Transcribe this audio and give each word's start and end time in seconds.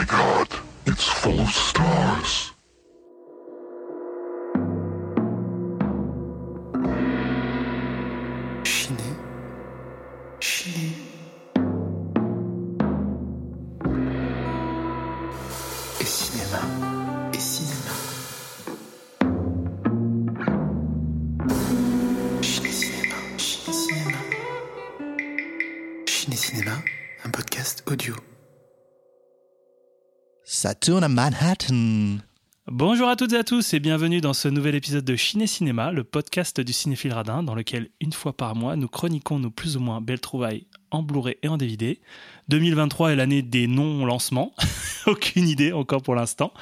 my 0.00 0.06
god, 0.06 0.48
it's 0.86 1.04
full 1.04 1.38
of 1.40 1.50
stars. 1.50 2.52
Ça 30.62 30.74
tourne 30.74 31.02
à 31.02 31.08
Manhattan. 31.08 32.18
Bonjour 32.66 33.08
à 33.08 33.16
toutes 33.16 33.32
et 33.32 33.38
à 33.38 33.44
tous 33.44 33.72
et 33.72 33.80
bienvenue 33.80 34.20
dans 34.20 34.34
ce 34.34 34.46
nouvel 34.46 34.74
épisode 34.74 35.06
de 35.06 35.16
Ciné 35.16 35.46
Cinéma, 35.46 35.90
le 35.90 36.04
podcast 36.04 36.60
du 36.60 36.74
cinéphile 36.74 37.14
radin 37.14 37.42
dans 37.42 37.54
lequel 37.54 37.88
une 38.02 38.12
fois 38.12 38.34
par 38.34 38.54
mois 38.54 38.76
nous 38.76 38.86
chroniquons 38.86 39.38
nos 39.38 39.48
plus 39.48 39.78
ou 39.78 39.80
moins 39.80 40.02
belles 40.02 40.20
trouvailles 40.20 40.66
en 40.90 41.02
Blu-ray 41.02 41.38
et 41.42 41.48
en 41.48 41.56
DVD. 41.56 41.98
2023 42.48 43.12
est 43.12 43.16
l'année 43.16 43.40
des 43.40 43.68
non-lancements, 43.68 44.52
aucune 45.06 45.48
idée 45.48 45.72
encore 45.72 46.02
pour 46.02 46.14
l'instant. 46.14 46.52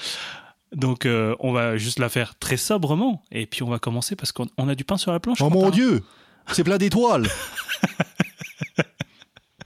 Donc 0.70 1.04
euh, 1.04 1.34
on 1.40 1.50
va 1.50 1.76
juste 1.76 1.98
la 1.98 2.08
faire 2.08 2.38
très 2.38 2.56
sobrement 2.56 3.24
et 3.32 3.46
puis 3.46 3.64
on 3.64 3.68
va 3.68 3.80
commencer 3.80 4.14
parce 4.14 4.30
qu'on 4.30 4.46
on 4.58 4.68
a 4.68 4.76
du 4.76 4.84
pain 4.84 4.96
sur 4.96 5.10
la 5.10 5.18
planche. 5.18 5.40
Oh 5.40 5.50
mon 5.50 5.70
dieu, 5.70 6.04
c'est 6.52 6.62
plein 6.62 6.78
d'étoiles. 6.78 7.26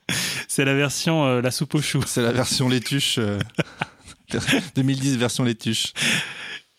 C'est 0.48 0.64
la 0.66 0.74
version 0.74 1.24
euh, 1.24 1.40
la 1.40 1.50
soupe 1.50 1.74
aux 1.74 1.80
choux. 1.80 2.02
C'est 2.04 2.20
la 2.20 2.32
version 2.32 2.68
laituche. 2.68 3.16
euh, 3.18 3.38
2010 4.76 5.16
version 5.16 5.44
laituche. 5.44 5.92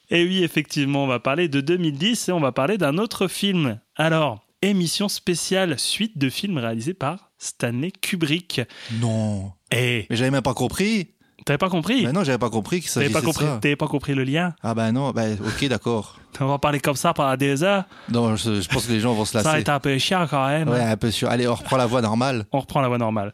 Et 0.10 0.24
oui, 0.26 0.44
effectivement, 0.44 1.04
on 1.06 1.08
va 1.08 1.20
parler 1.20 1.48
de 1.48 1.62
2010 1.62 2.30
et 2.30 2.32
on 2.32 2.40
va 2.40 2.52
parler 2.52 2.78
d'un 2.78 2.98
autre 2.98 3.28
film. 3.28 3.80
Alors, 3.96 4.46
émission 4.62 5.10
spéciale 5.10 5.80
suite 5.80 6.18
de 6.18 6.30
films 6.30 6.58
réalisés 6.58 6.94
par 6.94 7.32
Stanley 7.38 7.92
Kubrick. 7.92 8.62
Non. 9.00 9.52
Eh, 9.72 10.06
Mais 10.10 10.16
j'avais 10.16 10.32
même 10.32 10.42
pas 10.44 10.54
compris. 10.54 11.13
T'avais 11.46 11.58
pas 11.58 11.70
compris? 11.70 12.06
Mais 12.06 12.12
non, 12.12 12.24
j'avais 12.24 12.38
pas 12.38 12.50
compris 12.50 12.82
que 12.82 12.90
ça 12.90 13.00
T'avais 13.02 13.12
pas 13.14 13.22
compris, 13.22 13.46
ça. 13.46 13.60
t'avais 13.62 13.76
pas 13.76 13.88
compris 13.88 14.14
le 14.16 14.24
lien? 14.24 14.54
Ah 14.64 14.74
bah 14.74 14.92
non, 14.92 15.12
bah 15.12 15.24
ok 15.40 15.68
d'accord. 15.68 16.18
On 16.40 16.48
va 16.48 16.58
parler 16.58 16.80
comme 16.80 16.96
ça 16.96 17.14
pendant 17.14 17.36
des 17.38 17.62
heures. 17.62 17.84
Non, 18.10 18.36
je, 18.36 18.60
je 18.62 18.68
pense 18.68 18.88
que 18.88 18.92
les 18.92 19.00
gens 19.00 19.14
vont 19.14 19.24
se 19.24 19.34
Ça 19.34 19.44
va 19.44 19.52
lasser. 19.52 19.62
être 19.62 19.70
un 19.70 19.80
peu 19.80 19.96
chiant 20.00 20.26
quand 20.28 20.48
même. 20.48 20.68
Ouais, 20.68 20.82
un 20.82 20.98
peu 20.98 21.12
sûr. 21.12 21.30
Allez, 21.30 21.48
on 21.48 21.54
reprend 21.54 21.78
la 21.78 21.86
voie 21.86 22.02
normale. 22.02 22.46
On 22.52 22.60
reprend 22.60 22.82
la 22.82 22.88
voie 22.88 22.98
normale. 22.98 23.34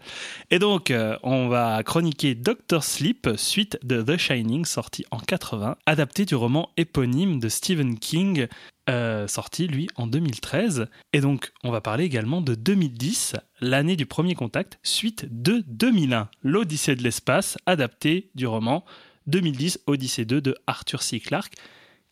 Et 0.52 0.60
donc, 0.60 0.92
euh, 0.92 1.16
on 1.24 1.48
va 1.48 1.82
chroniquer 1.84 2.36
Doctor 2.36 2.84
Sleep, 2.84 3.30
suite 3.38 3.80
de 3.84 4.02
The 4.02 4.18
Shining, 4.18 4.66
sorti 4.66 5.06
en 5.12 5.20
80, 5.20 5.78
adapté 5.86 6.26
du 6.26 6.36
roman 6.36 6.70
éponyme 6.76 7.40
de 7.40 7.48
Stephen 7.48 7.98
King, 8.00 8.48
euh, 8.90 9.28
sorti 9.28 9.68
lui 9.68 9.88
en 9.96 10.08
2013. 10.08 10.88
Et 11.14 11.22
donc, 11.22 11.52
on 11.64 11.72
va 11.72 11.80
parler 11.80 12.04
également 12.04 12.42
de 12.42 12.56
2010, 12.56 13.36
l'année 13.62 13.96
du 13.96 14.06
premier 14.06 14.36
contact, 14.36 14.80
suite 14.84 15.28
de 15.30 15.64
2001, 15.68 16.30
l'Odyssée 16.44 16.96
de 16.96 17.04
l'espace, 17.04 17.58
adapté 17.66 18.32
du 18.36 18.48
roman 18.48 18.84
2010 19.28 19.82
Odyssée 19.86 20.26
2 20.26 20.42
de 20.42 20.56
Arthur 20.68 21.04
C. 21.04 21.20
Clarke, 21.20 21.54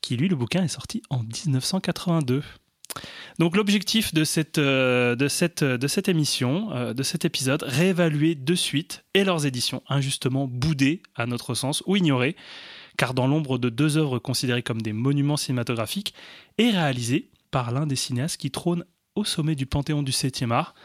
qui 0.01 0.15
lui, 0.17 0.27
le 0.27 0.35
bouquin 0.35 0.63
est 0.63 0.69
sorti 0.69 1.01
en 1.09 1.23
1982. 1.23 2.43
Donc 3.39 3.55
l'objectif 3.55 4.13
de 4.13 4.23
cette, 4.23 4.57
euh, 4.57 5.15
de, 5.15 5.27
cette, 5.27 5.63
de 5.63 5.87
cette 5.87 6.09
émission, 6.09 6.71
euh, 6.73 6.93
de 6.93 7.03
cet 7.03 7.25
épisode, 7.25 7.63
réévaluer 7.63 8.35
de 8.35 8.55
suite 8.55 9.03
et 9.13 9.23
leurs 9.23 9.45
éditions 9.45 9.83
injustement 9.89 10.47
boudées 10.47 11.01
à 11.15 11.25
notre 11.25 11.53
sens 11.53 11.83
ou 11.85 11.95
ignorées, 11.95 12.35
car 12.97 13.13
dans 13.13 13.27
l'ombre 13.27 13.57
de 13.57 13.69
deux 13.69 13.97
œuvres 13.97 14.19
considérées 14.19 14.63
comme 14.63 14.81
des 14.81 14.93
monuments 14.93 15.37
cinématographiques 15.37 16.13
et 16.57 16.69
réalisées 16.71 17.29
par 17.51 17.71
l'un 17.71 17.87
des 17.87 17.95
cinéastes 17.95 18.37
qui 18.37 18.51
trône 18.51 18.83
au 19.15 19.23
sommet 19.23 19.55
du 19.55 19.65
panthéon 19.65 20.03
du 20.03 20.11
7e 20.11 20.51
art, 20.51 20.75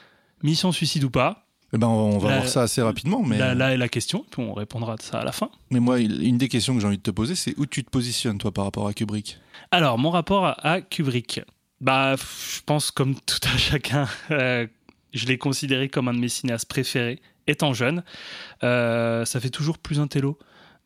Mission 0.43 0.73
Suicide 0.73 1.05
ou 1.05 1.11
pas, 1.11 1.47
Eh 1.75 1.79
ben, 1.79 1.87
on 1.89 2.19
va 2.19 2.29
Là- 2.31 2.37
voir 2.39 2.49
ça 2.49 2.63
assez 2.63 2.83
rapidement. 2.83 3.23
Mais, 3.23 3.39
là, 3.39 3.55
là 3.55 3.73
est 3.73 3.77
la 3.79 3.89
question, 3.89 4.25
puis 4.31 4.43
on 4.43 4.53
répondra 4.53 4.97
de 4.97 5.03
ça 5.03 5.21
à 5.21 5.25
la 5.25 5.33
fin. 5.33 5.51
mais 5.71 5.81
moi, 5.81 5.99
une 6.01 6.37
des 6.39 6.49
questions 6.49 6.75
que 6.75 6.81
j'ai 6.81 6.87
envie 6.87 6.99
de 6.99 7.03
te 7.03 7.11
poser, 7.11 7.35
c'est 7.35 7.55
où 7.59 7.65
tu 7.67 7.83
te 7.85 7.91
positionnes, 7.91 8.39
toi, 8.39 8.53
par 8.53 8.65
rapport 8.65 8.87
à 8.87 8.93
Kubrick? 8.93 9.39
Alors, 9.71 9.99
mon 9.99 10.11
rapport 10.11 10.55
à, 10.59 10.81
Kubrick. 10.83 11.41
Bah, 11.81 12.15
je 12.17 12.61
pense 12.67 12.91
comme 12.91 13.15
tout 13.27 13.39
à 13.43 13.57
chacun, 13.57 14.07
euh, 14.31 14.67
je 15.15 15.27
l'ai 15.27 15.39
considéré 15.39 15.89
comme 15.89 16.09
un 16.09 16.15
de 16.15 16.19
mes 16.19 16.29
cinéastes 16.29 16.69
préférés, 16.69 17.21
étant 17.47 17.73
jeune. 17.73 18.05
Euh, 18.63 19.25
ça 19.25 19.41
fait 19.41 19.51
toujours 19.51 19.79
plus 19.79 19.99
un 19.99 20.07
télo 20.07 20.39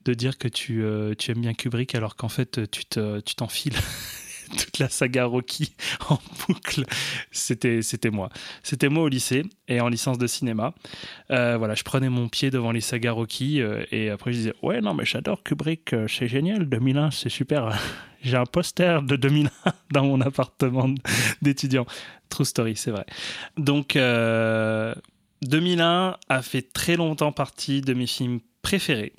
de 0.07 0.15
dire 0.15 0.39
que 0.39 0.49
tu, 0.49 0.83
euh, 0.83 1.15
tu 1.19 1.31
aimes 1.31 1.41
bien 1.41 1.55
Kubrick 1.55 1.95
alors 1.95 2.17
qu'en 2.17 2.29
fait, 2.29 2.71
tu 2.71 2.85
te- 2.85 3.21
tu 3.21 3.35
t'enfiles 3.35 3.75
toute 4.59 4.79
la 4.79 4.89
saga 4.89 5.25
Rocky 5.25 5.75
en 6.09 6.19
boucle. 6.47 6.85
C'était 7.33 7.83
c'était 7.83 8.11
moi. 8.11 8.31
C'était 8.63 8.89
moi 8.89 9.03
au 9.05 9.09
lycée 9.09 9.43
et 9.69 9.81
en 9.81 9.89
licence 9.89 10.19
de 10.19 10.27
cinéma. 10.29 10.73
Euh, 11.33 11.57
voilà, 11.59 11.75
je 11.75 11.83
prenais 11.83 12.09
mon 12.09 12.29
pied 12.29 12.51
devant 12.51 12.71
les 12.71 12.81
sagas 12.81 13.11
Rocky 13.13 13.61
euh, 13.61 13.85
et 13.91 14.09
après 14.11 14.33
je 14.33 14.37
disais 14.39 14.55
ouais 14.63 14.81
non 14.81 14.95
mais 14.95 15.05
j'adore 15.05 15.43
Kubrick, 15.43 15.93
euh, 15.93 16.07
c'est 16.09 16.29
génial, 16.29 16.69
2001 16.69 17.11
c'est 17.11 17.29
super. 17.29 17.77
J'ai 18.23 18.37
un 18.37 18.47
poster 18.47 19.03
de 19.03 19.15
2001 19.17 19.51
dans 19.93 20.05
mon 20.05 20.21
appartement 20.21 20.93
d'étudiant. 21.43 21.87
True 22.29 22.45
story, 22.45 22.75
c'est 22.75 22.91
vrai. 22.91 23.07
Donc 23.57 23.95
euh, 23.95 24.93
2001 25.43 26.17
a 26.29 26.43
fait 26.43 26.63
très 26.73 26.97
longtemps 26.97 27.31
partie 27.31 27.83
de 27.83 27.95
mes 27.95 28.07
films 28.09 28.41
préférés. 28.63 29.13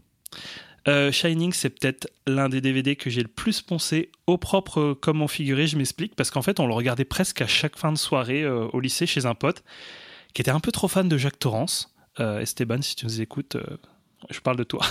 Euh, 0.88 1.12
Shining, 1.12 1.52
c'est 1.52 1.70
peut-être 1.70 2.10
l'un 2.26 2.48
des 2.48 2.62
DVD 2.62 2.96
que 2.96 3.10
j'ai 3.10 3.22
le 3.22 3.28
plus 3.28 3.62
poncé 3.62 4.10
au 4.26 4.38
propre 4.38 4.94
comme 4.94 5.22
en 5.22 5.28
figuré, 5.28 5.68
je 5.68 5.78
m'explique, 5.78 6.16
parce 6.16 6.32
qu'en 6.32 6.42
fait, 6.42 6.60
on 6.60 6.68
le 6.68 6.74
regardait 6.74 7.06
presque 7.06 7.42
à 7.42 7.48
chaque 7.48 7.78
fin 7.78 7.92
de 7.92 7.98
soirée 7.98 8.44
euh, 8.44 8.68
au 8.72 8.80
lycée 8.80 9.06
chez 9.06 9.26
un 9.26 9.36
pote 9.36 9.64
qui 10.34 10.42
était 10.42 10.52
un 10.52 10.60
peu 10.60 10.72
trop 10.72 10.88
fan 10.88 11.10
de 11.10 11.18
Jacques 11.18 11.40
Torrance. 11.40 11.94
Euh, 12.20 12.40
Esteban, 12.40 12.82
si 12.82 12.96
tu 12.96 13.06
nous 13.06 13.22
écoutes, 13.22 13.56
euh, 13.56 13.78
je 14.30 14.40
parle 14.40 14.58
de 14.58 14.64
toi. 14.64 14.82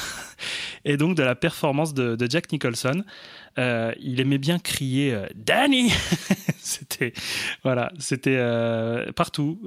Et 0.84 0.97
donc 0.97 1.16
de 1.16 1.22
la 1.22 1.34
performance 1.34 1.94
de, 1.94 2.16
Jack 2.28 2.53
Nicholson. 2.53 3.04
Euh, 3.59 3.92
il 4.00 4.20
aimait 4.20 4.38
bien 4.38 4.59
crier 4.59 5.14
euh, 5.14 5.26
Danny 5.34 5.91
C'était 6.59 7.14
voilà, 7.64 7.91
euh, 8.26 9.12
partout, 9.12 9.60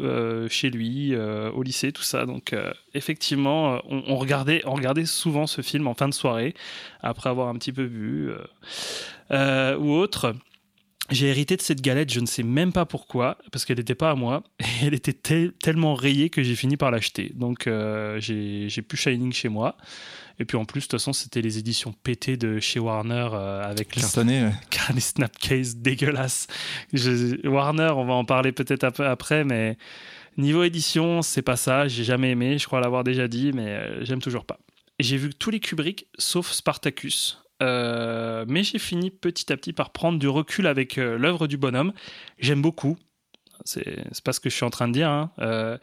chez 0.49 0.69
lui, 0.69 1.15
au 1.15 1.63
lycée, 1.63 1.91
tout 1.93 2.03
ça. 2.03 2.25
Donc 2.25 2.53
effectivement, 2.93 3.81
on, 3.87 4.17
regardait, 4.17 4.61
on 4.65 4.73
regardait 4.73 5.05
souvent 5.05 5.47
ce 5.47 5.61
film 5.61 5.87
en 5.87 5.93
fin 5.93 6.09
de 6.09 6.13
soirée, 6.13 6.53
après 7.01 7.29
avoir 7.29 7.47
un 7.47 7.55
petit 7.55 7.71
peu 7.71 7.89
euh, 9.31 9.77
ou 9.77 9.91
autre. 9.93 10.35
J'ai 11.11 11.27
hérité 11.27 11.55
de 11.55 11.61
cette 11.61 11.81
galette, 11.81 12.11
je 12.13 12.19
ne 12.19 12.25
sais 12.27 12.43
même 12.43 12.71
pas 12.71 12.85
pourquoi, 12.85 13.37
parce 13.51 13.65
qu'elle 13.65 13.77
n'était 13.77 13.95
pas 13.95 14.11
à 14.11 14.15
moi, 14.15 14.43
et 14.59 14.85
elle 14.85 14.93
était 14.93 15.13
tel- 15.13 15.53
tellement 15.53 15.95
rayée 15.95 16.29
que 16.29 16.43
j'ai 16.43 16.55
fini 16.55 16.77
par 16.77 16.91
l'acheter. 16.91 17.31
Donc 17.35 17.65
euh, 17.67 18.19
j'ai 18.19 18.81
plus 18.81 18.97
Shining 18.97 19.31
chez 19.33 19.49
moi. 19.49 19.75
Et 20.41 20.45
puis 20.45 20.55
en 20.55 20.63
plus, 20.63 20.79
de 20.81 20.83
toute 20.85 20.91
façon, 20.93 21.11
c'était 21.11 21.41
les 21.41 21.57
éditions 21.57 21.93
pétées 22.03 22.37
de 22.37 22.59
chez 22.61 22.79
Warner 22.79 23.27
euh, 23.33 23.61
avec 23.63 23.95
les, 23.95 24.01
ouais. 24.45 24.53
les 24.93 24.99
snapcases 25.01 25.75
dégueulasses. 25.75 26.47
Je- 26.93 27.45
Warner, 27.47 27.89
on 27.95 28.05
va 28.05 28.13
en 28.13 28.23
parler 28.23 28.51
peut-être 28.53 28.83
un 28.85 28.91
peu 28.91 29.05
après, 29.05 29.43
mais 29.43 29.77
niveau 30.37 30.63
édition, 30.63 31.21
c'est 31.23 31.41
pas 31.41 31.57
ça. 31.57 31.87
J'ai 31.89 32.03
jamais 32.05 32.31
aimé, 32.31 32.57
je 32.57 32.65
crois 32.67 32.79
l'avoir 32.79 33.03
déjà 33.03 33.27
dit, 33.27 33.51
mais 33.53 33.67
euh, 33.67 34.05
j'aime 34.05 34.21
toujours 34.21 34.45
pas. 34.45 34.59
J'ai 34.99 35.17
vu 35.17 35.29
tous 35.33 35.49
les 35.49 35.59
Kubrick 35.59 36.07
sauf 36.17 36.51
Spartacus. 36.51 37.41
Euh, 37.61 38.45
mais 38.47 38.63
j'ai 38.63 38.79
fini 38.79 39.11
petit 39.11 39.51
à 39.51 39.57
petit 39.57 39.73
par 39.73 39.91
prendre 39.91 40.17
du 40.19 40.27
recul 40.27 40.65
avec 40.67 40.97
euh, 40.97 41.17
l'œuvre 41.17 41.47
du 41.47 41.57
bonhomme. 41.57 41.93
J'aime 42.37 42.61
beaucoup. 42.61 42.97
C'est 43.65 44.03
pas 44.23 44.31
ce 44.31 44.39
que 44.39 44.49
je 44.49 44.55
suis 44.55 44.63
en 44.65 44.69
train 44.69 44.87
de 44.87 44.93
dire. 44.93 45.09
hein. 45.09 45.31
Euh, 45.39 45.77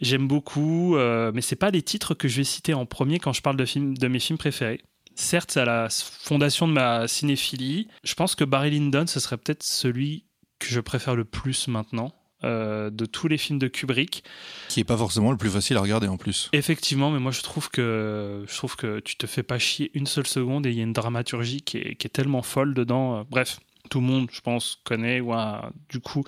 J'aime 0.00 0.26
beaucoup, 0.26 0.96
mais 0.96 1.40
c'est 1.40 1.54
pas 1.56 1.70
les 1.70 1.82
titres 1.82 2.14
que 2.14 2.26
je 2.26 2.38
vais 2.38 2.44
citer 2.44 2.74
en 2.74 2.84
premier 2.86 3.20
quand 3.20 3.32
je 3.32 3.42
parle 3.42 3.56
de, 3.56 3.64
de 3.94 4.08
mes 4.08 4.18
films 4.18 4.38
préférés. 4.38 4.80
Certes, 5.14 5.56
à 5.56 5.64
la 5.64 5.88
fondation 5.90 6.66
de 6.66 6.72
ma 6.72 7.06
cinéphilie. 7.06 7.86
Je 8.02 8.14
pense 8.14 8.34
que 8.34 8.42
Barry 8.44 8.70
Lyndon, 8.70 9.06
ce 9.06 9.20
serait 9.20 9.36
peut-être 9.36 9.62
celui 9.62 10.24
que 10.58 10.66
je 10.68 10.80
préfère 10.80 11.14
le 11.14 11.24
plus 11.24 11.68
maintenant 11.68 12.12
euh, 12.44 12.90
de 12.90 13.06
tous 13.06 13.28
les 13.28 13.38
films 13.38 13.58
de 13.58 13.68
Kubrick. 13.68 14.24
Qui 14.68 14.80
est 14.80 14.84
pas 14.84 14.96
forcément 14.96 15.30
le 15.30 15.36
plus 15.36 15.50
facile 15.50 15.76
à 15.76 15.80
regarder 15.80 16.08
en 16.08 16.16
plus. 16.16 16.48
Effectivement, 16.52 17.10
mais 17.10 17.18
moi 17.18 17.32
je 17.32 17.42
trouve 17.42 17.68
que 17.70 18.44
je 18.48 18.56
trouve 18.56 18.76
que 18.76 19.00
tu 19.00 19.16
te 19.16 19.26
fais 19.26 19.42
pas 19.42 19.58
chier 19.58 19.90
une 19.94 20.06
seule 20.06 20.26
seconde 20.26 20.66
et 20.66 20.70
il 20.70 20.76
y 20.76 20.80
a 20.80 20.84
une 20.84 20.92
dramaturgie 20.92 21.62
qui 21.62 21.78
est, 21.78 21.94
qui 21.94 22.06
est 22.06 22.10
tellement 22.10 22.42
folle 22.42 22.74
dedans. 22.74 23.24
Bref, 23.30 23.58
tout 23.92 24.00
le 24.00 24.06
monde, 24.06 24.28
je 24.32 24.40
pense, 24.40 24.78
connaît 24.84 25.20
ou 25.20 25.32
a 25.32 25.70
du 25.90 26.00
coup 26.00 26.24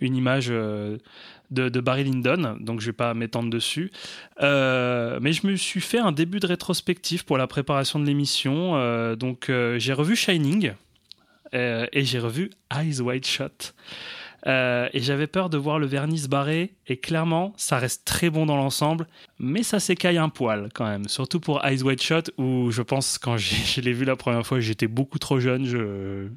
une 0.00 0.14
image 0.14 0.48
euh, 0.50 0.98
de, 1.50 1.68
de 1.70 1.80
Barry 1.80 2.04
Lyndon, 2.04 2.58
donc 2.60 2.80
je 2.80 2.86
vais 2.86 2.92
pas 2.92 3.14
m'étendre 3.14 3.48
dessus. 3.50 3.90
Euh, 4.42 5.18
mais 5.22 5.32
je 5.32 5.46
me 5.46 5.56
suis 5.56 5.80
fait 5.80 5.98
un 5.98 6.12
début 6.12 6.38
de 6.40 6.46
rétrospective 6.46 7.24
pour 7.24 7.38
la 7.38 7.46
préparation 7.46 7.98
de 7.98 8.04
l'émission. 8.04 8.76
Euh, 8.76 9.16
donc 9.16 9.50
j'ai 9.78 9.92
revu 9.92 10.16
Shining 10.16 10.72
et 11.54 12.04
j'ai 12.04 12.18
revu 12.18 12.50
Eyes 12.70 13.00
Wide 13.00 13.24
Shut. 13.24 13.74
Euh, 14.48 14.88
et 14.94 15.00
j'avais 15.00 15.26
peur 15.26 15.50
de 15.50 15.58
voir 15.58 15.78
le 15.78 15.86
vernis 15.86 16.20
se 16.20 16.28
barrer. 16.28 16.74
Et 16.86 16.96
clairement, 16.96 17.52
ça 17.56 17.78
reste 17.78 18.04
très 18.04 18.30
bon 18.30 18.46
dans 18.46 18.56
l'ensemble, 18.56 19.06
mais 19.38 19.62
ça 19.62 19.78
s'écaille 19.78 20.18
un 20.18 20.30
poil 20.30 20.70
quand 20.74 20.86
même. 20.86 21.06
Surtout 21.08 21.38
pour 21.38 21.64
Eyes 21.64 21.82
Wide 21.82 22.00
Shut, 22.00 22.32
où 22.38 22.70
je 22.70 22.82
pense 22.82 23.18
quand 23.18 23.36
je 23.36 23.80
l'ai 23.80 23.92
vu 23.92 24.04
la 24.04 24.16
première 24.16 24.46
fois, 24.46 24.60
j'étais 24.60 24.88
beaucoup 24.88 25.18
trop 25.18 25.38
jeune. 25.38 25.66
Je, 25.66 26.28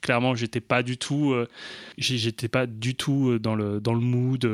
clairement, 0.00 0.34
j'étais 0.34 0.60
pas 0.60 0.82
du 0.82 0.98
tout, 0.98 1.32
euh, 1.32 1.48
j'étais 1.96 2.48
pas 2.48 2.66
du 2.66 2.94
tout 2.94 3.30
euh, 3.30 3.38
dans 3.38 3.54
le 3.54 3.80
dans 3.80 3.94
le 3.94 4.00
mood. 4.00 4.44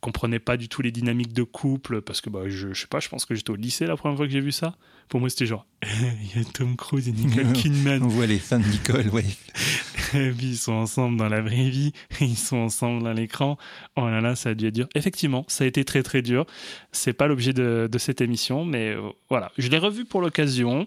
Comprenais 0.00 0.38
pas 0.38 0.56
du 0.56 0.68
tout 0.68 0.82
les 0.82 0.92
dynamiques 0.92 1.32
de 1.32 1.42
couple 1.42 2.02
parce 2.02 2.20
que 2.20 2.30
bah, 2.30 2.42
je, 2.46 2.72
je 2.72 2.80
sais 2.80 2.86
pas, 2.86 3.00
je 3.00 3.08
pense 3.08 3.24
que 3.24 3.34
j'étais 3.34 3.50
au 3.50 3.56
lycée 3.56 3.86
la 3.86 3.96
première 3.96 4.16
fois 4.16 4.26
que 4.26 4.32
j'ai 4.32 4.40
vu 4.40 4.52
ça. 4.52 4.74
Pour 5.08 5.20
moi, 5.20 5.30
c'était 5.30 5.46
genre, 5.46 5.66
il 5.82 6.38
y 6.38 6.40
a 6.40 6.44
Tom 6.52 6.76
Cruise 6.76 7.08
et 7.08 7.12
Nicole 7.12 7.52
Kidman. 7.54 8.02
On 8.02 8.08
voit 8.08 8.26
les 8.26 8.38
fans 8.38 8.58
de 8.60 8.66
Nicole, 8.66 9.08
ouais. 9.08 9.24
Et 10.14 10.30
puis 10.30 10.46
ils 10.50 10.56
sont 10.56 10.72
ensemble 10.72 11.18
dans 11.18 11.28
la 11.28 11.42
vraie 11.42 11.68
vie, 11.68 11.92
ils 12.20 12.36
sont 12.36 12.56
ensemble 12.56 13.06
à 13.06 13.12
l'écran. 13.12 13.58
Oh 13.96 14.08
là 14.08 14.22
là, 14.22 14.36
ça 14.36 14.50
a 14.50 14.54
dû 14.54 14.66
être 14.66 14.74
dur. 14.74 14.88
Effectivement, 14.94 15.44
ça 15.48 15.64
a 15.64 15.66
été 15.66 15.84
très 15.84 16.02
très 16.02 16.22
dur. 16.22 16.46
C'est 16.92 17.12
pas 17.12 17.26
l'objet 17.26 17.52
de, 17.52 17.88
de 17.90 17.98
cette 17.98 18.20
émission, 18.22 18.64
mais 18.64 18.94
euh, 18.94 19.10
voilà. 19.28 19.52
Je 19.58 19.68
l'ai 19.68 19.76
revu 19.78 20.06
pour 20.06 20.22
l'occasion. 20.22 20.86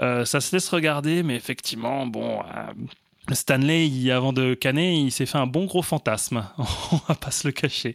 Euh, 0.00 0.24
ça 0.24 0.40
se 0.40 0.54
laisse 0.54 0.68
regarder, 0.68 1.24
mais 1.24 1.34
effectivement, 1.34 2.06
bon. 2.06 2.40
euh, 2.40 2.72
Stanley, 3.34 3.86
il- 3.88 4.10
avant 4.10 4.32
de 4.32 4.54
canner, 4.54 4.94
il 4.98 5.10
s'est 5.12 5.26
fait 5.26 5.38
un 5.38 5.46
bon 5.46 5.66
gros 5.66 5.82
fantasme. 5.82 6.44
On 6.92 6.96
va 7.08 7.14
pas 7.14 7.30
se 7.30 7.46
le 7.46 7.52
cacher. 7.52 7.94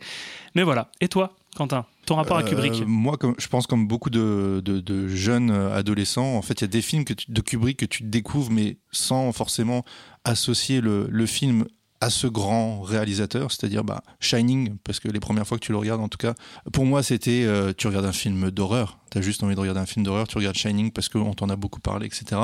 Mais 0.56 0.64
voilà. 0.64 0.90
Et 1.02 1.08
toi, 1.08 1.34
Quentin, 1.56 1.86
ton 2.06 2.16
rapport 2.16 2.38
à 2.38 2.42
Euh, 2.42 2.44
Kubrick? 2.48 2.84
Moi, 2.88 3.18
comme, 3.18 3.36
je 3.38 3.48
pense 3.48 3.68
comme 3.68 3.88
beaucoup 3.88 4.10
de, 4.10 4.62
de- 4.66 4.80
de 4.80 5.08
jeunes 5.08 5.52
euh, 5.52 5.76
adolescents, 5.78 6.36
en 6.36 6.42
fait, 6.42 6.56
il 6.56 6.62
y 6.62 6.66
a 6.66 6.68
des 6.68 6.82
films 6.82 7.06
que 7.06 7.14
tu- 7.14 7.32
de 7.32 7.42
Kubrick 7.42 7.78
que 7.78 7.86
tu 7.86 8.04
découvres, 8.04 8.52
mais 8.52 8.78
sans 8.92 9.32
forcément 9.32 9.84
associer 10.24 10.82
le, 10.82 11.08
le 11.10 11.26
film 11.26 11.66
à 12.02 12.10
ce 12.10 12.28
grand 12.28 12.82
réalisateur, 12.82 13.50
c'est-à-dire 13.52 13.86
bah, 13.86 14.04
Shining, 14.20 14.76
parce 14.84 15.00
que 15.00 15.08
les 15.08 15.22
premières 15.22 15.48
fois 15.48 15.58
que 15.58 15.64
tu 15.64 15.72
le 15.72 15.78
regardes, 15.78 16.02
en 16.02 16.10
tout 16.10 16.18
cas, 16.18 16.34
pour 16.74 16.86
moi, 16.86 17.02
c'était 17.02 17.44
euh, 17.46 17.72
tu 17.78 17.88
regardes 17.88 18.06
un 18.06 18.12
film 18.12 18.52
d'horreur, 18.52 18.98
tu 19.10 19.20
as 19.20 19.22
juste 19.22 19.42
envie 19.42 19.56
de 19.56 19.60
regarder 19.62 19.80
un 19.80 19.86
film 19.86 20.04
d'horreur, 20.04 20.28
tu 20.28 20.38
regardes 20.38 20.58
Shining 20.58 20.92
parce 20.92 21.08
qu'on 21.08 21.34
t'en 21.34 21.48
a 21.50 21.56
beaucoup 21.56 21.80
parlé, 21.80 22.08
etc. 22.08 22.42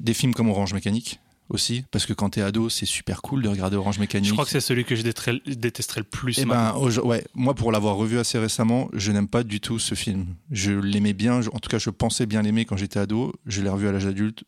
Des 0.00 0.14
films 0.14 0.32
comme 0.32 0.48
Orange 0.48 0.72
Mécanique 0.72 1.20
aussi, 1.50 1.84
parce 1.90 2.06
que 2.06 2.12
quand 2.12 2.30
t'es 2.30 2.40
ado, 2.40 2.68
c'est 2.68 2.86
super 2.86 3.20
cool 3.22 3.42
de 3.42 3.48
regarder 3.48 3.76
Orange 3.76 3.98
Mécanique. 3.98 4.28
Je 4.28 4.32
crois 4.32 4.44
que 4.44 4.50
c'est 4.50 4.60
celui 4.60 4.84
que 4.84 4.96
je 4.96 5.02
détesterais, 5.02 6.00
le 6.00 6.04
plus. 6.04 6.38
Eh 6.38 6.44
ben, 6.44 6.74
ouais, 7.04 7.24
moi, 7.34 7.54
pour 7.54 7.70
l'avoir 7.72 7.96
revu 7.96 8.18
assez 8.18 8.38
récemment, 8.38 8.88
je 8.94 9.12
n'aime 9.12 9.28
pas 9.28 9.42
du 9.42 9.60
tout 9.60 9.78
ce 9.78 9.94
film. 9.94 10.26
Je 10.50 10.72
l'aimais 10.72 11.12
bien, 11.12 11.42
je- 11.42 11.50
en 11.50 11.58
tout 11.58 11.68
cas, 11.68 11.78
je 11.78 11.90
pensais 11.90 12.26
bien 12.26 12.42
l'aimer 12.42 12.64
quand 12.64 12.76
j'étais 12.76 12.98
ado. 12.98 13.32
Je 13.46 13.60
l'ai 13.62 13.68
revu 13.68 13.88
à 13.88 13.92
l'âge 13.92 14.06
adulte. 14.06 14.44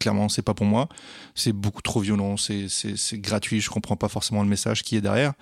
Clairement, 0.00 0.28
c'est 0.28 0.42
pas 0.42 0.52
pour 0.54 0.66
moi. 0.66 0.88
C'est 1.34 1.52
beaucoup 1.52 1.80
trop 1.82 2.00
violent, 2.00 2.36
c'est 2.36 2.66
gratuit. 3.14 3.60
Je 3.60 3.70
comprends 3.70 3.96
pas 3.96 4.08
forcément 4.08 4.42
le 4.42 4.48
message 4.48 4.82
qui 4.82 4.96
est 4.96 5.00
derrière. 5.00 5.32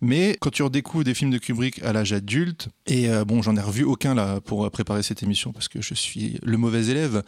Mais 0.00 0.36
quand 0.40 0.50
tu 0.50 0.62
redécouvres 0.62 1.04
des 1.04 1.14
films 1.14 1.30
de 1.30 1.38
Kubrick 1.38 1.82
à 1.82 1.92
l'âge 1.92 2.12
adulte, 2.12 2.68
et 2.86 3.08
euh, 3.10 3.24
bon, 3.24 3.42
j'en 3.42 3.56
ai 3.56 3.60
revu 3.60 3.84
aucun 3.84 4.14
là 4.14 4.40
pour 4.40 4.64
euh, 4.64 4.70
préparer 4.70 5.02
cette 5.02 5.22
émission 5.22 5.52
parce 5.52 5.68
que 5.68 5.82
je 5.82 5.94
suis 5.94 6.38
le 6.42 6.56
mauvais 6.56 6.86
élève, 6.86 7.22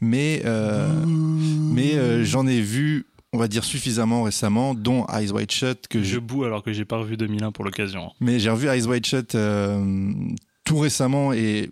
mais 0.00 0.42
euh, 0.44 0.88
mais 1.06 1.94
euh, 1.94 2.24
j'en 2.24 2.46
ai 2.46 2.60
vu, 2.60 3.06
on 3.32 3.38
va 3.38 3.48
dire 3.48 3.64
suffisamment 3.64 4.22
récemment, 4.24 4.74
dont 4.74 5.06
Eyes 5.06 5.30
Wide 5.30 5.50
Shut 5.50 5.86
que 5.88 6.02
je 6.02 6.18
boue 6.18 6.44
alors 6.44 6.62
que 6.62 6.72
j'ai 6.72 6.84
pas 6.84 6.98
revu 6.98 7.16
2001 7.16 7.52
pour 7.52 7.64
l'occasion. 7.64 8.12
mais 8.20 8.38
j'ai 8.38 8.50
revu 8.50 8.68
Eyes 8.68 8.86
Wide 8.86 9.06
Shut 9.06 9.34
euh, 9.34 10.12
tout 10.64 10.78
récemment 10.78 11.32
et 11.32 11.70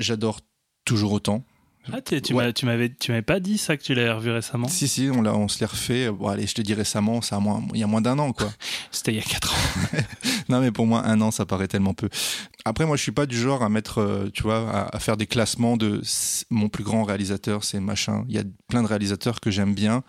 j'adore 0.00 0.40
toujours 0.84 1.12
autant. 1.12 1.44
Ah, 1.92 2.00
tu 2.02 2.34
Ouais. 2.34 2.52
m'avais, 2.64 2.92
tu 2.94 3.10
m'avais 3.12 3.22
pas 3.22 3.40
dit 3.40 3.58
ça 3.58 3.76
que 3.76 3.82
tu 3.82 3.94
l'avais 3.94 4.10
revu 4.12 4.30
récemment 4.30 4.68
Si, 4.68 4.88
si, 4.88 5.08
on, 5.10 5.48
se 5.48 5.60
l'est 5.60 5.66
refait. 5.66 6.10
Bon, 6.10 6.28
allez, 6.28 6.46
je 6.46 6.54
te 6.54 6.62
dis 6.62 6.74
récemment, 6.74 7.20
ça 7.22 7.36
a 7.36 7.40
moins, 7.40 7.62
il 7.74 7.80
y 7.80 7.82
a 7.82 7.86
moins 7.86 8.00
d'un 8.00 8.18
an, 8.18 8.32
quoi. 8.32 8.50
C'était 8.90 9.12
il 9.12 9.16
y 9.16 9.20
a 9.20 9.22
4 9.22 9.54
ans. 9.54 9.98
non, 10.48 10.60
mais 10.60 10.72
pour 10.72 10.86
moi, 10.86 11.06
un 11.06 11.20
an, 11.20 11.30
ça 11.30 11.46
paraît 11.46 11.68
tellement 11.68 11.94
peu. 11.94 12.08
Après, 12.64 12.86
moi, 12.86 12.96
je 12.96 13.02
suis 13.02 13.12
pas 13.12 13.26
du 13.26 13.38
genre 13.38 13.62
à 13.62 13.68
mettre, 13.68 13.98
euh, 14.00 14.30
tu 14.32 14.42
vois, 14.42 14.68
à, 14.70 14.96
à 14.96 14.98
faire 14.98 15.16
des 15.16 15.26
classements 15.26 15.76
de 15.76 16.02
mon 16.50 16.68
plus 16.68 16.84
grand 16.84 17.04
réalisateur, 17.04 17.62
c'est 17.64 17.80
machin. 17.80 18.24
Il 18.28 18.34
y 18.34 18.38
a 18.38 18.44
plein 18.68 18.82
de 18.82 18.88
réalisateurs 18.88 19.40
que 19.40 19.50
j'aime 19.50 19.74
bien. 19.74 20.02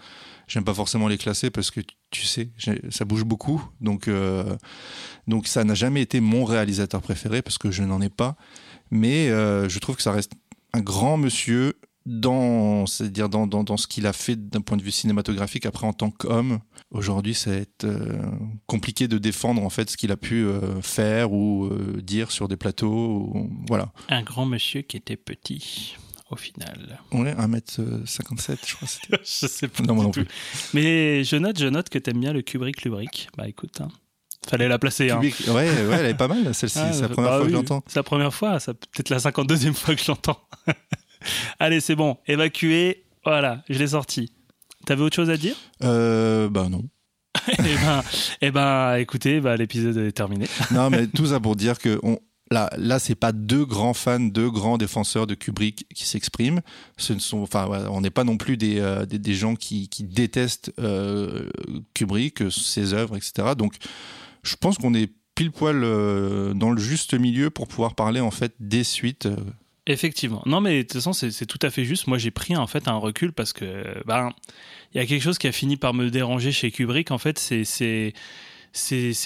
J'aime 0.48 0.64
pas 0.64 0.74
forcément 0.74 1.10
les 1.10 1.18
classer 1.18 1.50
parce 1.50 1.72
que 1.72 1.82
tu 2.10 2.26
sais, 2.26 2.50
ça 2.90 3.04
bouge 3.04 3.26
beaucoup. 3.26 3.62
Donc, 3.82 4.08
euh, 4.08 4.56
donc 5.28 5.46
ça 5.46 5.66
n'a 5.66 5.74
jamais 5.76 6.02
été 6.02 6.22
mon 6.22 6.46
réalisateur 6.46 7.02
préféré 7.02 7.42
parce 7.42 7.58
que 7.58 7.70
je 7.70 7.84
n'en 7.84 8.00
ai 8.02 8.08
pas. 8.10 8.38
Mais 8.90 9.30
euh, 9.30 9.68
je 9.68 9.78
trouve 9.80 9.98
que 9.98 10.02
ça 10.02 10.14
reste 10.14 10.32
un 10.78 10.82
grand 10.82 11.18
monsieur 11.18 11.74
dans, 12.06 12.86
c'est-à-dire 12.86 13.28
dans, 13.28 13.48
dans, 13.48 13.66
dans 13.66 13.76
ce 13.76 13.86
qu'il 13.86 14.08
a 14.08 14.14
fait 14.14 14.38
d'un 14.50 14.62
point 14.62 14.78
de 14.78 14.82
vue 14.84 14.92
cinématographique. 14.92 15.66
Après, 15.66 15.86
en 15.86 15.92
tant 15.92 16.10
qu'homme, 16.10 16.60
aujourd'hui, 16.90 17.34
ça 17.34 17.50
va 17.52 17.58
être 17.58 17.84
euh, 17.84 18.22
compliqué 18.66 19.10
de 19.10 19.18
défendre 19.18 19.62
en 19.62 19.70
fait 19.70 19.90
ce 19.90 19.98
qu'il 19.98 20.12
a 20.14 20.18
pu 20.18 20.46
euh, 20.46 20.82
faire 20.82 21.34
ou 21.34 21.66
euh, 21.66 22.00
dire 22.02 22.32
sur 22.32 22.48
des 22.48 22.56
plateaux. 22.56 23.30
ou- 23.34 23.50
voilà. 23.68 23.92
Un 24.08 24.24
grand 24.24 24.46
monsieur 24.46 24.84
qui 24.84 24.96
était 24.96 25.18
petit, 25.18 25.98
au 26.32 26.38
final. 26.38 26.98
Ouais, 27.12 27.34
1m57, 27.34 28.58
je 28.66 28.76
crois. 28.76 28.88
je 29.24 29.48
sais 29.48 29.68
pas. 29.68 29.84
Non, 29.84 29.96
moi 29.96 30.04
du 30.06 30.08
non 30.08 30.12
tout. 30.12 30.22
plus. 30.24 30.30
Mais 30.74 31.24
je 31.26 31.36
note, 31.36 31.60
je 31.60 31.68
note 31.68 31.90
que 31.90 32.00
t'aimes 32.00 32.22
bien 32.22 32.32
le 32.32 32.42
Kubrick 32.42 32.84
Lubrick. 32.84 33.28
Bah 33.38 33.50
écoute, 33.50 33.82
hein. 33.82 33.90
Fallait 34.50 34.68
la 34.68 34.80
placer. 34.80 35.12
hein. 35.12 35.20
Ouais, 35.22 35.54
ouais, 35.54 35.70
elle 36.00 36.06
est 36.08 36.14
pas 36.14 36.28
mal, 36.28 36.54
celle-ci. 36.54 36.80
Ah, 36.82 36.94
c'est 36.94 37.02
la 37.02 37.08
bah 37.10 37.14
première 37.16 37.32
fois 37.32 37.40
oui, 37.40 37.46
que 37.46 37.52
je 37.52 37.56
l'entends. 37.56 37.84
C'est 37.88 37.96
la 38.00 38.04
première 38.04 38.34
fois, 38.34 38.60
c'est 38.60 38.74
peut-être 38.74 39.10
la 39.10 39.18
52e 39.18 39.74
fois 39.74 39.96
que 39.96 40.02
je 40.02 40.08
l'entends. 40.10 40.40
Allez, 41.60 41.80
c'est 41.80 41.96
bon, 41.96 42.18
évacué. 42.28 43.04
Voilà, 43.26 43.64
je 43.70 43.78
l'ai 43.80 43.88
sorti. 43.88 44.32
T'avais 44.86 45.02
autre 45.02 45.16
chose 45.16 45.30
à 45.30 45.38
dire? 45.38 45.56
Euh, 45.84 46.50
bah 46.50 46.68
non. 46.70 46.84
Eh 47.60 47.62
ben, 47.62 48.04
eh 48.42 48.52
ben, 48.52 48.96
écoutez, 48.96 49.40
bah, 49.40 49.56
l'épisode 49.56 49.98
est 49.98 50.12
terminé. 50.12 50.48
Non, 50.72 50.90
mais 50.90 51.08
tout 51.08 51.28
ça 51.28 51.40
pour 51.40 51.56
dire 51.56 51.78
que 51.78 52.00
on, 52.04 52.20
là, 52.52 52.70
là, 52.78 53.00
c'est 53.00 53.16
pas 53.16 53.32
deux 53.32 53.64
grands 53.66 53.94
fans, 53.94 54.20
deux 54.20 54.50
grands 54.50 54.78
défenseurs 54.78 55.28
de 55.28 55.34
Kubrick 55.36 55.86
qui 55.94 56.06
s'expriment. 56.06 56.62
Ce 56.98 57.14
ne 57.14 57.20
sont, 57.20 57.40
enfin, 57.40 57.68
on 57.92 58.02
n'est 58.02 58.10
pas 58.10 58.24
non 58.24 58.38
plus 58.38 58.58
des, 58.58 58.80
euh, 58.80 59.06
des, 59.06 59.20
des 59.20 59.34
gens 59.34 59.56
qui, 59.56 59.88
qui 59.88 60.04
détestent 60.04 60.74
euh, 60.80 61.50
Kubrick, 61.94 62.52
ses 62.52 62.94
œuvres, 62.94 63.16
etc. 63.18 63.50
Donc, 63.58 63.76
je 64.48 64.56
pense 64.56 64.78
qu'on 64.78 64.94
est 64.94 65.12
pile 65.36 65.52
poil 65.52 65.84
euh, 65.84 66.54
dans 66.54 66.72
le 66.72 66.82
juste 66.82 67.14
milieu 67.14 67.50
pour 67.52 67.68
pouvoir 67.68 67.94
parler 67.96 68.20
en 68.22 68.32
fait 68.32 68.54
des 68.60 68.84
suites. 68.84 69.28
euh. 69.28 69.36
Effectivement. 69.90 70.42
Non, 70.46 70.60
mais 70.60 70.78
de 70.80 70.82
toute 70.82 70.94
façon, 70.94 71.14
c'est 71.14 71.46
tout 71.46 71.60
à 71.62 71.70
fait 71.70 71.86
juste. 71.86 72.08
Moi, 72.08 72.18
j'ai 72.18 72.32
pris 72.32 72.58
en 72.58 72.68
fait 72.68 72.88
un 72.90 72.98
recul 72.98 73.32
parce 73.32 73.54
que, 73.54 73.84
ben, 74.06 74.32
il 74.94 74.98
y 74.98 75.00
a 75.00 75.06
quelque 75.06 75.22
chose 75.22 75.38
qui 75.38 75.48
a 75.48 75.54
fini 75.54 75.78
par 75.78 75.94
me 75.94 76.10
déranger 76.10 76.52
chez 76.52 76.72
Kubrick. 76.72 77.12
En 77.12 77.18
fait, 77.18 77.40
c'est 77.40 77.64
c'est 77.64 78.14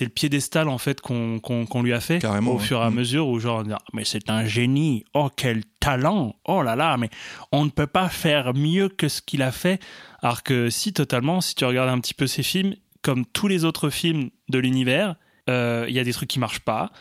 le 0.05 0.09
piédestal 0.09 0.69
en 0.69 0.77
fait 0.77 1.01
qu'on 1.01 1.39
qu'on 1.39 1.65
qu'on 1.65 1.81
lui 1.83 1.93
a 1.93 1.99
fait 1.99 2.19
Carrément, 2.19 2.51
au 2.51 2.57
ouais. 2.57 2.63
fur 2.63 2.77
et 2.79 2.83
à 2.83 2.89
Mm. 2.89 2.93
mesure 2.95 3.27
où 3.27 3.39
genre 3.39 3.63
dire, 3.63 3.79
mais 3.93 4.05
c'est 4.05 4.29
un 4.29 4.45
génie. 4.45 5.03
Oh 5.13 5.29
quel 5.35 5.63
talent. 5.79 6.35
Oh 6.45 6.61
là 6.61 6.75
là, 6.75 6.95
mais 6.97 7.09
on 7.51 7.65
ne 7.65 7.69
peut 7.69 7.87
pas 7.87 8.07
faire 8.09 8.53
mieux 8.53 8.87
que 8.87 9.07
ce 9.09 9.21
qu'il 9.21 9.41
a 9.41 9.51
fait. 9.51 9.81
Alors 10.21 10.43
que 10.43 10.69
si 10.69 10.93
totalement, 10.93 11.41
si 11.41 11.55
tu 11.55 11.65
regardes 11.65 11.89
un 11.89 11.99
petit 11.99 12.13
peu 12.13 12.27
ses 12.27 12.43
films, 12.43 12.75
comme 13.01 13.25
tous 13.25 13.47
les 13.47 13.65
autres 13.65 13.89
films 13.89 14.29
de 14.49 14.59
l'univers, 14.59 15.15
euh, 15.49 15.85
il 15.89 15.95
y 15.95 15.99
a 15.99 16.03
des 16.03 16.13
trucs 16.13 16.29
qui 16.29 16.39
marchent 16.39 16.59
pas. 16.61 16.91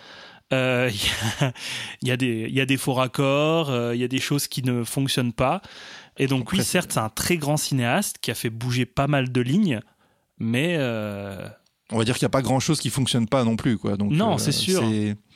Euh, 0.52 0.90
Il 2.02 2.08
y, 2.08 2.10
a, 2.10 2.14
y, 2.14 2.16
des- 2.16 2.46
il 2.48 2.54
y 2.54 2.60
a 2.60 2.66
des 2.66 2.76
faux 2.76 2.94
raccords, 2.94 3.70
euh, 3.70 3.94
il 3.94 4.00
y 4.00 4.04
a 4.04 4.08
des 4.08 4.18
choses 4.18 4.48
qui 4.48 4.62
ne 4.64 4.82
fonctionnent 4.82 5.32
pas. 5.32 5.60
Et 6.16 6.26
donc, 6.26 6.42
Après, 6.42 6.58
oui, 6.58 6.64
certes, 6.64 6.90
c'est 6.92 6.98
un 7.00 7.08
très 7.08 7.36
grand 7.36 7.56
cinéaste 7.56 8.16
qui 8.20 8.30
a 8.30 8.34
fait 8.34 8.50
bouger 8.50 8.84
pas 8.86 9.06
mal 9.06 9.30
de 9.30 9.40
lignes, 9.40 9.80
mais 10.38 10.76
On 11.92 11.98
va 11.98 12.04
dire 12.04 12.14
qu'il 12.16 12.24
n'y 12.24 12.30
a 12.30 12.30
pas 12.30 12.42
grand 12.42 12.58
chose 12.60 12.80
qui 12.80 12.90
fonctionne 12.90 13.28
pas 13.28 13.44
non 13.44 13.56
plus, 13.56 13.78
quoi. 13.78 13.96
Donc, 13.96 14.10
Non, 14.12 14.38
c'est 14.38 14.52
sûr. 14.52 14.82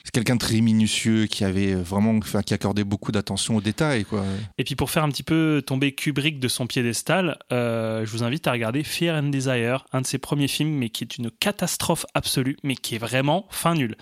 C'est 0.04 0.12
quelqu'un 0.12 0.34
de 0.34 0.40
très 0.40 0.60
minutieux 0.60 1.26
qui 1.26 1.44
avait 1.44 1.74
vraiment, 1.74 2.14
enfin, 2.18 2.42
qui 2.42 2.52
accordait 2.52 2.84
beaucoup 2.84 3.10
d'attention 3.10 3.56
aux 3.56 3.60
détails, 3.62 4.04
quoi. 4.04 4.22
Et 4.58 4.64
puis 4.64 4.76
pour 4.76 4.90
faire 4.90 5.02
un 5.02 5.08
petit 5.08 5.22
peu 5.22 5.62
tomber 5.66 5.92
Kubrick 5.94 6.38
de 6.38 6.48
son 6.48 6.66
piédestal, 6.66 7.38
euh, 7.52 8.04
je 8.04 8.10
vous 8.12 8.22
invite 8.22 8.46
à 8.46 8.52
regarder 8.52 8.84
Fear 8.84 9.16
and 9.16 9.28
Desire, 9.28 9.86
un 9.92 10.02
de 10.02 10.06
ses 10.06 10.18
premiers 10.18 10.48
films, 10.48 10.74
mais 10.76 10.90
qui 10.90 11.04
est 11.04 11.16
une 11.16 11.30
catastrophe 11.30 12.04
absolue, 12.12 12.58
mais 12.62 12.76
qui 12.76 12.96
est 12.96 12.98
vraiment 12.98 13.46
fin 13.50 13.74
nul. 13.74 13.96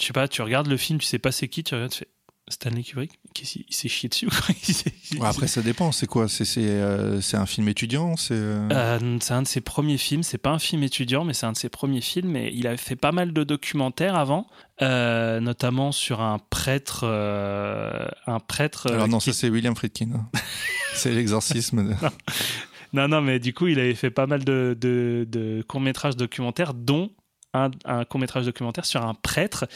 Je 0.00 0.06
sais 0.06 0.12
pas, 0.12 0.28
tu 0.28 0.40
regardes 0.40 0.68
le 0.68 0.76
film, 0.76 1.00
tu 1.00 1.06
sais 1.06 1.18
pas 1.18 1.32
c'est 1.32 1.48
qui, 1.48 1.64
tu 1.64 1.74
regardes, 1.74 1.90
tu 1.92 1.98
fais 1.98 2.08
Stanley 2.48 2.82
Kubrick, 2.82 3.12
qu'est-ce 3.32 3.60
il 3.68 3.72
s'est 3.74 3.88
chié 3.88 4.08
dessus 4.08 4.26
Ouais, 5.20 5.26
après, 5.26 5.46
ça 5.46 5.62
dépend. 5.62 5.92
C'est 5.92 6.06
quoi? 6.08 6.28
C'est 6.28 6.44
euh, 6.58 7.20
un 7.34 7.46
film 7.46 7.68
étudiant? 7.68 8.16
C'est 8.16 8.34
euh, 8.34 8.68
Euh, 8.72 9.18
c'est 9.20 9.34
un 9.34 9.42
de 9.42 9.46
ses 9.46 9.60
premiers 9.60 9.98
films. 9.98 10.24
C'est 10.24 10.38
pas 10.38 10.50
un 10.50 10.58
film 10.58 10.82
étudiant, 10.82 11.24
mais 11.24 11.32
c'est 11.32 11.46
un 11.46 11.52
de 11.52 11.56
ses 11.56 11.68
premiers 11.68 12.00
films. 12.00 12.34
Et 12.36 12.50
il 12.52 12.66
avait 12.66 12.76
fait 12.76 12.96
pas 12.96 13.12
mal 13.12 13.32
de 13.32 13.44
documentaires 13.44 14.16
avant, 14.16 14.48
euh, 14.82 15.38
notamment 15.38 15.92
sur 15.92 16.20
un 16.22 16.38
prêtre, 16.50 17.04
un 17.04 18.40
prêtre. 18.40 18.90
Alors 18.90 19.06
non, 19.08 19.18
qui- 19.18 19.32
ça 19.32 19.38
c'est 19.40 19.48
William 19.50 19.76
Friedkin. 19.76 20.10
hein. 20.14 20.28
c'est 20.94 21.12
l'exorcisme. 21.12 21.88
de- 21.88 21.94
non, 22.92 23.06
non, 23.06 23.20
mais 23.20 23.38
du 23.38 23.54
coup, 23.54 23.68
il 23.68 23.78
avait 23.78 23.94
fait 23.94 24.10
pas 24.10 24.26
mal 24.26 24.44
de, 24.44 24.76
de, 24.80 25.24
de 25.30 25.62
courts 25.68 25.80
métrages 25.80 26.16
documentaires, 26.16 26.74
dont 26.74 27.12
un, 27.54 27.70
un 27.84 28.04
court 28.04 28.20
métrage 28.20 28.44
documentaire 28.46 28.84
sur 28.84 29.04
un 29.04 29.14
prêtre 29.14 29.66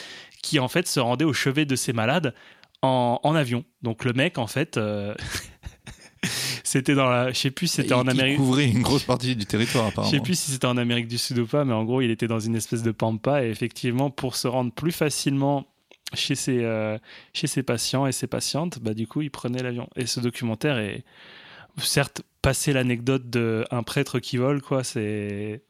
qui 0.43 0.59
en 0.59 0.69
fait 0.69 0.87
se 0.87 1.01
rendait 1.01 1.25
au 1.25 1.33
chevet 1.33 1.65
de 1.65 1.77
ses 1.77 1.93
malades 1.93 2.35
en, 2.83 3.19
en 3.23 3.35
avion. 3.35 3.65
Donc 3.83 4.05
le 4.05 4.13
mec, 4.13 4.39
en 4.39 4.47
fait. 4.47 4.77
euh, 4.77 5.15
C'était 6.63 6.95
dans 6.95 7.09
la. 7.11 7.33
Je 7.33 7.39
sais 7.39 7.51
plus 7.51 7.67
c'était 7.67 7.93
en 7.93 8.07
Amérique. 8.09 8.35
Il 8.35 8.39
couvrait 8.39 8.67
une 8.67 8.81
grosse 8.83 9.03
partie 9.05 9.37
du 9.37 9.45
territoire, 9.45 9.85
Je 9.85 9.91
apparemment. 9.91 10.11
sais 10.11 10.21
plus 10.21 10.39
si 10.39 10.51
c'était 10.53 10.67
en 10.67 10.77
Amérique 10.79 11.07
du 11.07 11.19
Sud 11.19 11.39
ou 11.39 11.47
pas, 11.47 11.65
mais 11.67 11.75
en 11.75 11.85
gros, 11.85 12.01
il 12.01 12.11
était 12.11 12.27
dans 12.27 12.41
une 12.41 12.57
espèce 12.57 12.83
de 12.83 12.91
pampa 12.93 13.45
et 13.45 13.51
effectivement, 13.51 14.11
pour 14.11 14.35
se 14.35 14.49
rendre 14.49 14.73
plus 14.73 14.91
facilement 14.93 15.67
chez 16.15 16.35
ses, 16.35 16.65
euh, 16.65 16.97
chez 17.35 17.47
ses 17.47 17.63
patients 17.63 18.07
et 18.07 18.13
ses 18.13 18.27
patientes, 18.27 18.79
bah, 18.81 18.95
du 18.95 19.07
coup, 19.07 19.21
il 19.21 19.31
prenait 19.31 19.63
l'avion. 19.63 19.89
Et 19.97 20.07
ce 20.07 20.21
documentaire 20.21 20.79
est, 20.79 21.05
certes, 21.79 22.23
passer 22.41 22.73
l'anecdote 22.73 23.29
d'un 23.29 23.83
prêtre 23.83 24.19
qui 24.19 24.39
vole, 24.39 24.63
quoi, 24.63 24.83
c'est. 24.83 25.63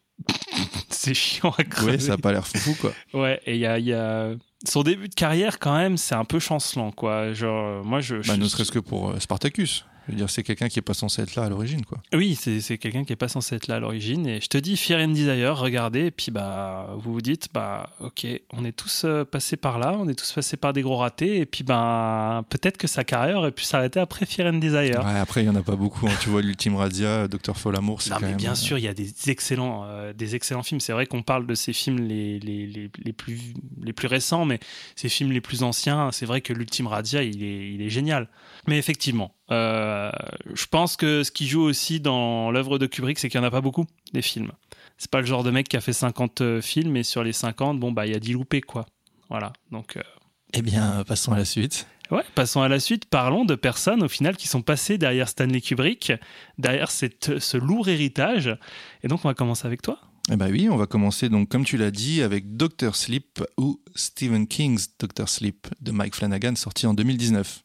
C'est 1.04 1.14
chiant 1.14 1.54
à 1.58 1.64
crever. 1.64 1.92
Ouais, 1.92 1.98
ça 1.98 2.14
a 2.14 2.16
pas 2.18 2.32
l'air 2.32 2.46
foufou, 2.46 2.74
quoi. 2.80 2.92
Ouais, 3.12 3.40
et 3.46 3.54
il 3.54 3.60
y 3.60 3.66
a, 3.66 3.78
y 3.78 3.92
a- 3.92 4.30
Son 4.66 4.82
début 4.82 5.08
de 5.08 5.14
carrière, 5.14 5.58
quand 5.58 5.76
même, 5.76 5.96
c'est 5.96 6.14
un 6.14 6.24
peu 6.24 6.38
chancelant, 6.38 6.90
quoi. 6.90 7.32
Genre, 7.32 7.84
moi, 7.84 8.00
je. 8.00 8.16
Bah, 8.16 8.22
je- 8.24 8.32
ne 8.40 8.44
serait-ce 8.46 8.72
que 8.72 8.78
pour 8.78 9.10
euh, 9.10 9.18
Spartacus. 9.20 9.84
Je 10.06 10.12
veux 10.12 10.18
dire, 10.18 10.28
c'est 10.30 10.42
quelqu'un 10.42 10.68
qui 10.68 10.78
est 10.78 10.82
pas 10.82 10.92
censé 10.94 11.22
être 11.22 11.34
là 11.34 11.44
à 11.44 11.48
l'origine, 11.48 11.84
quoi. 11.84 11.98
Oui, 12.12 12.34
c'est 12.36 12.76
quelqu'un 12.78 13.04
qui 13.04 13.12
est 13.12 13.16
pas 13.16 13.28
censé 13.28 13.54
être 13.56 13.68
là 13.68 13.76
à 13.76 13.80
l'origine. 13.80 14.26
Et 14.26 14.40
je 14.40 14.48
te 14.48 14.58
dis, 14.58 14.76
Fear 14.76 15.00
and 15.00 15.08
Desire, 15.12 15.56
regardez, 15.56 16.06
et 16.06 16.10
puis 16.10 16.30
bah, 16.30 16.90
vous 16.98 17.14
vous 17.14 17.20
dites, 17.22 17.48
bah, 17.54 17.90
ok, 18.00 18.26
on 18.52 18.64
est 18.64 18.72
tous 18.72 19.04
euh, 19.04 19.24
passés 19.24 19.56
par 19.56 19.78
là, 19.78 19.94
on 19.98 20.06
est 20.08 20.14
tous 20.14 20.30
passés 20.32 20.56
par 20.58 20.72
des 20.74 20.82
gros 20.82 20.96
ratés, 20.96 21.38
et 21.38 21.46
puis 21.46 21.64
bah, 21.64 22.44
peut-être 22.50 22.76
que 22.76 22.86
sa 22.86 23.02
carrière 23.04 23.38
aurait 23.38 23.52
pu 23.52 23.64
s'arrêter 23.64 23.98
après 24.00 24.26
Fear 24.26 24.52
and 24.52 24.58
Desire. 24.58 25.02
Ouais, 25.04 25.18
après, 25.18 25.42
il 25.42 25.46
y 25.46 25.48
en 25.48 25.54
a 25.56 25.62
pas 25.62 25.76
beaucoup. 25.76 26.06
hein. 26.06 26.12
Tu 26.20 26.28
vois, 26.28 26.42
l'ultime 26.42 26.76
Radia, 26.76 27.26
Docteur 27.28 27.56
Folamour, 27.56 28.02
c'est 28.02 28.10
Non, 28.10 28.16
quand 28.16 28.22
mais 28.22 28.28
même. 28.28 28.36
bien 28.36 28.52
euh, 28.52 28.56
sûr, 28.56 28.76
il 28.78 28.84
y 28.84 28.88
a 28.88 28.94
des 28.94 29.10
excellents, 29.30 29.84
euh, 29.86 30.12
des 30.12 30.34
excellents 30.34 30.62
films. 30.62 30.80
C'est 30.80 30.92
vrai 30.92 31.06
qu'on 31.06 31.22
parle 31.22 31.46
de 31.46 31.54
ces 31.54 31.72
films 31.72 32.06
les, 32.06 32.38
les, 32.40 32.66
les, 32.66 32.90
les 33.02 33.12
plus, 33.14 33.40
les 33.82 33.92
plus 33.94 34.08
récents, 34.08 34.44
mais 34.44 34.60
ces 34.96 35.08
films 35.08 35.32
les 35.32 35.40
plus 35.40 35.62
anciens, 35.62 36.10
c'est 36.12 36.26
vrai 36.26 36.40
que 36.42 36.52
l'Ultime 36.52 36.86
Radia, 36.88 37.22
il 37.22 37.42
est, 37.42 37.72
il 37.72 37.80
est 37.82 37.88
génial. 37.90 38.28
Mais 38.66 38.78
effectivement, 38.78 39.34
euh, 39.50 40.10
je 40.54 40.66
pense 40.66 40.96
que 40.96 41.22
ce 41.22 41.30
qui 41.30 41.46
joue 41.46 41.62
aussi 41.62 42.00
dans 42.00 42.50
l'œuvre 42.50 42.78
de 42.78 42.86
Kubrick, 42.86 43.18
c'est 43.18 43.28
qu'il 43.28 43.40
n'y 43.40 43.44
en 43.44 43.48
a 43.48 43.50
pas 43.50 43.60
beaucoup, 43.60 43.86
des 44.12 44.22
films. 44.22 44.52
C'est 44.96 45.10
pas 45.10 45.20
le 45.20 45.26
genre 45.26 45.42
de 45.42 45.50
mec 45.50 45.68
qui 45.68 45.76
a 45.76 45.80
fait 45.80 45.92
50 45.92 46.40
euh, 46.40 46.60
films, 46.60 46.96
et 46.96 47.02
sur 47.02 47.22
les 47.22 47.32
50, 47.32 47.78
bon, 47.78 47.92
bah, 47.92 48.06
il 48.06 48.12
y 48.12 48.16
a 48.16 48.20
10 48.20 48.32
loupés, 48.32 48.60
quoi. 48.60 48.86
Voilà. 49.28 49.52
Donc, 49.70 49.96
euh, 49.96 50.02
Eh 50.52 50.62
bien, 50.62 51.04
passons 51.06 51.32
à 51.32 51.38
la 51.38 51.44
suite. 51.44 51.86
Ouais, 52.10 52.22
passons 52.34 52.62
à 52.62 52.68
la 52.68 52.80
suite. 52.80 53.06
Parlons 53.06 53.44
de 53.44 53.54
personnes 53.54 54.02
au 54.02 54.08
final 54.08 54.36
qui 54.36 54.46
sont 54.46 54.62
passées 54.62 54.98
derrière 54.98 55.28
Stanley 55.28 55.60
Kubrick, 55.60 56.12
derrière 56.58 56.90
cette, 56.90 57.38
ce 57.38 57.56
lourd 57.56 57.88
héritage. 57.88 58.56
Et 59.02 59.08
donc, 59.08 59.24
on 59.24 59.28
va 59.28 59.34
commencer 59.34 59.66
avec 59.66 59.82
toi. 59.82 59.98
Eh 60.30 60.36
ben 60.36 60.50
oui, 60.50 60.68
on 60.70 60.76
va 60.76 60.86
commencer 60.86 61.28
donc 61.28 61.50
comme 61.50 61.66
tu 61.66 61.76
l'as 61.76 61.90
dit 61.90 62.22
avec 62.22 62.56
Doctor 62.56 62.96
Sleep 62.96 63.42
ou 63.58 63.82
Stephen 63.94 64.46
King's 64.46 64.88
Doctor 64.98 65.28
Sleep 65.28 65.68
de 65.82 65.90
Mike 65.90 66.14
Flanagan 66.14 66.54
sorti 66.56 66.86
en 66.86 66.94
2019. 66.94 67.62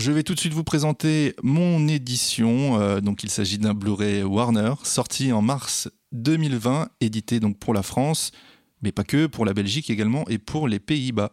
Je 0.00 0.12
vais 0.12 0.22
tout 0.22 0.34
de 0.34 0.40
suite 0.40 0.54
vous 0.54 0.64
présenter 0.64 1.34
mon 1.42 1.86
édition. 1.86 2.80
Euh, 2.80 3.02
donc, 3.02 3.22
il 3.22 3.28
s'agit 3.28 3.58
d'un 3.58 3.74
Blu-ray 3.74 4.22
Warner 4.22 4.72
sorti 4.82 5.30
en 5.30 5.42
mars 5.42 5.90
2020, 6.12 6.88
édité 7.02 7.38
donc 7.38 7.58
pour 7.58 7.74
la 7.74 7.82
France, 7.82 8.32
mais 8.80 8.92
pas 8.92 9.04
que, 9.04 9.26
pour 9.26 9.44
la 9.44 9.52
Belgique 9.52 9.90
également 9.90 10.26
et 10.28 10.38
pour 10.38 10.68
les 10.68 10.78
Pays-Bas. 10.78 11.32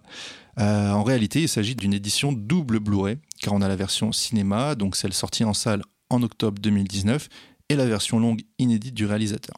Euh, 0.59 0.91
en 0.91 1.03
réalité, 1.03 1.43
il 1.43 1.47
s'agit 1.47 1.75
d'une 1.75 1.93
édition 1.93 2.33
double 2.33 2.79
Blu-ray, 2.79 3.19
car 3.39 3.53
on 3.53 3.61
a 3.61 3.69
la 3.69 3.77
version 3.77 4.11
cinéma, 4.11 4.75
donc 4.75 4.97
celle 4.97 5.13
sortie 5.13 5.45
en 5.45 5.53
salle 5.53 5.81
en 6.09 6.21
octobre 6.21 6.59
2019, 6.61 7.29
et 7.69 7.77
la 7.77 7.85
version 7.85 8.19
longue 8.19 8.41
inédite 8.59 8.95
du 8.95 9.05
réalisateur. 9.05 9.55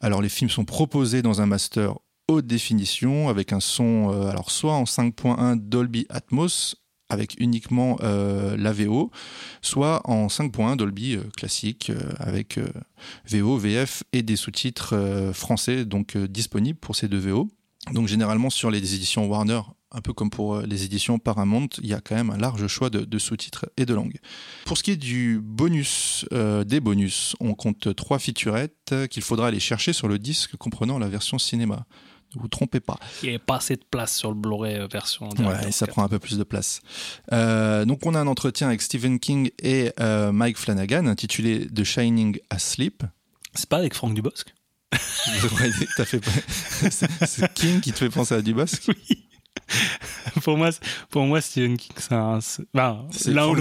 Alors, 0.00 0.22
les 0.22 0.30
films 0.30 0.48
sont 0.48 0.64
proposés 0.64 1.20
dans 1.20 1.42
un 1.42 1.46
master 1.46 1.96
haute 2.28 2.46
définition 2.46 3.28
avec 3.28 3.52
un 3.52 3.60
son, 3.60 4.10
euh, 4.10 4.30
alors 4.30 4.50
soit 4.50 4.72
en 4.72 4.84
5.1 4.84 5.56
Dolby 5.56 6.06
Atmos 6.08 6.76
avec 7.10 7.34
uniquement 7.38 7.98
euh, 8.02 8.56
la 8.56 8.72
VO, 8.72 9.10
soit 9.60 10.00
en 10.08 10.28
5.1 10.28 10.76
Dolby 10.76 11.16
euh, 11.16 11.24
classique 11.36 11.90
euh, 11.90 12.00
avec 12.18 12.58
VO, 13.28 13.58
VF 13.58 14.04
et 14.12 14.22
des 14.22 14.36
sous-titres 14.36 15.30
français 15.34 15.84
donc 15.84 16.16
disponibles 16.16 16.78
pour 16.78 16.96
ces 16.96 17.08
deux 17.08 17.18
VO. 17.18 17.48
Donc 17.92 18.08
généralement 18.08 18.50
sur 18.50 18.70
les 18.70 18.94
éditions 18.94 19.26
Warner, 19.26 19.60
un 19.90 20.00
peu 20.00 20.12
comme 20.12 20.30
pour 20.30 20.60
les 20.60 20.84
éditions 20.84 21.18
Paramount, 21.18 21.68
il 21.82 21.88
y 21.88 21.94
a 21.94 22.00
quand 22.00 22.14
même 22.14 22.30
un 22.30 22.36
large 22.36 22.66
choix 22.66 22.90
de, 22.90 23.18
sous-titres 23.18 23.66
et 23.76 23.86
de 23.86 23.94
langues. 23.94 24.18
Pour 24.66 24.78
ce 24.78 24.82
qui 24.82 24.92
est 24.92 24.96
du 24.96 25.40
bonus, 25.42 26.26
des 26.30 26.80
bonus, 26.80 27.34
on 27.40 27.54
compte 27.54 27.94
trois 27.96 28.18
featurettes 28.18 28.94
qu'il 29.10 29.22
faudra 29.22 29.48
aller 29.48 29.60
chercher 29.60 29.92
sur 29.92 30.08
le 30.08 30.18
disque 30.18 30.56
comprenant 30.56 30.98
la 30.98 31.08
version 31.08 31.38
cinéma. 31.38 31.86
Ne 32.36 32.40
vous 32.40 32.48
trompez 32.48 32.80
pas. 32.80 32.96
Il 33.22 33.26
n'y 33.26 33.28
avait 33.30 33.38
pas 33.44 33.56
assez 33.56 33.76
de 33.76 33.84
place 33.90 34.16
sur 34.16 34.28
le 34.30 34.36
Blu-ray 34.36 34.76
euh, 34.76 34.86
version. 34.86 35.28
Et 35.66 35.72
ça 35.72 35.86
prend 35.86 36.04
un 36.04 36.08
peu 36.08 36.18
plus 36.18 36.38
de 36.38 36.44
place. 36.44 36.80
Euh, 37.32 37.84
donc 37.84 38.06
on 38.06 38.14
a 38.14 38.20
un 38.20 38.26
entretien 38.26 38.68
avec 38.68 38.82
Stephen 38.82 39.18
King 39.18 39.50
et 39.60 39.92
euh, 39.98 40.30
Mike 40.32 40.56
Flanagan 40.56 41.06
intitulé 41.06 41.66
The 41.66 41.82
Shining 41.84 42.38
Asleep. 42.50 43.02
C'est 43.54 43.68
pas 43.68 43.78
avec 43.78 43.94
Franck 43.94 44.14
Dubosc? 44.14 44.54
Ouais, 45.60 45.70
fait... 46.04 46.20
c'est 46.90 47.54
King 47.54 47.80
qui 47.80 47.92
te 47.92 47.98
fait 47.98 48.08
penser 48.08 48.34
à 48.34 48.42
Dubosc? 48.42 48.88
Oui. 48.88 49.24
pour 50.42 50.56
moi, 50.56 50.70
pour 51.10 51.24
moi, 51.24 51.40
Stephen 51.40 51.76
King, 51.76 51.92
c'est 51.96 52.12
un. 52.12 52.40
c'est- 52.40 52.64
ben. 52.74 53.06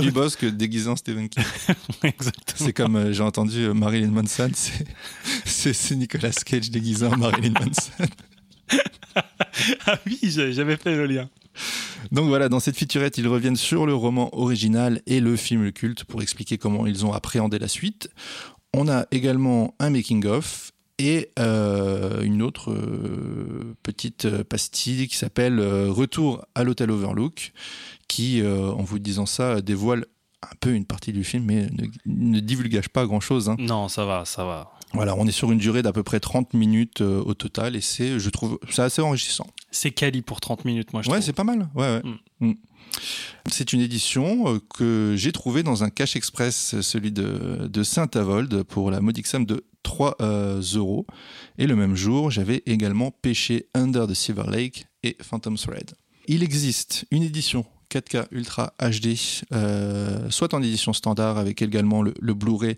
Dubosc 0.01 0.45
déguisé 0.45 0.89
en 0.89 0.95
Stephen 0.95 1.29
King. 1.29 1.43
Exactement. 2.03 2.65
C'est 2.65 2.73
comme 2.73 2.95
euh, 2.95 3.13
j'ai 3.13 3.23
entendu 3.23 3.59
euh, 3.59 3.73
Marilyn 3.73 4.09
Manson, 4.11 4.51
c'est- 4.53 5.95
Nicolas 5.95 6.31
Cage 6.31 6.71
déguisé 6.71 7.05
en 7.05 7.17
Marilyn 7.17 7.53
Manson. 7.53 8.05
Ah 9.85 9.97
oui, 10.05 10.19
j'avais 10.23 10.77
fait 10.77 10.95
le 10.95 11.05
lien. 11.05 11.29
Donc 12.11 12.27
voilà, 12.27 12.47
dans 12.47 12.59
cette 12.59 12.77
featurette, 12.77 13.17
ils 13.17 13.27
reviennent 13.27 13.55
sur 13.57 13.85
le 13.85 13.93
roman 13.93 14.29
original 14.37 15.01
et 15.05 15.19
le 15.19 15.35
film 15.35 15.71
culte 15.71 16.05
pour 16.05 16.21
expliquer 16.21 16.57
comment 16.57 16.85
ils 16.87 17.05
ont 17.05 17.11
appréhendé 17.11 17.59
la 17.59 17.67
suite. 17.67 18.09
On 18.73 18.87
a 18.87 19.05
également 19.11 19.75
un 19.79 19.89
making-of 19.89 20.71
et 20.99 21.29
euh, 21.39 22.21
une 22.21 22.41
autre 22.41 22.71
euh, 22.71 23.75
petite 23.83 24.43
pastille 24.43 25.07
qui 25.07 25.17
s'appelle 25.17 25.59
euh, 25.59 25.87
Retour 25.91 26.45
à 26.55 26.63
l'hôtel 26.63 26.91
Overlook, 26.91 27.51
qui, 28.07 28.41
euh, 28.41 28.69
en 28.71 28.83
vous 28.83 28.99
disant 28.99 29.25
ça, 29.25 29.61
dévoile 29.61 30.05
un 30.43 30.55
peu 30.59 30.73
une 30.73 30.85
partie 30.85 31.11
du 31.11 31.23
film, 31.23 31.43
mais 31.45 31.67
ne, 31.71 31.87
ne 32.05 32.39
divulgage 32.39 32.89
pas 32.89 33.05
grand-chose. 33.05 33.49
hein. 33.49 33.55
Non, 33.59 33.89
ça 33.89 34.05
va, 34.05 34.23
ça 34.25 34.45
va. 34.45 34.71
Voilà, 34.93 35.15
on 35.15 35.27
est 35.27 35.31
sur 35.31 35.51
une 35.51 35.59
durée 35.59 35.81
d'à 35.81 35.93
peu 35.93 36.03
près 36.03 36.19
30 36.19 36.53
minutes 36.53 37.01
euh, 37.01 37.21
au 37.23 37.33
total 37.33 37.75
et 37.75 37.81
c'est, 37.81 38.19
je 38.19 38.29
trouve, 38.29 38.59
c'est 38.71 38.81
assez 38.81 39.01
enrichissant. 39.01 39.45
C'est 39.71 39.91
quali 39.91 40.21
pour 40.21 40.41
30 40.41 40.65
minutes, 40.65 40.93
moi, 40.93 41.01
je 41.03 41.09
Ouais, 41.09 41.21
c'est 41.21 41.33
pas 41.33 41.43
mal. 41.43 41.69
Ouais, 41.75 42.01
ouais. 42.01 42.11
Mm. 42.39 42.53
C'est 43.51 43.71
une 43.73 43.81
édition 43.81 44.55
euh, 44.55 44.59
que 44.75 45.13
j'ai 45.15 45.31
trouvée 45.31 45.61
dans 45.61 45.83
un 45.83 45.91
cache 45.91 46.15
express, 46.15 46.81
celui 46.81 47.11
de, 47.11 47.67
de 47.71 47.83
Saint-Avold, 47.83 48.63
pour 48.63 48.89
la 48.89 48.99
modique 48.99 49.27
somme 49.27 49.45
de 49.45 49.63
3 49.83 50.15
euh, 50.21 50.61
euros. 50.73 51.05
Et 51.59 51.67
le 51.67 51.75
même 51.75 51.95
jour, 51.95 52.31
j'avais 52.31 52.63
également 52.65 53.11
pêché 53.11 53.67
Under 53.75 54.07
the 54.07 54.15
Silver 54.15 54.49
Lake 54.49 54.87
et 55.03 55.17
Phantom 55.21 55.55
Thread. 55.55 55.91
Il 56.27 56.41
existe 56.41 57.05
une 57.11 57.23
édition 57.23 57.63
4K 57.91 58.25
Ultra 58.31 58.73
HD, 58.79 59.15
soit 60.31 60.53
en 60.53 60.61
édition 60.61 60.93
standard 60.93 61.37
avec 61.37 61.61
également 61.61 62.03
le, 62.03 62.13
le 62.19 62.33
Blu-ray 62.35 62.77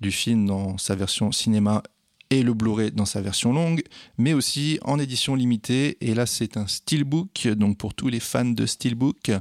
du 0.00 0.10
film 0.10 0.46
dans 0.46 0.78
sa 0.78 0.94
version 0.94 1.32
cinéma 1.32 1.82
et 2.30 2.42
le 2.42 2.54
Blu-ray 2.54 2.92
dans 2.92 3.06
sa 3.06 3.20
version 3.20 3.52
longue, 3.52 3.82
mais 4.16 4.32
aussi 4.32 4.78
en 4.82 4.98
édition 4.98 5.34
limitée. 5.34 5.98
Et 6.00 6.14
là, 6.14 6.26
c'est 6.26 6.56
un 6.56 6.66
steelbook, 6.66 7.48
donc 7.48 7.76
pour 7.76 7.94
tous 7.94 8.08
les 8.08 8.20
fans 8.20 8.44
de 8.44 8.66
steelbook, 8.66 9.32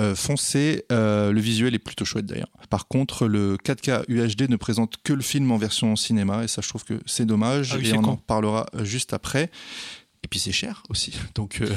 euh, 0.00 0.14
foncé. 0.14 0.84
Euh, 0.90 1.30
le 1.32 1.40
visuel 1.40 1.74
est 1.74 1.78
plutôt 1.78 2.04
chouette 2.04 2.26
d'ailleurs. 2.26 2.50
Par 2.70 2.88
contre, 2.88 3.28
le 3.28 3.56
4K 3.56 4.04
UHD 4.08 4.48
ne 4.48 4.56
présente 4.56 4.96
que 5.04 5.12
le 5.12 5.22
film 5.22 5.52
en 5.52 5.58
version 5.58 5.94
cinéma, 5.96 6.44
et 6.44 6.48
ça, 6.48 6.62
je 6.62 6.68
trouve 6.68 6.84
que 6.84 7.00
c'est 7.06 7.26
dommage. 7.26 7.72
Ah 7.74 7.76
oui, 7.78 7.90
et 7.90 7.92
on 7.92 8.02
con. 8.02 8.10
en 8.12 8.16
parlera 8.16 8.66
juste 8.82 9.12
après. 9.12 9.50
Et 10.24 10.28
puis 10.28 10.40
c'est 10.40 10.52
cher 10.52 10.82
aussi. 10.88 11.12
Donc, 11.34 11.58
euh, 11.60 11.68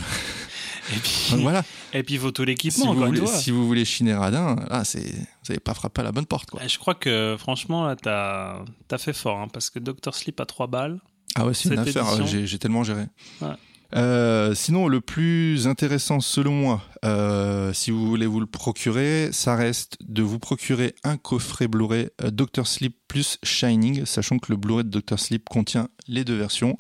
Et 0.95 0.99
puis, 0.99 1.31
donc 1.31 1.41
voilà. 1.41 1.63
et 1.93 2.03
puis 2.03 2.15
il 2.15 2.19
faut 2.19 2.31
tout 2.31 2.43
l'équipement, 2.43 2.85
vous, 2.85 2.91
encore 2.91 3.05
une 3.07 3.15
voulez, 3.15 3.27
fois. 3.27 3.37
si 3.37 3.51
vous 3.51 3.67
voulez 3.67 3.85
chiner 3.85 4.13
radin, 4.13 4.55
là, 4.69 4.83
c'est, 4.83 4.99
vous 4.99 5.49
n'avez 5.49 5.59
pas 5.59 5.73
frappé 5.73 6.01
à 6.01 6.03
la 6.05 6.11
bonne 6.11 6.25
porte. 6.25 6.49
Quoi. 6.49 6.61
Je 6.65 6.77
crois 6.77 6.95
que 6.95 7.35
franchement, 7.37 7.85
là, 7.85 7.95
t'as 7.95 8.59
as 8.91 8.97
fait 8.97 9.13
fort, 9.13 9.39
hein, 9.39 9.47
parce 9.51 9.69
que 9.69 9.79
Dr. 9.79 10.13
Sleep 10.13 10.39
à 10.39 10.45
3 10.45 10.67
balles. 10.67 10.99
Ah 11.35 11.45
ouais, 11.45 11.53
c'est 11.53 11.69
une 11.69 11.79
affaire, 11.79 12.05
j'ai, 12.25 12.59
tellement 12.59 12.83
géré. 12.83 13.03
Ouais. 13.41 13.49
Euh, 13.95 14.53
sinon, 14.53 14.87
le 14.87 14.99
plus 14.99 15.67
intéressant 15.67 16.19
selon 16.19 16.51
moi, 16.51 16.83
euh, 17.05 17.71
si 17.73 17.91
vous 17.91 18.05
voulez 18.07 18.25
vous 18.25 18.39
le 18.39 18.45
procurer, 18.45 19.29
ça 19.31 19.55
reste 19.55 19.97
de 20.01 20.21
vous 20.21 20.39
procurer 20.39 20.93
un 21.03 21.17
coffret 21.17 21.67
Blu-ray 21.67 22.09
euh, 22.21 22.31
Dr. 22.31 22.67
Sleep 22.67 22.97
plus 23.07 23.37
Shining, 23.43 24.05
sachant 24.05 24.39
que 24.39 24.51
le 24.51 24.57
Blu-ray 24.57 24.83
de 24.83 24.99
Dr. 24.99 25.19
Sleep 25.19 25.47
contient 25.47 25.87
les 26.07 26.25
deux 26.25 26.35
versions. 26.35 26.75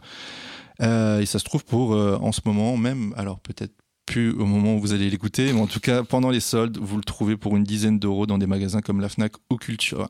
Euh, 0.81 1.21
et 1.21 1.25
ça 1.25 1.39
se 1.39 1.45
trouve 1.45 1.65
pour 1.65 1.91
en 1.91 2.31
ce 2.31 2.41
moment 2.45 2.77
même, 2.77 3.13
alors 3.17 3.39
peut-être 3.39 3.73
plus 4.07 4.31
au 4.31 4.45
moment 4.45 4.75
où 4.75 4.79
vous 4.79 4.93
allez 4.93 5.07
l'écouter, 5.11 5.53
mais 5.53 5.61
en 5.61 5.67
tout 5.67 5.79
cas 5.79 6.01
pendant 6.03 6.31
les 6.31 6.39
soldes, 6.39 6.79
vous 6.81 6.97
le 6.97 7.03
trouvez 7.03 7.37
pour 7.37 7.55
une 7.55 7.63
dizaine 7.63 7.99
d'euros 7.99 8.25
dans 8.25 8.39
des 8.39 8.47
magasins 8.47 8.81
comme 8.81 8.99
la 9.01 9.09
Fnac 9.09 9.33
ou 9.51 9.57
Cultura. 9.57 10.09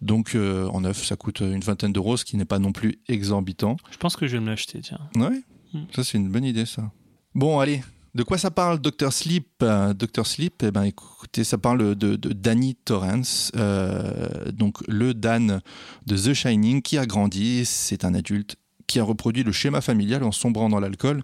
Donc 0.00 0.34
euh, 0.34 0.66
en 0.68 0.80
neuf, 0.80 1.04
ça 1.04 1.14
coûte 1.14 1.40
une 1.40 1.60
vingtaine 1.60 1.92
d'euros, 1.92 2.16
ce 2.16 2.24
qui 2.24 2.36
n'est 2.36 2.44
pas 2.44 2.58
non 2.58 2.72
plus 2.72 2.98
exorbitant. 3.08 3.76
Je 3.92 3.96
pense 3.98 4.16
que 4.16 4.26
je 4.26 4.36
vais 4.36 4.40
me 4.42 4.48
l'acheter, 4.50 4.80
tiens. 4.80 4.98
Ouais, 5.14 5.42
Mm. 5.74 5.84
ça 5.94 6.04
c'est 6.04 6.18
une 6.18 6.28
bonne 6.28 6.44
idée 6.44 6.66
ça. 6.66 6.90
Bon, 7.34 7.58
allez, 7.58 7.82
de 8.14 8.22
quoi 8.24 8.36
ça 8.36 8.50
parle 8.50 8.78
Dr 8.78 9.10
Sleep? 9.10 9.46
Euh, 9.62 9.94
Dr 9.94 10.26
Sleep, 10.26 10.62
eh 10.64 10.70
ben 10.70 10.82
écoutez, 10.82 11.44
ça 11.44 11.56
parle 11.56 11.94
de, 11.94 12.16
de 12.16 12.32
Danny 12.34 12.74
Torrance, 12.74 13.50
euh, 13.56 14.50
donc 14.52 14.82
le 14.86 15.14
Dan 15.14 15.60
de 16.06 16.16
The 16.16 16.34
Shining 16.34 16.82
qui 16.82 16.98
a 16.98 17.06
grandi, 17.06 17.64
c'est 17.64 18.04
un 18.04 18.12
adulte 18.12 18.56
qui 18.86 18.98
a 19.00 19.04
reproduit 19.04 19.44
le 19.44 19.52
schéma 19.52 19.80
familial 19.80 20.24
en 20.24 20.32
sombrant 20.32 20.68
dans 20.68 20.78
l'alcool. 20.80 21.22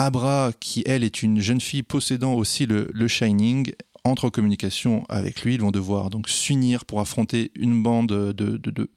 Abra, 0.00 0.52
qui 0.58 0.82
elle 0.86 1.04
est 1.04 1.22
une 1.22 1.40
jeune 1.40 1.60
fille 1.60 1.82
possédant 1.82 2.32
aussi 2.32 2.64
le, 2.64 3.06
Shining, 3.06 3.72
entre 4.02 4.24
en 4.24 4.30
communication 4.30 5.04
avec 5.10 5.42
lui. 5.42 5.56
Ils 5.56 5.60
vont 5.60 5.72
devoir 5.72 6.08
donc 6.08 6.30
s'unir 6.30 6.86
pour 6.86 7.00
affronter 7.00 7.52
une 7.54 7.82
bande 7.82 8.08
de, 8.08 8.32
de, 8.32 8.90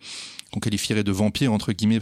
qu'on 0.54 0.62
qualifierait 0.62 1.04
de 1.04 1.12
vampires 1.12 1.52
entre 1.52 1.74
guillemets. 1.74 2.00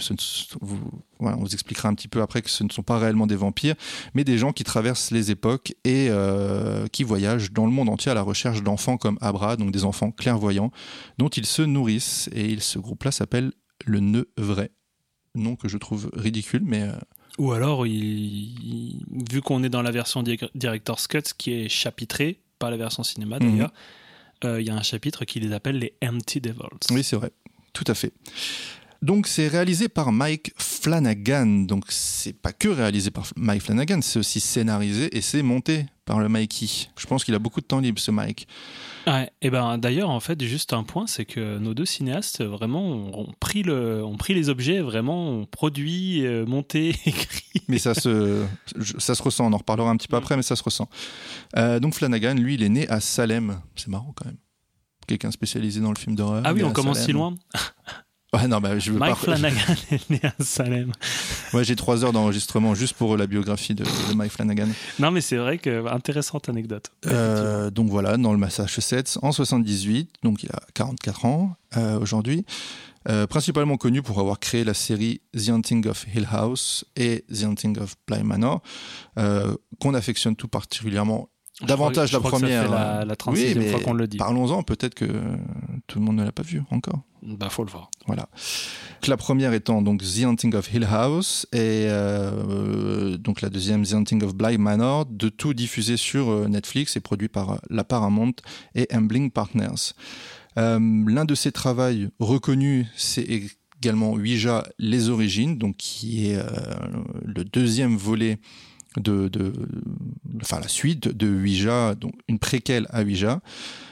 on 0.62 1.36
vous 1.36 1.53
expliquera 1.53 1.89
un 1.89 1.96
petit 1.96 2.08
peu 2.08 2.22
après 2.22 2.43
que 2.43 2.50
ce 2.51 2.63
ne 2.63 2.70
sont 2.70 2.84
pas 2.84 3.00
réellement 3.00 3.25
des 3.25 3.36
vampires, 3.36 3.74
mais 4.13 4.24
des 4.24 4.38
gens 4.38 4.53
qui 4.53 4.63
traversent 4.63 5.10
les 5.10 5.31
époques 5.31 5.74
et 5.84 6.10
euh, 6.12 6.86
qui 6.86 7.03
voyagent 7.03 7.51
dans 7.53 7.65
le 7.65 7.72
monde 7.72 7.89
entier 7.89 8.12
à 8.12 8.13
la 8.13 8.22
recherche 8.22 8.62
d'enfants 8.62 8.98
comme 8.98 9.17
Abra, 9.20 9.55
donc 9.55 9.72
des 9.72 9.84
enfants 9.84 10.12
clairvoyants 10.12 10.70
dont 11.17 11.29
ils 11.29 11.48
se 11.48 11.63
nourrissent. 11.63 12.29
Et 12.34 12.60
ce 12.60 12.77
groupe-là 12.77 13.12
s'appelle 13.12 13.51
le 13.84 14.00
Nœud 14.00 14.29
Vrai. 14.38 14.70
Nom 15.34 15.55
que 15.55 15.67
je 15.67 15.79
trouve 15.79 16.12
ridicule, 16.13 16.62
mais 16.63 16.84
euh, 16.84 16.91
Ou 17.38 17.51
alors, 17.53 17.88
il- 17.88 17.93
il- 17.93 19.05
vu 19.31 19.41
qu'on 19.41 19.63
est 19.63 19.69
dans 19.69 19.81
la 19.81 19.91
version 19.91 20.21
di- 20.23 20.38
Director's 20.55 21.07
Cut, 21.07 21.21
qui 21.38 21.53
est 21.53 21.69
chapitrée, 21.69 22.39
pas 22.59 22.69
la 22.69 22.77
version 22.77 23.03
cinéma 23.03 23.39
Mhm. 23.39 23.51
d'ailleurs, 23.51 23.73
euh, 24.45 24.61
il 24.61 24.67
y 24.67 24.69
a 24.69 24.75
un 24.75 24.81
chapitre 24.83 25.25
qui 25.25 25.39
les 25.39 25.53
appelle 25.53 25.79
les 25.79 25.93
Empty 26.03 26.41
Devils. 26.41 26.61
Oui, 26.91 27.03
c'est 27.03 27.15
vrai. 27.15 27.31
Tout 27.73 27.85
à 27.88 27.93
fait. 27.93 28.11
Donc, 29.01 29.25
c'est 29.27 29.47
réalisé 29.47 29.88
par 29.89 30.11
Mike 30.11 30.51
Flanagan. 30.57 31.45
Donc, 31.65 31.85
c'est 31.89 32.33
pas 32.33 32.51
que 32.53 32.67
réalisé 32.67 33.09
par 33.09 33.25
Mike 33.35 33.63
Flanagan, 33.63 34.00
c'est 34.03 34.19
aussi 34.19 34.39
scénarisé 34.39 35.15
et 35.17 35.21
c'est 35.21 35.41
monté 35.41 35.85
par 36.05 36.19
le 36.19 36.29
Mikey. 36.29 36.67
Je 36.97 37.07
pense 37.07 37.23
qu'il 37.23 37.33
a 37.33 37.39
beaucoup 37.39 37.61
de 37.61 37.65
temps 37.65 37.79
libre, 37.79 37.97
ce 38.00 38.11
Mike. 38.11 38.47
Ouais, 39.08 39.31
et 39.41 39.50
ben 39.50 39.77
d'ailleurs, 39.77 40.10
en 40.10 40.20
fait, 40.20 40.41
juste 40.43 40.74
un 40.74 40.84
point, 40.84 41.08
c'est 41.08 41.25
que 41.25 41.58
nos 41.58 41.74
deux 41.74 41.86
cinéastes 41.86 42.43
vraiment 42.43 42.84
ont, 42.84 43.31
pris, 43.39 43.63
le, 43.63 44.03
ont 44.03 44.17
pris 44.17 44.34
les 44.34 44.50
objets, 44.50 44.79
vraiment 44.79 45.29
ont 45.29 45.46
produit, 45.46 46.25
euh, 46.25 46.46
monté, 46.46 46.89
écrit. 47.05 47.63
Mais 47.67 47.79
ça 47.79 47.93
se, 47.93 48.46
ça 49.00 49.15
se 49.15 49.24
ressent. 49.24 49.48
On 49.48 49.53
en 49.53 49.58
reparlera 49.58 49.89
un 49.89 49.98
petit 49.98 50.08
peu 50.08 50.17
après, 50.17 50.36
mais 50.36 50.43
ça 50.43 50.55
se 50.55 50.63
ressent. 50.63 50.89
Euh, 51.58 51.79
donc, 51.79 51.96
Flanagan, 51.96 52.36
lui, 52.36 52.55
il 52.55 52.63
est 52.63 52.70
né 52.70 52.88
à 52.89 53.00
Salem. 53.00 53.62
C'est 53.75 53.89
marrant 53.89 54.13
quand 54.15 54.25
même. 54.25 54.38
Quelqu'un 55.08 55.31
spécialisé 55.31 55.81
dans 55.81 55.91
le 55.91 55.98
film 55.98 56.15
d'horreur. 56.15 56.43
Ah 56.46 56.53
oui, 56.53 56.63
on 56.63 56.72
commence 56.72 56.98
Salem. 56.98 57.08
si 57.08 57.12
loin. 57.13 57.36
Ouais, 58.35 58.47
non, 58.47 58.61
bah, 58.61 58.79
je 58.79 58.93
veux 58.93 58.97
Mike 58.97 59.15
pas. 59.15 59.35
Flanagan 59.35 59.75
est 59.91 60.09
né 60.09 60.21
à 60.23 60.43
Salem. 60.43 60.91
Ouais, 61.53 61.65
j'ai 61.65 61.75
trois 61.75 62.05
heures 62.05 62.13
d'enregistrement 62.13 62.73
juste 62.75 62.93
pour 62.93 63.17
la 63.17 63.27
biographie 63.27 63.75
de, 63.75 63.83
de 63.83 64.13
Mike 64.13 64.31
Flanagan. 64.31 64.69
Non, 65.00 65.11
mais 65.11 65.19
c'est 65.19 65.35
vrai 65.35 65.57
que 65.57 65.85
intéressante 65.88 66.47
anecdote. 66.47 66.91
Euh, 67.07 67.69
donc 67.69 67.89
voilà, 67.89 68.15
dans 68.15 68.31
le 68.31 68.38
Massachusetts 68.38 69.17
en 69.21 69.33
78, 69.33 70.09
donc 70.23 70.43
il 70.43 70.50
a 70.50 70.61
44 70.73 71.25
ans 71.25 71.57
euh, 71.75 72.00
aujourd'hui. 72.00 72.45
Euh, 73.09 73.27
principalement 73.27 73.75
connu 73.75 74.01
pour 74.01 74.19
avoir 74.19 74.39
créé 74.39 74.63
la 74.63 74.73
série 74.73 75.21
The 75.35 75.50
Haunting 75.50 75.88
of 75.88 76.05
Hill 76.15 76.27
House 76.31 76.85
et 76.95 77.25
The 77.33 77.43
Haunting 77.43 77.79
of 77.79 77.95
Bly 78.07 78.23
Manor, 78.23 78.61
qu'on 79.17 79.93
affectionne 79.93 80.38
tout 80.38 80.47
particulièrement. 80.47 81.27
Je 81.62 81.68
Davantage 81.68 81.94
crois- 81.94 82.06
je 82.08 82.13
la 82.13 82.20
crois 82.20 82.32
que 82.32 82.38
ça 82.38 82.41
première. 82.41 82.63
fait 82.63 82.70
la, 82.72 83.01
euh, 83.01 83.06
la 83.06 83.15
36e 83.15 83.58
oui, 83.60 83.70
fois 83.70 83.77
mais 83.80 83.86
qu'on 83.86 83.94
le 83.94 84.08
dit. 84.08 84.18
Parlons-en, 84.18 84.63
peut-être 84.63 84.96
que 84.96 85.06
tout 85.88 86.00
le 86.00 86.06
monde 86.06 86.15
ne 86.18 86.24
l'a 86.24 86.32
pas 86.32 86.41
vu 86.44 86.62
encore. 86.72 87.01
Bah, 87.24 87.50
faut 87.50 87.63
le 87.63 87.70
voir. 87.70 87.91
Voilà. 88.08 88.27
La 89.08 89.15
première 89.18 89.53
étant 89.53 89.82
donc 89.84 90.01
The 90.01 90.25
Haunting 90.25 90.56
of 90.56 90.74
Hill 90.74 90.86
House 90.89 91.46
et 91.53 91.86
euh, 91.88 93.18
donc 93.18 93.41
la 93.41 93.50
deuxième 93.50 93.86
The 93.86 93.94
Haunting 93.94 94.24
of 94.24 94.36
Bly 94.36 94.58
Manor, 94.58 95.05
de 95.05 95.29
tout 95.29 95.53
diffusé 95.53 95.98
sur 95.98 96.29
euh, 96.31 96.48
Netflix 96.48 96.96
et 96.98 97.00
produit 97.00 97.27
par 97.29 97.51
euh, 97.51 97.57
la 97.70 97.83
Paramount 97.83 98.33
et 98.75 98.88
Ambling 98.94 99.29
Partners. 99.31 99.94
Euh, 100.57 100.79
L'un 101.07 101.25
de 101.25 101.35
ses 101.35 101.51
travaux 101.51 101.83
reconnus, 102.20 102.88
c'est 102.96 103.27
également 103.79 104.12
Ouija 104.14 104.64
Les 104.79 105.09
Origines, 105.09 105.57
donc 105.57 105.77
qui 105.77 106.27
est 106.31 106.38
euh, 106.38 106.44
le 107.24 107.44
deuxième 107.46 107.96
volet 107.98 108.40
de, 108.98 109.54
enfin 110.42 110.60
la 110.60 110.68
suite 110.68 111.08
de 111.08 111.27
Ouija, 111.27 111.96
donc 111.96 112.14
une 112.27 112.40
préquelle 112.40 112.88
à 112.90 113.04
Ouija, 113.04 113.42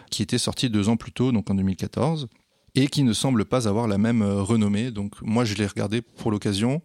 qui 0.10 0.24
était 0.24 0.38
sortie 0.38 0.70
deux 0.70 0.90
ans 0.90 0.98
plus 0.98 1.12
tôt, 1.12 1.32
donc 1.32 1.50
en 1.50 1.56
2014 1.56 2.28
et 2.76 2.88
qui 2.88 3.04
ne 3.04 3.14
semble 3.14 3.46
pas 3.46 3.68
avoir 3.68 3.88
la 3.88 3.98
même 3.98 4.22
euh, 4.22 4.42
renommée. 4.42 4.92
Donc 4.92 5.22
moi, 5.22 5.46
je 5.46 5.56
l'ai 5.56 5.66
regardé 5.66 6.02
pour 6.02 6.32
l'occasion. 6.32 6.82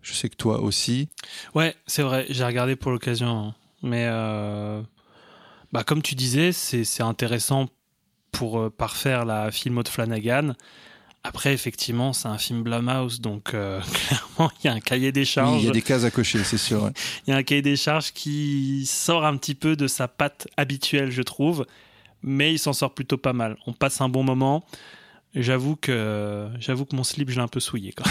Je 0.00 0.12
sais 0.12 0.28
que 0.28 0.36
toi 0.36 0.60
aussi. 0.60 1.08
Ouais, 1.54 1.74
c'est 1.86 2.02
vrai, 2.02 2.26
j'ai 2.28 2.44
regardé 2.44 2.76
pour 2.76 2.92
l'occasion. 2.92 3.54
Mais 3.82 4.06
euh, 4.08 4.82
bah, 5.72 5.84
comme 5.84 6.02
tu 6.02 6.14
disais, 6.14 6.52
c'est 6.52 6.84
c'est 6.84 7.02
intéressant 7.02 7.68
pour 8.30 8.58
euh, 8.58 8.70
parfaire 8.70 9.24
la 9.24 9.50
filmo 9.50 9.82
de 9.82 9.88
Flanagan. 9.88 10.54
Après, 11.26 11.52
effectivement, 11.52 12.12
c'est 12.12 12.28
un 12.28 12.38
film 12.38 12.62
Blumhouse, 12.62 13.20
donc 13.20 13.52
euh, 13.52 13.80
clairement, 14.08 14.50
il 14.62 14.66
y 14.66 14.70
a 14.70 14.72
un 14.74 14.80
cahier 14.80 15.10
des 15.12 15.20
Oui, 15.20 15.26
charges. 15.26 15.62
il 15.62 15.66
y 15.66 15.68
a 15.68 15.72
des 15.72 15.82
cases 15.82 16.04
à 16.04 16.10
cocher, 16.10 16.44
c'est 16.44 16.58
sûr. 16.58 16.84
ouais. 16.84 16.92
Il 17.26 17.30
y 17.30 17.32
a 17.32 17.36
un 17.36 17.42
cahier 17.42 17.62
des 17.62 17.76
charges 17.76 18.12
qui 18.12 18.86
sort 18.86 19.24
un 19.24 19.36
petit 19.36 19.54
peu 19.54 19.74
de 19.76 19.86
sa 19.88 20.06
patte 20.08 20.46
habituelle, 20.56 21.10
je 21.10 21.22
trouve, 21.22 21.66
mais 22.22 22.52
il 22.52 22.58
s'en 22.58 22.72
sort 22.72 22.94
plutôt 22.94 23.18
pas 23.18 23.32
mal. 23.32 23.56
On 23.66 23.72
passe 23.72 24.00
un 24.00 24.08
bon 24.08 24.22
moment. 24.22 24.64
J'avoue 25.34 25.76
que 25.76 26.48
j'avoue 26.60 26.84
que 26.86 26.94
mon 26.96 27.04
slip, 27.04 27.28
je 27.30 27.36
l'ai 27.36 27.42
un 27.42 27.48
peu 27.48 27.60
souillé. 27.60 27.92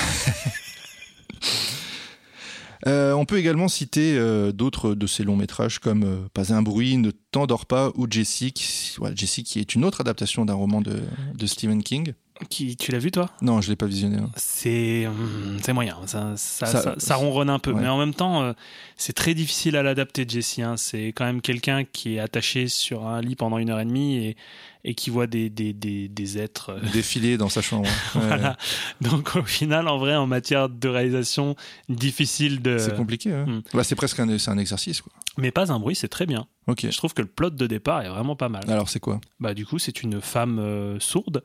Euh, 2.87 3.13
on 3.13 3.25
peut 3.25 3.39
également 3.39 3.67
citer 3.67 4.15
euh, 4.15 4.51
d'autres 4.51 4.93
de 4.93 5.07
ces 5.07 5.23
longs 5.23 5.37
métrages 5.37 5.79
comme 5.79 6.03
euh, 6.03 6.27
Pas 6.35 6.53
un 6.53 6.61
bruit, 6.61 6.97
Ne 6.97 7.09
t'endors 7.31 7.65
pas 7.65 7.89
ou 7.95 8.05
Jessie, 8.07 8.51
qui, 8.51 8.95
Jessie 9.15 9.43
qui 9.43 9.59
est 9.59 9.73
une 9.73 9.83
autre 9.85 10.01
adaptation 10.01 10.45
d'un 10.45 10.53
roman 10.53 10.81
de, 10.81 11.01
de 11.33 11.45
Stephen 11.47 11.81
King. 11.81 12.13
Qui, 12.49 12.75
tu 12.75 12.91
l'as 12.91 12.99
vu 12.99 13.11
toi? 13.11 13.29
Non, 13.41 13.61
je 13.61 13.69
l'ai 13.69 13.77
pas 13.77 13.85
visionné. 13.85 14.17
hein. 14.17 14.29
C'est 14.35 15.07
hum, 15.07 15.57
c'est 15.63 15.71
moyen, 15.71 15.95
ça, 16.05 16.33
ça, 16.35 16.65
Ça- 16.65 16.81
ça- 16.81 16.95
ça 16.97 17.15
ronronne 17.15 17.49
un 17.49 17.59
peu, 17.59 17.71
ouais. 17.71 17.81
mais 17.81 17.87
en 17.87 17.97
même 17.97 18.13
temps, 18.13 18.43
euh, 18.43 18.51
c'est 18.97 19.13
très 19.13 19.33
difficile 19.33 19.77
à 19.77 19.83
l'adapter, 19.83 20.25
Jesse. 20.27 20.59
hein. 20.59 20.75
C'est 20.75 21.07
quand 21.07 21.23
même 21.23 21.39
quelqu'un 21.41 21.85
qui 21.85 22.15
est 22.15 22.19
attaché 22.19 22.67
sur 22.67 23.07
un 23.07 23.21
lit 23.21 23.35
pendant 23.37 23.57
une 23.57 23.69
heure 23.69 23.79
et 23.79 23.85
demie 23.85 24.17
et, 24.17 24.37
et 24.83 24.95
qui 24.95 25.09
voit 25.11 25.27
des, 25.27 25.49
des, 25.49 25.71
des, 25.71 26.09
des 26.09 26.37
êtres. 26.37 26.71
euh, 26.71 26.79
Défilé 26.91 27.37
dans 27.37 27.47
sa 27.49 27.61
chambre. 27.61 27.87
Ouais, 28.15 28.27
voilà. 28.27 28.57
Donc 28.99 29.37
au 29.37 29.43
final, 29.43 29.87
en 29.87 29.97
vrai, 29.97 30.15
en 30.17 30.27
matière 30.27 30.67
de 30.67 30.87
réalisation, 30.89 31.55
difficile 31.87 32.61
de. 32.61 32.77
C'est 32.79 32.97
compliqué. 32.97 33.31
hein. 33.33 33.45
Hmm. 33.47 33.61
Bah, 33.73 33.85
c'est 33.85 33.95
presque 33.95 34.19
un, 34.19 34.27
un 34.29 34.57
exercice. 34.57 34.99
Quoi. 35.01 35.13
Mais 35.37 35.51
pas 35.51 35.71
un 35.71 35.79
bruit, 35.79 35.95
c'est 35.95 36.09
très 36.09 36.25
bien. 36.25 36.47
Ok. 36.67 36.85
Je 36.89 36.97
trouve 36.97 37.13
que 37.13 37.21
le 37.21 37.29
plot 37.29 37.51
de 37.51 37.65
départ 37.67 38.01
est 38.01 38.09
vraiment 38.09 38.35
pas 38.35 38.49
mal. 38.49 38.63
Alors 38.67 38.89
c'est 38.89 38.99
quoi? 38.99 39.21
Bah 39.39 39.53
du 39.53 39.65
coup, 39.65 39.79
c'est 39.79 40.03
une 40.03 40.19
femme 40.19 40.59
euh, 40.59 40.99
sourde 40.99 41.41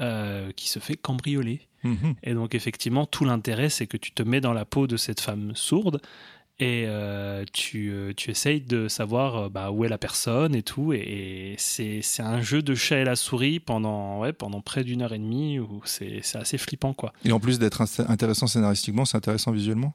euh, 0.00 0.50
qui 0.52 0.68
se 0.68 0.78
fait 0.78 0.96
cambrioler. 0.96 1.60
Mhm. 1.84 2.14
Et 2.22 2.34
donc 2.34 2.54
effectivement, 2.54 3.06
tout 3.06 3.24
l'intérêt, 3.24 3.68
c'est 3.68 3.86
que 3.86 3.96
tu 3.96 4.12
te 4.12 4.22
mets 4.22 4.40
dans 4.40 4.52
la 4.52 4.64
peau 4.64 4.86
de 4.86 4.96
cette 4.96 5.20
femme 5.20 5.52
sourde 5.54 6.00
et 6.58 6.84
euh, 6.86 7.44
tu, 7.52 7.90
euh, 7.90 8.12
tu 8.16 8.30
essayes 8.30 8.60
de 8.60 8.86
savoir 8.86 9.50
bah, 9.50 9.72
où 9.72 9.84
est 9.84 9.88
la 9.88 9.98
personne 9.98 10.54
et 10.54 10.62
tout. 10.62 10.92
Et, 10.92 10.98
et 10.98 11.54
c'est 11.58 12.00
c'est 12.02 12.22
un 12.22 12.40
jeu 12.40 12.62
de 12.62 12.74
chat 12.74 12.98
et 12.98 13.04
la 13.04 13.16
souris 13.16 13.58
pendant, 13.58 14.20
ouais, 14.20 14.32
pendant 14.32 14.60
près 14.60 14.84
d'une 14.84 15.02
heure 15.02 15.12
et 15.12 15.18
demie 15.18 15.58
où 15.58 15.80
c'est 15.84 16.20
c'est 16.22 16.38
assez 16.38 16.58
flippant, 16.58 16.94
quoi. 16.94 17.12
Et 17.24 17.32
en 17.32 17.40
plus 17.40 17.58
d'être 17.58 17.82
int- 17.82 18.08
intéressant 18.08 18.46
scénaristiquement, 18.46 19.04
c'est 19.04 19.16
intéressant 19.16 19.50
visuellement? 19.50 19.94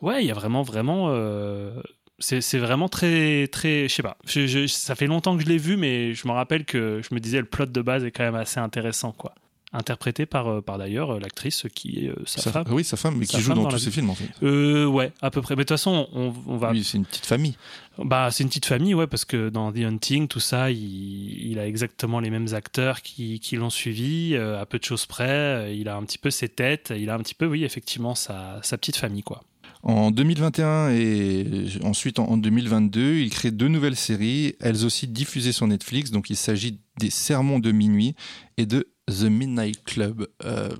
Ouais, 0.00 0.24
il 0.24 0.26
y 0.26 0.30
a 0.30 0.34
vraiment, 0.34 0.62
vraiment... 0.62 1.08
euh, 1.10 1.82
c'est 2.18 2.58
vraiment 2.58 2.88
très, 2.88 3.46
très... 3.48 3.88
Je 3.88 3.94
sais 3.94 4.02
pas. 4.02 4.16
Je- 4.26 4.46
je- 4.46 4.66
ça 4.66 4.94
fait 4.94 5.06
longtemps 5.06 5.36
que 5.36 5.42
je 5.42 5.48
l'ai 5.48 5.58
vu, 5.58 5.76
mais 5.76 6.14
je 6.14 6.26
me 6.26 6.32
rappelle 6.32 6.64
que 6.64 7.00
je 7.08 7.14
me 7.14 7.20
disais 7.20 7.38
le 7.38 7.44
plot 7.46 7.66
de 7.66 7.80
base 7.82 8.04
est 8.04 8.10
quand 8.10 8.24
même 8.24 8.34
assez 8.34 8.58
intéressant, 8.60 9.12
quoi. 9.12 9.34
Interprété 9.72 10.24
par, 10.26 10.46
euh, 10.48 10.60
par 10.62 10.78
d'ailleurs 10.78 11.16
euh, 11.16 11.18
l'actrice 11.20 11.66
qui 11.74 12.06
est 12.06 12.08
euh, 12.08 12.14
sa 12.24 12.40
Sa- 12.40 12.52
femme. 12.52 12.64
Oui, 12.70 12.84
sa 12.84 12.96
femme, 12.96 13.16
mais 13.18 13.26
Sa 13.26 13.36
qui 13.36 13.42
joue 13.44 13.52
dans, 13.52 13.64
dans 13.64 13.68
tous 13.68 13.78
ses 13.78 13.90
films 13.90 14.08
en 14.08 14.14
fait. 14.14 14.28
Euh, 14.42 14.86
ouais, 14.86 15.12
à 15.20 15.30
peu 15.30 15.42
près. 15.42 15.54
Mais 15.56 15.64
de 15.64 15.68
toute 15.68 15.76
façon, 15.76 16.08
on, 16.14 16.32
on 16.46 16.56
va. 16.56 16.70
Oui, 16.70 16.82
c'est 16.84 16.96
une 16.96 17.04
petite 17.04 17.26
famille. 17.26 17.56
Bah, 17.98 18.28
c'est 18.30 18.44
une 18.44 18.48
petite 18.48 18.64
famille, 18.66 18.94
ouais, 18.94 19.08
parce 19.08 19.24
que 19.24 19.48
dans 19.50 19.72
The 19.72 19.78
Hunting, 19.78 20.28
tout 20.28 20.40
ça, 20.40 20.70
il, 20.70 21.50
il 21.50 21.58
a 21.58 21.66
exactement 21.66 22.20
les 22.20 22.30
mêmes 22.30 22.54
acteurs 22.54 23.02
qui, 23.02 23.40
qui 23.40 23.56
l'ont 23.56 23.68
suivi, 23.68 24.34
euh, 24.34 24.58
à 24.60 24.64
peu 24.66 24.78
de 24.78 24.84
choses 24.84 25.04
près. 25.04 25.76
Il 25.76 25.88
a 25.88 25.96
un 25.96 26.04
petit 26.04 26.18
peu 26.18 26.30
ses 26.30 26.48
têtes, 26.48 26.92
il 26.96 27.10
a 27.10 27.14
un 27.14 27.18
petit 27.18 27.34
peu, 27.34 27.44
oui, 27.46 27.64
effectivement, 27.64 28.14
sa, 28.14 28.60
sa 28.62 28.78
petite 28.78 28.96
famille, 28.96 29.24
quoi. 29.24 29.42
En 29.88 30.10
2021 30.10 30.90
et 30.90 31.46
ensuite 31.84 32.18
en 32.18 32.24
en 32.26 32.36
2022, 32.36 33.18
il 33.18 33.30
crée 33.30 33.52
deux 33.52 33.68
nouvelles 33.68 33.94
séries, 33.94 34.56
elles 34.60 34.84
aussi 34.84 35.06
diffusées 35.06 35.52
sur 35.52 35.66
Netflix. 35.68 36.10
Donc 36.10 36.28
il 36.28 36.34
s'agit 36.36 36.80
des 36.98 37.08
Sermons 37.10 37.60
de 37.60 37.70
minuit 37.70 38.16
et 38.56 38.66
de 38.66 38.88
The 39.08 39.24
Midnight 39.30 39.84
Club. 39.84 40.26
Euh, 40.44 40.70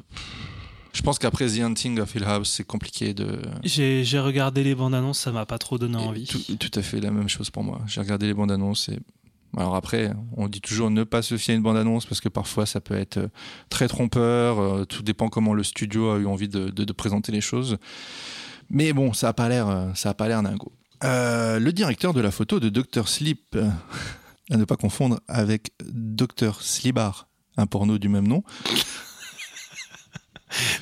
Je 0.93 1.03
pense 1.03 1.21
qu'après 1.21 1.47
The 1.47 1.61
Hunting 1.61 2.01
of 2.01 2.13
Hill 2.17 2.25
House, 2.25 2.51
c'est 2.51 2.65
compliqué 2.67 3.15
de. 3.15 3.39
J'ai 3.63 4.19
regardé 4.19 4.65
les 4.65 4.75
bandes 4.75 4.95
annonces, 4.95 5.21
ça 5.21 5.31
m'a 5.31 5.47
pas 5.47 5.59
trop 5.59 5.79
donné 5.79 5.95
envie. 5.97 6.27
Tout, 6.27 6.57
tout 6.57 6.77
à 6.77 6.83
fait 6.83 6.99
la 7.01 7.13
même 7.13 7.29
chose 7.29 7.51
pour 7.51 7.63
moi. 7.63 7.81
J'ai 7.87 8.01
regardé 8.01 8.27
les 8.27 8.35
bandes 8.35 8.51
annonces 8.51 8.89
et. 8.89 8.99
Alors 9.57 9.77
après, 9.77 10.13
on 10.37 10.49
dit 10.49 10.61
toujours 10.61 10.91
ne 10.91 11.05
pas 11.05 11.23
se 11.23 11.37
fier 11.39 11.55
à 11.55 11.57
une 11.57 11.63
bande 11.63 11.77
annonce 11.77 12.05
parce 12.07 12.21
que 12.21 12.29
parfois 12.29 12.67
ça 12.67 12.81
peut 12.81 12.97
être 12.97 13.19
euh, 13.19 13.29
très 13.71 13.87
trompeur. 13.89 14.59
euh, 14.59 14.85
Tout 14.85 15.03
dépend 15.05 15.29
comment 15.29 15.55
le 15.55 15.63
studio 15.63 16.11
a 16.11 16.19
eu 16.19 16.27
envie 16.27 16.49
de, 16.49 16.69
de- 16.71 16.85
de 16.85 16.93
présenter 16.93 17.31
les 17.31 17.41
choses. 17.41 17.79
Mais 18.71 18.93
bon, 18.93 19.13
ça 19.13 19.29
a 19.29 19.33
pas 19.33 19.49
l'air, 19.49 19.69
euh, 19.69 19.93
ça 19.95 20.11
a 20.11 20.15
pas 20.15 20.29
l'air 20.29 20.43
dingo. 20.43 20.73
Euh, 21.05 21.59
le 21.59 21.73
directeur 21.73 22.15
de 22.15 22.21
la 22.21 22.31
photo 22.31 22.59
de 22.61 22.69
Dr 22.69 23.09
Sleep, 23.09 23.55
euh, 23.55 23.69
à 24.51 24.57
ne 24.57 24.65
pas 24.65 24.77
confondre 24.77 25.21
avec 25.29 25.73
Dr 25.85 26.63
Slibar, 26.63 27.29
un 27.57 27.67
porno 27.67 27.99
du 27.99 28.09
même 28.09 28.27
nom. 28.27 28.43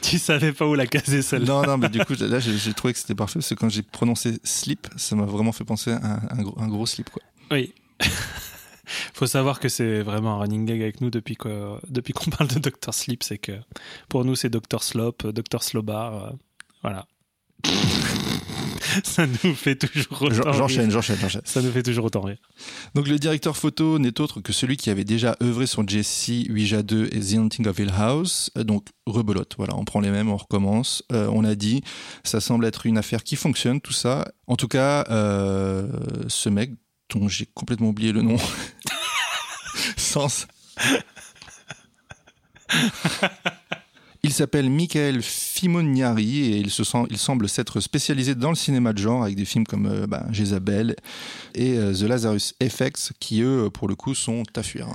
Tu 0.02 0.18
savais 0.18 0.52
pas 0.52 0.68
où 0.68 0.74
la 0.74 0.86
caser 0.86 1.20
celle-là. 1.22 1.46
Non, 1.46 1.62
non, 1.66 1.78
mais 1.78 1.88
du 1.88 1.98
coup, 2.04 2.12
là, 2.20 2.38
j'ai 2.38 2.74
trouvé 2.74 2.92
que 2.92 2.98
c'était 3.00 3.14
parfait 3.14 3.40
parce 3.40 3.48
que 3.48 3.54
quand 3.54 3.70
j'ai 3.70 3.82
prononcé 3.82 4.38
slip, 4.44 4.86
ça 4.94 5.16
m'a 5.16 5.24
vraiment 5.24 5.50
fait 5.50 5.64
penser 5.64 5.90
à 5.90 5.96
un, 5.96 6.20
un 6.30 6.42
gros, 6.42 6.54
un 6.60 6.68
gros 6.68 6.86
slip, 6.86 7.10
quoi. 7.10 7.22
Oui. 7.50 7.74
Faut 9.14 9.26
savoir 9.26 9.60
que 9.60 9.68
c'est 9.68 10.02
vraiment 10.02 10.34
un 10.34 10.38
running 10.40 10.66
gag 10.66 10.82
avec 10.82 11.00
nous 11.00 11.10
depuis 11.10 11.36
que 11.36 11.78
depuis 11.88 12.12
qu'on 12.12 12.30
parle 12.30 12.48
de 12.48 12.58
Dr 12.58 12.92
Sleep, 12.92 13.22
c'est 13.22 13.38
que 13.38 13.52
pour 14.08 14.24
nous 14.24 14.34
c'est 14.34 14.50
Dr 14.50 14.82
Slop, 14.82 15.26
Dr 15.26 15.62
Slobar, 15.62 16.14
euh, 16.14 16.30
voilà. 16.82 17.06
Ça 19.02 19.26
nous 19.26 19.54
fait 19.54 19.76
toujours 19.76 20.22
autant. 20.22 20.52
J'enchaîne, 20.52 20.90
j'enchaîne, 20.90 21.18
j'enchaîne. 21.18 21.42
Ça 21.44 21.62
nous 21.62 21.72
fait 21.72 21.82
toujours 21.82 22.06
autant 22.06 22.20
rire. 22.20 22.36
Donc 22.94 23.08
le 23.08 23.18
directeur 23.18 23.56
photo 23.56 23.98
n'est 23.98 24.20
autre 24.20 24.40
que 24.40 24.52
celui 24.52 24.76
qui 24.76 24.90
avait 24.90 25.04
déjà 25.04 25.36
œuvré 25.42 25.66
sur 25.66 25.86
Jesse, 25.86 26.30
Ouija 26.48 26.82
2 26.82 27.08
et 27.12 27.20
The 27.20 27.34
Hunting 27.34 27.66
of 27.66 27.78
Hill 27.78 27.92
House. 27.96 28.50
Euh, 28.56 28.64
Donc 28.64 28.86
rebelote, 29.06 29.54
voilà, 29.56 29.74
on 29.76 29.84
prend 29.84 30.00
les 30.00 30.10
mêmes, 30.10 30.30
on 30.30 30.36
recommence. 30.36 31.02
Euh, 31.12 31.28
on 31.32 31.44
a 31.44 31.54
dit, 31.54 31.82
ça 32.22 32.40
semble 32.40 32.66
être 32.66 32.86
une 32.86 32.98
affaire 32.98 33.24
qui 33.24 33.36
fonctionne, 33.36 33.80
tout 33.80 33.92
ça. 33.92 34.26
En 34.46 34.56
tout 34.56 34.68
cas, 34.68 35.04
euh, 35.10 35.88
ce 36.28 36.48
mec 36.48 36.72
dont 37.14 37.28
j'ai 37.28 37.46
complètement 37.46 37.88
oublié 37.88 38.12
le 38.12 38.22
nom. 38.22 38.36
Sens. 39.96 40.46
Il 44.24 44.32
s'appelle 44.32 44.70
Michael 44.70 45.22
Fimoniari 45.22 46.46
et 46.52 46.56
il, 46.56 46.70
se 46.70 46.82
sent, 46.82 47.04
il 47.10 47.18
semble 47.18 47.46
s'être 47.46 47.78
spécialisé 47.80 48.34
dans 48.34 48.48
le 48.48 48.54
cinéma 48.56 48.94
de 48.94 48.98
genre 48.98 49.22
avec 49.22 49.36
des 49.36 49.44
films 49.44 49.66
comme 49.66 49.84
euh, 49.84 50.06
bah, 50.06 50.24
Jezabel 50.32 50.96
et 51.54 51.76
euh, 51.76 51.92
The 51.92 52.02
Lazarus 52.02 52.54
Effects 52.58 53.12
qui, 53.20 53.42
eux, 53.42 53.68
pour 53.68 53.86
le 53.86 53.94
coup, 53.94 54.14
sont 54.14 54.42
à 54.56 54.62
fuir. 54.62 54.88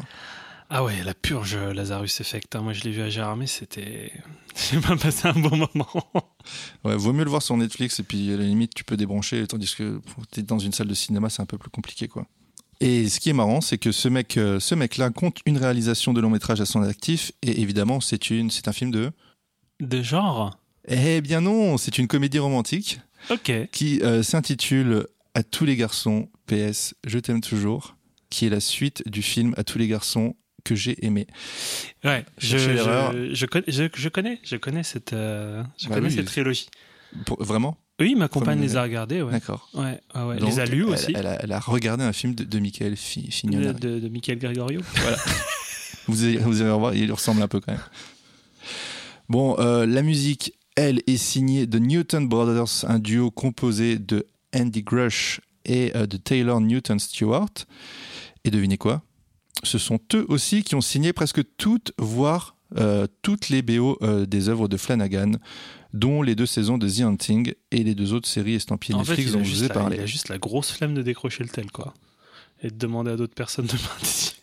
Ah 0.72 0.84
ouais, 0.84 1.04
la 1.04 1.14
purge 1.14 1.56
Lazarus 1.56 2.20
Effect. 2.22 2.56
hein. 2.56 2.62
Moi 2.62 2.74
je 2.74 2.84
l'ai 2.84 2.92
vu 2.92 3.02
à 3.04 3.10
Gérardmer, 3.10 3.46
c'était. 3.48 4.12
J'ai 4.72 4.80
pas 4.80 4.98
passé 4.98 5.28
un 5.28 5.34
bon 5.40 5.56
moment. 5.56 5.88
Ouais, 6.84 6.96
vaut 6.96 7.14
mieux 7.14 7.24
le 7.24 7.30
voir 7.30 7.44
sur 7.44 7.56
Netflix 7.56 8.00
et 8.00 8.04
puis 8.04 8.34
à 8.34 8.38
la 8.38 8.44
limite, 8.44 8.74
tu 8.74 8.84
peux 8.84 8.98
débrancher, 8.98 9.46
tandis 9.46 9.76
que 9.76 10.02
tu 10.32 10.40
es 10.40 10.44
dans 10.44 10.58
une 10.58 10.72
salle 10.72 10.88
de 10.88 10.94
cinéma, 10.96 11.30
c'est 11.30 11.44
un 11.44 11.46
peu 11.46 11.60
plus 11.60 11.70
compliqué. 11.70 12.08
quoi. 12.08 12.26
Et 12.82 13.10
ce 13.10 13.20
qui 13.20 13.30
est 13.30 13.34
marrant, 13.34 13.60
c'est 13.62 13.78
que 13.78 13.92
ce 13.92 14.08
mec, 14.08 14.38
euh, 14.38 14.60
ce 14.60 14.74
mec-là 14.76 15.10
compte 15.10 15.40
une 15.46 15.58
réalisation 15.58 16.14
de 16.14 16.22
long 16.22 16.30
métrage 16.30 16.62
à 16.62 16.66
son 16.66 16.82
actif 16.82 17.32
et 17.42 17.62
évidemment, 17.62 18.00
c'est 18.00 18.30
une, 18.30 18.50
c'est 18.50 18.68
un 18.68 18.74
film 18.74 18.92
de. 18.92 19.12
De 19.82 20.02
genre 20.02 20.58
Eh 20.88 21.20
bien 21.22 21.42
non, 21.42 21.78
c'est 21.78 21.98
une 21.98 22.08
comédie 22.08 22.40
romantique 22.40 23.00
Ok. 23.30 23.52
qui 23.72 24.02
euh, 24.02 24.24
s'intitule 24.24 25.08
À 25.34 25.44
tous 25.44 25.66
les 25.66 25.76
garçons, 25.76 26.30
PS, 26.48 26.96
je 27.06 27.20
t'aime 27.20 27.42
toujours, 27.42 27.96
qui 28.30 28.46
est 28.46 28.50
la 28.50 28.60
suite 28.62 29.04
du 29.10 29.22
film 29.22 29.54
À 29.58 29.64
tous 29.66 29.78
les 29.78 29.88
garçons 29.88 30.36
que 30.64 30.76
j'ai 30.76 31.06
aimé. 31.06 31.28
Ouais, 32.04 32.26
je, 32.38 32.58
je, 32.58 33.34
je, 33.34 33.46
connais, 33.46 33.66
je, 33.68 34.10
connais, 34.10 34.40
je 34.44 34.56
connais 34.58 34.84
cette, 34.84 35.14
euh, 35.14 35.64
je 35.78 35.88
Bah 35.90 35.96
connais 35.96 36.08
oui. 36.10 36.14
cette 36.16 36.26
trilogie. 36.28 36.70
Pour- 37.26 37.42
vraiment? 37.44 37.78
Oui, 38.00 38.16
ma 38.16 38.28
compagne 38.30 38.62
les 38.62 38.78
a 38.78 38.84
regardés, 38.84 39.22
ouais. 39.22 39.32
D'accord. 39.32 39.70
Ouais, 39.74 40.00
ouais, 40.16 40.22
ouais. 40.24 40.38
Donc, 40.38 40.50
les 40.50 40.60
a 40.60 40.66
lus 40.66 40.84
elle- 40.84 40.90
aussi. 40.94 41.14
Elle, 41.16 41.28
a, 41.28 41.44
elle 41.44 41.52
a 41.52 41.60
regardé 41.60 42.04
un 42.04 42.14
film 42.14 42.34
de, 42.36 42.44
de 42.44 42.60
Michael 42.60 42.96
Fi- 42.96 43.24
de, 43.24 43.32
Fignonari. 43.32 43.74
de, 43.80 44.00
de 44.00 44.08
Michael 44.10 44.40
Gregorio. 44.40 44.82
Vous 46.08 46.24
allez, 46.24 46.38
vous 46.38 46.62
allez 46.62 46.72
voir, 46.72 46.96
il 46.96 47.06
lui 47.06 47.12
ressemble 47.12 47.42
un 47.44 47.48
peu 47.48 47.60
quand 47.60 47.72
même. 47.72 47.82
Bon, 49.28 49.56
euh, 49.60 49.86
la 49.86 50.02
musique, 50.02 50.54
elle, 50.76 51.02
est 51.06 51.18
signée 51.18 51.68
de 51.68 51.78
Newton 51.78 52.28
Brothers, 52.28 52.86
un 52.90 52.98
duo 53.00 53.30
composé 53.30 54.00
de 54.00 54.26
Andy 54.56 54.82
Grush 54.82 55.40
et 55.66 55.92
euh, 55.96 56.08
de 56.08 56.18
Taylor 56.18 56.62
Newton 56.62 56.98
Stewart. 56.98 57.50
Et 58.44 58.50
devinez 58.50 58.78
quoi? 58.78 59.04
Ce 59.64 59.78
sont 59.78 60.00
eux 60.16 60.26
aussi 60.30 60.64
qui 60.64 60.74
ont 60.76 60.82
signé 60.82 61.14
presque 61.14 61.42
toutes, 61.58 61.92
voire 62.00 62.56
euh, 62.78 63.06
toutes 63.22 63.50
les 63.50 63.62
BO 63.62 64.00
des 64.26 64.50
œuvres 64.50 64.68
de 64.68 64.78
Flanagan, 64.78 65.34
dont 65.94 66.22
les 66.22 66.36
deux 66.36 66.46
saisons 66.46 66.78
de 66.78 66.88
The 66.88 67.02
Hunting 67.02 67.54
et 67.72 67.84
les 67.84 67.96
deux 67.96 68.14
autres 68.14 68.28
séries 68.28 68.56
estampillées 68.56 68.96
en 68.96 69.00
Netflix 69.00 69.32
dont 69.32 69.44
je 69.44 69.50
vous 69.56 69.64
ai 69.64 69.68
la, 69.68 69.74
parlé. 69.74 69.98
il 69.98 70.02
a 70.02 70.06
juste 70.06 70.30
la 70.30 70.38
grosse 70.38 70.72
flemme 70.72 70.94
de 70.94 71.02
décrocher 71.02 71.44
le 71.44 71.50
tel, 71.50 71.72
quoi. 71.72 71.94
Et 72.62 72.70
de 72.70 72.78
demander 72.78 73.12
à 73.12 73.16
d'autres 73.16 73.34
personnes 73.36 73.66
de 73.66 73.72
participer. 73.88 74.38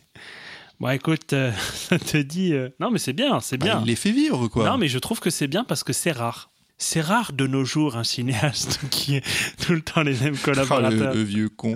Bon, 0.79 0.89
écoute, 0.89 1.33
euh, 1.33 1.51
ça 1.73 1.97
te 1.97 2.17
dit. 2.17 2.53
euh, 2.53 2.69
Non, 2.79 2.91
mais 2.91 2.99
c'est 2.99 3.13
bien, 3.13 3.39
c'est 3.39 3.57
Bah, 3.57 3.65
bien. 3.65 3.79
il 3.81 3.87
les 3.87 3.95
fait 3.95 4.11
vivre, 4.11 4.47
quoi. 4.47 4.65
Non, 4.69 4.77
mais 4.77 4.87
je 4.87 4.99
trouve 4.99 5.19
que 5.19 5.29
c'est 5.29 5.47
bien 5.47 5.63
parce 5.63 5.83
que 5.83 5.93
c'est 5.93 6.11
rare. 6.11 6.51
C'est 6.79 7.01
rare 7.01 7.33
de 7.33 7.47
nos 7.47 7.63
jours 7.65 7.95
un 7.97 8.03
cinéaste 8.03 8.79
qui 8.91 9.15
est 9.15 9.23
tout 9.65 9.73
le 9.73 9.81
temps 9.81 10.03
les 10.03 10.13
mêmes 10.19 10.35
Ah, 10.41 10.45
collaborateurs. 10.45 11.13
le, 11.13 11.19
le 11.19 11.23
vieux 11.23 11.49
con. 11.49 11.75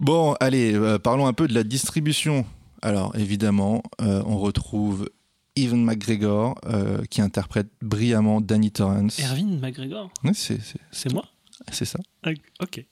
bon, 0.00 0.34
allez, 0.40 0.74
euh, 0.74 0.98
parlons 0.98 1.26
un 1.26 1.32
peu 1.32 1.48
de 1.48 1.54
la 1.54 1.64
distribution. 1.64 2.46
Alors, 2.80 3.14
évidemment, 3.16 3.82
on 4.00 4.38
retrouve 4.38 5.08
Evan 5.56 5.84
McGregor 5.84 6.58
euh, 6.66 7.04
qui 7.10 7.20
interprète 7.20 7.68
brillamment 7.82 8.40
Danny 8.40 8.70
Torrance. 8.70 9.20
Erwin 9.20 9.60
McGregor, 9.60 10.10
c'est, 10.32 10.58
moi 11.12 11.24
c'est 11.70 11.84
ça. 11.84 11.98
Ah, 12.22 12.30
Ok. 12.60 12.84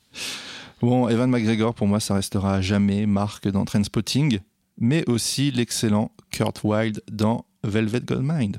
Bon, 0.80 1.08
Evan 1.08 1.28
McGregor, 1.30 1.74
pour 1.74 1.86
moi, 1.86 2.00
ça 2.00 2.14
restera 2.14 2.54
à 2.56 2.60
jamais 2.60 3.04
marque 3.06 3.48
dans 3.48 3.64
Trainspotting, 3.64 4.38
mais 4.78 5.06
aussi 5.08 5.50
l'excellent 5.50 6.10
Kurt 6.30 6.60
Wilde 6.64 7.02
dans 7.10 7.44
Velvet 7.64 8.00
Goldmine, 8.00 8.56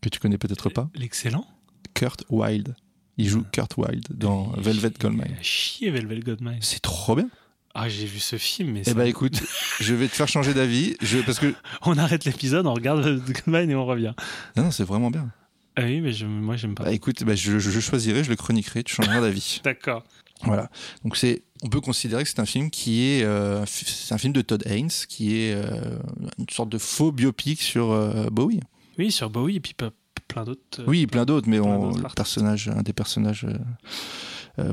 que 0.00 0.08
tu 0.08 0.18
connais 0.18 0.38
peut-être 0.38 0.68
pas. 0.70 0.90
L'excellent? 0.94 1.46
Kurt 1.94 2.24
Wilde. 2.30 2.74
Il 3.18 3.28
joue 3.28 3.44
Kurt 3.52 3.76
Wilde 3.76 4.06
dans 4.10 4.50
Velvet 4.56 4.92
Goldmine. 4.98 5.36
Chié 5.42 5.90
Velvet 5.90 6.20
Goldmine. 6.20 6.58
C'est 6.60 6.80
trop 6.80 7.14
bien. 7.14 7.28
Ah, 7.74 7.88
j'ai 7.88 8.04
vu 8.06 8.18
ce 8.18 8.36
film, 8.36 8.72
mais 8.72 8.80
Eh 8.84 8.90
ça- 8.90 8.94
ben 8.94 9.04
écoute, 9.06 9.40
je 9.80 9.94
vais 9.94 10.08
te 10.08 10.14
faire 10.14 10.26
changer 10.28 10.54
d'avis, 10.54 10.96
je, 11.00 11.18
parce 11.18 11.38
que 11.38 11.54
on 11.82 11.96
arrête 11.98 12.24
l'épisode, 12.24 12.66
on 12.66 12.74
regarde 12.74 13.00
Goldmine 13.24 13.70
et 13.70 13.74
on 13.76 13.86
revient. 13.86 14.12
non, 14.56 14.64
non, 14.64 14.70
c'est 14.70 14.84
vraiment 14.84 15.10
bien. 15.10 15.30
Ah 15.76 15.82
oui, 15.84 16.00
mais 16.00 16.12
je- 16.12 16.26
moi 16.26 16.56
j'aime 16.56 16.74
pas. 16.74 16.84
Bah 16.84 16.92
écoute, 16.92 17.22
bah, 17.22 17.34
je, 17.36 17.58
je- 17.60 17.80
choisirai, 17.80 18.24
je 18.24 18.30
le 18.30 18.36
chroniquerai, 18.36 18.82
tu 18.82 18.94
changeras 18.94 19.20
d'avis. 19.20 19.60
D'accord. 19.64 20.02
Voilà. 20.42 20.68
Donc 21.04 21.16
c'est, 21.16 21.42
on 21.62 21.68
peut 21.68 21.80
considérer 21.80 22.24
que 22.24 22.28
c'est 22.28 22.40
un 22.40 22.46
film 22.46 22.70
qui 22.70 23.04
est, 23.06 23.22
euh, 23.22 23.64
c'est 23.66 24.14
un 24.14 24.18
film 24.18 24.32
de 24.32 24.40
Todd 24.42 24.62
Haynes, 24.66 24.88
qui 25.08 25.36
est 25.36 25.52
euh, 25.54 25.98
une 26.38 26.48
sorte 26.50 26.70
de 26.70 26.78
faux 26.78 27.12
biopic 27.12 27.60
sur 27.62 27.92
euh, 27.92 28.28
Bowie. 28.30 28.60
Oui, 28.98 29.12
sur 29.12 29.30
Bowie 29.30 29.56
et 29.56 29.60
puis 29.60 29.74
plein 29.74 30.44
d'autres. 30.44 30.82
Oui, 30.86 31.06
plein 31.06 31.24
d'autres, 31.24 31.48
mais 31.48 31.60
on, 31.60 31.92
le 31.94 32.02
personnage, 32.16 32.68
un 32.68 32.82
des 32.82 32.92
personnages 32.92 33.46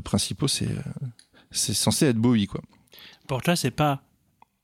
principaux, 0.04 0.48
c'est, 0.48 0.68
c'est 1.50 1.74
censé 1.74 2.06
être 2.06 2.16
Bowie, 2.18 2.46
quoi. 2.46 2.60
Pour 3.28 3.42
toi, 3.42 3.54
c'est 3.54 3.70
pas. 3.70 4.02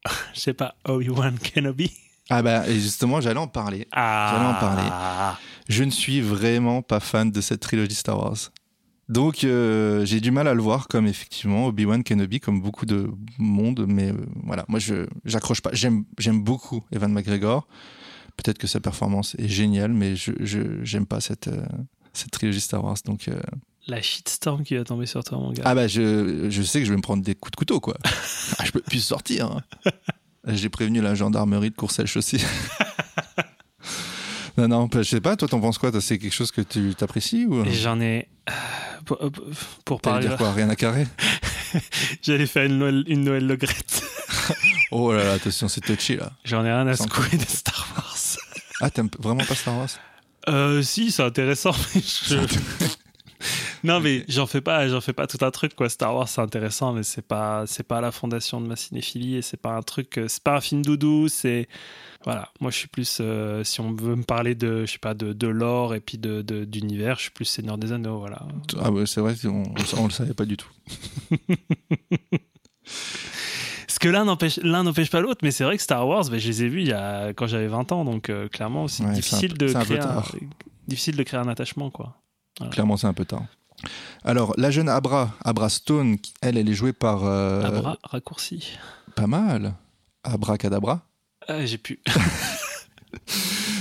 c'est 0.35 0.55
pas 0.55 0.75
Obi-Wan 0.87 1.39
Kenobi? 1.39 1.93
Ah 2.31 2.43
bah, 2.43 2.67
et 2.69 2.75
justement, 2.75 3.21
j'allais 3.21 3.39
en 3.39 3.47
parler. 3.47 3.87
Ah. 3.93 4.33
J'allais 4.35 4.49
en 4.49 4.55
parler. 4.55 5.37
Je 5.69 5.85
ne 5.85 5.91
suis 5.91 6.21
vraiment 6.21 6.83
pas 6.83 6.99
fan 7.01 7.31
de 7.31 7.41
cette 7.41 7.61
trilogie 7.61 7.95
Star 7.95 8.19
Wars. 8.19 8.37
Donc 9.11 9.45
euh, 9.45 10.07
j'ai 10.07 10.19
du 10.21 10.31
mal 10.31 10.49
à 10.49 10.55
le 10.55 10.63
voir 10.63 10.89
comme 10.89 11.07
effectivement 11.07 11.67
Obi-Wan 11.67 12.03
Kenobi, 12.03 12.41
comme 12.41 12.63
beaucoup 12.63 12.87
de 12.87 13.11
monde, 13.39 13.85
mais 13.87 14.11
euh, 14.13 14.17
voilà, 14.45 14.65
moi 14.69 14.79
je 14.79 15.07
j'accroche 15.27 15.61
pas. 15.61 15.69
J'aime 15.75 16.05
j'aime 16.19 16.43
beaucoup 16.43 16.83
Evan 16.91 17.13
McGregor. 17.13 17.69
Peut-être 18.39 18.57
que 18.57 18.67
sa 18.67 18.81
performance 18.81 19.35
est 19.39 19.49
géniale, 19.49 19.93
mais 19.93 20.17
je 20.17 20.33
je- 20.41 20.83
j'aime 20.83 21.05
pas 21.05 21.21
cette 21.21 21.49
euh, 21.49 21.67
cette 22.15 22.31
trilogie 22.31 22.63
Star 22.63 22.83
Wars. 22.83 22.97
Donc 23.05 23.29
La 23.87 24.01
shitstorm 24.01 24.65
qui 24.65 24.77
va 24.77 24.85
tomber 24.85 25.05
sur 25.07 25.23
toi, 25.25 25.37
mon 25.39 25.53
gars. 25.53 25.63
ah 25.67 25.75
bah 25.75 25.87
je 25.89 26.47
je 26.49 26.63
sais 26.63 26.79
que 26.81 26.87
je 26.87 26.91
vais 26.91 26.97
me 26.97 27.03
prendre 27.03 27.23
des 27.23 27.35
coups 27.35 27.51
de 27.53 27.57
couteau 27.57 27.81
quoi. 27.81 27.97
Ah, 28.59 28.65
je 28.65 28.71
peux 28.73 28.81
plus 28.81 29.01
sortir. 29.05 29.47
hein. 29.47 29.63
J'ai 30.47 30.69
prévenu 30.69 31.01
la 31.01 31.15
gendarmerie 31.15 31.71
de 31.71 31.75
Courcelles 31.75 32.07
aussi. 32.17 32.39
non 34.57 34.69
non, 34.69 34.89
je 34.93 35.03
sais 35.03 35.21
pas. 35.21 35.37
Toi 35.37 35.49
t'en 35.49 35.61
penses 35.61 35.79
quoi? 35.79 35.91
C'est 36.01 36.19
quelque 36.19 36.33
chose 36.33 36.51
que 36.51 36.61
tu 36.61 36.95
t'apprécies 36.95 37.47
ou? 37.47 37.65
J'en 37.71 38.01
ai. 38.01 38.29
euh, 38.49 38.53
Pour, 39.05 39.23
euh, 39.23 39.31
pour 39.85 40.01
T'allais 40.01 40.15
parler. 40.15 40.29
dire 40.29 40.37
quoi? 40.39 40.53
Rien 40.53 40.69
à 40.71 40.77
carrer? 40.77 41.07
J'allais 42.23 42.47
faire 42.47 42.65
une 42.65 42.79
Noël, 42.79 43.05
une 43.07 43.25
Noël 43.25 43.47
Le 43.47 43.57
Grette. 43.57 44.03
Oh 44.93 45.13
là 45.13 45.25
là, 45.25 45.33
attention, 45.33 45.69
c'est 45.69 45.81
touchy 45.81 46.17
là. 46.17 46.33
J'en 46.45 46.65
ai 46.65 46.73
rien 46.73 46.87
à 46.87 46.97
secouer 46.97 47.37
de 47.37 47.45
Star 47.45 47.87
Wars. 47.97 48.17
Ah, 48.81 48.91
t'aimes 48.91 49.09
vraiment 49.19 49.45
pas 49.45 49.55
Star 49.55 49.77
Wars? 49.77 49.89
Euh, 50.49 50.83
si, 50.83 51.11
c'est 51.11 51.23
intéressant, 51.23 51.73
mais 51.95 52.03
je. 52.03 52.37
Non, 53.85 54.01
mais 54.01 54.25
j'en 54.29 54.47
fais 54.47 54.63
pas, 54.63 54.89
j'en 54.89 55.03
fais 55.03 55.13
pas 55.13 55.27
tout 55.27 55.45
un 55.45 55.51
truc 55.51 55.75
quoi. 55.75 55.91
Star 55.91 56.15
Wars, 56.15 56.27
c'est 56.27 56.41
intéressant, 56.41 56.95
mais 56.95 57.03
c'est 57.03 57.27
pas, 57.27 57.65
c'est 57.67 57.87
pas 57.87 58.01
la 58.01 58.13
fondation 58.13 58.59
de 58.63 58.67
ma 58.67 58.77
cinéphilie 58.77 59.37
et 59.37 59.43
c'est 59.43 59.61
pas 59.61 59.77
un 59.77 59.83
truc, 59.83 60.17
euh, 60.17 60.27
c'est 60.27 60.43
pas 60.43 60.57
un 60.57 60.61
film 60.63 60.83
doudou. 60.83 61.29
C'est 61.29 61.69
voilà, 62.25 62.49
moi 62.61 62.71
je 62.71 62.79
suis 62.79 62.89
plus, 62.89 63.19
euh, 63.21 63.63
si 63.63 63.83
on 63.83 63.93
veut 63.93 64.17
me 64.17 64.23
parler 64.23 64.55
de, 64.55 64.87
je 64.87 64.93
sais 64.93 64.99
pas, 64.99 65.13
de, 65.13 65.35
de 65.35 65.47
lore 65.47 65.95
et 65.95 66.01
puis 66.01 66.17
de 66.17 66.41
d'univers, 66.65 67.17
je 67.17 67.25
suis 67.25 67.31
plus 67.31 67.45
Seigneur 67.45 67.77
des 67.77 67.93
Anneaux, 67.93 68.19
voilà. 68.19 68.39
Ah 68.81 68.91
ouais, 68.91 69.05
c'est 69.05 69.21
vrai, 69.21 69.35
on, 69.45 69.65
on, 69.99 70.05
le 70.07 70.11
savait 70.11 70.33
pas 70.33 70.47
du 70.47 70.57
tout. 70.57 70.71
Parce 73.87 73.99
que 74.01 74.09
l'un 74.09 74.25
n'empêche, 74.25 74.59
l'un 74.63 74.85
n'empêche 74.85 75.11
pas 75.11 75.21
l'autre, 75.21 75.41
mais 75.43 75.51
c'est 75.51 75.65
vrai 75.65 75.77
que 75.77 75.83
Star 75.83 76.09
Wars, 76.09 76.25
ben, 76.31 76.41
je 76.41 76.49
les 76.49 76.65
ai 76.65 76.69
vus 76.69 76.81
il 76.81 76.89
y 76.89 76.93
a, 76.93 77.35
quand 77.35 77.47
j'avais 77.47 77.69
20 77.69 77.93
ans, 77.93 78.07
donc 78.07 78.31
euh, 78.31 78.49
clairement 78.49 78.89
c'est 78.89 79.05
Ouais, 79.05 79.13
difficile 79.13 79.53
un 79.53 79.57
de 79.67 79.73
créer, 79.73 80.01
un, 80.01 80.23
difficile 80.89 81.17
de 81.17 81.23
créer 81.23 81.41
un 81.41 81.49
attachement 81.49 81.91
quoi. 81.91 82.17
Clairement, 82.71 82.97
c'est 82.97 83.07
un 83.07 83.13
peu 83.13 83.25
tard. 83.25 83.45
Alors, 84.25 84.55
la 84.57 84.71
jeune 84.71 84.89
Abra, 84.89 85.35
Abra 85.45 85.69
Stone, 85.69 86.17
elle, 86.43 86.57
elle 86.59 86.69
est 86.69 86.75
jouée 86.75 86.93
par. 86.93 87.25
euh, 87.25 87.63
Un 87.65 87.81
bras 87.81 87.99
raccourci. 88.05 88.77
Pas 89.15 89.27
mal. 89.27 89.75
Abracadabra. 90.23 91.03
Ah, 91.49 91.65
j'ai 91.67 91.79
pu. 91.79 92.01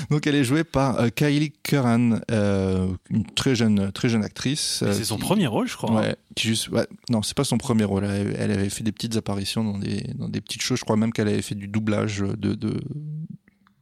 Donc, 0.09 0.27
elle 0.27 0.35
est 0.35 0.43
jouée 0.43 0.63
par 0.63 0.99
euh, 0.99 1.09
Kylie 1.09 1.53
Curran, 1.63 2.19
euh, 2.29 2.87
une 3.09 3.25
très 3.25 3.55
jeune, 3.55 3.91
très 3.91 4.09
jeune 4.09 4.23
actrice. 4.23 4.81
euh, 4.83 4.93
c'est 4.93 5.05
son 5.05 5.15
qui- 5.17 5.23
premier 5.23 5.47
rôle, 5.47 5.67
je 5.67 5.75
crois. 5.75 5.89
hein. 5.91 6.01
Ouais, 6.01 6.15
qui 6.35 6.49
juste, 6.49 6.67
ouais, 6.69 6.85
non, 7.09 7.23
c'est 7.23 7.35
pas 7.35 7.43
son 7.43 7.57
premier 7.57 7.83
rôle. 7.83 8.03
Elle, 8.03 8.35
elle 8.37 8.51
avait 8.51 8.69
fait 8.69 8.83
des 8.83 8.91
petites 8.91 9.15
apparitions 9.15 9.63
dans 9.63 9.79
des, 9.79 10.01
dans 10.15 10.29
des 10.29 10.41
petites 10.41 10.61
choses. 10.61 10.77
Je 10.79 10.83
crois 10.83 10.97
même 10.97 11.11
qu'elle 11.13 11.29
avait 11.29 11.41
fait 11.41 11.55
du 11.55 11.67
doublage 11.67 12.19
de, 12.19 12.53
de, 12.53 12.79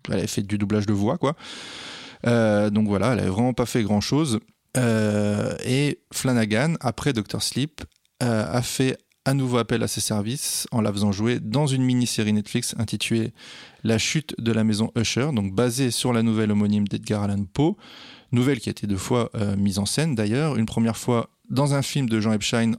elle 0.10 0.20
avait 0.20 0.28
fait 0.28 0.44
du 0.44 0.58
doublage 0.58 0.86
de 0.86 0.94
voix, 0.94 1.18
quoi. 1.18 1.36
Euh, 2.28 2.70
donc 2.70 2.88
voilà, 2.88 3.14
elle 3.14 3.20
avait 3.20 3.30
vraiment 3.30 3.54
pas 3.54 3.66
fait 3.66 3.84
grand 3.84 4.00
chose. 4.02 4.40
Et 4.78 6.00
Flanagan, 6.14 6.76
après 6.80 7.14
Doctor 7.14 7.42
Sleep, 7.42 7.82
euh, 8.22 8.46
a 8.48 8.62
fait 8.62 8.98
un 9.26 9.34
nouveau 9.34 9.58
appel 9.58 9.82
à 9.84 9.88
ses 9.88 10.02
services 10.02 10.68
en 10.72 10.82
la 10.82 10.92
faisant 10.92 11.12
jouer 11.12 11.40
dans 11.40 11.68
une 11.68 11.84
mini-série 11.84 12.34
Netflix 12.34 12.76
intitulée 12.78 13.34
La 13.84 13.98
chute 13.98 14.36
de 14.40 14.52
la 14.52 14.64
maison 14.64 14.92
Usher, 14.96 15.30
donc 15.34 15.54
basée 15.54 15.92
sur 15.92 16.14
la 16.14 16.22
nouvelle 16.22 16.52
homonyme 16.52 16.88
d'Edgar 16.88 17.24
Allan 17.24 17.46
Poe. 17.52 17.76
Nouvelle 18.32 18.60
qui 18.60 18.70
a 18.70 18.72
été 18.72 18.88
deux 18.88 18.98
fois 18.98 19.30
euh, 19.36 19.56
mise 19.56 19.80
en 19.80 19.86
scène 19.86 20.16
d'ailleurs. 20.16 20.56
Une 20.56 20.66
première 20.66 20.98
fois 20.98 21.30
dans 21.50 21.74
un 21.74 21.82
film 21.82 22.08
de 22.08 22.20
Jean 22.20 22.32
Epstein 22.32 22.74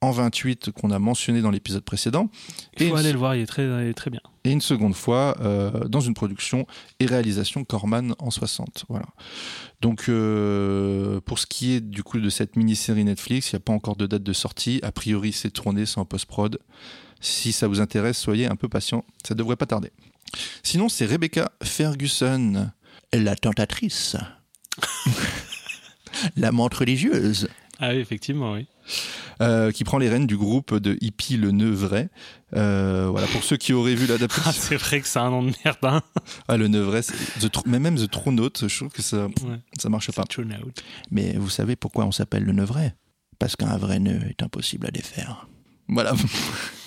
en 0.00 0.10
28 0.12 0.70
qu'on 0.70 0.90
a 0.92 0.98
mentionné 0.98 1.40
dans 1.42 1.50
l'épisode 1.50 1.82
précédent. 1.82 2.30
Il 2.78 2.86
faut 2.86 2.92
une- 2.94 2.98
aller 2.98 3.12
le 3.12 3.18
voir, 3.18 3.34
il 3.34 3.42
est 3.42 3.46
très, 3.46 3.64
il 3.64 3.88
est 3.88 3.94
très 3.94 4.10
bien. 4.10 4.20
et 4.44 4.52
une 4.52 4.60
seconde 4.60 4.94
fois 4.94 5.36
euh, 5.40 5.84
dans 5.88 6.00
une 6.00 6.14
production 6.14 6.66
et 7.00 7.06
réalisation 7.06 7.64
Corman 7.64 8.14
en 8.20 8.30
60. 8.30 8.84
Voilà. 8.88 9.06
Donc 9.80 10.08
euh, 10.08 11.20
pour 11.22 11.38
ce 11.40 11.46
qui 11.46 11.72
est 11.72 11.80
du 11.80 12.02
coup 12.04 12.20
de 12.20 12.30
cette 12.30 12.54
mini-série 12.56 13.04
Netflix, 13.04 13.50
il 13.50 13.56
n'y 13.56 13.58
a 13.58 13.60
pas 13.60 13.72
encore 13.72 13.96
de 13.96 14.06
date 14.06 14.22
de 14.22 14.32
sortie. 14.32 14.78
A 14.84 14.92
priori, 14.92 15.32
c'est 15.32 15.50
tourné, 15.50 15.84
c'est 15.84 15.98
en 15.98 16.04
post-prod. 16.04 16.58
Si 17.20 17.50
ça 17.50 17.66
vous 17.66 17.80
intéresse, 17.80 18.16
soyez 18.18 18.46
un 18.46 18.54
peu 18.54 18.68
patient, 18.68 19.04
ça 19.26 19.34
devrait 19.34 19.56
pas 19.56 19.66
tarder. 19.66 19.90
Sinon, 20.62 20.88
c'est 20.88 21.06
Rebecca 21.06 21.50
Ferguson, 21.64 22.70
la 23.12 23.34
tentatrice, 23.34 24.14
l'amante 26.36 26.74
religieuse. 26.74 27.48
Ah 27.78 27.90
oui, 27.90 27.96
effectivement, 27.98 28.54
oui. 28.54 28.66
euh, 29.40 29.70
qui 29.70 29.84
prend 29.84 29.98
les 29.98 30.08
rênes 30.08 30.26
du 30.26 30.36
groupe 30.36 30.74
de 30.74 30.96
hippie 31.00 31.36
Le 31.36 31.50
Nœud 31.52 31.70
Vrai. 31.72 32.08
Euh, 32.56 33.06
voilà, 33.10 33.26
pour 33.28 33.44
ceux 33.44 33.56
qui 33.56 33.72
auraient 33.72 33.94
vu 33.94 34.04
Ah, 34.08 34.12
l'adaptation. 34.12 34.52
c'est 34.52 34.76
vrai 34.76 35.00
que 35.00 35.06
c'est 35.06 35.18
un 35.20 35.30
nom 35.30 35.42
de 35.44 35.52
merde, 35.64 35.78
hein. 35.82 36.02
Ah, 36.48 36.56
le 36.56 36.66
Tr- 36.68 37.62
mais 37.66 37.78
même 37.78 37.96
The 37.96 38.10
True 38.10 38.32
Note, 38.32 38.64
je 38.66 38.76
trouve 38.78 38.90
que 38.90 39.02
ça, 39.02 39.26
Ouais. 39.26 39.60
ça 39.78 39.88
marche 39.88 40.10
pas. 40.12 40.24
Mais 41.10 41.34
vous 41.34 41.50
savez 41.50 41.76
pourquoi 41.76 42.04
on 42.04 42.12
s'appelle 42.12 42.44
le 42.44 42.52
Nœud 42.52 42.64
Vrai 42.64 42.96
Parce 43.38 43.54
qu'un 43.54 43.76
vrai 43.76 44.00
nœud 44.00 44.20
est 44.28 44.42
impossible 44.42 44.86
à 44.86 44.90
défaire. 44.90 45.46
Voilà. 45.88 46.14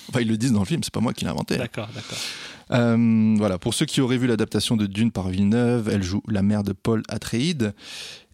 Enfin, 0.10 0.20
ils 0.20 0.28
le 0.28 0.36
disent 0.36 0.52
dans 0.52 0.60
le 0.60 0.66
film, 0.66 0.84
c'est 0.84 0.92
pas 0.94 1.00
moi 1.00 1.14
qui 1.14 1.24
l'ai 1.24 1.32
inventé. 1.32 1.56
D'accord, 1.56 1.88
d'accord. 1.96 2.18
Euh, 2.72 3.36
voilà, 3.38 3.58
pour 3.58 3.74
ceux 3.74 3.86
qui 3.86 4.02
auraient 4.02 4.18
vu 4.18 4.28
l'adaptation 4.28 4.76
de 4.76 4.86
Dune 4.86 5.10
par 5.10 5.30
Villeneuve, 5.30 5.88
elle 5.90 6.04
joue 6.04 6.22
la 6.28 6.42
mère 6.42 6.64
de 6.64 6.74
Paul 6.74 7.02
Atreides. 7.08 7.74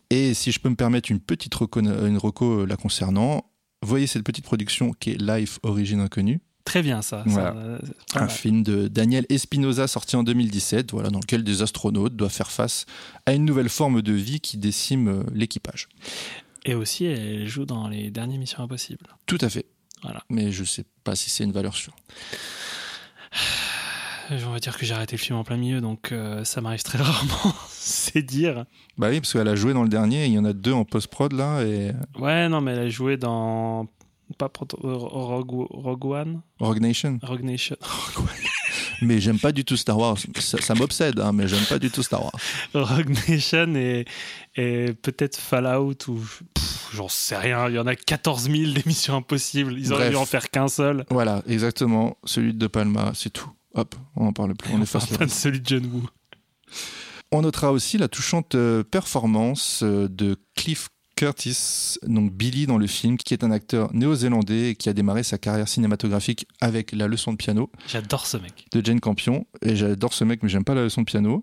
Et 0.10 0.34
si 0.34 0.52
je 0.52 0.60
peux 0.60 0.70
me 0.70 0.76
permettre 0.76 1.12
une 1.12 1.20
petite 1.20 1.54
reco, 1.56 1.80
une 1.82 2.18
reco 2.18 2.62
euh, 2.62 2.66
la 2.66 2.78
concernant, 2.78 3.50
voyez 3.82 4.08
cette 4.08 4.24
petite 4.24 4.46
production 4.46 4.94
qui 4.94 5.12
est 5.12 5.22
Life 5.22 5.60
Origine 5.64 6.00
Inconnue, 6.00 6.42
Très 6.68 6.82
bien, 6.82 7.02
ça. 7.02 7.24
Voilà. 7.26 7.56
euh, 7.56 7.80
un 8.14 8.20
mal. 8.20 8.30
film 8.30 8.62
de 8.62 8.90
Daniel 8.90 9.26
Espinosa 9.30 9.88
sorti 9.88 10.18
en 10.18 10.24
2017, 10.24 10.92
voilà, 10.92 11.10
dans 11.10 11.22
lequel 11.22 11.46
des 11.46 11.62
astronautes 11.62 12.18
doivent 12.18 12.30
faire 12.34 12.52
face 12.52 12.86
à 13.26 13.32
une 13.32 13.46
nouvelle 13.46 13.70
forme 13.70 14.02
de 14.02 14.12
vie 14.12 14.42
qui 14.42 14.58
décime 14.58 15.08
euh, 15.08 15.24
l'équipage. 15.34 15.88
Et 16.66 16.76
aussi, 16.76 17.06
elle 17.06 17.48
joue 17.48 17.64
dans 17.64 17.88
les 17.88 18.12
dernières 18.12 18.38
Missions 18.38 18.62
Impossibles. 18.62 19.08
Tout 19.28 19.38
à 19.40 19.48
fait. 19.48 19.66
Voilà. 20.04 20.22
Mais 20.30 20.52
je 20.52 20.66
sais 20.66 20.84
pas 21.06 21.16
si 21.16 21.30
c'est 21.30 21.46
une 21.46 21.54
valeur 21.54 21.74
sûre. 21.74 21.96
On 24.30 24.52
va 24.52 24.60
dire 24.60 24.78
que 24.78 24.86
j'ai 24.86 24.94
arrêté 24.94 25.16
le 25.16 25.22
film 25.22 25.38
en 25.40 25.44
plein 25.44 25.58
milieu, 25.58 25.80
donc 25.80 26.12
euh, 26.12 26.44
ça 26.44 26.60
m'arrive 26.62 26.84
très 26.84 26.98
rarement. 27.02 27.54
c'est 27.70 28.22
dire. 28.22 28.66
Bah 28.98 29.08
oui, 29.10 29.22
parce 29.22 29.34
qu'elle 29.34 29.48
a 29.48 29.56
joué 29.56 29.74
dans 29.74 29.84
le 29.84 29.90
dernier, 29.90 30.26
il 30.26 30.34
y 30.34 30.40
en 30.40 30.46
a 30.46 30.54
deux 30.54 30.74
en 30.74 30.84
post-prod 30.86 31.32
là, 31.34 31.62
et 31.64 31.94
Ouais, 32.20 32.50
non, 32.50 32.60
mais 32.62 32.72
elle 32.74 32.80
a 32.80 32.90
joué 32.90 33.18
dans. 33.18 33.88
Pas 34.38 34.50
Proto- 34.50 34.78
euh, 34.84 34.94
Rogue, 34.98 35.68
Rogue 35.70 36.06
One? 36.06 36.42
Rogue 36.60 36.82
Nation. 36.82 37.18
Rogue 37.24 37.44
Nation. 37.44 37.78
Mais 39.02 39.20
j'aime 39.22 39.38
pas 39.38 39.52
du 39.52 39.64
tout 39.64 39.78
Star 39.78 39.96
Wars. 39.98 40.18
Ça, 40.40 40.58
ça 40.60 40.74
m'obsède, 40.74 41.20
hein, 41.20 41.32
mais 41.32 41.48
j'aime 41.48 41.64
pas 41.70 41.78
du 41.78 41.92
tout 41.92 42.02
Star 42.02 42.24
Wars. 42.24 42.34
Rogue 42.74 43.16
Nation 43.30 43.76
et, 43.76 44.06
et 44.56 44.92
peut-être 44.94 45.38
Fallout 45.38 45.94
ou. 46.08 46.20
J'en 46.94 47.08
sais 47.08 47.38
rien, 47.38 47.70
il 47.70 47.76
y 47.76 47.80
en 47.80 47.86
a 47.86 47.96
14 47.96 48.50
000 48.50 48.72
des 48.74 48.82
missions 48.88 49.16
impossibles. 49.16 49.76
Ils 49.78 49.94
auraient 49.94 50.06
Bref. 50.06 50.12
dû 50.12 50.16
en 50.18 50.26
faire 50.26 50.50
qu'un 50.50 50.68
seul. 50.68 51.06
Voilà, 51.12 51.44
exactement. 51.48 52.18
Celui 52.24 52.54
de 52.54 52.58
De 52.58 52.66
Palma, 52.68 53.12
c'est 53.14 53.30
tout. 53.30 53.52
Hop, 53.78 53.96
on 54.16 54.28
en 54.28 54.34
parle 54.34 54.54
plus. 54.56 54.72
On 54.74 54.82
efface 54.82 55.10
le 55.10 55.16
Enfin, 55.16 55.26
de 55.26 55.30
celui 55.32 55.62
de 55.62 55.66
John 55.68 55.86
Woo. 55.86 56.04
On 57.32 57.42
notera 57.42 57.72
aussi 57.72 57.98
la 57.98 58.08
touchante 58.08 58.56
euh, 58.56 58.84
performance 58.84 59.82
euh, 59.84 60.08
de 60.10 60.36
Cliff 60.56 60.90
Curtis, 61.16 61.98
donc 62.06 62.32
Billy 62.32 62.68
dans 62.68 62.78
le 62.78 62.86
film, 62.88 63.18
qui 63.18 63.34
est 63.34 63.44
un 63.44 63.50
acteur 63.52 63.92
néo-zélandais 63.94 64.70
et 64.72 64.76
qui 64.76 64.88
a 64.88 64.94
démarré 64.94 65.24
sa 65.24 65.38
carrière 65.40 65.68
cinématographique 65.68 66.48
avec 66.62 66.92
La 66.92 67.08
leçon 67.08 67.32
de 67.32 67.38
piano 67.38 67.72
J'adore 67.88 68.28
ce 68.28 68.38
mec. 68.38 68.68
de 68.72 68.86
Jane 68.86 69.00
Campion. 69.00 69.46
Et 69.64 69.76
j'adore 69.76 70.14
ce 70.14 70.24
mec, 70.24 70.44
mais 70.44 70.50
j'aime 70.50 70.64
pas 70.64 70.76
La 70.76 70.84
leçon 70.84 71.02
de 71.02 71.06
piano. 71.08 71.42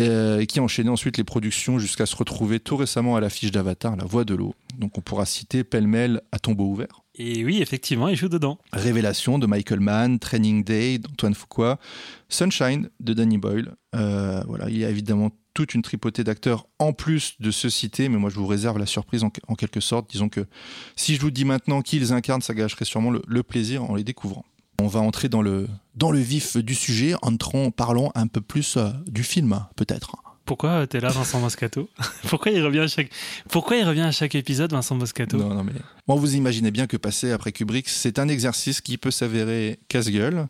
Euh, 0.00 0.38
et 0.38 0.46
qui 0.46 0.60
a 0.60 0.62
enchaîné 0.62 0.90
ensuite 0.90 1.16
les 1.16 1.24
productions 1.24 1.80
jusqu'à 1.80 2.06
se 2.06 2.14
retrouver 2.14 2.60
tout 2.60 2.76
récemment 2.76 3.16
à 3.16 3.20
l'affiche 3.20 3.50
d'Avatar, 3.50 3.96
La 3.96 4.04
Voix 4.04 4.24
de 4.24 4.34
l'eau. 4.34 4.54
Donc 4.78 4.96
on 4.96 5.00
pourra 5.00 5.26
citer 5.26 5.64
pêle-mêle 5.64 6.22
à 6.30 6.38
tombeau 6.38 6.66
ouvert. 6.66 7.02
Et 7.16 7.44
oui, 7.44 7.60
effectivement, 7.60 8.06
il 8.06 8.14
joue 8.14 8.28
dedans. 8.28 8.58
Révélation 8.72 9.40
de 9.40 9.46
Michael 9.48 9.80
Mann, 9.80 10.20
Training 10.20 10.62
Day 10.62 10.98
d'Antoine 10.98 11.34
Fuqua, 11.34 11.80
Sunshine 12.28 12.90
de 13.00 13.12
Danny 13.12 13.38
Boyle. 13.38 13.74
Euh, 13.96 14.40
voilà, 14.46 14.70
il 14.70 14.78
y 14.78 14.84
a 14.84 14.88
évidemment 14.88 15.32
toute 15.52 15.74
une 15.74 15.82
tripotée 15.82 16.22
d'acteurs 16.22 16.68
en 16.78 16.92
plus 16.92 17.34
de 17.40 17.50
ceux 17.50 17.70
cités, 17.70 18.08
mais 18.08 18.18
moi 18.18 18.30
je 18.30 18.36
vous 18.36 18.46
réserve 18.46 18.78
la 18.78 18.86
surprise 18.86 19.24
en, 19.24 19.32
en 19.48 19.56
quelque 19.56 19.80
sorte. 19.80 20.08
Disons 20.08 20.28
que 20.28 20.46
si 20.94 21.16
je 21.16 21.20
vous 21.20 21.32
dis 21.32 21.44
maintenant 21.44 21.82
qui 21.82 21.96
ils 21.96 22.12
incarnent, 22.12 22.42
ça 22.42 22.54
gâcherait 22.54 22.84
sûrement 22.84 23.10
le, 23.10 23.22
le 23.26 23.42
plaisir 23.42 23.82
en 23.82 23.96
les 23.96 24.04
découvrant. 24.04 24.44
On 24.80 24.86
va 24.86 25.00
entrer 25.00 25.28
dans 25.28 25.42
le, 25.42 25.68
dans 25.96 26.12
le 26.12 26.20
vif 26.20 26.56
du 26.56 26.74
sujet, 26.74 27.14
entrons, 27.22 27.72
parlons 27.72 28.12
un 28.14 28.28
peu 28.28 28.40
plus 28.40 28.76
euh, 28.76 28.90
du 29.08 29.24
film, 29.24 29.64
peut-être. 29.74 30.16
Pourquoi 30.44 30.86
t'es 30.86 31.00
là, 31.00 31.10
Vincent 31.10 31.40
Moscato 31.40 31.90
Pourquoi 32.28 32.52
il 32.52 32.62
revient 32.64 32.78
à 32.78 32.86
chaque 32.86 33.10
Pourquoi 33.50 33.76
il 33.76 33.84
revient 33.84 34.02
à 34.02 34.12
chaque 34.12 34.34
épisode, 34.34 34.72
Vincent 34.72 34.94
Moscato 34.94 35.36
Non, 35.36 35.52
non, 35.52 35.64
mais 35.64 35.72
bon, 36.06 36.14
vous 36.14 36.36
imaginez 36.36 36.70
bien 36.70 36.86
que 36.86 36.96
passer 36.96 37.32
après 37.32 37.52
Kubrick, 37.52 37.88
c'est 37.88 38.18
un 38.18 38.28
exercice 38.28 38.80
qui 38.80 38.98
peut 38.98 39.10
s'avérer 39.10 39.80
casse-gueule, 39.88 40.46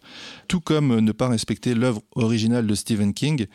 tout 0.46 0.60
comme 0.60 1.00
ne 1.00 1.12
pas 1.12 1.28
respecter 1.28 1.74
l'œuvre 1.74 2.02
originale 2.14 2.66
de 2.66 2.74
Stephen 2.74 3.14
King. 3.14 3.46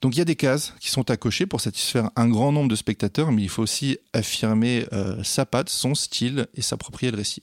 Donc 0.00 0.14
il 0.14 0.18
y 0.18 0.22
a 0.22 0.24
des 0.24 0.36
cases 0.36 0.74
qui 0.80 0.88
sont 0.88 1.10
à 1.10 1.16
cocher 1.16 1.46
pour 1.46 1.60
satisfaire 1.60 2.10
un 2.16 2.28
grand 2.28 2.52
nombre 2.52 2.70
de 2.70 2.76
spectateurs, 2.76 3.30
mais 3.32 3.42
il 3.42 3.48
faut 3.48 3.62
aussi 3.62 3.98
affirmer 4.12 4.86
euh, 4.92 5.22
sa 5.24 5.46
patte, 5.46 5.68
son 5.68 5.94
style 5.94 6.46
et 6.54 6.62
s'approprier 6.62 7.10
le 7.10 7.18
récit. 7.18 7.42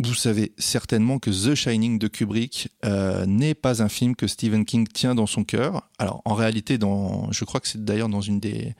Vous 0.00 0.14
savez 0.14 0.52
certainement 0.58 1.18
que 1.20 1.30
The 1.30 1.54
Shining 1.54 1.98
de 1.98 2.08
Kubrick 2.08 2.68
euh, 2.84 3.26
n'est 3.26 3.54
pas 3.54 3.82
un 3.82 3.88
film 3.88 4.16
que 4.16 4.26
Stephen 4.26 4.64
King 4.64 4.88
tient 4.92 5.14
dans 5.14 5.26
son 5.26 5.44
cœur. 5.44 5.88
Alors 5.98 6.20
en 6.24 6.34
réalité, 6.34 6.78
dans, 6.78 7.30
je 7.30 7.44
crois 7.44 7.60
que 7.60 7.68
c'est 7.68 7.84
d'ailleurs 7.84 8.08
dans 8.08 8.20
une 8.20 8.40
des 8.40 8.74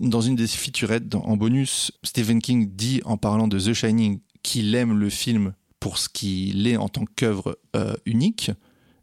dans 0.00 0.20
une 0.22 0.34
des 0.34 0.48
featurettes 0.48 1.08
dans- 1.08 1.22
en 1.22 1.36
bonus, 1.36 1.92
Stephen 2.02 2.40
King 2.40 2.70
dit 2.74 3.00
en 3.04 3.16
parlant 3.16 3.46
de 3.46 3.58
The 3.60 3.74
Shining 3.74 4.18
qu'il 4.42 4.74
aime 4.74 4.98
le 4.98 5.08
film 5.08 5.52
pour 5.78 5.98
ce 5.98 6.08
qu'il 6.08 6.66
est 6.66 6.76
en 6.76 6.88
tant 6.88 7.04
qu'œuvre 7.16 7.58
euh, 7.76 7.94
unique, 8.06 8.50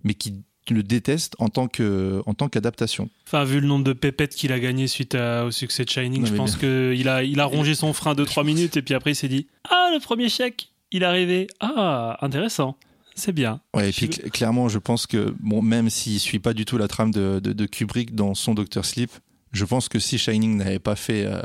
mais 0.03 0.13
qu'il 0.15 0.41
le 0.69 0.83
déteste 0.83 1.35
en 1.39 1.47
tant 1.49 1.67
que 1.67 2.21
en 2.25 2.33
tant 2.33 2.49
qu'adaptation. 2.49 3.09
Enfin, 3.27 3.43
vu 3.45 3.59
le 3.61 3.67
nombre 3.67 3.83
de 3.85 3.93
pépettes 3.93 4.35
qu'il 4.35 4.51
a 4.51 4.59
gagné 4.59 4.87
suite 4.87 5.15
à- 5.15 5.45
au 5.45 5.51
succès 5.51 5.85
de 5.85 5.89
Shining, 5.89 6.21
Non, 6.23 6.27
je 6.27 6.33
pense 6.35 6.55
qu'il 6.57 7.07
a, 7.07 7.23
il 7.23 7.39
a 7.39 7.45
rongé 7.45 7.75
son 7.75 7.93
frein 7.93 8.15
de 8.15 8.25
3 8.25 8.43
minutes 8.43 8.75
et 8.77 8.81
puis 8.81 8.93
après 8.95 9.11
il 9.11 9.15
s'est 9.15 9.27
dit 9.29 9.47
Ah, 9.69 9.91
le 9.93 9.99
premier 10.01 10.27
chèque, 10.29 10.70
il 10.91 11.03
est 11.03 11.05
arrivé. 11.05 11.47
Ah, 11.59 12.17
intéressant. 12.21 12.77
C'est 13.15 13.33
bien. 13.33 13.59
Ouais, 13.75 13.89
et 13.89 13.91
puis 13.91 14.07
cl- 14.07 14.29
clairement, 14.29 14.69
je 14.69 14.79
pense 14.79 15.05
que 15.05 15.33
bon, 15.41 15.61
même 15.61 15.89
s'il 15.89 16.19
suit 16.19 16.39
pas 16.39 16.53
du 16.53 16.65
tout 16.65 16.77
la 16.77 16.87
trame 16.87 17.11
de, 17.11 17.39
de- 17.43 17.53
de 17.53 17.65
Kubrick 17.65 18.15
dans 18.15 18.33
son 18.35 18.53
Doctor 18.53 18.85
Sleep, 18.85 19.11
je 19.51 19.65
pense 19.65 19.89
que 19.89 19.99
si 19.99 20.17
Shining 20.17 20.55
n'avait 20.57 20.79
pas 20.79 20.95
fait 20.95 21.25
euh, 21.25 21.41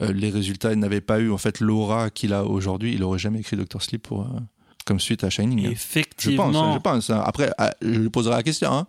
euh, 0.00 0.12
les 0.12 0.30
résultats 0.30 0.74
n'avaient 0.76 1.00
pas 1.00 1.18
eu 1.18 1.32
en 1.32 1.38
fait 1.38 1.58
l'aura 1.60 2.08
qu'il 2.10 2.32
a 2.32 2.44
aujourd'hui, 2.44 2.94
il 2.94 3.02
aurait 3.02 3.18
jamais 3.18 3.40
écrit 3.40 3.56
Doctor 3.56 3.82
Sleep 3.82 4.02
pour, 4.04 4.22
euh, 4.22 4.38
comme 4.86 5.00
suite 5.00 5.24
à 5.24 5.30
Shining. 5.30 5.58
hein. 5.60 5.62
Je 5.66 5.72
Effectivement. 5.72 6.52
pense, 6.52 6.74
je 6.74 6.78
pense. 6.78 7.10
hein. 7.10 7.20
Après, 7.26 7.50
ah, 7.58 7.74
je 7.82 7.98
lui 7.98 8.10
poserai 8.10 8.36
la 8.36 8.42
question. 8.44 8.72
hein. 8.72 8.86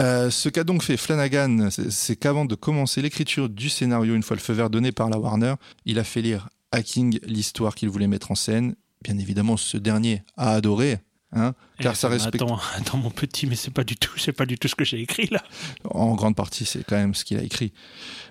Euh, 0.00 0.30
ce 0.30 0.48
qu'a 0.48 0.64
donc 0.64 0.82
fait 0.82 0.96
Flanagan, 0.96 1.68
c'est 1.70 2.16
qu'avant 2.16 2.44
de 2.44 2.54
commencer 2.54 3.02
l'écriture 3.02 3.48
du 3.48 3.68
scénario, 3.68 4.14
une 4.14 4.22
fois 4.22 4.36
le 4.36 4.40
feu 4.42 4.52
vert 4.52 4.70
donné 4.70 4.90
par 4.92 5.08
la 5.10 5.18
Warner, 5.18 5.54
il 5.84 5.98
a 5.98 6.04
fait 6.04 6.22
lire 6.22 6.48
à 6.72 6.82
King 6.82 7.18
l'histoire 7.24 7.74
qu'il 7.74 7.88
voulait 7.88 8.08
mettre 8.08 8.30
en 8.32 8.34
scène. 8.34 8.74
Bien 9.04 9.18
évidemment, 9.18 9.56
ce 9.56 9.76
dernier 9.76 10.22
a 10.36 10.52
adoré, 10.52 10.98
hein, 11.32 11.54
car 11.78 11.94
ça 11.94 12.08
respecte 12.08 12.42
Attends, 12.42 12.58
attends, 12.74 12.98
mon 12.98 13.10
petit, 13.10 13.46
mais 13.46 13.54
c'est 13.54 13.70
pas 13.70 13.84
du 13.84 13.96
tout, 13.96 14.18
c'est 14.18 14.32
pas 14.32 14.46
du 14.46 14.58
tout 14.58 14.66
ce 14.66 14.74
que 14.74 14.84
j'ai 14.84 15.00
écrit 15.00 15.28
là. 15.30 15.42
en 15.90 16.14
grande 16.14 16.34
partie, 16.34 16.64
c'est 16.64 16.84
quand 16.84 16.96
même 16.96 17.14
ce 17.14 17.24
qu'il 17.24 17.38
a 17.38 17.42
écrit. 17.42 17.72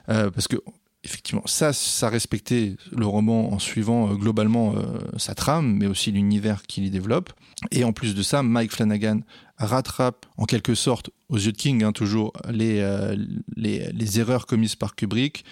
Euh, 0.10 0.32
parce 0.32 0.48
que, 0.48 0.58
effectivement, 1.04 1.44
ça, 1.46 1.74
ça 1.74 2.10
respectait 2.10 2.76
le 2.92 3.06
roman 3.06 3.54
en 3.54 3.60
suivant 3.60 4.10
euh, 4.10 4.16
globalement 4.16 4.76
euh, 4.76 5.00
sa 5.18 5.36
trame, 5.36 5.78
mais 5.78 5.86
aussi 5.86 6.12
l'univers 6.12 6.64
qu'il 6.64 6.86
y 6.86 6.90
développe. 6.90 7.32
Et 7.72 7.84
en 7.84 7.94
plus 7.94 8.16
de 8.16 8.24
ça, 8.24 8.42
Mike 8.42 8.72
Flanagan 8.72 9.20
rattrape 9.58 10.26
en 10.38 10.46
quelque 10.46 10.76
sorte, 10.76 11.10
aux 11.30 11.38
yeux 11.38 11.52
de 11.52 11.58
King, 11.58 11.84
hein, 11.84 11.92
toujours, 11.92 12.34
les, 12.50 12.80
euh, 12.80 13.16
les, 13.56 13.92
les 13.92 14.20
erreurs 14.20 14.46
commises 14.46 14.76
par 14.76 14.96
Kubrick, 14.96 15.46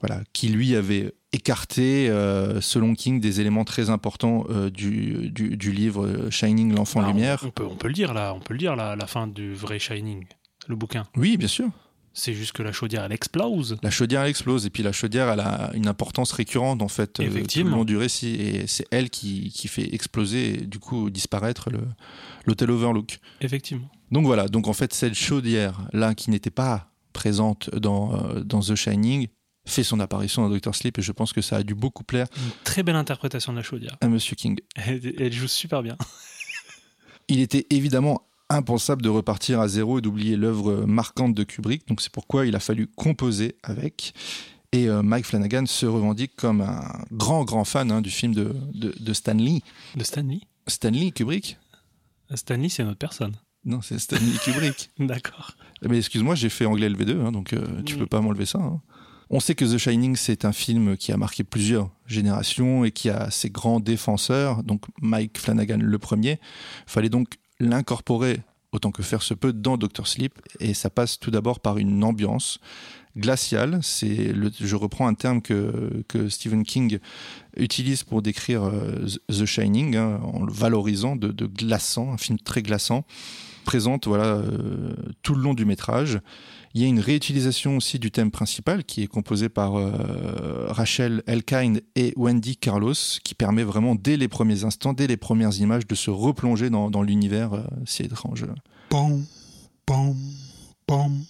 voilà, 0.00 0.22
qui 0.32 0.48
lui 0.48 0.76
avait 0.76 1.12
écarté, 1.32 2.08
euh, 2.08 2.60
selon 2.60 2.94
King, 2.94 3.20
des 3.20 3.40
éléments 3.40 3.64
très 3.64 3.90
importants 3.90 4.44
euh, 4.50 4.70
du, 4.70 5.30
du, 5.30 5.56
du 5.56 5.72
livre 5.72 6.06
euh, 6.06 6.30
Shining, 6.30 6.74
l'enfant 6.74 7.00
Bah, 7.02 7.08
lumière. 7.08 7.42
On, 7.44 7.50
peut, 7.50 7.66
on 7.66 7.76
peut 7.76 7.88
le 7.88 7.94
dire 7.94 8.14
là, 8.14 8.32
on 8.34 8.40
peut 8.40 8.54
le 8.54 8.58
dire 8.58 8.76
là, 8.76 8.96
la 8.96 9.06
fin 9.06 9.26
du 9.26 9.54
vrai 9.54 9.78
Shining, 9.78 10.24
le 10.68 10.76
bouquin. 10.76 11.04
Oui, 11.16 11.36
bien 11.36 11.48
sûr. 11.48 11.68
C'est 12.14 12.34
juste 12.34 12.52
que 12.52 12.64
la 12.64 12.72
chaudière 12.72 13.04
elle 13.04 13.12
explose. 13.12 13.76
La 13.82 13.90
chaudière 13.90 14.22
elle 14.22 14.30
explose 14.30 14.66
et 14.66 14.70
puis 14.70 14.82
la 14.82 14.90
chaudière 14.90 15.28
elle 15.28 15.38
a 15.38 15.70
une 15.74 15.86
importance 15.86 16.32
récurrente 16.32 16.82
en 16.82 16.88
fait 16.88 17.20
euh, 17.20 17.44
tout 17.44 17.62
le 17.62 17.70
long 17.70 17.84
du 17.84 17.96
récit 17.96 18.34
et 18.34 18.66
c'est 18.66 18.86
elle 18.90 19.08
qui, 19.08 19.50
qui 19.50 19.68
fait 19.68 19.94
exploser 19.94 20.54
et 20.54 20.66
du 20.66 20.80
coup 20.80 21.10
disparaître 21.10 21.68
l'hôtel 22.44 22.72
Overlook. 22.72 23.20
Effectivement. 23.40 23.88
Donc 24.10 24.24
voilà, 24.26 24.48
donc 24.48 24.66
en 24.66 24.72
fait 24.72 24.94
cette 24.94 25.14
chaudière 25.14 25.82
là 25.92 26.14
qui 26.16 26.30
n'était 26.30 26.50
pas 26.50 26.90
présente 27.12 27.70
dans, 27.76 28.14
euh, 28.16 28.42
dans 28.42 28.60
The 28.60 28.74
Shining 28.74 29.28
fait 29.68 29.84
son 29.84 30.00
apparition 30.00 30.42
dans 30.42 30.48
Doctor 30.50 30.74
Sleep 30.74 30.98
et 30.98 31.02
je 31.02 31.12
pense 31.12 31.32
que 31.32 31.40
ça 31.40 31.56
a 31.56 31.62
dû 31.62 31.74
beaucoup 31.74 32.02
plaire 32.04 32.26
Une 32.36 32.50
très 32.64 32.82
belle 32.82 32.96
interprétation 32.96 33.52
de 33.52 33.58
la 33.58 33.62
chaudière. 33.62 33.96
à 34.00 34.08
Monsieur 34.08 34.34
King. 34.34 34.58
Elle, 34.74 35.14
elle 35.20 35.32
joue 35.32 35.46
super 35.48 35.82
bien. 35.82 35.96
Il 37.28 37.40
était 37.40 37.66
évidemment 37.70 38.22
impensable 38.48 39.02
de 39.02 39.08
repartir 39.10 39.60
à 39.60 39.68
zéro 39.68 39.98
et 39.98 40.02
d'oublier 40.02 40.36
l'œuvre 40.36 40.84
marquante 40.86 41.34
de 41.34 41.44
Kubrick, 41.44 41.86
donc 41.86 42.00
c'est 42.00 42.10
pourquoi 42.10 42.46
il 42.46 42.56
a 42.56 42.60
fallu 42.60 42.86
composer 42.86 43.56
avec. 43.62 44.14
Et 44.72 44.88
euh, 44.88 45.02
Mike 45.02 45.26
Flanagan 45.26 45.66
se 45.66 45.84
revendique 45.84 46.34
comme 46.36 46.62
un 46.62 47.04
grand, 47.12 47.44
grand 47.44 47.64
fan 47.64 47.90
hein, 47.92 48.00
du 48.00 48.10
film 48.10 48.34
de, 48.34 48.54
de, 48.74 48.94
de 48.98 49.12
Stanley. 49.12 49.60
De 49.96 50.04
Stanley 50.04 50.40
Stanley 50.66 51.10
Kubrick? 51.10 51.58
Stanley, 52.34 52.68
c'est 52.70 52.82
une 52.82 52.88
autre 52.90 52.98
personne. 52.98 53.34
Non, 53.64 53.82
c'est 53.82 53.98
Stanley 53.98 54.32
Kubrick. 54.42 54.90
D'accord. 54.98 55.52
Mais 55.82 55.98
excuse-moi, 55.98 56.34
j'ai 56.34 56.48
fait 56.48 56.64
anglais 56.64 56.88
LV2, 56.88 57.20
hein, 57.26 57.32
donc 57.32 57.52
euh, 57.52 57.82
tu 57.84 57.94
Oui. 57.94 58.00
peux 58.00 58.06
pas 58.06 58.20
m'enlever 58.22 58.46
ça. 58.46 58.58
hein. 58.58 58.80
On 59.30 59.40
sait 59.40 59.54
que 59.54 59.64
The 59.64 59.76
Shining, 59.76 60.16
c'est 60.16 60.46
un 60.46 60.52
film 60.52 60.96
qui 60.96 61.12
a 61.12 61.18
marqué 61.18 61.44
plusieurs 61.44 61.90
générations 62.06 62.84
et 62.84 62.92
qui 62.92 63.10
a 63.10 63.30
ses 63.30 63.50
grands 63.50 63.78
défenseurs, 63.78 64.62
donc 64.62 64.84
Mike 65.02 65.38
Flanagan 65.38 65.78
le 65.80 65.98
premier. 65.98 66.40
fallait 66.86 67.10
donc 67.10 67.34
l'incorporer 67.60 68.40
autant 68.72 68.90
que 68.90 69.02
faire 69.02 69.22
se 69.22 69.34
peut 69.34 69.52
dans 69.52 69.76
Doctor 69.76 70.06
Sleep 70.06 70.34
et 70.60 70.72
ça 70.72 70.88
passe 70.88 71.18
tout 71.18 71.30
d'abord 71.30 71.60
par 71.60 71.76
une 71.76 72.02
ambiance 72.04 72.58
glaciale. 73.16 73.80
C'est 73.82 74.32
le, 74.32 74.50
je 74.58 74.76
reprends 74.76 75.06
un 75.06 75.14
terme 75.14 75.42
que, 75.42 76.04
que 76.08 76.30
Stephen 76.30 76.64
King 76.64 76.98
utilise 77.56 78.04
pour 78.04 78.22
décrire 78.22 78.64
euh, 78.64 79.06
The 79.30 79.44
Shining 79.44 79.96
hein, 79.96 80.20
en 80.22 80.44
le 80.44 80.52
valorisant 80.52 81.16
de, 81.16 81.28
de 81.28 81.46
glaçant, 81.46 82.12
un 82.12 82.18
film 82.18 82.38
très 82.38 82.62
glaçant 82.62 83.04
présente 83.68 84.06
voilà 84.06 84.24
euh, 84.24 84.94
tout 85.22 85.34
le 85.34 85.42
long 85.42 85.52
du 85.52 85.66
métrage. 85.66 86.20
Il 86.74 86.82
y 86.82 86.84
a 86.84 86.88
une 86.88 87.00
réutilisation 87.00 87.76
aussi 87.76 87.98
du 87.98 88.10
thème 88.10 88.30
principal 88.30 88.84
qui 88.84 89.02
est 89.02 89.06
composé 89.06 89.48
par 89.48 89.76
euh, 89.76 90.66
Rachel 90.68 91.22
Elkind 91.26 91.82
et 91.96 92.12
Wendy 92.16 92.56
Carlos, 92.56 92.94
qui 93.24 93.34
permet 93.34 93.64
vraiment 93.64 93.94
dès 93.94 94.16
les 94.16 94.28
premiers 94.28 94.64
instants, 94.64 94.92
dès 94.92 95.06
les 95.06 95.16
premières 95.16 95.58
images, 95.58 95.86
de 95.86 95.94
se 95.94 96.10
replonger 96.10 96.70
dans, 96.70 96.90
dans 96.90 97.02
l'univers 97.02 97.54
euh, 97.54 97.62
si 97.86 98.02
étrange. 98.02 98.46
Pom, 98.90 99.24
pom, 99.86 100.16
pom, 100.86 101.24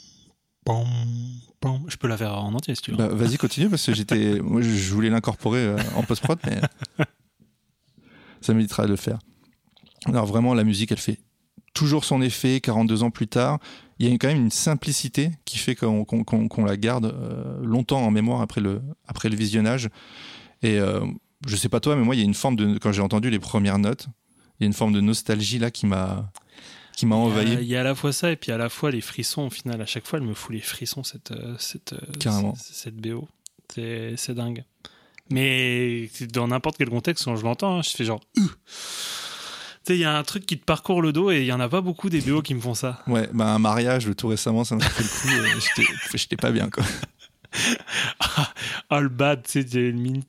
pom, 0.64 0.86
pom. 1.60 1.84
Je 1.88 1.96
peux 1.96 2.08
la 2.08 2.16
faire 2.16 2.34
en 2.34 2.52
entier 2.54 2.74
si 2.74 2.82
tu 2.82 2.90
veux. 2.90 2.96
Bah, 2.96 3.08
Vas-y, 3.08 3.36
continue 3.36 3.68
parce 3.68 3.86
que 3.86 3.94
j'étais, 3.94 4.40
moi, 4.42 4.60
je 4.60 4.92
voulais 4.92 5.10
l'incorporer 5.10 5.60
euh, 5.60 5.78
en 5.94 6.02
post-prod, 6.02 6.38
mais 6.46 6.60
ça 8.40 8.54
m'évitera 8.54 8.84
de 8.84 8.90
le 8.90 8.96
faire. 8.96 9.18
Alors 10.06 10.26
vraiment, 10.26 10.54
la 10.54 10.64
musique, 10.64 10.90
elle 10.90 10.98
fait 10.98 11.18
toujours 11.74 12.04
son 12.04 12.22
effet 12.22 12.60
42 12.60 13.04
ans 13.04 13.10
plus 13.10 13.28
tard. 13.28 13.60
Il 13.98 14.08
y 14.08 14.12
a 14.12 14.14
quand 14.16 14.28
même 14.28 14.36
une 14.42 14.50
simplicité 14.50 15.32
qui 15.44 15.58
fait 15.58 15.74
qu'on 15.74 16.64
la 16.64 16.76
garde 16.76 17.06
euh, 17.06 17.58
longtemps 17.64 18.00
en 18.04 18.10
mémoire 18.10 18.40
après 18.40 18.60
le, 18.60 18.80
après 19.06 19.28
le 19.28 19.36
visionnage. 19.36 19.88
Et 20.62 20.78
euh, 20.78 21.04
je 21.46 21.56
sais 21.56 21.68
pas 21.68 21.80
toi, 21.80 21.96
mais 21.96 22.04
moi, 22.04 22.14
il 22.14 22.18
y 22.18 22.22
a 22.22 22.24
une 22.24 22.34
forme 22.34 22.56
de, 22.56 22.78
quand 22.78 22.92
j'ai 22.92 23.02
entendu 23.02 23.28
les 23.30 23.38
premières 23.40 23.78
notes, 23.78 24.06
il 24.58 24.62
y 24.62 24.64
a 24.64 24.66
une 24.66 24.72
forme 24.72 24.92
de 24.92 25.00
nostalgie 25.00 25.58
là 25.58 25.70
qui 25.70 25.86
m'a 25.86 26.30
qui 26.96 27.06
m'a 27.06 27.14
envahi. 27.14 27.54
Il 27.60 27.64
y 27.68 27.76
a 27.76 27.80
à 27.80 27.84
la 27.84 27.94
fois 27.94 28.12
ça 28.12 28.32
et 28.32 28.36
puis 28.36 28.50
à 28.50 28.58
la 28.58 28.68
fois 28.68 28.90
les 28.90 29.00
frissons. 29.00 29.42
Au 29.46 29.50
final, 29.50 29.80
à 29.80 29.86
chaque 29.86 30.04
fois, 30.06 30.18
elle 30.18 30.24
me 30.26 30.34
fout 30.34 30.52
les 30.54 30.60
frissons 30.60 31.04
cette 31.04 31.30
euh, 31.30 31.54
cette 31.58 31.92
euh, 31.92 31.98
Carrément. 32.18 32.54
c- 32.56 32.70
cette 32.72 32.96
BO. 32.96 33.28
C'est 33.72 34.14
c'est 34.16 34.34
dingue. 34.34 34.64
Mais 35.30 36.08
dans 36.32 36.48
n'importe 36.48 36.76
quel 36.78 36.88
contexte, 36.88 37.24
quand 37.24 37.36
je 37.36 37.44
l'entends, 37.44 37.78
hein, 37.78 37.82
je 37.82 37.90
fais 37.90 38.04
genre. 38.04 38.20
Euh. 39.88 39.94
Tu 39.94 39.94
sais, 39.94 39.98
il 39.98 40.02
y 40.02 40.04
a 40.04 40.16
un 40.18 40.22
truc 40.22 40.44
qui 40.46 40.58
te 40.58 40.64
parcourt 40.64 41.00
le 41.02 41.12
dos 41.12 41.30
et 41.30 41.38
il 41.40 41.46
y 41.46 41.52
en 41.52 41.60
a 41.60 41.68
pas 41.68 41.80
beaucoup 41.80 42.10
des 42.10 42.20
BO 42.20 42.42
qui 42.42 42.54
me 42.54 42.60
font 42.60 42.74
ça. 42.74 43.02
Ouais, 43.06 43.28
bah 43.32 43.46
un 43.54 43.58
mariage 43.58 44.08
tout 44.16 44.28
récemment, 44.28 44.64
ça 44.64 44.76
m'a 44.76 44.84
fait 44.84 45.02
le 45.02 45.08
coup. 45.08 45.58
et 45.58 46.18
j'étais- 46.18 46.36
pas 46.36 46.50
bien 46.50 46.68
quoi. 46.70 46.84
Ah, 48.90 49.00
le 49.00 49.08
bad, 49.08 49.42
tu 49.46 49.66
sais, 49.66 49.92
mini- 49.92 50.24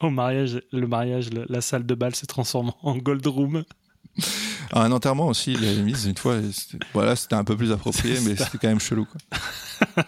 Au 0.00 0.10
mariage, 0.10 0.60
le 0.72 0.86
mariage, 0.86 1.30
le- 1.30 1.46
la 1.48 1.60
salle 1.60 1.84
de 1.86 1.94
bal 1.94 2.14
se 2.14 2.26
transforme 2.26 2.72
en 2.82 2.96
gold 2.96 3.26
room. 3.26 3.64
Ah, 4.72 4.82
un 4.84 4.92
enterrement 4.92 5.26
aussi, 5.28 5.52
il 5.52 5.60
l'avait 5.60 5.82
mise 5.82 6.04
une 6.06 6.16
fois. 6.16 6.36
Voilà, 6.94 7.16
c'était 7.16 7.34
un 7.34 7.44
peu 7.44 7.56
plus 7.56 7.72
approprié, 7.72 8.18
mais 8.24 8.36
c'était 8.36 8.58
quand 8.58 8.68
même 8.68 8.80
chelou. 8.80 9.06
Quoi. 9.06 10.04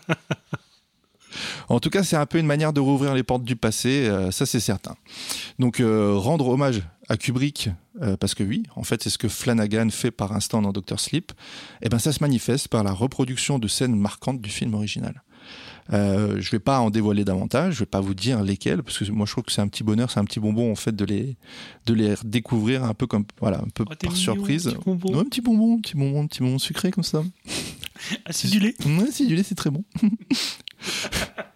en 1.69 1.81
tout 1.81 1.91
cas, 1.91 2.03
c'est 2.03 2.17
un 2.17 2.27
peu 2.27 2.39
une 2.39 2.47
manière 2.47 2.73
de 2.73 2.81
rouvrir 2.81 3.15
les 3.15 3.23
portes 3.23 3.45
du 3.45 3.57
passé, 3.57 4.07
euh, 4.09 4.31
ça 4.31 4.45
c'est 4.47 4.61
certain. 4.61 4.95
Donc, 5.59 5.81
euh, 5.81 6.15
rendre 6.17 6.49
hommage 6.49 6.83
à 7.12 7.18
Kubrick, 7.18 7.68
euh, 8.01 8.16
parce 8.16 8.35
que 8.35 8.42
oui, 8.42 8.62
en 8.75 8.85
fait, 8.85 9.03
c'est 9.03 9.11
ce 9.11 9.18
que 9.18 9.29
Flanagan 9.29 9.90
fait 9.90 10.11
par 10.11 10.33
instant 10.33 10.62
dans 10.62 10.72
Doctor 10.72 10.98
Sleep, 10.98 11.33
et 11.83 11.90
ben 11.90 11.98
ça 11.98 12.11
se 12.11 12.20
manifeste 12.22 12.68
par 12.68 12.83
la 12.85 12.92
reproduction 12.92 13.59
de 13.59 13.68
scènes 13.68 13.94
marquantes 13.94 14.40
du 14.40 14.48
film 14.48 14.72
original. 14.72 15.22
Euh, 15.92 16.40
je 16.40 16.51
vais 16.51 16.59
pas 16.59 16.81
en 16.81 16.88
dévoiler 16.88 17.25
davantage, 17.25 17.75
je 17.75 17.79
vais 17.81 17.87
pas 17.87 18.01
vous 18.01 18.14
dire 18.14 18.42
lesquelles, 18.42 18.83
parce 18.83 18.98
que 18.98 19.11
moi 19.11 19.27
je 19.27 19.33
trouve 19.33 19.44
que 19.44 19.53
c'est 19.53 19.61
un 19.61 19.68
petit 19.68 19.85
bonheur, 19.85 20.11
c'est 20.11 20.20
un 20.20 20.25
petit 20.25 20.40
bonbon 20.40 20.72
en 20.72 20.75
fait 20.75 20.96
de 20.96 21.05
les 21.05 21.37
de 21.85 21.92
les 21.92 22.14
découvrir 22.25 22.85
un 22.85 22.94
peu 22.94 23.07
comme 23.07 23.27
voilà 23.40 23.59
un 23.59 23.68
peu 23.75 23.85
Oh, 23.87 23.92
par 23.94 24.12
mignon, 24.12 24.14
surprise. 24.14 24.64
petit 24.64 24.85
bonbon. 24.87 25.12
Ouais, 25.12 25.20
un 25.20 25.25
petit 25.25 25.40
bonbon, 25.42 25.79
petit 25.81 25.96
bonbon, 25.96 26.27
petit 26.27 26.40
bonbon 26.40 26.59
sucré 26.59 26.92
comme 26.92 27.05
ça. 27.05 27.22
Acidulé. 28.25 28.75
Ouais, 28.87 29.27
lait, 29.29 29.42
c'est 29.42 29.55
très 29.55 29.70
bon. 29.70 29.85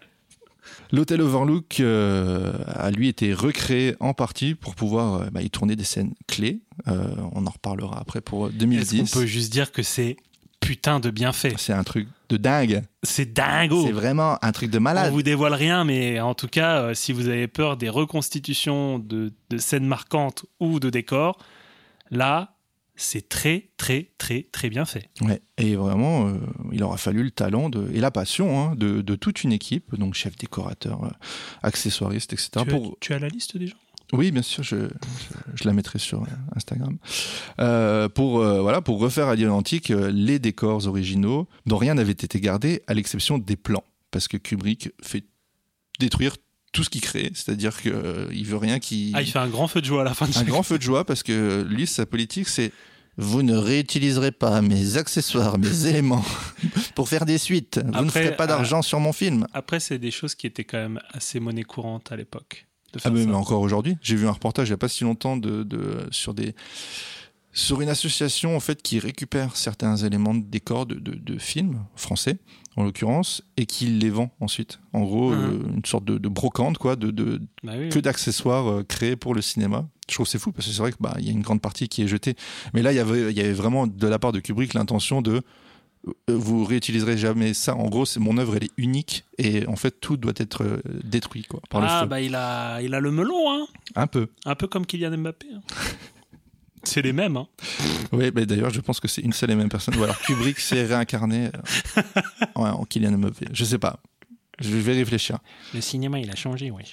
L'hôtel 0.91 1.21
Overlook 1.21 1.79
euh, 1.79 2.53
a 2.67 2.91
lui 2.91 3.07
été 3.07 3.33
recréé 3.33 3.95
en 3.99 4.13
partie 4.13 4.55
pour 4.55 4.75
pouvoir 4.75 5.15
euh, 5.21 5.25
bah, 5.31 5.41
y 5.41 5.49
tourner 5.49 5.75
des 5.75 5.83
scènes 5.83 6.13
clés. 6.27 6.61
Euh, 6.87 7.07
on 7.33 7.45
en 7.45 7.49
reparlera 7.49 7.99
après 7.99 8.21
pour 8.21 8.47
Est-ce 8.47 8.55
2010. 8.57 9.11
qu'on 9.11 9.19
peut 9.19 9.25
juste 9.25 9.51
dire 9.51 9.71
que 9.71 9.83
c'est 9.83 10.17
putain 10.59 10.99
de 10.99 11.09
bien 11.09 11.33
fait 11.33 11.53
C'est 11.57 11.73
un 11.73 11.83
truc 11.83 12.07
de 12.29 12.37
dingue. 12.37 12.83
C'est 13.03 13.33
dingo 13.33 13.85
C'est 13.85 13.91
vraiment 13.91 14.37
un 14.43 14.51
truc 14.51 14.69
de 14.69 14.77
On 14.77 14.81
malade. 14.81 15.11
vous 15.11 15.23
dévoile 15.23 15.53
rien, 15.53 15.83
mais 15.83 16.19
en 16.19 16.33
tout 16.33 16.47
cas, 16.47 16.93
si 16.93 17.13
vous 17.13 17.27
avez 17.27 17.47
peur 17.47 17.77
des 17.77 17.89
reconstitutions 17.89 18.99
de, 18.99 19.33
de 19.49 19.57
scènes 19.57 19.85
marquantes 19.85 20.45
ou 20.59 20.79
de 20.79 20.89
décors, 20.89 21.37
là, 22.11 22.56
c'est 22.97 23.29
très, 23.29 23.69
très, 23.77 24.11
très, 24.17 24.43
très 24.51 24.69
bien 24.69 24.85
fait. 24.85 25.09
Ouais, 25.21 25.41
et 25.57 25.75
vraiment, 25.75 26.27
euh, 26.27 26.37
il 26.71 26.83
aura 26.83 26.97
fallu 26.97 27.23
le 27.23 27.31
talent 27.31 27.69
de, 27.69 27.89
et 27.93 27.99
la 27.99 28.11
passion 28.11 28.59
hein, 28.59 28.75
de, 28.75 29.01
de 29.01 29.15
toute 29.15 29.43
une 29.43 29.53
équipe, 29.53 29.95
donc 29.95 30.15
chef 30.15 30.35
décorateur, 30.35 31.03
euh, 31.03 31.09
accessoiriste, 31.63 32.33
etc. 32.33 32.49
Tu, 32.63 32.65
pour... 32.65 32.85
as, 32.87 32.95
tu 32.99 33.13
as 33.13 33.19
la 33.19 33.29
liste 33.29 33.55
des 33.55 33.67
gens? 33.67 33.77
Oui, 34.13 34.31
bien 34.31 34.41
sûr, 34.41 34.63
je, 34.63 34.77
je, 34.77 34.87
je 35.55 35.63
la 35.65 35.73
mettrai 35.73 35.99
sur 35.99 36.23
euh, 36.23 36.27
Instagram. 36.55 36.97
Euh, 37.59 38.07
pour, 38.07 38.39
euh, 38.39 38.61
voilà, 38.61 38.81
pour 38.81 38.99
refaire 38.99 39.27
à 39.27 39.35
euh, 39.35 40.11
les 40.11 40.39
décors 40.39 40.87
originaux, 40.87 41.47
dont 41.65 41.77
rien 41.77 41.95
n'avait 41.95 42.13
été 42.13 42.39
gardé, 42.39 42.83
à 42.87 42.93
l'exception 42.93 43.37
des 43.37 43.57
plans. 43.57 43.83
Parce 44.09 44.29
que 44.29 44.37
Kubrick 44.37 44.91
fait 45.03 45.25
détruire 45.99 46.37
tout 46.77 46.83
ce 46.83 46.89
qu'il 46.91 47.01
crée, 47.01 47.31
c'est-à-dire 47.33 47.75
qu'il 47.81 48.45
veut 48.45 48.57
rien 48.57 48.77
qui. 48.79 49.11
Ah, 49.15 49.21
il 49.23 49.31
fait 49.31 49.39
un 49.39 49.47
grand 49.47 49.67
feu 49.67 49.81
de 49.81 49.85
joie 49.87 50.01
à 50.01 50.05
la 50.05 50.13
fin 50.13 50.27
de 50.27 50.37
un 50.37 50.43
grand 50.43 50.61
feu 50.61 50.77
de 50.77 50.83
joie 50.83 51.05
parce 51.05 51.23
que 51.23 51.65
lui, 51.67 51.87
sa 51.87 52.05
politique, 52.05 52.47
c'est 52.47 52.71
Vous 53.17 53.41
ne 53.41 53.55
réutiliserez 53.55 54.31
pas 54.31 54.61
mes 54.61 54.95
accessoires, 54.97 55.57
mes 55.57 55.87
éléments 55.87 56.23
pour 56.93 57.09
faire 57.09 57.25
des 57.25 57.39
suites. 57.39 57.79
Vous 57.83 58.05
ne 58.05 58.11
ferez 58.11 58.35
pas 58.35 58.45
d'argent 58.45 58.83
sur 58.83 58.99
mon 58.99 59.11
film. 59.11 59.47
Après, 59.53 59.79
c'est 59.79 59.97
des 59.97 60.11
choses 60.11 60.35
qui 60.35 60.45
étaient 60.45 60.65
quand 60.65 60.77
même 60.77 60.99
assez 61.13 61.39
monnaie 61.39 61.63
courante 61.63 62.11
à 62.11 62.15
l'époque. 62.15 62.67
Ah 63.03 63.09
mais, 63.09 63.25
encore 63.33 63.61
aujourd'hui, 63.61 63.97
j'ai 64.01 64.15
vu 64.15 64.27
un 64.27 64.31
reportage 64.31 64.67
il 64.67 64.71
n'y 64.71 64.75
a 64.75 64.77
pas 64.77 64.87
si 64.87 65.03
longtemps 65.03 65.35
de, 65.35 65.63
de- 65.63 66.07
sur 66.11 66.33
des 66.35 66.53
sur 67.53 67.81
une 67.81 67.89
association 67.89 68.55
en 68.55 68.59
fait 68.59 68.83
qui 68.83 68.99
récupère 68.99 69.55
certains 69.55 69.95
éléments 69.97 70.35
de 70.35 70.43
décor 70.45 70.85
de, 70.85 70.95
de, 70.95 71.15
de 71.15 71.37
films 71.39 71.83
français 71.95 72.37
en 72.77 72.83
l'occurrence 72.83 73.41
et 73.57 73.65
qui 73.65 73.87
les 73.87 74.09
vend 74.09 74.29
ensuite. 74.39 74.79
En 74.93 75.01
gros, 75.01 75.31
Mhm. 75.31 75.39
euh, 75.43 75.75
une 75.77 75.85
sorte 75.85 76.05
de, 76.05 76.17
de 76.17 76.29
brocante 76.29 76.77
quoi, 76.77 76.95
de, 76.95 77.11
de 77.11 77.41
Bah 77.63 77.73
oui, 77.77 77.89
que 77.89 77.99
d'accessoires 77.99 78.67
euh, 78.71 78.83
créés 78.83 79.15
pour 79.17 79.33
le 79.35 79.41
cinéma. 79.41 79.85
Je 80.09 80.13
trouve 80.13 80.27
c'est 80.27 80.39
fou 80.39 80.51
parce 80.53 80.67
que 80.67 80.71
c'est 80.73 80.81
vrai 80.81 80.91
que 80.91 80.97
bah 81.01 81.15
il 81.19 81.25
y 81.25 81.29
a 81.29 81.31
une 81.33 81.41
grande 81.41 81.61
partie 81.61 81.89
qui 81.89 82.01
est 82.03 82.07
jetée. 82.07 82.35
Mais 82.73 82.81
là 82.81 82.93
il 82.93 82.95
y 82.95 82.99
avait 82.99 83.31
il 83.31 83.37
y 83.37 83.41
avait 83.41 83.51
vraiment 83.51 83.87
de 83.87 84.07
la 84.07 84.19
part 84.19 84.31
de 84.31 84.39
Kubrick 84.39 84.73
l'intention 84.73 85.21
de 85.21 85.41
euh, 86.07 86.11
vous 86.29 86.63
réutiliserez 86.63 87.17
jamais 87.17 87.53
ça. 87.53 87.75
En 87.75 87.89
gros, 87.89 88.05
c'est 88.05 88.19
mon 88.21 88.37
œuvre, 88.37 88.55
elle 88.55 88.63
est 88.65 88.71
unique 88.77 89.25
et 89.37 89.67
en 89.67 89.75
fait 89.75 89.99
tout 89.99 90.15
doit 90.15 90.31
être 90.37 90.79
détruit 91.03 91.43
quoi 91.43 91.59
par 91.69 91.83
ah, 91.83 92.05
bah 92.05 92.21
il 92.21 92.35
a, 92.35 92.81
il 92.81 92.93
a 92.93 92.99
le 93.01 93.11
melon, 93.11 93.51
hein. 93.51 93.65
Un 93.95 94.07
peu. 94.07 94.27
Un 94.45 94.55
peu 94.55 94.67
comme 94.67 94.85
Kylian 94.85 95.17
Mbappé. 95.17 95.47
hein. 95.53 95.61
c'est 96.87 97.01
les 97.01 97.13
mêmes, 97.13 97.37
hein. 97.37 97.47
Oui, 98.11 98.31
mais 98.33 98.45
d'ailleurs, 98.45 98.69
je 98.71 98.79
pense 98.81 98.99
que 98.99 99.07
c'est 99.07 99.21
une 99.21 99.33
seule 99.33 99.51
et 99.51 99.55
même 99.55 99.69
personne. 99.69 99.95
Ou 99.97 100.03
alors 100.03 100.17
Kubrick 100.19 100.59
s'est 100.59 100.85
réincarné 100.85 101.47
euh, 101.47 102.01
ouais, 102.55 102.69
en 102.69 102.85
Kylian 102.85 103.17
Mbappé. 103.17 103.47
Je 103.53 103.63
sais 103.65 103.77
pas. 103.77 103.99
Je 104.59 104.69
vais 104.75 104.93
réfléchir. 104.93 105.37
Le 105.75 105.81
cinéma, 105.81 106.19
il 106.19 106.29
a 106.31 106.35
changé, 106.35 106.71
oui. 106.71 106.83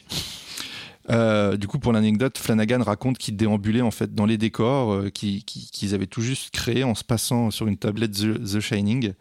Euh, 1.10 1.58
du 1.58 1.66
coup, 1.68 1.78
pour 1.78 1.92
l'anecdote, 1.92 2.38
Flanagan 2.38 2.82
raconte 2.82 3.18
qu'il 3.18 3.36
déambulait 3.36 3.82
en 3.82 3.90
fait 3.90 4.14
dans 4.14 4.24
les 4.24 4.38
décors 4.38 4.90
euh, 4.94 5.10
qui- 5.10 5.44
qui- 5.44 5.70
qu'ils 5.70 5.94
avaient 5.94 6.06
tout 6.06 6.22
juste 6.22 6.50
créés 6.50 6.82
en 6.82 6.94
se 6.94 7.04
passant 7.04 7.50
sur 7.50 7.66
une 7.66 7.76
tablette 7.76 8.12
The, 8.12 8.42
The 8.42 8.60
Shining, 8.60 9.12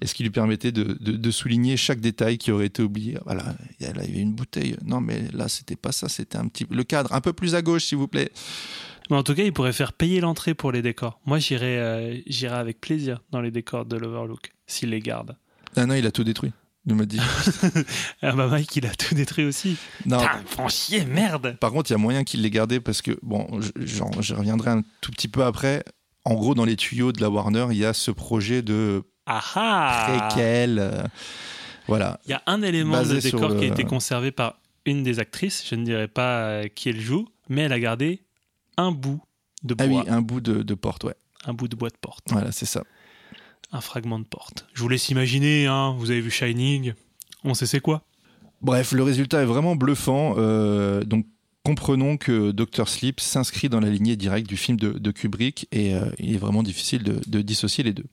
et 0.00 0.06
ce 0.06 0.14
qui 0.14 0.22
lui 0.22 0.30
permettait 0.30 0.72
de, 0.72 0.96
de- 0.98 1.12
de 1.12 1.30
souligner 1.30 1.76
chaque 1.76 2.00
détail 2.00 2.38
qui 2.38 2.52
aurait 2.52 2.66
été 2.66 2.82
oublié. 2.82 3.18
Voilà, 3.26 3.54
il 3.80 3.86
y 3.86 3.88
avait 3.90 4.06
une 4.18 4.32
bouteille. 4.32 4.76
Non, 4.82 5.02
mais 5.02 5.24
là, 5.34 5.48
c'était 5.48 5.76
pas 5.76 5.92
ça. 5.92 6.08
C'était 6.08 6.38
un 6.38 6.48
petit 6.48 6.66
le 6.70 6.84
cadre 6.84 7.12
un 7.12 7.20
peu 7.20 7.34
plus 7.34 7.54
à 7.54 7.60
gauche, 7.60 7.84
s'il 7.84 7.98
vous 7.98 8.08
plaît. 8.08 8.30
Mais 9.10 9.16
en 9.16 9.22
tout 9.22 9.34
cas, 9.34 9.44
il 9.44 9.52
pourrait 9.52 9.72
faire 9.72 9.92
payer 9.92 10.20
l'entrée 10.20 10.54
pour 10.54 10.72
les 10.72 10.82
décors. 10.82 11.20
Moi, 11.26 11.38
j'irais 11.38 11.78
euh, 11.78 12.18
j'irais 12.26 12.56
avec 12.58 12.80
plaisir 12.80 13.22
dans 13.30 13.40
les 13.40 13.50
décors 13.50 13.84
de 13.86 13.96
l'Overlook, 13.96 14.50
s'il 14.66 14.90
les 14.90 15.00
garde. 15.00 15.36
Ah 15.76 15.86
non, 15.86 15.94
il 15.94 16.06
a 16.06 16.10
tout 16.10 16.24
détruit. 16.24 16.52
Il 16.86 16.94
me 16.94 17.04
dit. 17.06 17.20
Ah 18.22 18.32
bah 18.32 18.46
Mike, 18.48 18.74
il 18.76 18.86
a 18.86 18.94
tout 18.94 19.14
détruit 19.14 19.44
aussi. 19.44 19.76
Non, 20.06 20.18
Putain, 20.18 20.40
font 20.46 20.68
chier, 20.68 21.04
merde 21.04 21.56
Par 21.60 21.70
contre, 21.72 21.90
il 21.90 21.94
y 21.94 21.96
a 21.96 21.98
moyen 21.98 22.24
qu'il 22.24 22.42
l'ait 22.42 22.50
gardé 22.50 22.80
parce 22.80 23.02
que, 23.02 23.18
bon, 23.22 23.60
je, 23.76 24.02
reviendrai 24.34 24.70
un 24.70 24.82
tout 25.00 25.10
petit 25.10 25.28
peu 25.28 25.44
après. 25.44 25.84
En 26.24 26.34
gros, 26.34 26.54
dans 26.54 26.64
les 26.64 26.76
tuyaux 26.76 27.12
de 27.12 27.20
la 27.20 27.28
Warner, 27.30 27.66
il 27.70 27.76
y 27.76 27.84
a 27.84 27.92
ce 27.92 28.10
projet 28.10 28.62
de 28.62 29.02
Ah 29.26 29.42
ah 29.54 30.28
préquel. 30.30 30.78
euh, 30.78 31.02
voilà. 31.86 32.18
Il 32.26 32.30
y 32.30 32.34
a 32.34 32.42
un 32.46 32.62
élément 32.62 33.02
de 33.02 33.20
décor 33.20 33.50
le- 33.50 33.58
qui 33.58 33.64
a 33.64 33.68
été 33.68 33.84
conservé 33.84 34.30
par 34.32 34.60
une 34.86 35.02
des 35.02 35.18
actrices, 35.18 35.64
je 35.68 35.74
ne 35.74 35.84
dirais 35.84 36.08
pas 36.08 36.38
euh, 36.38 36.68
qui 36.68 36.88
elle 36.88 37.00
joue, 37.00 37.28
mais 37.48 37.62
elle 37.62 37.72
a 37.72 37.80
gardé 37.80 38.22
un 38.76 38.92
bout 38.92 39.20
de 39.62 39.74
Ah 39.78 39.86
bois, 39.86 40.02
oui, 40.02 40.08
un 40.08 40.20
bout 40.22 40.40
de, 40.40 40.62
de 40.62 40.74
porte, 40.74 41.04
ouais. 41.04 41.14
un 41.44 41.54
bout 41.54 41.68
de 41.68 41.76
bois 41.76 41.90
de 41.90 41.96
porte, 42.00 42.24
Voilà, 42.30 42.52
c'est 42.52 42.66
ça. 42.66 42.84
un 43.72 43.80
fragment 43.80 44.18
de 44.18 44.24
porte. 44.26 44.66
Je 44.74 44.82
vous 44.82 44.88
laisse 44.88 45.08
imaginer, 45.08 45.66
hein, 45.66 45.94
vous 45.98 46.10
avez 46.10 46.20
vu 46.20 46.30
Shining, 46.30 46.92
on 47.44 47.54
sait 47.54 47.66
c'est 47.66 47.80
quoi? 47.80 48.04
Bref, 48.62 48.92
le 48.92 49.02
résultat 49.02 49.42
est 49.42 49.46
vraiment 49.46 49.76
bluffant. 49.76 50.34
euh, 50.38 51.02
donc, 51.04 51.26
comprenons 51.64 52.16
que 52.16 52.52
Dr. 52.52 52.88
Sleep 52.88 53.20
s'inscrit 53.20 53.68
dans 53.68 53.80
la 53.80 53.90
lignée 53.90 54.16
directe 54.16 54.48
du 54.48 54.56
film 54.56 54.78
de, 54.78 54.92
de 54.92 55.10
Kubrick 55.10 55.66
et 55.72 55.94
euh, 55.94 56.08
il 56.18 56.32
est 56.34 56.38
vraiment 56.38 56.62
difficile 56.62 57.02
de, 57.02 57.20
de 57.26 57.42
dissocier 57.42 57.82
les 57.84 57.92
deux. 57.92 58.06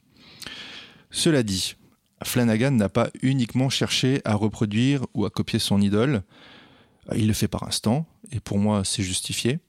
Cela 1.12 1.44
dit, 1.44 1.76
Flanagan 2.24 2.72
n'a 2.72 2.90
pas 2.90 3.10
uniquement 3.22 3.70
cherché 3.70 4.22
à 4.26 4.34
reproduire 4.36 5.06
ou 5.14 5.26
à 5.26 5.30
copier 5.30 5.60
son 5.60 5.80
idole. 5.82 6.24
Il 7.16 7.28
le 7.28 7.34
fait 7.34 7.48
par 7.48 7.64
instant 7.64 8.06
et 8.32 8.40
pour 8.40 8.58
moi, 8.58 8.84
c'est 8.84 9.04
justifié. 9.04 9.60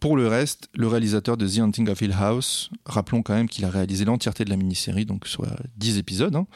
Pour 0.00 0.16
le 0.16 0.26
reste, 0.28 0.68
le 0.74 0.86
réalisateur 0.88 1.36
de 1.36 1.46
The 1.46 1.58
Haunting 1.58 1.88
of 1.90 2.00
Hill 2.00 2.14
House, 2.18 2.70
rappelons 2.86 3.22
quand 3.22 3.34
même 3.34 3.48
qu'il 3.48 3.64
a 3.66 3.70
réalisé 3.70 4.04
l'entièreté 4.06 4.44
de 4.46 4.50
la 4.50 4.56
mini-série, 4.56 5.04
donc 5.04 5.26
soit 5.26 5.54
10 5.76 5.98
épisodes. 5.98 6.34
hein. 6.36 6.46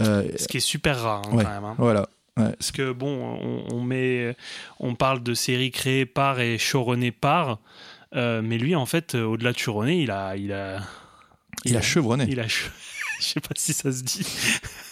Euh, 0.00 0.26
Ce 0.36 0.48
qui 0.48 0.56
est 0.56 0.60
super 0.60 0.98
rare 1.00 1.22
hein, 1.30 1.36
Ouais. 1.36 1.44
quand 1.44 1.50
même. 1.50 1.64
hein. 1.64 1.74
voilà. 1.78 2.08
Ouais, 2.38 2.52
Parce 2.58 2.72
que 2.72 2.92
bon, 2.92 3.36
on, 3.68 3.74
on 3.74 3.82
met, 3.82 4.34
on 4.78 4.94
parle 4.94 5.22
de 5.22 5.34
séries 5.34 5.70
créées 5.72 6.06
par 6.06 6.40
et 6.40 6.56
showrunnées 6.58 7.12
par, 7.12 7.58
euh, 8.16 8.40
mais 8.42 8.56
lui 8.56 8.74
en 8.74 8.86
fait, 8.86 9.14
euh, 9.14 9.24
au-delà 9.24 9.52
de 9.52 9.58
showrunner, 9.58 10.00
il 10.02 10.10
a, 10.10 10.36
il 10.36 10.52
a, 10.52 10.80
il 11.66 11.76
a 11.76 11.82
chevronné. 11.82 12.24
il 12.30 12.40
a, 12.40 12.46
je 12.48 12.64
sais 13.20 13.40
pas 13.40 13.50
si 13.56 13.74
ça 13.74 13.92
se 13.92 14.02
dit. 14.02 14.24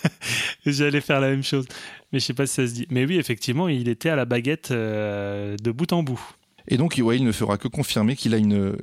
J'allais 0.66 1.00
faire 1.00 1.20
la 1.20 1.30
même 1.30 1.42
chose, 1.44 1.66
mais 2.12 2.18
je 2.20 2.24
sais 2.26 2.34
pas 2.34 2.46
si 2.46 2.54
ça 2.54 2.66
se 2.66 2.72
dit. 2.74 2.86
Mais 2.90 3.06
oui, 3.06 3.16
effectivement, 3.16 3.68
il 3.68 3.88
était 3.88 4.10
à 4.10 4.16
la 4.16 4.24
baguette 4.26 4.70
euh, 4.72 5.56
de 5.62 5.70
bout 5.70 5.90
en 5.92 6.02
bout. 6.02 6.20
Et 6.68 6.76
donc, 6.76 6.98
il 6.98 7.24
ne 7.24 7.32
fera 7.32 7.56
que 7.56 7.66
confirmer 7.66 8.14
qu'il 8.14 8.34
a 8.34 8.36
une 8.36 8.54
euh, 8.54 8.76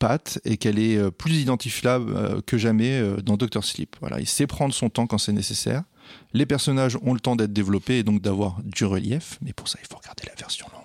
patte 0.00 0.40
et 0.44 0.56
qu'elle 0.56 0.78
est 0.78 0.96
euh, 0.96 1.10
plus 1.10 1.36
identifiable 1.36 2.12
euh, 2.14 2.40
que 2.44 2.58
jamais 2.58 3.00
dans 3.22 3.36
Doctor 3.36 3.64
Sleep. 3.64 3.96
Voilà, 4.00 4.20
il 4.20 4.26
sait 4.26 4.46
prendre 4.46 4.74
son 4.74 4.90
temps 4.90 5.06
quand 5.06 5.18
c'est 5.18 5.32
nécessaire. 5.32 5.84
Les 6.32 6.46
personnages 6.46 6.98
ont 7.02 7.14
le 7.14 7.20
temps 7.20 7.36
d'être 7.36 7.52
développés 7.52 7.98
et 7.98 8.02
donc 8.02 8.20
d'avoir 8.20 8.60
du 8.64 8.84
relief, 8.84 9.38
mais 9.40 9.52
pour 9.52 9.68
ça, 9.68 9.78
il 9.80 9.86
faut 9.86 9.98
regarder 9.98 10.24
la 10.26 10.34
version 10.34 10.66
longue. 10.72 10.82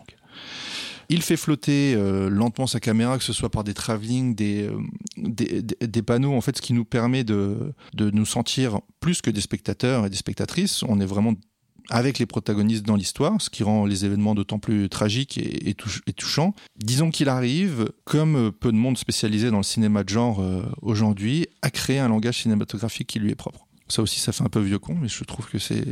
Il 1.09 1.21
fait 1.21 1.37
flotter 1.37 1.95
lentement 2.29 2.67
sa 2.67 2.79
caméra, 2.79 3.17
que 3.17 3.23
ce 3.23 3.33
soit 3.33 3.49
par 3.49 3.63
des 3.63 3.73
travelling, 3.73 4.35
des 4.35 6.01
panneaux, 6.05 6.33
en 6.33 6.41
fait, 6.41 6.57
ce 6.57 6.61
qui 6.61 6.73
nous 6.73 6.85
permet 6.85 7.23
de, 7.23 7.73
de 7.93 8.09
nous 8.09 8.25
sentir 8.25 8.79
plus 8.99 9.21
que 9.21 9.29
des 9.29 9.41
spectateurs 9.41 10.05
et 10.05 10.09
des 10.09 10.17
spectatrices. 10.17 10.83
On 10.83 10.99
est 10.99 11.05
vraiment 11.05 11.33
avec 11.89 12.19
les 12.19 12.25
protagonistes 12.25 12.85
dans 12.85 12.95
l'histoire, 12.95 13.41
ce 13.41 13.49
qui 13.49 13.63
rend 13.63 13.85
les 13.85 14.05
événements 14.05 14.35
d'autant 14.35 14.59
plus 14.59 14.89
tragiques 14.89 15.37
et, 15.37 15.69
et 15.69 15.73
touch- 15.73 16.01
et 16.07 16.13
touchants. 16.13 16.53
Disons 16.77 17.11
qu'il 17.11 17.29
arrive, 17.29 17.89
comme 18.05 18.51
peu 18.51 18.71
de 18.71 18.77
monde 18.77 18.97
spécialisé 18.97 19.51
dans 19.51 19.57
le 19.57 19.63
cinéma 19.63 20.03
de 20.03 20.09
genre 20.09 20.41
euh, 20.41 20.63
aujourd'hui, 20.81 21.47
à 21.61 21.69
créer 21.69 21.99
un 21.99 22.07
langage 22.07 22.41
cinématographique 22.43 23.07
qui 23.07 23.19
lui 23.19 23.31
est 23.31 23.35
propre. 23.35 23.67
Ça 23.89 24.01
aussi, 24.01 24.19
ça 24.19 24.31
fait 24.31 24.43
un 24.43 24.49
peu 24.49 24.61
vieux 24.61 24.79
con, 24.79 24.95
mais 25.01 25.07
je 25.09 25.23
trouve 25.25 25.47
que 25.47 25.59
c'est... 25.59 25.85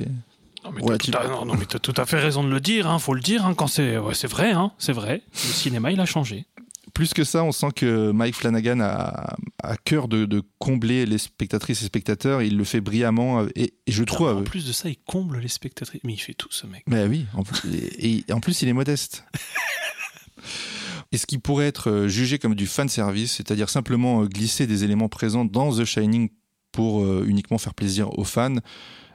Non 0.63 0.71
mais, 0.71 0.81
Ouais, 0.83 0.89
t'as 0.91 0.97
tu- 0.99 1.11
tout 1.11 1.17
à, 1.17 1.27
non, 1.27 1.43
non, 1.45 1.55
mais 1.55 1.65
t'as 1.65 1.79
tout 1.79 1.93
à 1.97 2.05
fait 2.05 2.19
raison 2.19 2.43
de 2.43 2.49
le 2.49 2.59
dire, 2.59 2.87
hein, 2.89 2.99
faut 2.99 3.13
le 3.15 3.21
dire 3.21 3.45
hein, 3.45 3.53
quand 3.55 3.65
c'est 3.67 3.97
ouais, 3.97 4.13
c'est 4.13 4.27
vrai, 4.27 4.51
hein, 4.51 4.71
c'est 4.77 4.93
vrai. 4.93 5.23
Le 5.33 5.39
cinéma 5.53 5.91
il 5.91 5.99
a 5.99 6.05
changé. 6.05 6.45
Plus 6.93 7.13
que 7.13 7.23
ça, 7.23 7.43
on 7.43 7.51
sent 7.51 7.69
que 7.75 8.11
Mike 8.11 8.35
Flanagan 8.35 8.79
a 8.81 9.35
à 9.63 9.77
cœur 9.77 10.07
de, 10.07 10.25
de 10.25 10.43
combler 10.59 11.05
les 11.05 11.17
spectatrices 11.17 11.81
et 11.81 11.85
spectateurs. 11.85 12.41
Il 12.41 12.57
le 12.57 12.63
fait 12.63 12.81
brillamment 12.81 13.45
et, 13.55 13.73
et 13.85 13.91
je 13.91 14.03
trouve... 14.03 14.29
en 14.29 14.43
plus 14.43 14.65
de 14.67 14.71
ça, 14.71 14.89
il 14.89 14.97
comble 14.97 15.39
les 15.39 15.47
spectatrices. 15.47 16.01
Mais 16.03 16.13
il 16.13 16.19
fait 16.19 16.33
tout 16.33 16.51
ce 16.51 16.67
mec. 16.67 16.83
Ben 16.87 17.09
oui, 17.09 17.25
en 17.33 17.43
plus, 17.43 17.61
et, 17.73 18.25
et 18.27 18.33
en 18.33 18.39
plus 18.39 18.61
il 18.61 18.67
est 18.69 18.73
modeste. 18.73 19.23
Et 21.11 21.17
ce 21.17 21.25
qui 21.25 21.37
pourrait 21.37 21.67
être 21.67 21.89
euh, 21.89 22.07
jugé 22.07 22.39
comme 22.39 22.55
du 22.55 22.67
fan 22.67 22.87
service, 22.87 23.33
c'est-à-dire 23.33 23.69
simplement 23.69 24.23
euh, 24.23 24.27
glisser 24.27 24.65
des 24.65 24.83
éléments 24.83 25.09
présents 25.09 25.43
dans 25.43 25.75
The 25.75 25.83
Shining 25.83 26.29
pour 26.71 27.03
euh, 27.03 27.25
uniquement 27.27 27.57
faire 27.57 27.73
plaisir 27.73 28.17
aux 28.17 28.23
fans, 28.23 28.55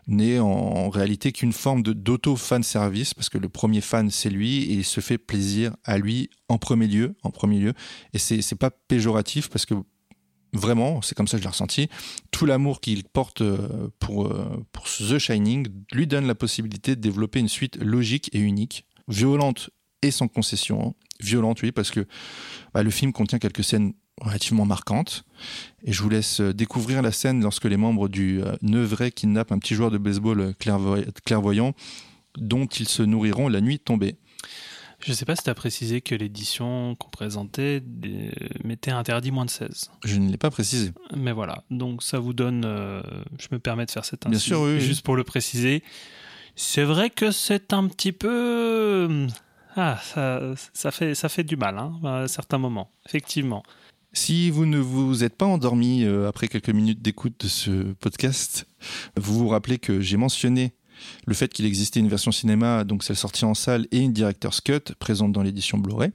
n'est 0.07 0.39
en, 0.39 0.89
réalité 0.89 1.33
qu'une 1.33 1.53
forme 1.53 1.83
d'auto-fan 1.83 2.63
service, 2.63 3.13
parce 3.15 3.29
que 3.29 3.39
le 3.39 3.49
premier 3.49 3.81
fan 3.81 4.11
c'est 4.11 4.31
lui 4.31 4.63
et 4.65 4.75
il 4.75 4.85
se 4.85 5.01
fait 5.01 5.19
plaisir 5.19 5.75
à 5.85 5.99
lui 5.99 6.31
en 6.49 6.59
premier 6.59 6.87
lieu, 6.87 7.17
en 7.23 7.31
premier 7.31 7.59
lieu. 7.59 7.73
Et 8.15 8.19
pas 8.59 8.71
péjoratif 8.71 9.49
parce 9.49 9.67
que 9.67 9.75
vraiment, 10.53 11.03
c'est 11.03 11.15
comme 11.15 11.29
ça 11.29 11.37
que 11.37 11.43
je 11.43 11.47
l'ai 11.47 11.51
ressenti, 11.51 11.89
tout 12.31 12.47
l'amour 12.47 12.81
qu'il 12.81 13.05
porte 13.05 13.43
euh, 13.43 13.89
pour, 13.99 14.27
euh, 14.27 14.65
pour 14.73 14.85
The 14.85 15.19
Shining 15.19 15.69
lui 15.93 16.07
donne 16.07 16.27
la 16.27 16.35
possibilité 16.35 16.97
de 16.97 17.01
développer 17.01 17.41
une 17.41 17.49
suite 17.49 17.77
logique 17.77 18.31
et 18.33 18.39
unique, 18.39 18.87
violente 19.09 19.71
et 20.03 20.11
sans 20.11 20.29
concession. 20.29 20.95
Violente, 21.21 21.63
oui, 21.63 21.73
parce 21.73 21.91
que 21.91 22.07
bah, 22.75 22.83
le 22.83 22.91
film 22.91 23.13
contient 23.13 23.39
quelques 23.39 23.65
scènes 23.65 23.95
relativement 24.21 24.65
marquantes. 24.65 25.25
Et 25.85 25.93
je 25.93 26.03
vous 26.03 26.09
laisse 26.09 26.41
euh, 26.41 26.53
découvrir 26.55 27.03
la 27.03 27.13
scène 27.13 27.43
lorsque 27.43 27.65
les 27.65 27.77
membres 27.77 28.09
du 28.09 28.43
euh, 28.43 28.57
Neuvray 28.63 29.13
kidnappent 29.13 29.53
un 29.53 29.59
petit 29.59 29.75
joueur 29.75 29.91
de 29.91 29.99
baseball 29.99 30.41
euh, 30.41 30.53
clairvoy- 30.53 31.07
clairvoyant 31.25 31.75
dont 32.39 32.67
ils 32.67 32.89
se 32.89 33.03
nourriront 33.03 33.49
la 33.49 33.61
nuit 33.61 33.79
tombée. 33.79 34.17
Je 35.05 35.13
sais 35.13 35.27
pas 35.27 35.37
si 35.37 35.43
tu 35.43 35.51
as 35.51 35.55
précisé 35.55 36.01
que 36.01 36.15
l'édition 36.15 36.95
qu'on 36.97 37.11
présentait 37.11 37.83
mettait 38.65 38.91
interdit 38.91 39.31
moins 39.31 39.45
de 39.45 39.51
16. 39.51 39.91
Je 40.05 40.17
ne 40.17 40.31
l'ai 40.31 40.39
pas 40.39 40.51
précisé. 40.51 40.93
Mais 41.15 41.33
voilà, 41.33 41.65
donc 41.71 42.03
ça 42.03 42.19
vous 42.19 42.33
donne. 42.33 42.65
euh, 42.65 43.03
je 43.39 43.49
me 43.53 43.59
permets 43.59 43.85
de 43.85 43.91
faire 43.91 44.07
cet 44.07 44.27
Bien 44.27 44.39
sûr, 44.39 44.61
oui, 44.63 44.73
oui. 44.77 44.81
Juste 44.81 45.05
pour 45.05 45.15
le 45.17 45.23
préciser. 45.25 45.83
C'est 46.57 46.85
vrai 46.85 47.11
que 47.11 47.31
c'est 47.31 47.75
un 47.75 47.87
petit 47.89 48.13
peu. 48.13 49.27
Ah, 49.77 49.99
ça, 50.03 50.41
ça, 50.73 50.91
fait, 50.91 51.15
ça 51.15 51.29
fait 51.29 51.45
du 51.45 51.57
mal, 51.57 51.77
hein, 51.79 51.93
à 52.03 52.27
certains 52.29 52.57
moments, 52.59 52.91
effectivement. 53.07 53.63
Si 54.17 54.49
vous 54.49 54.65
ne 54.65 54.79
vous 54.79 55.25
êtes 55.25 55.37
pas 55.37 55.45
endormi 55.45 56.03
euh, 56.03 56.27
après 56.27 56.49
quelques 56.49 56.71
minutes 56.71 57.03
d'écoute 57.03 57.35
de 57.39 57.49
ce 57.49 57.93
podcast, 58.01 58.67
vous 59.15 59.39
vous 59.39 59.49
rappelez 59.49 59.77
que 59.77 60.01
j'ai 60.01 60.17
mentionné 60.17 60.73
le 61.27 61.35
fait 61.35 61.53
qu'il 61.53 61.67
existait 61.67 62.01
une 62.01 62.09
version 62.09 62.33
cinéma, 62.33 62.85
donc 62.85 63.05
celle 63.05 63.15
sortie 63.15 63.45
en 63.45 63.53
salle, 63.53 63.87
et 63.93 63.99
une 63.99 64.15
director's 64.15 64.63
cut 64.63 64.95
présente 64.99 65.33
dans 65.33 65.43
l'édition 65.43 65.77
Blu-ray. 65.77 66.13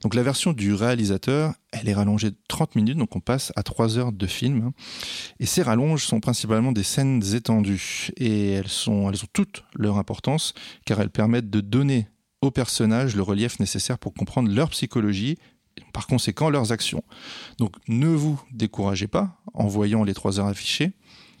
Donc 0.00 0.14
la 0.14 0.22
version 0.22 0.52
du 0.52 0.74
réalisateur, 0.74 1.54
elle 1.72 1.88
est 1.88 1.92
rallongée 1.92 2.30
de 2.30 2.36
30 2.46 2.76
minutes, 2.76 2.96
donc 2.96 3.16
on 3.16 3.20
passe 3.20 3.52
à 3.56 3.64
3 3.64 3.98
heures 3.98 4.12
de 4.12 4.26
film. 4.28 4.70
Et 5.40 5.44
ces 5.44 5.62
rallonges 5.62 6.06
sont 6.06 6.20
principalement 6.20 6.70
des 6.70 6.84
scènes 6.84 7.20
étendues, 7.34 8.10
et 8.16 8.52
elles, 8.52 8.68
sont, 8.68 9.10
elles 9.10 9.24
ont 9.24 9.30
toutes 9.32 9.64
leur 9.74 9.98
importance, 9.98 10.54
car 10.86 11.00
elles 11.00 11.10
permettent 11.10 11.50
de 11.50 11.60
donner 11.60 12.06
aux 12.42 12.52
personnages 12.52 13.16
le 13.16 13.22
relief 13.22 13.58
nécessaire 13.58 13.98
pour 13.98 14.14
comprendre 14.14 14.50
leur 14.50 14.70
psychologie, 14.70 15.36
par 15.92 16.06
conséquent 16.06 16.50
leurs 16.50 16.72
actions. 16.72 17.02
Donc 17.58 17.74
ne 17.88 18.08
vous 18.08 18.40
découragez 18.52 19.06
pas 19.06 19.40
en 19.54 19.66
voyant 19.66 20.04
les 20.04 20.14
3 20.14 20.40
heures 20.40 20.46
affichées, 20.46 20.92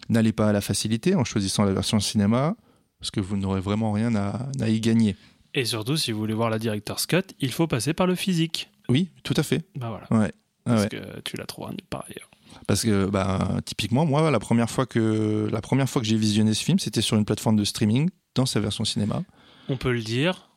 n'allez 0.08 0.32
pas 0.32 0.48
à 0.48 0.52
la 0.52 0.60
facilité 0.60 1.14
en 1.14 1.24
choisissant 1.24 1.64
la 1.64 1.72
version 1.72 2.00
cinéma, 2.00 2.56
parce 2.98 3.10
que 3.10 3.20
vous 3.20 3.36
n'aurez 3.36 3.60
vraiment 3.60 3.92
rien 3.92 4.14
à, 4.14 4.48
à 4.60 4.68
y 4.68 4.80
gagner. 4.80 5.16
Et 5.54 5.64
surtout, 5.64 5.96
si 5.96 6.12
vous 6.12 6.18
voulez 6.18 6.34
voir 6.34 6.50
la 6.50 6.58
Director's 6.58 7.06
Cut, 7.06 7.22
il 7.40 7.52
faut 7.52 7.66
passer 7.66 7.92
par 7.94 8.06
le 8.06 8.14
physique. 8.14 8.70
Oui, 8.88 9.08
tout 9.22 9.34
à 9.36 9.42
fait. 9.42 9.64
Bah 9.76 9.88
voilà. 9.88 10.22
Ouais. 10.22 10.32
Ah 10.66 10.70
Parce 10.72 10.82
ouais. 10.82 10.88
que 10.90 11.20
tu 11.22 11.36
la 11.36 11.46
trouveras 11.46 11.72
part 11.88 12.04
ailleurs. 12.08 12.30
Parce 12.66 12.82
que 12.82 13.06
bah, 13.06 13.56
typiquement, 13.64 14.04
moi, 14.04 14.30
la 14.30 14.38
première 14.38 14.68
fois 14.70 14.86
que 14.86 15.48
la 15.50 15.60
première 15.60 15.88
fois 15.88 16.02
que 16.02 16.08
j'ai 16.08 16.16
visionné 16.16 16.54
ce 16.54 16.62
film, 16.64 16.78
c'était 16.78 17.00
sur 17.00 17.16
une 17.16 17.24
plateforme 17.24 17.56
de 17.56 17.64
streaming 17.64 18.10
dans 18.34 18.46
sa 18.46 18.60
version 18.60 18.84
cinéma. 18.84 19.22
On 19.68 19.76
peut 19.76 19.92
le 19.92 20.02
dire, 20.02 20.49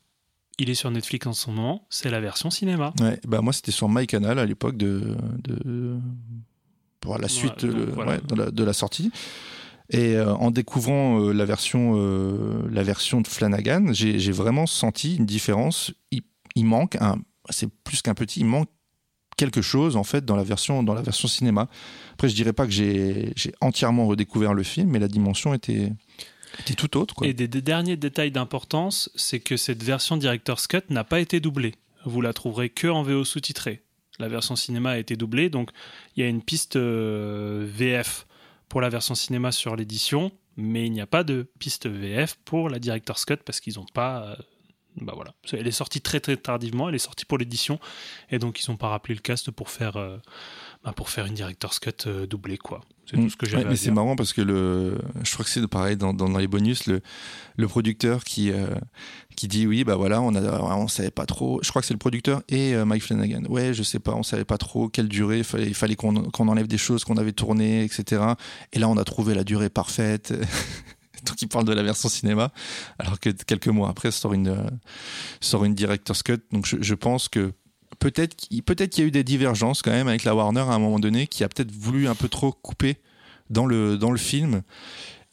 il 0.60 0.70
est 0.70 0.76
sur 0.76 0.92
Netflix 0.92 1.26
en 1.28 1.34
ce 1.34 1.50
moment, 1.50 1.86
c'est 1.90 2.10
la 2.10 2.20
version 2.20 2.50
cinéma. 2.50 2.94
Ouais, 3.00 3.20
bah 3.28 3.42
moi, 3.42 3.54
c'était 3.54 3.72
sur 3.72 3.90
MyCanal 3.90 4.38
à 4.40 4.46
l'époque 4.46 4.78
de, 4.78 5.16
de 5.44 5.98
pour 7.00 7.18
la 7.18 7.28
suite 7.28 7.64
Ouais, 7.64 7.70
donc 7.70 7.78
le- 7.78 7.92
voilà. 7.92 8.12
ouais, 8.12 8.22
de, 8.28 8.36
la, 8.36 8.52
de 8.52 8.64
la 8.64 8.74
sortie. 8.74 9.12
Et 9.90 10.16
euh, 10.16 10.34
en 10.36 10.50
découvrant 10.52 11.20
euh, 11.20 11.34
la 11.34 11.44
version 11.46 11.94
euh, 11.98 12.68
la 12.72 12.84
version 12.84 13.20
de 13.22 13.28
Flanagan, 13.28 13.88
j'ai 13.92 14.32
vraiment 14.32 14.66
senti 14.66 15.16
une 15.18 15.26
différence. 15.26 15.92
Il, 16.12 16.22
il 16.56 16.66
manque 16.66 16.98
c'est 17.50 17.68
plus 17.84 18.02
qu'un 18.02 18.14
petit, 18.14 18.40
il 18.40 18.46
manque 18.46 18.70
quelque 19.36 19.62
chose 19.62 19.98
en 19.98 20.04
fait 20.06 20.24
dans 20.24 20.38
la 20.38 20.44
version 20.44 20.84
dans 20.84 20.94
la 20.94 21.02
version 21.02 21.28
cinéma. 21.28 21.68
Après, 22.14 22.30
je 22.30 22.36
dirais 22.36 22.54
pas 22.54 22.66
que 22.66 22.72
j'ai 22.72 23.34
entièrement 23.60 24.06
redécouvert 24.08 24.54
le 24.54 24.64
film, 24.64 24.92
mais 24.92 25.00
la 25.00 25.10
dimension 25.10 25.54
était 25.54 25.92
Et 27.24 27.34
des, 27.34 27.48
derniers 27.48 27.98
détails 27.98 28.32
d'importance, 28.32 29.10
c'est 29.16 29.40
que 29.40 29.58
cette 29.58 29.84
version 29.84 30.18
Director's 30.18 30.68
Cut 30.68 30.84
n'a 30.90 31.04
pas 31.04 31.20
été 31.20 31.40
doublée. 31.40 31.76
Vous 32.06 32.22
la 32.22 32.34
trouverez 32.34 32.70
que 32.70 32.88
en 32.88 33.04
VO 33.04 33.24
sous-titré. 33.24 33.82
La 34.20 34.28
version 34.28 34.56
cinéma 34.56 34.92
a 34.92 34.98
été 34.98 35.16
doublée, 35.16 35.50
donc 35.50 35.72
il 36.16 36.24
y 36.24 36.26
a 36.26 36.30
une 36.30 36.44
piste 36.44 36.76
euh, 36.76 37.66
VF 37.68 38.28
pour 38.70 38.82
la 38.82 38.90
version 38.90 39.16
cinéma 39.16 39.52
sur 39.52 39.76
l'édition, 39.76 40.32
mais 40.56 40.86
il 40.86 40.92
n'y 40.92 41.02
a 41.02 41.08
pas 41.08 41.24
de 41.24 41.48
piste 41.58 41.88
VF 41.88 42.38
pour 42.46 42.70
la 42.70 42.78
Director's 42.78 43.26
Cut 43.26 43.38
parce 43.38 43.60
qu'ils 43.60 43.76
n'ont 43.76 43.86
pas. 43.86 44.24
euh, 44.28 44.36
bah 44.98 45.14
voilà. 45.16 45.34
Elle 45.52 45.66
est 45.66 45.72
sortie 45.72 46.02
très 46.02 46.20
très 46.20 46.38
tardivement, 46.38 46.90
elle 46.90 46.96
est 46.96 47.00
sortie 47.00 47.26
pour 47.26 47.40
l'édition, 47.40 47.80
et 48.30 48.38
donc 48.38 48.62
ils 48.62 48.70
n'ont 48.70 48.78
pas 48.78 48.90
rappelé 48.90 49.16
le 49.16 49.22
cast 49.22 49.50
pour 49.50 49.72
faire, 49.72 49.98
euh, 49.98 50.18
bah, 50.84 50.94
pour 50.94 51.10
faire 51.10 51.26
une 51.26 51.34
Director's 51.34 51.80
Cut 51.80 52.08
doublée, 52.30 52.60
quoi. 52.60 52.82
C'est 53.06 53.18
Mm. 53.18 53.24
tout 53.24 53.30
ce 53.32 53.36
que 53.38 53.46
j'avais 53.46 53.64
Ouais, 53.64 53.70
mais 53.72 53.76
c'est 53.76 53.92
marrant 53.92 54.16
parce 54.16 54.32
que 54.34 54.42
le, 54.42 54.98
je 55.24 55.34
crois 55.34 55.44
que 55.44 55.52
c'est 55.52 55.68
pareil 55.68 55.98
dans, 55.98 56.14
dans, 56.14 56.30
dans 56.30 56.38
les 56.40 56.48
bonus, 56.48 56.88
le, 56.88 57.02
le 57.58 57.68
producteur 57.68 58.24
qui, 58.24 58.52
euh, 58.52 58.68
qui 59.36 59.48
dit 59.48 59.68
oui, 59.68 59.84
bah 59.84 59.96
voilà, 59.96 60.22
on 60.22 60.34
a, 60.36 60.60
on 60.62 60.88
savait 60.88 61.12
pas 61.12 61.26
trop. 61.26 61.60
Je 61.64 61.70
crois 61.70 61.82
que 61.82 61.88
c'est 61.88 61.94
le 61.94 62.00
producteur 62.00 62.42
et 62.50 62.74
euh, 62.76 62.86
Mike 62.86 63.04
Flanagan. 63.04 63.44
Ouais, 63.50 63.74
je 63.74 63.84
sais 63.84 64.00
pas, 64.00 64.14
on 64.16 64.24
savait 64.24 64.46
pas 64.46 64.58
trop 64.58 64.88
quelle 64.88 65.10
durée. 65.10 65.40
Il 65.40 65.44
fallait, 65.44 65.74
fallait 65.74 65.96
qu'on 65.96 66.14
qu'on 66.32 66.48
enlève 66.48 66.68
des 66.68 66.78
choses 66.78 67.04
qu'on 67.04 67.18
avait 67.18 67.34
tournées, 67.34 67.84
etc. 67.84 68.22
Et 68.72 68.80
là, 68.80 68.88
on 68.88 68.96
a 68.98 69.04
trouvé 69.04 69.34
la 69.36 69.44
durée 69.44 69.70
parfaite. 69.70 70.34
Donc, 71.26 71.42
il 71.42 71.48
parle 71.48 71.64
de 71.66 71.72
la 71.74 71.84
version 71.84 72.10
cinéma, 72.10 72.52
alors 73.00 73.18
que 73.20 73.30
quelques 73.30 73.70
mois 73.70 73.88
après 73.90 74.12
sort 74.12 74.34
une, 74.34 74.50
euh, 74.50 74.70
sort 75.40 75.64
une 75.64 75.74
director's 75.74 76.22
cut. 76.22 76.40
Donc, 76.52 76.66
je, 76.66 76.76
je 76.82 76.94
pense 76.96 77.30
que 77.30 77.54
peut-être 78.00 78.36
qu'il 78.36 78.58
y 78.58 79.02
a 79.02 79.08
eu 79.08 79.12
des 79.12 79.24
divergences 79.24 79.82
quand 79.82 79.92
même 79.92 80.08
avec 80.08 80.24
la 80.24 80.36
Warner 80.36 80.62
à 80.62 80.74
un 80.74 80.80
moment 80.80 81.00
donné, 81.00 81.28
qui 81.28 81.44
a 81.44 81.50
peut-être 81.50 81.72
voulu 81.72 82.08
un 82.08 82.16
peu 82.16 82.28
trop 82.28 82.52
couper 82.52 82.98
dans 83.50 83.66
le, 83.66 84.18
film. 84.18 84.62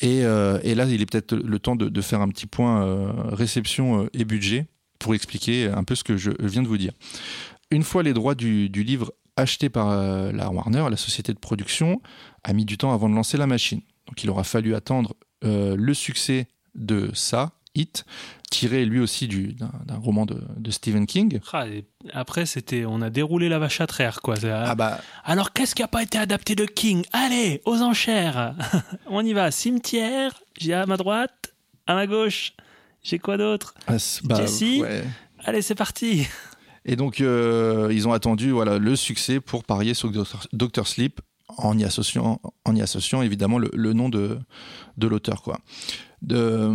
Et, 0.00 0.24
euh, 0.24 0.58
et 0.62 0.74
là, 0.74 0.84
il 0.86 1.00
est 1.00 1.06
peut-être 1.10 1.34
le 1.34 1.58
temps 1.58 1.76
de, 1.76 2.00
faire 2.00 2.20
un 2.20 2.28
petit 2.28 2.46
point 2.46 2.84
euh, 2.84 3.12
réception 3.32 4.04
euh, 4.04 4.10
et 4.12 4.24
budget 4.24 4.66
pour 4.98 5.14
expliquer 5.14 5.66
un 5.66 5.84
peu 5.84 5.94
ce 5.94 6.04
que 6.04 6.16
je 6.16 6.30
viens 6.40 6.62
de 6.62 6.68
vous 6.68 6.78
dire. 6.78 6.92
Une 7.70 7.82
fois 7.82 8.02
les 8.02 8.12
droits 8.12 8.34
du, 8.34 8.68
livre 8.68 9.12
achetés 9.36 9.70
par 9.70 9.88
la 10.32 10.50
Warner, 10.50 10.84
la 10.90 10.98
société 10.98 11.32
de 11.32 11.38
production 11.38 12.02
a 12.44 12.52
mis 12.52 12.66
du 12.66 12.76
temps 12.76 12.92
avant 12.92 13.08
de 13.08 13.14
lancer 13.14 13.38
la 13.38 13.46
machine. 13.46 13.80
Donc 14.06 14.22
il 14.22 14.28
aura 14.28 14.44
fallu 14.44 14.74
attendre 14.74 15.14
le 15.42 15.94
succès 15.94 16.48
de 16.74 17.10
ça, 17.14 17.52
Hit, 17.76 18.04
tiré 18.50 18.84
lui 18.84 18.98
aussi 18.98 19.28
du- 19.28 19.52
d'un 19.54 19.96
roman 19.96 20.26
de, 20.26 20.42
de 20.56 20.70
Stephen 20.72 21.06
King. 21.06 21.38
Ah, 21.52 21.66
après, 22.12 22.44
c'était, 22.46 22.84
on 22.84 23.00
a 23.00 23.10
déroulé 23.10 23.48
la 23.48 23.58
vache 23.60 23.80
à 23.80 23.86
traire, 23.86 24.20
quoi. 24.22 24.34
Ah 24.44 24.74
bah 24.74 25.00
Alors, 25.24 25.52
qu'est-ce 25.52 25.74
qui 25.76 25.82
n'a 25.82 25.88
pas 25.88 26.02
été 26.02 26.18
adapté 26.18 26.56
de 26.56 26.64
King? 26.64 27.04
Allez, 27.12 27.62
aux 27.64 27.80
enchères 27.80 28.54
On 29.06 29.24
y 29.24 29.32
va. 29.32 29.50
Cimetière, 29.52 30.32
j'ai 30.58 30.74
à 30.74 30.84
ma 30.86 30.96
droite, 30.96 31.54
à 31.86 31.94
ma 31.94 32.06
gauche. 32.08 32.54
J'ai 33.02 33.18
quoi 33.20 33.36
d'autre? 33.36 33.74
Ah, 33.86 33.94
bah, 34.24 34.36
Jesse 34.40 34.80
ouais. 34.80 35.04
Allez, 35.44 35.62
c'est 35.62 35.74
parti 35.76 36.26
Et 36.84 36.96
donc, 36.96 37.20
euh, 37.20 37.88
ils 37.92 38.08
ont 38.08 38.12
attendu 38.12 38.50
voilà, 38.50 38.78
le 38.78 38.96
succès 38.96 39.38
pour 39.40 39.62
parier 39.64 39.94
sur 39.94 40.10
Doctor, 40.10 40.44
Doctor 40.52 40.86
Sleep 40.88 41.20
en 41.56 41.78
y 41.78 41.84
associant, 41.84 42.40
en 42.64 42.74
y 42.76 42.82
associant 42.82 43.22
évidemment 43.22 43.58
le, 43.58 43.70
le 43.74 43.92
nom 43.92 44.08
de, 44.08 44.38
de 44.98 45.06
l'auteur. 45.06 45.42
quoi. 45.42 45.60
De, 46.22 46.70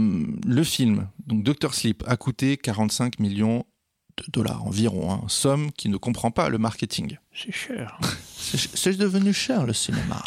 le 0.45 0.63
film, 0.63 1.07
donc 1.27 1.43
Doctor 1.43 1.73
Sleep, 1.73 2.03
a 2.07 2.17
coûté 2.17 2.57
45 2.57 3.19
millions 3.19 3.63
de 4.17 4.23
dollars 4.31 4.65
environ, 4.65 5.11
hein, 5.11 5.21
somme 5.27 5.71
qui 5.71 5.89
ne 5.89 5.97
comprend 5.97 6.31
pas 6.31 6.49
le 6.49 6.57
marketing. 6.57 7.17
C'est 7.33 7.51
cher. 7.51 7.99
C'est 8.37 8.97
devenu 8.97 9.33
cher 9.33 9.65
le 9.65 9.73
cinéma. 9.73 10.23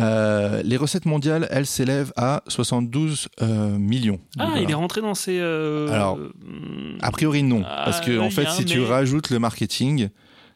Euh, 0.00 0.60
les 0.64 0.76
recettes 0.76 1.06
mondiales, 1.06 1.46
elles 1.50 1.66
s'élèvent 1.66 2.12
à 2.16 2.42
72 2.48 3.28
euh, 3.42 3.78
millions. 3.78 4.18
Ah, 4.38 4.54
il 4.60 4.68
est 4.70 4.74
rentré 4.74 5.00
dans 5.00 5.14
ses... 5.14 5.38
euh, 5.38 5.88
Alors, 5.92 6.16
hmm, 6.16 6.98
A 7.00 7.10
priori, 7.12 7.42
non. 7.44 7.62
Ah, 7.64 7.82
parce 7.84 8.00
que, 8.00 8.18
en 8.18 8.30
fait, 8.30 8.46
a 8.46 8.50
si 8.50 8.64
tu 8.64 8.80
rajoutes 8.82 9.30
le 9.30 9.38
marketing, 9.38 10.08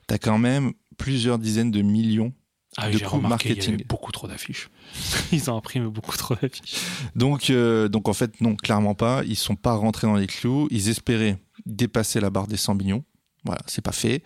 t'as 0.09 0.19
quand 0.19 0.39
même 0.39 0.73
plusieurs 0.97 1.39
dizaines 1.39 1.71
de 1.71 1.83
millions. 1.83 2.33
Ah, 2.87 2.91
de 2.91 2.99
j'ai 2.99 3.05
coût 3.05 3.17
remarqué, 3.17 3.49
il 3.49 3.53
y 3.53 3.55
marketing. 3.57 3.75
avait 3.75 3.85
beaucoup 3.85 4.13
trop 4.13 4.27
d'affiches. 4.29 4.71
Ils 5.33 5.51
ont 5.51 5.57
imprimé 5.57 5.87
beaucoup 5.89 6.17
trop 6.17 6.35
d'affiches. 6.35 6.75
Donc, 7.17 7.51
euh, 7.51 7.89
donc, 7.89 8.09
en 8.09 8.13
fait, 8.15 8.41
non, 8.41 8.55
clairement 8.57 8.95
pas. 8.95 9.23
Ils 9.27 9.37
sont 9.37 9.57
pas 9.57 9.75
rentrés 9.75 10.07
dans 10.07 10.17
les 10.17 10.27
clous. 10.27 10.69
Ils 10.71 10.89
espéraient 10.89 11.39
dépasser 11.67 12.21
la 12.21 12.31
barre 12.31 12.47
des 12.47 12.57
100 12.57 12.75
millions. 12.77 13.05
Voilà, 13.45 13.61
c'est 13.67 13.83
pas 13.83 13.93
fait. 13.93 14.23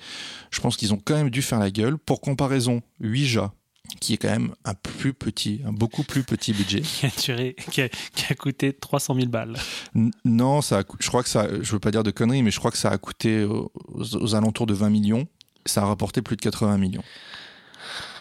Je 0.51 0.61
pense 0.61 0.77
qu'ils 0.77 0.93
ont 0.95 1.01
quand 1.05 1.15
même 1.15 1.31
dû 1.31 1.43
faire 1.43 1.59
la 1.59 1.71
gueule. 1.71 1.99
Pour 1.99 2.21
comparaison, 2.21 2.81
Ouija, 3.01 3.53
qui 4.01 4.15
est 4.15 4.17
quand 4.17 4.31
même 4.31 4.55
un 4.65 4.75
plus 4.75 5.13
petit, 5.13 5.61
un 5.67 5.73
beaucoup 5.73 6.03
plus 6.03 6.23
petit 6.25 6.53
budget. 6.53 6.81
Qui 7.01 7.07
a, 7.07 7.11
duré- 7.11 7.55
qui 7.71 7.83
a- 7.83 7.89
qui 7.89 8.33
a 8.33 8.35
coûté 8.35 8.73
300 8.73 9.15
000 9.15 9.27
balles. 9.29 9.57
N- 9.95 10.11
non, 10.25 10.63
ça 10.63 10.79
a 10.79 10.83
je 11.01 11.09
crois 11.09 11.23
que 11.23 11.29
ça, 11.29 11.47
je 11.61 11.73
veux 11.73 11.79
pas 11.79 11.91
dire 11.91 12.03
de 12.03 12.11
conneries, 12.11 12.43
mais 12.43 12.51
je 12.51 12.59
crois 12.59 12.71
que 12.71 12.79
ça 12.79 12.91
a 12.91 12.99
coûté 12.99 13.45
aux, 13.45 13.71
aux 13.95 14.35
alentours 14.35 14.67
de 14.67 14.75
20 14.75 14.89
millions. 14.89 15.27
Ça 15.67 15.83
a 15.83 15.85
rapporté 15.87 16.23
plus 16.23 16.37
de 16.37 16.41
80 16.43 16.79
millions. 16.79 17.05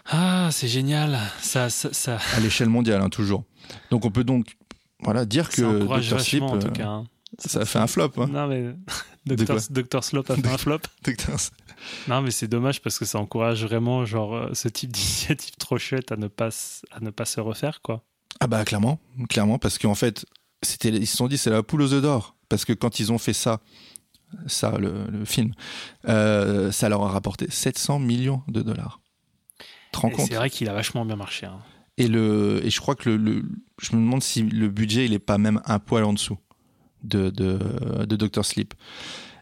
Ah, 0.06 0.50
c'est 0.52 0.68
génial. 0.68 1.20
Ça, 1.42 1.70
ça, 1.70 1.94
ça, 1.94 2.18
à 2.36 2.40
l'échelle 2.40 2.70
mondiale, 2.70 3.02
hein, 3.02 3.10
toujours. 3.10 3.44
Donc 3.90 4.06
on 4.06 4.12
peut 4.12 4.24
donc 4.24 4.58
voilà, 5.00 5.26
dire 5.26 5.46
ça 5.52 5.62
que 5.62 5.84
Dr. 6.10 6.20
Sleep, 6.20 6.44
en 6.44 6.58
tout 6.60 6.68
euh, 6.68 6.72
cas. 6.72 6.88
hein. 6.88 7.06
ça 7.40 7.62
a 7.62 7.66
fait 7.66 7.80
un 7.80 7.88
flop. 7.88 8.12
Hein. 8.18 8.28
Non, 8.28 8.48
mais 8.48 8.74
Dr. 9.26 9.58
Dr. 9.70 10.04
Slop 10.04 10.24
a 10.30 10.36
fait 10.36 10.48
un 10.48 10.58
flop. 10.58 10.80
Dr. 11.04 11.36
Non, 12.08 12.22
mais 12.22 12.32
c'est 12.32 12.48
dommage 12.48 12.82
parce 12.82 13.00
que 13.00 13.06
ça 13.06 13.20
encourage 13.20 13.64
vraiment 13.64 14.06
genre 14.06 14.36
euh, 14.36 14.50
ce 14.54 14.68
type 14.68 14.92
d'initiative 14.92 15.56
trop 15.58 15.78
chouette 15.78 16.12
à 16.12 16.18
ne 16.18 16.28
pas 16.28 16.50
à 16.92 17.00
ne 17.00 17.10
pas 17.10 17.26
se 17.26 17.40
refaire 17.40 17.82
quoi. 17.82 18.04
Ah 18.40 18.48
bah 18.48 18.64
clairement, 18.66 19.00
clairement, 19.30 19.60
parce 19.60 19.78
qu'en 19.78 19.94
fait, 19.96 20.26
c'était, 20.64 20.90
ils 20.90 21.06
se 21.08 21.18
sont 21.18 21.28
dit 21.28 21.38
c'est 21.38 21.50
la 21.52 21.64
poule 21.64 21.82
aux 21.84 21.94
œufs 21.94 22.02
d'or, 22.02 22.36
parce 22.50 22.66
que 22.66 22.74
quand 22.74 23.00
ils 23.00 23.12
ont 23.12 23.18
fait 23.18 23.34
ça, 23.34 23.60
ça 24.48 24.78
le, 24.78 25.06
le 25.08 25.26
film, 25.26 25.54
euh, 26.08 26.72
ça 26.72 26.90
leur 26.90 27.04
a 27.04 27.10
rapporté 27.10 27.48
700 27.52 28.00
millions 28.00 28.42
de 28.48 28.62
dollars. 28.62 29.00
Tu 29.60 29.66
te 29.66 29.66
rends 29.66 29.66
Et 29.66 29.66
compte 29.66 29.81
c'est 30.28 30.36
vrai 30.36 30.50
qu'il 30.50 30.70
a 30.70 30.74
vachement 30.74 31.06
bien 31.06 31.16
marché. 31.16 31.46
hein. 31.46 31.60
Et 31.98 32.08
le, 32.08 32.62
et 32.66 32.70
je 32.70 32.80
crois 32.80 32.96
que 32.96 33.10
le, 33.10 33.18
le- 33.18 33.44
je 33.82 33.96
me 33.96 34.02
demande 34.02 34.24
si 34.24 34.44
le 34.44 34.70
budget 34.70 35.06
il 35.06 35.14
est 35.14 35.20
pas 35.20 35.38
même 35.38 35.62
un 35.66 35.78
poil 35.80 36.04
en 36.04 36.14
dessous 36.14 36.38
de 37.04 37.30
de, 37.30 37.60
de 38.06 38.16
Dr 38.16 38.46
Sleep. 38.46 38.74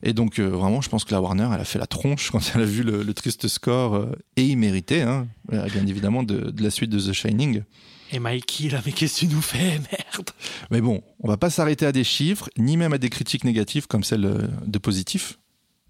Et 0.01 0.13
donc 0.13 0.39
euh, 0.39 0.47
vraiment, 0.47 0.81
je 0.81 0.89
pense 0.89 1.03
que 1.03 1.11
la 1.13 1.21
Warner, 1.21 1.49
elle 1.53 1.59
a 1.61 1.65
fait 1.65 1.77
la 1.79 1.85
tronche 1.87 2.31
quand 2.31 2.39
elle 2.55 2.61
a 2.61 2.65
vu 2.65 2.83
le, 2.83 3.03
le 3.03 3.13
triste 3.13 3.47
score 3.47 3.95
euh, 3.95 4.11
et 4.37 4.45
il 4.45 4.57
méritait, 4.57 5.01
hein, 5.01 5.27
bien 5.49 5.85
évidemment, 5.85 6.23
de, 6.23 6.51
de 6.51 6.63
la 6.63 6.71
suite 6.71 6.89
de 6.89 6.99
The 6.99 7.13
Shining. 7.13 7.63
Et 8.11 8.19
Mikey 8.19 8.69
là, 8.69 8.81
mais 8.85 8.91
qu'est-ce 8.93 9.21
que 9.21 9.27
tu 9.27 9.35
nous 9.35 9.41
fais 9.41 9.77
merde? 9.91 10.29
Mais 10.71 10.81
bon, 10.81 11.03
on 11.19 11.27
va 11.27 11.37
pas 11.37 11.49
s'arrêter 11.49 11.85
à 11.85 11.91
des 11.91 12.03
chiffres, 12.05 12.49
ni 12.57 12.75
même 12.77 12.93
à 12.93 12.97
des 12.97 13.09
critiques 13.09 13.43
négatives 13.43 13.87
comme 13.87 14.03
celle 14.03 14.25
euh, 14.25 14.47
de 14.65 14.79
Positif, 14.79 15.37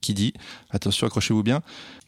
qui 0.01 0.13
dit, 0.13 0.33
attention, 0.71 1.05
accrochez-vous 1.07 1.43
bien, 1.43 1.61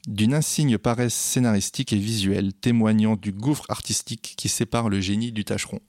d'une 0.08 0.34
insigne 0.34 0.78
paresse 0.78 1.14
scénaristique 1.14 1.94
et 1.94 1.98
visuelle 1.98 2.54
témoignant 2.54 3.16
du 3.16 3.32
gouffre 3.32 3.66
artistique 3.70 4.34
qui 4.38 4.50
sépare 4.50 4.90
le 4.90 5.00
génie 5.02 5.32
du 5.32 5.46
tâcheron. 5.46 5.80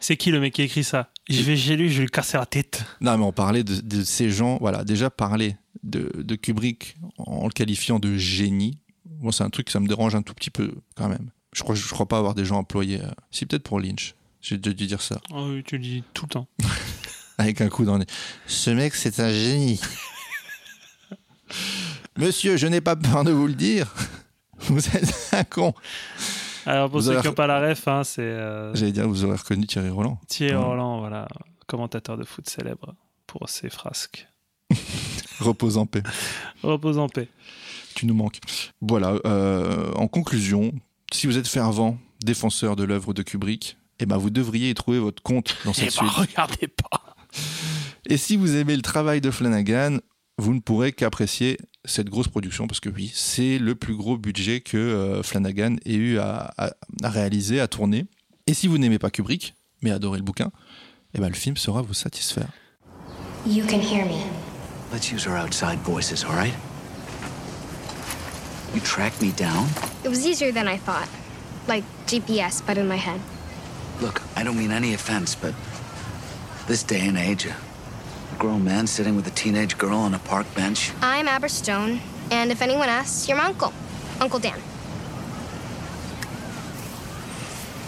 C'est 0.00 0.16
qui 0.16 0.30
le 0.30 0.40
mec 0.40 0.54
qui 0.54 0.62
a 0.62 0.64
écrit 0.64 0.82
ça? 0.84 1.10
Je 1.28 1.42
vais 1.42 1.56
chez 1.56 1.76
lui, 1.76 1.88
je 1.88 1.98
vais 1.98 2.02
lui 2.04 2.10
casser 2.10 2.36
la 2.36 2.46
tête. 2.46 2.84
Non, 3.00 3.16
mais 3.18 3.24
on 3.24 3.32
parlait 3.32 3.62
de, 3.62 3.80
de 3.80 4.02
ces 4.02 4.30
gens. 4.30 4.58
Voilà, 4.60 4.82
déjà 4.84 5.10
parler 5.10 5.56
de, 5.84 6.10
de 6.16 6.34
Kubrick 6.34 6.96
en 7.18 7.44
le 7.46 7.52
qualifiant 7.52 7.98
de 8.00 8.16
génie. 8.16 8.78
Moi, 9.20 9.32
c'est 9.32 9.44
un 9.44 9.50
truc 9.50 9.66
que 9.66 9.72
ça 9.72 9.78
me 9.80 9.86
dérange 9.86 10.14
un 10.16 10.22
tout 10.22 10.34
petit 10.34 10.50
peu 10.50 10.74
quand 10.96 11.08
même. 11.08 11.30
Je 11.54 11.62
crois, 11.62 11.74
je 11.76 11.86
crois 11.88 12.06
pas 12.08 12.18
avoir 12.18 12.34
des 12.34 12.44
gens 12.44 12.56
employés. 12.58 13.00
euh, 13.00 13.08
Si 13.30 13.46
peut-être 13.46 13.62
pour 13.62 13.78
Lynch. 13.78 14.14
J'ai 14.40 14.56
dû 14.58 14.74
dire 14.74 15.00
ça. 15.02 15.20
Oh 15.30 15.46
oui, 15.50 15.62
tu 15.64 15.76
le 15.76 15.82
dis 15.84 16.02
tout 16.14 16.24
le 16.24 16.30
temps. 16.30 16.48
Avec 17.38 17.60
un 17.60 17.68
coup 17.68 17.84
dans 17.84 17.92
le 17.94 18.00
nez. 18.00 18.06
Ce 18.48 18.70
mec, 18.70 18.94
c'est 18.96 19.20
un 19.20 19.30
génie. 19.30 19.80
Monsieur, 22.18 22.56
je 22.56 22.66
n'ai 22.66 22.80
pas 22.80 22.96
peur 22.96 23.24
de 23.24 23.32
vous 23.32 23.46
le 23.46 23.54
dire. 23.54 23.92
Vous 24.68 24.86
êtes 24.96 25.28
un 25.32 25.44
con. 25.44 25.74
Alors 26.66 26.90
pour 26.90 27.00
Vous 27.00 27.06
ceux 27.10 27.20
qui 27.20 27.26
n'ont 27.26 27.32
pas 27.34 27.46
la 27.46 27.60
ref, 27.60 27.88
hein, 27.88 28.04
c'est 28.04 28.20
euh, 28.22 28.72
J'allais 28.74 28.92
dire, 28.92 29.08
vous 29.08 29.24
aurez 29.24 29.36
reconnu 29.36 29.66
Thierry 29.66 29.88
Roland. 29.88 30.20
Thierry 30.28 30.54
Ouais. 30.54 30.62
Roland, 30.62 31.00
voilà, 31.00 31.26
commentateur 31.66 32.16
de 32.16 32.24
foot 32.24 32.48
célèbre 32.48 32.94
pour 33.26 33.48
ses 33.48 33.68
frasques. 33.70 34.28
Repose 35.40 35.78
en 35.78 35.86
paix. 35.86 36.02
Repose 36.62 36.98
en 36.98 37.08
paix. 37.08 37.28
Tu 37.96 38.06
nous 38.06 38.14
manques. 38.14 38.38
Voilà, 38.80 39.14
euh, 39.26 39.92
en 39.94 40.06
conclusion, 40.06 40.72
si 41.12 41.26
vous 41.26 41.36
êtes 41.38 41.48
fervent 41.48 41.98
défenseur 42.24 42.76
de 42.76 42.84
l'œuvre 42.84 43.12
de 43.14 43.22
Kubrick, 43.22 43.76
eh 43.98 44.06
ben 44.06 44.16
vous 44.16 44.30
devriez 44.30 44.70
y 44.70 44.74
trouver 44.74 45.00
votre 45.00 45.22
compte 45.22 45.56
dans 45.64 45.72
cette 45.72 45.92
Eh 45.94 46.00
ben, 46.00 46.08
suite. 46.08 46.28
regardez 46.28 46.68
pas. 46.68 47.02
Et 48.06 48.16
si 48.16 48.36
vous 48.36 48.54
aimez 48.56 48.76
le 48.76 48.82
travail 48.82 49.20
de 49.20 49.30
Flanagan, 49.30 49.98
vous 50.42 50.54
ne 50.54 50.60
pourrez 50.60 50.92
qu'apprécier 50.92 51.58
cette 51.84 52.08
grosse 52.10 52.28
production 52.28 52.66
parce 52.66 52.80
que 52.80 52.88
oui, 52.88 53.10
c'est 53.14 53.58
le 53.58 53.74
plus 53.74 53.94
gros 53.96 54.16
budget 54.16 54.60
que 54.60 54.76
euh, 54.76 55.22
Flanagan 55.22 55.76
ait 55.84 55.94
eu 55.94 56.18
à, 56.18 56.52
à- 56.58 56.72
à 57.02 57.08
réaliser, 57.08 57.60
à 57.60 57.68
tourner. 57.68 58.06
Et 58.46 58.54
si 58.54 58.66
vous 58.66 58.78
n'aimez 58.78 58.98
pas 58.98 59.10
Kubrick, 59.10 59.54
mais 59.82 59.90
adorez 59.92 60.18
le 60.18 60.24
bouquin, 60.24 60.50
eh 61.14 61.20
ben 61.20 61.28
le 61.28 61.34
film 61.34 61.56
saura 61.56 61.82
vous 61.82 61.94
satisfaire. 61.94 62.48
You 63.46 63.64
can 63.66 63.80
hear 63.80 64.04
me. 64.04 64.18
Let's 64.92 65.10
use 65.12 65.26
our 65.26 65.36
outside 65.36 65.78
voices, 65.84 66.24
all 66.24 66.34
right? 66.36 66.54
You 68.74 68.80
tracked 68.80 69.20
me 69.22 69.32
down? 69.32 69.66
It 70.04 70.08
was 70.08 70.26
easier 70.26 70.52
than 70.52 70.66
I 70.66 70.76
thought. 70.78 71.08
Like 71.68 71.84
GPS, 72.06 72.62
but 72.66 72.76
in 72.78 72.86
my 72.88 72.96
head. 72.98 73.20
Look, 74.00 74.20
I 74.36 74.42
don't 74.44 74.56
mean 74.58 74.72
any 74.72 74.94
offense, 74.94 75.34
but 75.36 75.54
this 76.66 76.82
day 76.82 77.06
and 77.06 77.16
age, 77.16 77.46
grown 78.42 78.64
man 78.64 78.88
sitting 78.88 79.14
with 79.14 79.24
a 79.28 79.30
teenage 79.30 79.78
girl 79.78 79.96
on 79.96 80.14
a 80.14 80.18
park 80.18 80.52
bench, 80.56 80.90
I'm 81.00 81.28
Aber 81.28 81.46
Stone, 81.46 82.00
and 82.32 82.50
if 82.50 82.60
anyone 82.60 82.88
asks, 82.88 83.28
you're 83.28 83.38
my 83.38 83.44
uncle, 83.44 83.72
Uncle 84.18 84.40
Dan. 84.40 84.60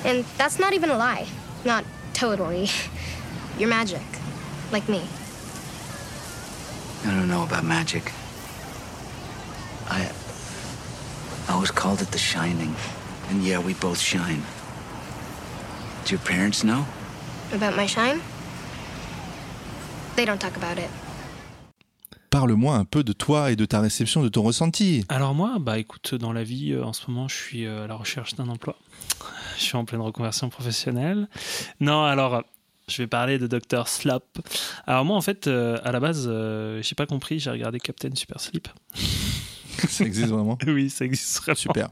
And 0.05 0.25
that's 0.39 0.61
not 0.61 0.73
even 0.73 0.91
a 0.91 0.97
lie. 0.97 1.27
Not 1.65 1.85
totally. 2.13 2.69
You're 3.59 3.69
magic. 3.69 4.03
Like 4.71 4.89
me. 4.89 5.03
I 7.05 7.11
don't 7.11 7.27
know 7.27 7.43
about 7.43 7.65
magic. 7.65 8.13
I. 9.89 10.13
I 11.49 11.59
was 11.59 11.73
called 11.73 12.01
it 12.01 12.13
the 12.13 12.19
Shining. 12.19 12.77
And 13.29 13.43
yeah, 13.43 13.59
we 13.59 13.75
both 13.75 13.99
shine. 13.99 14.45
Do 16.05 16.13
your 16.15 16.21
parents 16.21 16.63
know? 16.63 16.87
About 17.53 17.75
my 17.75 17.87
shine? 17.87 18.23
They 20.17 20.27
don't 20.27 20.39
talk 20.39 20.57
about 20.57 20.81
it. 20.81 20.89
Parle-moi 22.31 22.75
un 22.75 22.85
peu 22.85 23.05
de 23.05 23.13
toi 23.13 23.51
et 23.53 23.57
de 23.57 23.65
ta 23.65 23.81
réception, 23.81 24.23
de 24.23 24.29
ton 24.29 24.43
ressenti. 24.43 25.05
Alors 25.09 25.35
moi, 25.35 25.59
bah 25.61 25.79
écoute, 25.79 26.15
dans 26.15 26.33
la 26.33 26.43
vie, 26.43 26.73
euh, 26.73 26.85
en 26.85 26.93
ce 26.93 27.09
moment, 27.11 27.29
je 27.29 27.35
suis 27.35 27.67
euh, 27.67 27.85
à 27.85 27.87
la 27.87 27.95
recherche 27.95 28.35
d'un 28.35 28.49
emploi. 28.49 28.77
Je 29.57 29.63
suis 29.63 29.77
en 29.77 29.85
pleine 29.85 30.01
reconversion 30.01 30.49
professionnelle. 30.49 31.29
Non, 31.79 32.03
alors, 32.03 32.43
je 32.89 33.03
vais 33.03 33.07
parler 33.07 33.39
de 33.39 33.47
Dr. 33.47 33.89
Slop. 33.89 34.25
Alors 34.87 35.05
moi, 35.05 35.17
en 35.17 35.21
fait, 35.21 35.47
euh, 35.47 35.79
à 35.85 35.93
la 35.93 36.01
base, 36.01 36.27
euh, 36.29 36.83
j'ai 36.83 36.95
pas 36.95 37.07
compris, 37.07 37.39
j'ai 37.39 37.51
regardé 37.51 37.81
Captain 37.81 38.15
Super 38.15 38.41
Sleep. 38.41 38.69
Ça 39.89 40.05
existe 40.05 40.29
vraiment? 40.29 40.59
Oui, 40.67 40.91
ça 40.91 41.05
existe 41.05 41.41
vraiment. 41.43 41.57
Super. 41.57 41.89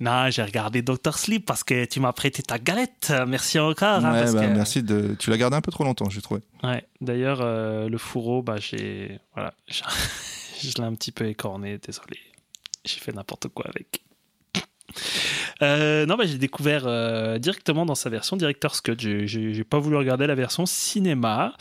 Non, 0.00 0.30
j'ai 0.30 0.42
regardé 0.42 0.80
Dr. 0.82 1.18
Sleep 1.18 1.44
parce 1.44 1.64
que 1.64 1.84
tu 1.84 1.98
m'as 2.00 2.12
prêté 2.12 2.42
ta 2.42 2.58
galette. 2.58 3.12
Merci 3.26 3.58
encore. 3.58 4.04
hein, 4.04 4.12
Ouais, 4.12 4.20
parce 4.20 4.34
bah, 4.34 4.46
que- 4.46 4.52
merci 4.54 4.82
de. 4.82 5.16
Tu 5.18 5.30
l'as 5.30 5.36
gardé 5.36 5.56
un 5.56 5.60
peu 5.60 5.72
trop 5.72 5.84
longtemps, 5.84 6.08
j'ai 6.08 6.22
trouvé. 6.22 6.40
Ouais, 6.62 6.84
d'ailleurs, 7.00 7.40
euh, 7.42 7.88
le 7.88 7.98
fourreau, 7.98 8.42
bah, 8.42 8.56
j'ai. 8.58 9.18
Voilà. 9.34 9.54
je 9.68 10.68
l'ai 10.76 10.84
un 10.84 10.94
petit 10.94 11.12
peu 11.12 11.26
écorné, 11.26 11.78
désolé. 11.78 12.18
J'ai 12.84 13.00
fait 13.00 13.12
n'importe 13.12 13.48
quoi 13.48 13.66
avec. 13.68 14.02
Euh, 15.62 16.06
non, 16.06 16.16
bah, 16.16 16.24
j'ai 16.26 16.38
découvert 16.38 16.84
euh, 16.86 17.38
directement 17.38 17.84
dans 17.84 17.94
sa 17.96 18.08
version 18.10 18.36
Director's 18.36 18.80
Cut. 18.80 18.96
J'ai 18.98 19.64
pas 19.64 19.78
voulu 19.78 19.96
regarder 19.96 20.26
la 20.26 20.34
version 20.34 20.64
cinéma. 20.66 21.54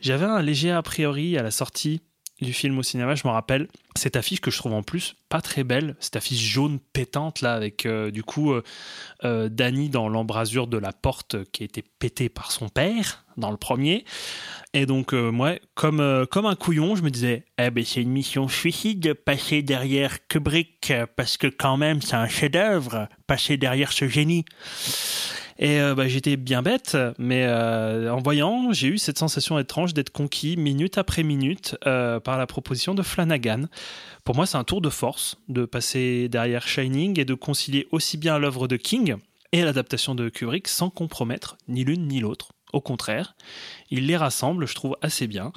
J'avais 0.00 0.24
un 0.24 0.40
léger 0.42 0.70
a 0.70 0.82
priori 0.82 1.36
à 1.36 1.42
la 1.42 1.50
sortie 1.50 2.00
du 2.44 2.52
film 2.52 2.78
au 2.78 2.82
cinéma, 2.82 3.14
je 3.14 3.26
me 3.26 3.32
rappelle. 3.32 3.68
Cette 3.96 4.16
affiche 4.16 4.40
que 4.40 4.50
je 4.50 4.58
trouve 4.58 4.74
en 4.74 4.82
plus 4.82 5.16
pas 5.28 5.40
très 5.40 5.64
belle, 5.64 5.96
cette 6.00 6.16
affiche 6.16 6.40
jaune 6.40 6.78
pétante 6.92 7.40
là, 7.40 7.54
avec 7.54 7.86
euh, 7.86 8.10
du 8.10 8.22
coup 8.22 8.52
euh, 8.52 8.62
euh, 9.24 9.48
Danny 9.48 9.88
dans 9.88 10.08
l'embrasure 10.08 10.66
de 10.66 10.78
la 10.78 10.92
porte 10.92 11.44
qui 11.50 11.62
a 11.62 11.66
été 11.66 11.82
pétée 11.98 12.28
par 12.28 12.52
son 12.52 12.68
père 12.68 13.23
dans 13.36 13.50
le 13.50 13.56
premier. 13.56 14.04
Et 14.76 14.86
donc, 14.86 15.14
euh, 15.14 15.30
moi, 15.30 15.52
comme, 15.74 16.00
euh, 16.00 16.26
comme 16.26 16.46
un 16.46 16.56
couillon, 16.56 16.96
je 16.96 17.02
me 17.02 17.10
disais, 17.10 17.44
eh 17.58 17.70
ben, 17.70 17.84
c'est 17.84 18.02
une 18.02 18.10
mission 18.10 18.48
suicide 18.48 18.98
de 18.98 19.12
passer 19.12 19.62
derrière 19.62 20.26
Kubrick, 20.26 20.92
parce 21.14 21.36
que 21.36 21.46
quand 21.46 21.76
même, 21.76 22.02
c'est 22.02 22.16
un 22.16 22.26
chef-d'œuvre, 22.26 23.08
passer 23.28 23.56
derrière 23.56 23.92
ce 23.92 24.08
génie. 24.08 24.44
Et 25.60 25.80
euh, 25.80 25.94
bah, 25.94 26.08
j'étais 26.08 26.36
bien 26.36 26.62
bête, 26.62 26.96
mais 27.18 27.48
en 27.48 28.20
voyant, 28.20 28.72
j'ai 28.72 28.88
eu 28.88 28.98
cette 28.98 29.18
sensation 29.18 29.60
étrange 29.60 29.94
d'être 29.94 30.10
conquis 30.10 30.56
minute 30.56 30.98
après 30.98 31.22
minute 31.22 31.76
par 31.82 32.36
la 32.36 32.46
proposition 32.48 32.94
de 32.96 33.02
Flanagan. 33.02 33.66
Pour 34.24 34.34
moi, 34.34 34.46
c'est 34.46 34.56
un 34.56 34.64
tour 34.64 34.80
de 34.80 34.90
force 34.90 35.36
de 35.48 35.66
passer 35.66 36.28
derrière 36.28 36.66
Shining 36.66 37.20
et 37.20 37.24
de 37.24 37.34
concilier 37.34 37.86
aussi 37.92 38.16
bien 38.16 38.40
l'œuvre 38.40 38.66
de 38.66 38.76
King 38.76 39.14
et 39.52 39.62
l'adaptation 39.62 40.16
de 40.16 40.28
Kubrick 40.28 40.66
sans 40.66 40.90
compromettre 40.90 41.56
ni 41.68 41.84
l'une 41.84 42.08
ni 42.08 42.18
l'autre. 42.18 42.53
Au 42.74 42.80
contraire, 42.80 43.36
il 43.90 44.06
les 44.06 44.16
rassemble, 44.16 44.66
je 44.66 44.74
trouve, 44.74 44.96
assez 45.00 45.26
bien. 45.26 45.52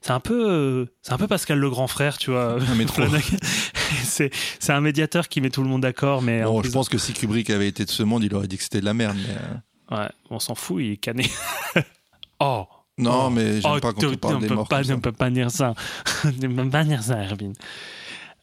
C'est 0.00 0.10
un 0.12 0.20
peu, 0.20 0.50
euh, 0.50 0.86
c'est 1.02 1.12
un 1.12 1.18
peu 1.18 1.28
Pascal 1.28 1.58
le 1.58 1.68
grand 1.70 1.86
frère, 1.86 2.16
tu 2.18 2.30
vois. 2.30 2.58
Flanagan. 2.88 3.20
c'est, 4.04 4.30
c'est 4.58 4.72
un 4.72 4.80
médiateur 4.80 5.28
qui 5.28 5.40
met 5.40 5.50
tout 5.50 5.62
le 5.62 5.68
monde 5.68 5.82
d'accord, 5.82 6.22
mais 6.22 6.42
Bon, 6.42 6.62
je 6.62 6.70
pense 6.70 6.88
que 6.88 6.98
si 6.98 7.12
Kubrick 7.12 7.50
avait 7.50 7.68
été 7.68 7.84
de 7.84 7.90
ce 7.90 8.02
monde, 8.02 8.24
il 8.24 8.34
aurait 8.34 8.48
dit 8.48 8.56
que 8.56 8.62
c'était 8.64 8.80
de 8.80 8.84
la 8.86 8.94
merde. 8.94 9.16
Mais 9.16 9.34
euh, 9.34 9.98
Ouais, 10.02 10.08
on 10.30 10.38
s'en 10.38 10.54
fout, 10.54 10.82
il 10.82 10.92
est 10.92 10.96
cané. 10.96 11.30
oh 12.40 12.66
Non, 12.98 13.26
Oh. 13.26 13.30
mais 13.30 13.60
j'aime 13.60 13.72
Oh, 13.76 13.80
pas 13.80 13.92
quand 13.92 14.04
on 14.04 14.14
parle 14.16 14.40
des 14.40 14.48
morts. 14.48 14.66
Pas, 14.68 14.90
on 14.90 15.00
peut 15.00 15.12
pas 15.12 15.30
dire 15.30 15.50
ça. 15.50 15.74
on 16.24 16.30
peut 16.32 16.70
pas 16.70 16.84
dire 16.84 17.02
ça, 17.02 17.18
Herbin. 17.22 17.52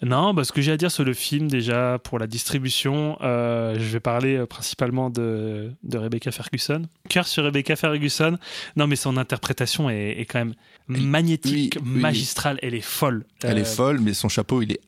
Non, 0.01 0.33
bah, 0.33 0.43
ce 0.45 0.51
que 0.53 0.61
j'ai 0.61 0.71
à 0.71 0.77
dire 0.77 0.91
sur 0.91 1.03
le 1.03 1.13
film, 1.13 1.49
déjà, 1.49 1.99
pour 2.01 2.19
la 2.19 2.27
distribution, 2.27 3.17
euh, 3.21 3.75
je 3.77 3.83
vais 3.83 3.99
parler 3.99 4.37
euh, 4.37 4.45
principalement 4.45 5.09
de, 5.09 5.71
de 5.83 5.97
Rebecca 5.97 6.31
Ferguson. 6.31 6.83
Cœur 7.09 7.27
sur 7.27 7.43
Rebecca 7.43 7.75
Ferguson. 7.75 8.37
Non, 8.77 8.87
mais 8.87 8.95
son 8.95 9.17
interprétation 9.17 9.89
est, 9.89 10.11
est 10.19 10.25
quand 10.25 10.39
même 10.39 10.53
magnétique, 10.87 11.77
oui, 11.81 11.91
oui. 11.95 12.01
magistrale. 12.01 12.59
Elle 12.61 12.75
est 12.75 12.81
folle. 12.81 13.25
Elle 13.43 13.57
Euh, 13.57 13.61
est 13.61 13.65
folle, 13.75 13.99
mais 13.99 14.13
son 14.13 14.29
chapeau, 14.29 14.61
il 14.61 14.71
est 14.71 14.81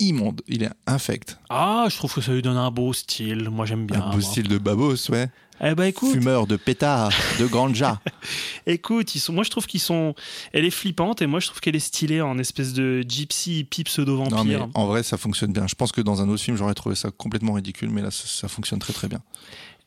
immonde. 0.00 0.42
Il 0.46 0.62
est 0.62 0.70
infect. 0.86 1.38
Ah, 1.48 1.86
je 1.90 1.96
trouve 1.96 2.14
que 2.14 2.20
ça 2.20 2.32
lui 2.32 2.42
donne 2.42 2.56
un 2.56 2.70
beau 2.70 2.92
style. 2.92 3.48
Moi, 3.50 3.66
j'aime 3.66 3.86
bien. 3.86 3.96
un 4.02 4.10
beau 4.10 4.18
moi. 4.18 4.20
style 4.20 4.48
de 4.48 4.58
babos, 4.58 5.10
ouais. 5.10 5.28
Eh 5.60 5.74
ben, 5.74 5.84
écoute, 5.84 6.12
Fumeur 6.12 6.46
de 6.46 6.56
pétard, 6.56 7.10
de 7.40 7.46
ganja. 7.46 8.00
Écoute, 8.66 9.14
ils 9.14 9.18
sont, 9.18 9.32
moi 9.32 9.42
je 9.44 9.50
trouve 9.50 9.66
qu'ils 9.66 9.80
sont. 9.80 10.14
Elle 10.52 10.64
est 10.64 10.70
flippante 10.70 11.20
et 11.20 11.26
moi 11.26 11.40
je 11.40 11.46
trouve 11.48 11.60
qu'elle 11.60 11.74
est 11.74 11.80
stylée 11.80 12.20
en 12.20 12.38
espèce 12.38 12.72
de 12.74 13.02
gypsy 13.06 13.60
hippie 13.60 13.82
pseudo-vampire. 13.84 14.36
non, 14.36 14.44
mais 14.44 14.58
en 14.74 14.86
vrai, 14.86 15.02
ça 15.02 15.16
fonctionne 15.16 15.52
bien. 15.52 15.66
Je 15.66 15.74
pense 15.74 15.90
que 15.90 16.00
dans 16.00 16.22
un 16.22 16.28
autre 16.28 16.42
film, 16.42 16.56
j'aurais 16.56 16.74
trouvé 16.74 16.94
ça 16.94 17.10
complètement 17.10 17.54
ridicule, 17.54 17.90
mais 17.90 18.02
là, 18.02 18.10
ça, 18.12 18.24
ça 18.26 18.46
fonctionne 18.48 18.78
très 18.78 18.92
très 18.92 19.08
bien. 19.08 19.20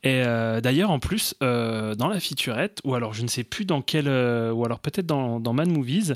Et 0.04 0.24
euh, 0.26 0.62
d'ailleurs, 0.62 0.90
en 0.90 0.98
plus, 1.00 1.36
euh, 1.44 1.94
dans 1.94 2.08
la 2.08 2.20
featurette, 2.20 2.80
ou 2.84 2.96
alors 2.96 3.14
je 3.14 3.22
ne 3.22 3.28
sais 3.28 3.44
plus 3.44 3.66
dans 3.66 3.82
quel. 3.84 4.08
euh, 4.08 4.52
ou 4.52 4.66
alors 4.66 4.80
peut-être 4.80 5.06
dans, 5.06 5.40
dans 5.40 5.54
Mad 5.54 5.70
Movies, 5.70 6.14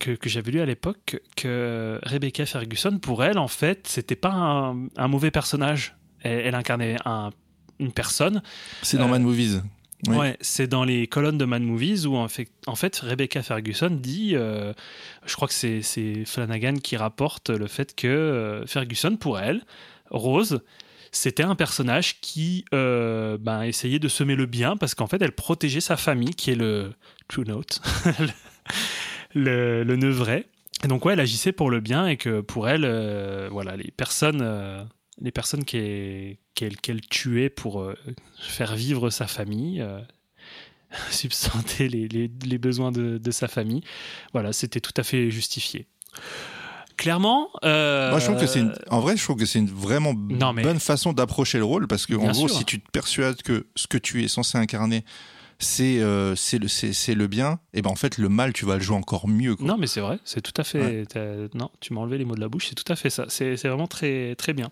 que, 0.00 0.10
que 0.10 0.28
j'avais 0.28 0.50
lu 0.50 0.60
à 0.60 0.66
l'époque, 0.66 1.20
que 1.36 2.00
Rebecca 2.02 2.44
Ferguson, 2.44 2.98
pour 3.00 3.22
elle, 3.24 3.38
en 3.38 3.48
fait, 3.48 3.86
c'était 3.88 4.16
pas 4.16 4.32
un, 4.32 4.88
un 4.96 5.08
mauvais 5.08 5.30
personnage. 5.30 5.94
Elle, 6.22 6.40
elle 6.40 6.54
incarnait 6.56 6.96
un- 7.04 7.30
une 7.80 7.92
personne. 7.92 8.42
C'est 8.82 8.96
dans 8.98 9.06
Euh, 9.06 9.10
Mad 9.10 9.22
Movies. 9.22 9.62
Oui. 10.08 10.16
Ouais, 10.16 10.36
c'est 10.40 10.66
dans 10.66 10.84
les 10.84 11.06
colonnes 11.06 11.36
de 11.36 11.44
Mad 11.44 11.62
Movies 11.62 12.06
où 12.06 12.16
en 12.16 12.28
fait, 12.28 12.48
en 12.66 12.74
fait 12.74 12.96
Rebecca 13.00 13.42
Ferguson 13.42 13.90
dit, 13.90 14.32
euh, 14.34 14.72
je 15.26 15.34
crois 15.34 15.46
que 15.46 15.52
c'est 15.54 16.24
Flanagan 16.24 16.76
qui 16.76 16.96
rapporte 16.96 17.50
le 17.50 17.66
fait 17.66 17.94
que 17.94 18.06
euh, 18.06 18.66
Ferguson, 18.66 19.16
pour 19.16 19.38
elle, 19.38 19.60
Rose, 20.10 20.62
c'était 21.12 21.42
un 21.42 21.54
personnage 21.54 22.20
qui 22.22 22.64
euh, 22.72 23.36
ben, 23.38 23.62
essayait 23.62 23.98
de 23.98 24.08
semer 24.08 24.36
le 24.36 24.46
bien 24.46 24.76
parce 24.78 24.94
qu'en 24.94 25.06
fait 25.06 25.20
elle 25.20 25.32
protégeait 25.32 25.80
sa 25.82 25.98
famille 25.98 26.34
qui 26.34 26.50
est 26.52 26.56
le 26.56 26.92
True 27.28 27.44
Note, 27.44 27.82
le, 29.34 29.82
le. 29.84 30.44
Et 30.82 30.88
donc 30.88 31.04
ouais, 31.04 31.12
elle 31.12 31.20
agissait 31.20 31.52
pour 31.52 31.70
le 31.70 31.80
bien 31.80 32.06
et 32.06 32.16
que 32.16 32.40
pour 32.40 32.70
elle, 32.70 33.48
voilà, 33.50 33.76
les 33.76 33.90
personnes, 33.90 34.88
les 35.20 35.30
personnes 35.30 35.64
qu'elle 35.64 37.00
tuait 37.10 37.50
pour 37.50 37.80
euh, 37.82 37.94
faire 38.38 38.74
vivre 38.74 39.10
sa 39.10 39.26
famille, 39.26 39.80
euh, 39.80 40.00
substanter 41.10 41.88
les, 41.88 42.08
les- 42.08 42.30
les 42.46 42.58
besoins 42.58 42.92
de, 42.92 43.18
de 43.18 43.30
sa 43.30 43.48
famille. 43.48 43.82
Voilà, 44.32 44.52
c'était 44.52 44.80
tout 44.80 44.94
à 44.96 45.02
fait 45.02 45.30
justifié. 45.30 45.86
Clairement, 46.96 47.48
euh, 47.64 48.10
Moi, 48.10 48.18
je 48.18 48.26
trouve 48.26 48.38
que 48.40 48.46
c'est 48.46 48.60
une... 48.60 48.74
en 48.90 49.00
vrai, 49.00 49.16
je 49.16 49.22
trouve 49.24 49.36
que 49.36 49.46
c'est 49.46 49.58
une 49.58 49.70
vraiment 49.70 50.12
Non, 50.14 50.52
mais- 50.52 50.62
bonne 50.62 50.80
façon 50.80 51.14
d'approcher 51.14 51.56
le 51.56 51.64
rôle 51.64 51.86
parce 51.86 52.04
que 52.04 52.14
en 52.14 52.30
gros, 52.30 52.48
sûr. 52.48 52.58
si 52.58 52.64
tu 52.66 52.78
te 52.80 52.90
persuades 52.90 53.40
que 53.42 53.66
ce 53.74 53.86
que 53.86 53.96
tu 53.96 54.22
es 54.22 54.28
censé 54.28 54.58
incarner, 54.58 55.04
c'est 55.60 56.00
euh, 56.00 56.34
c'est 56.34 56.58
le 56.58 56.66
c'est 56.68 57.14
le 57.14 57.26
bien, 57.26 57.60
et 57.74 57.82
ben 57.82 57.90
en 57.90 57.94
fait 57.94 58.18
le 58.18 58.28
mal, 58.28 58.52
tu 58.52 58.64
vas 58.64 58.76
le 58.76 58.80
jouer 58.80 58.96
encore 58.96 59.28
mieux. 59.28 59.54
Quoi. 59.54 59.66
Non, 59.66 59.76
mais 59.78 59.86
c'est 59.86 60.00
vrai, 60.00 60.18
c'est 60.24 60.40
tout 60.40 60.58
à 60.60 60.64
fait. 60.64 61.06
Ouais. 61.14 61.48
Non, 61.54 61.70
tu 61.80 61.92
m'as 61.92 62.00
enlevé 62.00 62.18
les 62.18 62.24
mots 62.24 62.34
de 62.34 62.40
la 62.40 62.48
bouche, 62.48 62.66
c'est 62.68 62.74
tout 62.74 62.90
à 62.90 62.96
fait 62.96 63.10
ça. 63.10 63.26
C'est 63.28 63.56
c'est 63.56 63.68
vraiment 63.68 63.86
très, 63.86 64.34
très 64.36 64.54
bien. 64.54 64.70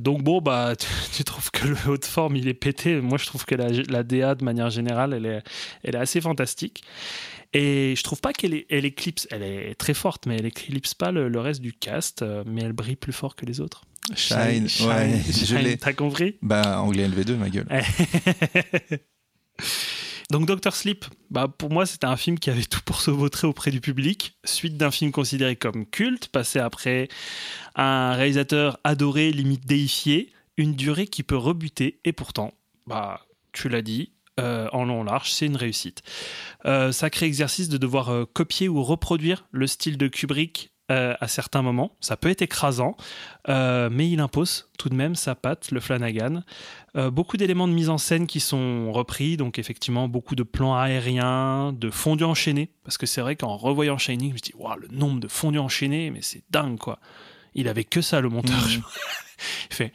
Donc, 0.00 0.22
bon, 0.22 0.40
bah, 0.40 0.74
tu, 0.78 0.86
tu 1.12 1.24
trouves 1.24 1.50
que 1.50 1.66
le 1.66 1.76
haut 1.88 1.98
de 1.98 2.04
forme, 2.04 2.36
il 2.36 2.48
est 2.48 2.54
pété. 2.54 3.00
Moi, 3.00 3.18
je 3.18 3.26
trouve 3.26 3.44
que 3.44 3.54
la, 3.54 3.68
la 3.68 4.02
DA, 4.02 4.34
de 4.34 4.44
manière 4.44 4.70
générale, 4.70 5.12
elle 5.14 5.26
est, 5.26 5.42
elle 5.82 5.94
est 5.96 5.98
assez 5.98 6.20
fantastique. 6.20 6.84
Et 7.52 7.94
je 7.96 8.02
trouve 8.02 8.20
pas 8.20 8.32
qu'elle 8.32 8.64
elle 8.68 8.84
éclipse, 8.84 9.28
elle 9.30 9.44
est 9.44 9.74
très 9.76 9.94
forte, 9.94 10.26
mais 10.26 10.36
elle 10.36 10.46
éclipse 10.46 10.94
pas 10.94 11.12
le, 11.12 11.28
le 11.28 11.40
reste 11.40 11.60
du 11.60 11.72
cast, 11.72 12.22
euh, 12.22 12.42
mais 12.46 12.62
elle 12.62 12.72
brille 12.72 12.96
plus 12.96 13.12
fort 13.12 13.36
que 13.36 13.46
les 13.46 13.60
autres. 13.60 13.84
Shine, 14.16 14.66
ouais, 14.88 15.20
je 15.26 15.44
Shine, 15.44 15.58
l'ai. 15.58 15.76
T'as 15.76 15.92
compris? 15.92 16.36
Bah 16.42 16.80
anglais 16.80 17.08
LV2, 17.08 17.36
ma 17.36 17.50
gueule. 17.50 17.68
Donc 20.30 20.46
Doctor 20.46 20.74
Sleep, 20.74 21.04
bah 21.30 21.48
pour 21.48 21.70
moi 21.70 21.86
c'était 21.86 22.06
un 22.06 22.16
film 22.16 22.38
qui 22.38 22.50
avait 22.50 22.64
tout 22.64 22.80
pour 22.84 23.00
se 23.00 23.10
vautrer 23.10 23.46
auprès 23.46 23.70
du 23.70 23.80
public, 23.80 24.36
suite 24.44 24.76
d'un 24.76 24.90
film 24.90 25.12
considéré 25.12 25.54
comme 25.56 25.86
culte, 25.86 26.28
passé 26.28 26.58
après 26.58 27.08
un 27.74 28.14
réalisateur 28.14 28.78
adoré, 28.84 29.32
limite 29.32 29.66
déifié, 29.66 30.32
une 30.56 30.74
durée 30.74 31.06
qui 31.06 31.22
peut 31.22 31.36
rebuter, 31.36 32.00
et 32.04 32.12
pourtant, 32.12 32.54
bah 32.86 33.20
tu 33.52 33.68
l'as 33.68 33.82
dit, 33.82 34.12
euh, 34.40 34.68
en 34.72 34.84
long 34.84 35.04
large, 35.04 35.30
c'est 35.30 35.46
une 35.46 35.56
réussite. 35.56 36.02
Euh, 36.66 36.90
sacré 36.90 37.26
exercice 37.26 37.68
de 37.68 37.78
devoir 37.78 38.10
euh, 38.10 38.24
copier 38.24 38.68
ou 38.68 38.82
reproduire 38.82 39.46
le 39.52 39.66
style 39.66 39.96
de 39.96 40.08
Kubrick 40.08 40.73
euh, 40.90 41.14
à 41.18 41.28
certains 41.28 41.62
moments. 41.62 41.96
Ça 42.02 42.18
peut 42.18 42.28
être 42.28 42.42
écrasant, 42.42 42.94
euh, 43.48 43.88
mais 43.90 44.10
il 44.10 44.20
impose 44.20 44.68
tout 44.78 44.90
de 44.90 44.94
même 44.94 45.14
sa 45.14 45.34
patte, 45.34 45.70
le 45.70 45.80
Flanagan. 45.80 46.42
Euh, 46.94 47.10
beaucoup 47.10 47.38
d'éléments 47.38 47.66
de 47.66 47.72
mise 47.72 47.88
en 47.88 47.96
scène 47.96 48.26
qui 48.26 48.38
sont 48.38 48.92
repris, 48.92 49.38
donc 49.38 49.58
effectivement 49.58 50.08
beaucoup 50.08 50.34
de 50.34 50.42
plans 50.42 50.76
aériens, 50.76 51.72
de 51.72 51.88
fondus 51.88 52.24
enchaînés, 52.24 52.70
parce 52.84 52.98
que 52.98 53.06
c'est 53.06 53.22
vrai 53.22 53.34
qu'en 53.34 53.56
revoyant 53.56 53.96
Shining, 53.96 54.28
je 54.28 54.34
me 54.34 54.38
dis, 54.40 54.52
waouh, 54.58 54.78
le 54.78 54.88
nombre 54.88 55.20
de 55.20 55.28
fondus 55.28 55.58
enchaînés, 55.58 56.10
mais 56.10 56.20
c'est 56.20 56.42
dingue 56.50 56.78
quoi. 56.78 56.98
Il 57.54 57.66
avait 57.68 57.84
que 57.84 58.02
ça 58.02 58.20
le 58.20 58.28
monteur. 58.28 58.54
Mhm. 58.54 58.82
Il 59.70 59.74
fait, 59.74 59.92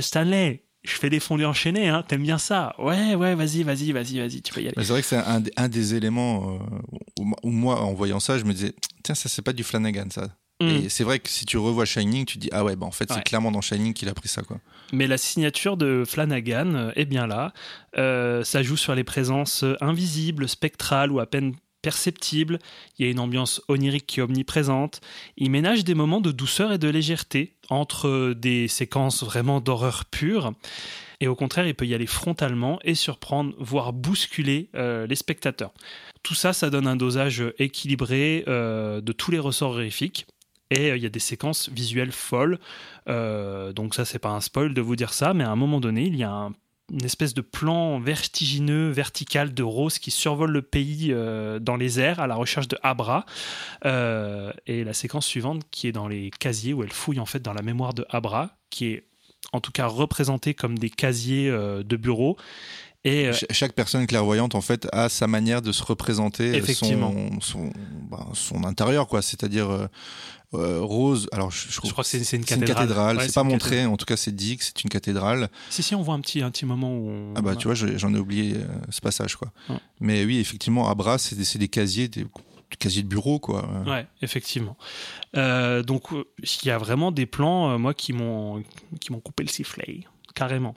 Stanley, 0.00 0.65
je 0.86 0.94
fais 0.94 1.10
des 1.10 1.20
fondus 1.20 1.44
enchaînés, 1.44 1.88
hein, 1.88 2.04
t'aimes 2.06 2.22
bien 2.22 2.38
ça? 2.38 2.74
Ouais, 2.78 3.14
ouais, 3.14 3.34
vas-y, 3.34 3.62
vas-y, 3.62 3.92
vas-y, 3.92 4.18
vas-y, 4.18 4.40
tu 4.42 4.52
peux 4.52 4.60
y 4.62 4.68
aller. 4.68 4.74
C'est 4.78 4.88
vrai 4.92 5.02
que 5.02 5.06
c'est 5.08 5.16
un, 5.16 5.40
des- 5.40 5.52
un 5.56 5.68
des 5.68 5.94
éléments 5.94 6.54
euh, 6.54 6.58
où, 7.20 7.32
où 7.42 7.50
moi, 7.50 7.80
en 7.82 7.92
voyant 7.92 8.20
ça, 8.20 8.38
je 8.38 8.44
me 8.44 8.52
disais, 8.52 8.74
tiens, 9.02 9.14
ça 9.14 9.28
c'est 9.28 9.42
pas 9.42 9.52
du 9.52 9.64
Flanagan, 9.64 10.06
ça. 10.10 10.28
Mm. 10.60 10.68
Et 10.68 10.88
c'est 10.88 11.04
vrai 11.04 11.18
que 11.18 11.28
si 11.28 11.44
tu 11.44 11.58
revois 11.58 11.84
Shining, 11.84 12.24
tu 12.24 12.36
te 12.38 12.40
dis, 12.40 12.48
ah 12.52 12.64
ouais, 12.64 12.76
bah 12.76 12.86
en 12.86 12.90
fait, 12.90 13.10
Ouais. 13.10 13.16
c'est 13.16 13.24
clairement 13.24 13.52
dans 13.52 13.60
Shining 13.60 13.92
qu'il 13.92 14.08
a 14.08 14.14
pris 14.14 14.28
ça, 14.28 14.42
quoi. 14.42 14.58
Mais 14.92 15.06
la 15.06 15.18
signature 15.18 15.76
de 15.76 16.04
Flanagan 16.06 16.74
euh, 16.74 16.92
est 16.96 17.04
bien 17.04 17.26
là. 17.26 17.52
Euh, 17.98 18.42
ça 18.44 18.62
joue 18.62 18.76
sur 18.78 18.94
les 18.94 19.04
présences 19.04 19.64
invisibles, 19.80 20.48
spectrales 20.48 21.10
ou 21.12 21.20
à 21.20 21.26
peine 21.26 21.54
perceptibles. 21.90 22.58
Il 22.98 23.06
y 23.06 23.08
a 23.08 23.12
une 23.12 23.20
ambiance 23.20 23.62
onirique 23.68 24.08
qui 24.08 24.18
est 24.18 24.22
omniprésente. 24.24 25.00
Il 25.36 25.52
ménage 25.52 25.84
des 25.84 25.94
moments 25.94 26.20
de 26.20 26.32
douceur 26.32 26.72
et 26.72 26.78
de 26.78 26.88
légèreté 26.88 27.54
entre 27.70 28.08
euh, 28.08 28.34
des 28.34 28.66
séquences 28.66 29.22
vraiment 29.22 29.60
d'horreur 29.60 30.04
pure. 30.04 30.52
Et 31.20 31.28
au 31.28 31.36
contraire, 31.36 31.68
il 31.68 31.74
peut 31.76 31.86
y 31.86 31.94
aller 31.94 32.08
frontalement 32.08 32.80
et 32.82 32.96
surprendre, 32.96 33.54
voire 33.60 33.92
bousculer 33.92 34.68
euh, 34.74 35.06
les 35.06 35.14
spectateurs. 35.14 35.72
Tout 36.24 36.34
ça, 36.34 36.52
ça 36.52 36.70
donne 36.70 36.88
un 36.88 36.96
dosage 36.96 37.44
équilibré 37.60 38.42
euh, 38.48 39.00
de 39.00 39.12
tous 39.12 39.30
les 39.30 39.38
ressorts 39.38 39.70
horrifiques. 39.70 40.26
Et 40.70 40.88
il 40.88 41.00
y 41.00 41.06
a 41.06 41.08
des 41.08 41.20
séquences 41.20 41.70
visuelles 41.70 42.10
folles. 42.10 42.58
Donc 43.06 43.94
ça, 43.94 44.04
c'est 44.04 44.18
pas 44.18 44.30
un 44.30 44.40
spoil 44.40 44.74
de 44.74 44.80
vous 44.80 44.96
dire 44.96 45.12
ça, 45.12 45.32
mais 45.32 45.44
à 45.44 45.50
un 45.52 45.54
moment 45.54 45.78
donné, 45.78 46.02
il 46.06 46.16
y 46.16 46.24
a 46.24 46.32
un- 46.32 46.52
une 46.92 47.04
espèce 47.04 47.34
de 47.34 47.40
plan 47.40 47.98
vertigineux, 47.98 48.90
vertical 48.90 49.52
de 49.54 49.62
Rose 49.62 49.98
qui 49.98 50.10
survole 50.10 50.52
le 50.52 50.62
pays 50.62 51.08
euh, 51.10 51.58
dans 51.58 51.76
les 51.76 51.98
airs 51.98 52.20
à 52.20 52.26
la 52.26 52.36
recherche 52.36 52.68
de 52.68 52.78
Abra. 52.82 53.26
Euh, 53.84 54.52
et 54.66 54.84
la 54.84 54.92
séquence 54.92 55.26
suivante 55.26 55.62
qui 55.70 55.88
est 55.88 55.92
dans 55.92 56.08
les 56.08 56.30
casiers 56.30 56.72
où 56.72 56.82
elle 56.82 56.92
fouille 56.92 57.20
en 57.20 57.26
fait 57.26 57.40
dans 57.40 57.52
la 57.52 57.62
mémoire 57.62 57.92
de 57.92 58.06
Abra, 58.08 58.56
qui 58.70 58.86
est 58.86 59.06
en 59.52 59.60
tout 59.60 59.72
cas 59.72 59.86
représenté 59.86 60.54
comme 60.54 60.78
des 60.78 60.90
casiers 60.90 61.50
euh, 61.50 61.82
de 61.82 61.96
bureau. 61.96 62.36
Et 63.06 63.26
euh, 63.28 63.32
Ch- 63.32 63.46
chaque 63.50 63.72
personne 63.72 64.06
clairvoyante, 64.06 64.54
en 64.54 64.60
fait, 64.60 64.88
a 64.92 65.08
sa 65.08 65.26
manière 65.26 65.62
de 65.62 65.70
se 65.72 65.82
représenter 65.82 66.54
Effectivement. 66.56 67.12
son, 67.12 67.40
son, 67.40 67.72
bah, 68.10 68.26
son 68.34 68.64
intérieur, 68.64 69.06
quoi. 69.06 69.22
C'est-à-dire, 69.22 69.70
euh, 69.70 69.86
euh, 70.54 70.80
Rose, 70.80 71.28
alors 71.32 71.50
je, 71.50 71.68
je 71.70 71.80
crois 71.80 72.02
que 72.04 72.08
c'est 72.10 72.22
c'est 72.24 72.36
une 72.36 72.42
c'est 72.44 72.50
cathédrale. 72.58 72.76
cathédrale, 72.86 73.16
Ouais, 73.18 73.26
c'est 73.26 73.34
pas 73.34 73.42
montré, 73.42 73.84
en 73.84 73.96
tout 73.96 74.06
cas 74.06 74.16
c'est 74.16 74.34
dit 74.34 74.56
que 74.56 74.64
c'est 74.64 74.82
une 74.84 74.90
cathédrale. 74.90 75.48
Si, 75.70 75.82
si, 75.82 75.94
on 75.94 76.02
voit 76.02 76.14
un 76.14 76.20
petit, 76.20 76.40
un 76.42 76.50
petit 76.50 76.64
moment 76.66 76.92
où. 76.96 77.08
on- 77.08 77.34
Ah 77.36 77.42
bah 77.42 77.56
tu 77.56 77.66
vois, 77.66 77.74
je- 77.74 77.96
j'en 77.98 78.14
ai 78.14 78.18
oublié 78.18 78.54
euh, 78.54 78.64
ce 78.90 79.00
passage 79.00 79.34
quoi. 79.36 79.52
Ouais. 79.68 79.76
Mais 80.00 80.24
oui, 80.24 80.38
effectivement, 80.38 80.88
Abra, 80.88 81.18
c'est 81.18 81.34
des, 81.36 81.44
c'est 81.44 81.58
des 81.58 81.66
casiers, 81.68 82.06
des, 82.08 82.22
des 82.22 82.76
casiers 82.78 83.02
de 83.02 83.08
bureau 83.08 83.38
quoi. 83.40 83.68
Ouais, 83.86 84.06
effectivement. 84.22 84.76
Euh, 85.36 85.82
donc, 85.82 86.12
euh, 86.12 86.24
il 86.38 86.68
y 86.68 86.70
a 86.70 86.78
vraiment 86.78 87.10
des 87.12 87.26
plans, 87.26 87.70
euh, 87.70 87.78
moi, 87.78 87.92
qui 87.92 88.12
m'ont 88.12 88.62
qui 89.00 89.12
m'ont 89.12 89.20
coupé 89.20 89.42
le 89.42 89.48
sifflet, 89.50 90.04
carrément. 90.36 90.74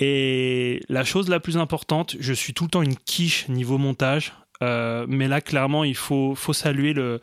Et 0.00 0.82
la 0.88 1.04
chose 1.04 1.28
la 1.28 1.40
plus 1.40 1.58
importante, 1.58 2.16
je 2.18 2.32
suis 2.32 2.54
tout 2.54 2.64
le 2.64 2.70
temps 2.70 2.82
une 2.82 2.96
quiche 2.96 3.48
niveau 3.48 3.76
montage, 3.76 4.32
euh, 4.62 5.06
mais 5.08 5.28
là, 5.28 5.40
clairement, 5.40 5.84
il 5.84 5.94
faut, 5.94 6.34
saluer 6.52 6.92
le, 6.92 7.20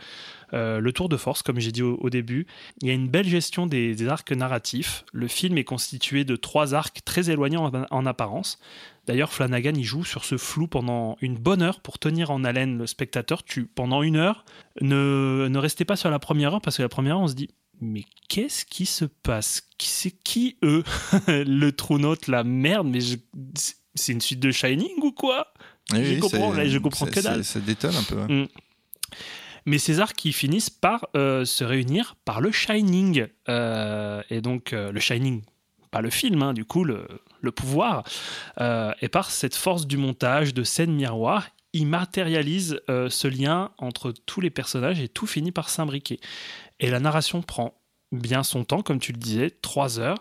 euh, 0.53 0.79
le 0.79 0.91
tour 0.91 1.09
de 1.09 1.17
force, 1.17 1.41
comme 1.41 1.59
j'ai 1.59 1.71
dit 1.71 1.81
au, 1.81 2.09
début. 2.09 2.47
Il 2.81 2.87
y 2.87 2.91
a 2.91 2.93
une 2.93 3.07
belle 3.07 3.27
gestion 3.27 3.67
des, 3.67 4.07
arcs 4.07 4.31
narratifs. 4.31 5.05
Le 5.11 5.27
film 5.27 5.57
est 5.57 5.63
constitué 5.63 6.23
de 6.23 6.35
trois 6.35 6.73
arcs 6.73 7.01
très 7.03 7.29
éloignés 7.29 7.57
en, 7.57 7.71
en 7.89 8.05
apparence. 8.05 8.59
D'ailleurs, 9.07 9.31
Flanagan 9.31 9.73
y 9.73 9.83
joue 9.83 10.03
sur 10.03 10.25
ce 10.25 10.37
flou 10.37 10.67
pendant 10.67 11.17
une 11.21 11.37
bonne 11.37 11.61
heure 11.61 11.79
pour 11.79 11.97
tenir 11.97 12.29
en 12.29 12.43
haleine 12.43 12.77
le 12.77 12.87
spectateur. 12.87 13.43
Tu, 13.43 13.65
pendant 13.65 14.03
une 14.03 14.17
heure, 14.17 14.45
ne, 14.81 15.47
ne 15.49 15.57
restez 15.57 15.85
pas 15.85 15.95
sur 15.95 16.09
la 16.09 16.19
première 16.19 16.53
heure 16.55 16.61
parce 16.61 16.77
que 16.77 16.83
la 16.83 16.89
première 16.89 17.15
heure, 17.15 17.21
on 17.21 17.27
se 17.27 17.35
dit 17.35 17.49
mais 17.81 18.03
qu'est-ce 18.29 18.65
qui 18.65 18.85
se 18.85 19.05
passe? 19.05 19.63
C'est 19.79 20.11
qui 20.11 20.57
eux? 20.63 20.83
Le 21.27 21.69
trou 21.71 21.97
note, 21.99 22.27
la 22.27 22.43
merde, 22.43 22.87
mais 22.87 23.01
je- 23.01 23.17
c'est- 23.55 24.11
une 24.11 24.21
suite 24.21 24.39
de 24.39 24.51
Shining 24.51 24.99
ou 25.01 25.11
quoi? 25.11 25.47
Oui, 25.91 26.03
Je 26.03 26.13
oui, 26.15 26.19
comprends, 26.19 26.51
là, 26.53 26.67
je 26.67 26.77
comprends 26.77 27.05
que 27.07 27.19
dalle. 27.19 27.43
Ça 27.43 27.59
détonne 27.59 27.95
un 27.95 28.03
peu. 28.03 28.19
hein. 28.19 28.45
Mais 29.65 29.77
ces 29.79 29.99
arcs 29.99 30.15
qui 30.15 30.31
finissent 30.33 30.69
par 30.69 31.07
euh, 31.15 31.43
se 31.45 31.63
réunir 31.63 32.15
par 32.25 32.39
le 32.41 32.51
Shining. 32.51 33.27
Euh, 33.49 34.21
et 34.29 34.41
donc, 34.41 34.71
euh, 34.73 34.91
le 34.91 34.99
Shining, 34.99 35.41
pas 35.91 36.01
le 36.01 36.09
film, 36.09 36.41
hein, 36.41 36.53
du 36.53 36.63
coup, 36.63 36.83
le, 36.83 37.05
le 37.41 37.51
pouvoir. 37.51 38.03
Et 39.01 39.09
par 39.09 39.29
cette 39.31 39.55
force 39.55 39.85
du 39.87 39.97
montage, 39.97 40.53
de 40.53 40.63
scènes 40.63 40.93
miroirs, 40.93 41.47
il 41.73 41.87
matérialise 41.87 42.79
euh, 42.89 43.09
ce 43.09 43.27
lien 43.27 43.71
entre 43.77 44.11
tous 44.11 44.41
les 44.41 44.49
personnages 44.49 44.99
et 44.99 45.09
tout 45.09 45.27
finit 45.27 45.51
par 45.51 45.69
s'imbriquer. 45.69 46.19
Et 46.79 46.89
la 46.89 46.99
narration 46.99 47.41
prend 47.41 47.73
bien 48.13 48.41
son 48.43 48.63
temps, 48.63 48.81
comme 48.83 48.99
tu 48.99 49.11
le 49.11 49.17
disais, 49.17 49.49
trois 49.61 49.99
heures 49.99 50.17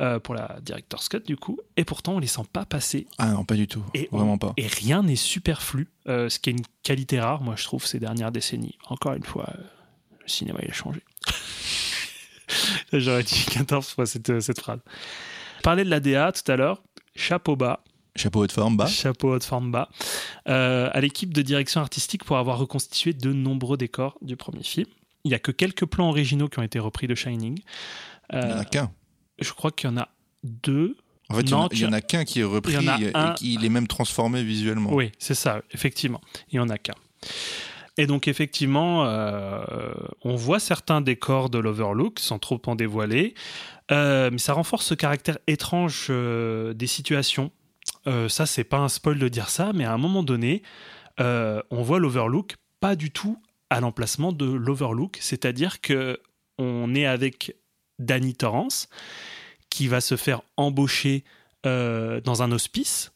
euh, 0.00 0.18
pour 0.18 0.34
la 0.34 0.58
Director's 0.60 1.08
Cut, 1.08 1.20
du 1.20 1.36
coup. 1.36 1.58
Et 1.78 1.84
pourtant, 1.84 2.16
on 2.16 2.18
les 2.18 2.26
sent 2.26 2.42
pas 2.52 2.66
passer. 2.66 3.06
Ah 3.16 3.28
non, 3.30 3.44
pas 3.46 3.54
du 3.54 3.66
tout. 3.66 3.82
Et 3.94 4.08
on- 4.12 4.18
Vraiment 4.18 4.36
pas. 4.36 4.52
Et 4.58 4.66
rien 4.66 5.02
n'est 5.02 5.16
superflu, 5.16 5.88
euh, 6.08 6.28
ce 6.28 6.38
qui 6.38 6.50
est 6.50 6.52
une 6.52 6.64
qualité 6.82 7.18
rare, 7.20 7.40
moi 7.42 7.54
je 7.56 7.64
trouve, 7.64 7.86
ces 7.86 7.98
dernières 7.98 8.32
décennies. 8.32 8.76
Encore 8.88 9.14
une 9.14 9.24
fois, 9.24 9.46
euh, 9.56 9.62
le 10.20 10.28
cinéma 10.28 10.58
il 10.62 10.70
a 10.70 10.74
changé. 10.74 11.02
J'aurais 12.92 13.22
dit 13.22 13.46
14 13.50 13.88
fois 13.88 14.06
cette, 14.06 14.40
cette 14.40 14.60
phrase. 14.60 14.80
Parlais 15.62 15.84
de 15.84 15.90
la 15.90 16.00
DA 16.00 16.32
tout 16.32 16.50
à 16.50 16.56
l'heure, 16.56 16.82
chapeau 17.16 17.56
bas, 17.56 17.82
Chapeau 18.14 18.40
haut 18.42 18.46
de 18.46 18.52
forme 18.52 18.76
bas. 18.76 18.86
chapeau 18.86 19.34
haut 19.34 19.38
de 19.38 19.44
forme 19.44 19.70
bas, 19.72 19.88
euh, 20.48 20.90
à 20.92 21.00
l'équipe 21.00 21.32
de 21.32 21.40
direction 21.42 21.80
artistique 21.80 22.24
pour 22.24 22.36
avoir 22.36 22.58
reconstitué 22.58 23.12
de 23.14 23.32
nombreux 23.32 23.76
décors 23.78 24.18
du 24.20 24.36
premier 24.36 24.62
film. 24.62 24.86
Il 25.24 25.28
n'y 25.28 25.34
a 25.34 25.38
que 25.38 25.50
quelques 25.52 25.86
plans 25.86 26.08
originaux 26.10 26.48
qui 26.48 26.58
ont 26.58 26.62
été 26.62 26.78
repris 26.78 27.06
de 27.06 27.14
Shining. 27.14 27.58
Il 28.32 28.38
n'y 28.38 28.44
en 28.44 28.48
Euh, 28.48 28.60
a 28.60 28.64
qu'un. 28.64 28.90
je 29.40 29.52
crois 29.52 29.70
qu'il 29.70 29.88
y 29.88 29.92
en 29.92 29.96
a 29.96 30.08
deux 30.44 30.96
En 31.30 31.36
fait, 31.36 31.42
il 31.42 31.50
y 31.50 31.54
en 31.54 31.58
non, 31.60 31.64
a- 31.66 31.68
il 31.72 31.78
y 31.80 31.86
en 31.86 31.92
a 31.92 32.00
qu'un 32.02 32.24
qui 32.26 32.40
est 32.40 32.44
repris 32.44 32.74
il 32.74 33.04
et 33.04 33.10
un- 33.14 33.32
qui 33.32 33.54
il 33.54 33.64
est 33.64 33.68
même 33.70 33.86
transformé 33.86 34.42
visuellement. 34.42 34.92
Oui, 34.92 35.10
c'est 35.18 35.34
ça, 35.34 35.62
effectivement. 35.70 36.20
Il 36.50 36.56
n'y 36.56 36.60
en 36.60 36.68
a 36.68 36.76
qu'un. 36.76 36.94
Et 37.96 38.06
donc, 38.06 38.26
effectivement, 38.28 39.04
euh, 39.06 39.62
on 40.22 40.34
voit 40.36 40.58
certains 40.60 41.00
décors 41.00 41.48
de 41.50 41.58
l'Overlook 41.58 42.18
sans 42.18 42.38
trop 42.38 42.60
en 42.66 42.74
dévoiler, 42.74 43.34
euh, 43.90 44.28
mais 44.32 44.38
ça 44.38 44.52
renforce 44.54 44.86
ce 44.86 44.94
caractère 44.94 45.38
étrange 45.46 46.08
euh, 46.10 46.74
des 46.74 46.86
situations. 46.86 47.50
Euh, 48.06 48.28
ça, 48.28 48.46
c'est 48.46 48.64
pas 48.64 48.78
un 48.78 48.88
spoil 48.88 49.18
de 49.18 49.28
dire 49.28 49.48
ça, 49.48 49.72
mais 49.74 49.84
à 49.84 49.92
un 49.92 49.98
moment 49.98 50.22
donné, 50.22 50.62
euh, 51.20 51.62
on 51.70 51.82
voit 51.82 51.98
l'Overlook 51.98 52.56
pas 52.80 52.96
du 52.96 53.10
tout 53.10 53.40
à 53.70 53.80
l'emplacement 53.80 54.32
de 54.32 54.44
l'Overlook, 54.46 55.18
c'est-à-dire 55.20 55.80
que 55.80 56.20
on 56.58 56.94
est 56.94 57.06
avec 57.06 57.56
Danny 57.98 58.34
Torrance 58.34 58.88
qui 59.70 59.88
va 59.88 60.00
se 60.00 60.16
faire 60.16 60.42
embaucher 60.56 61.24
euh, 61.64 62.20
dans 62.20 62.42
un 62.42 62.52
hospice 62.52 63.12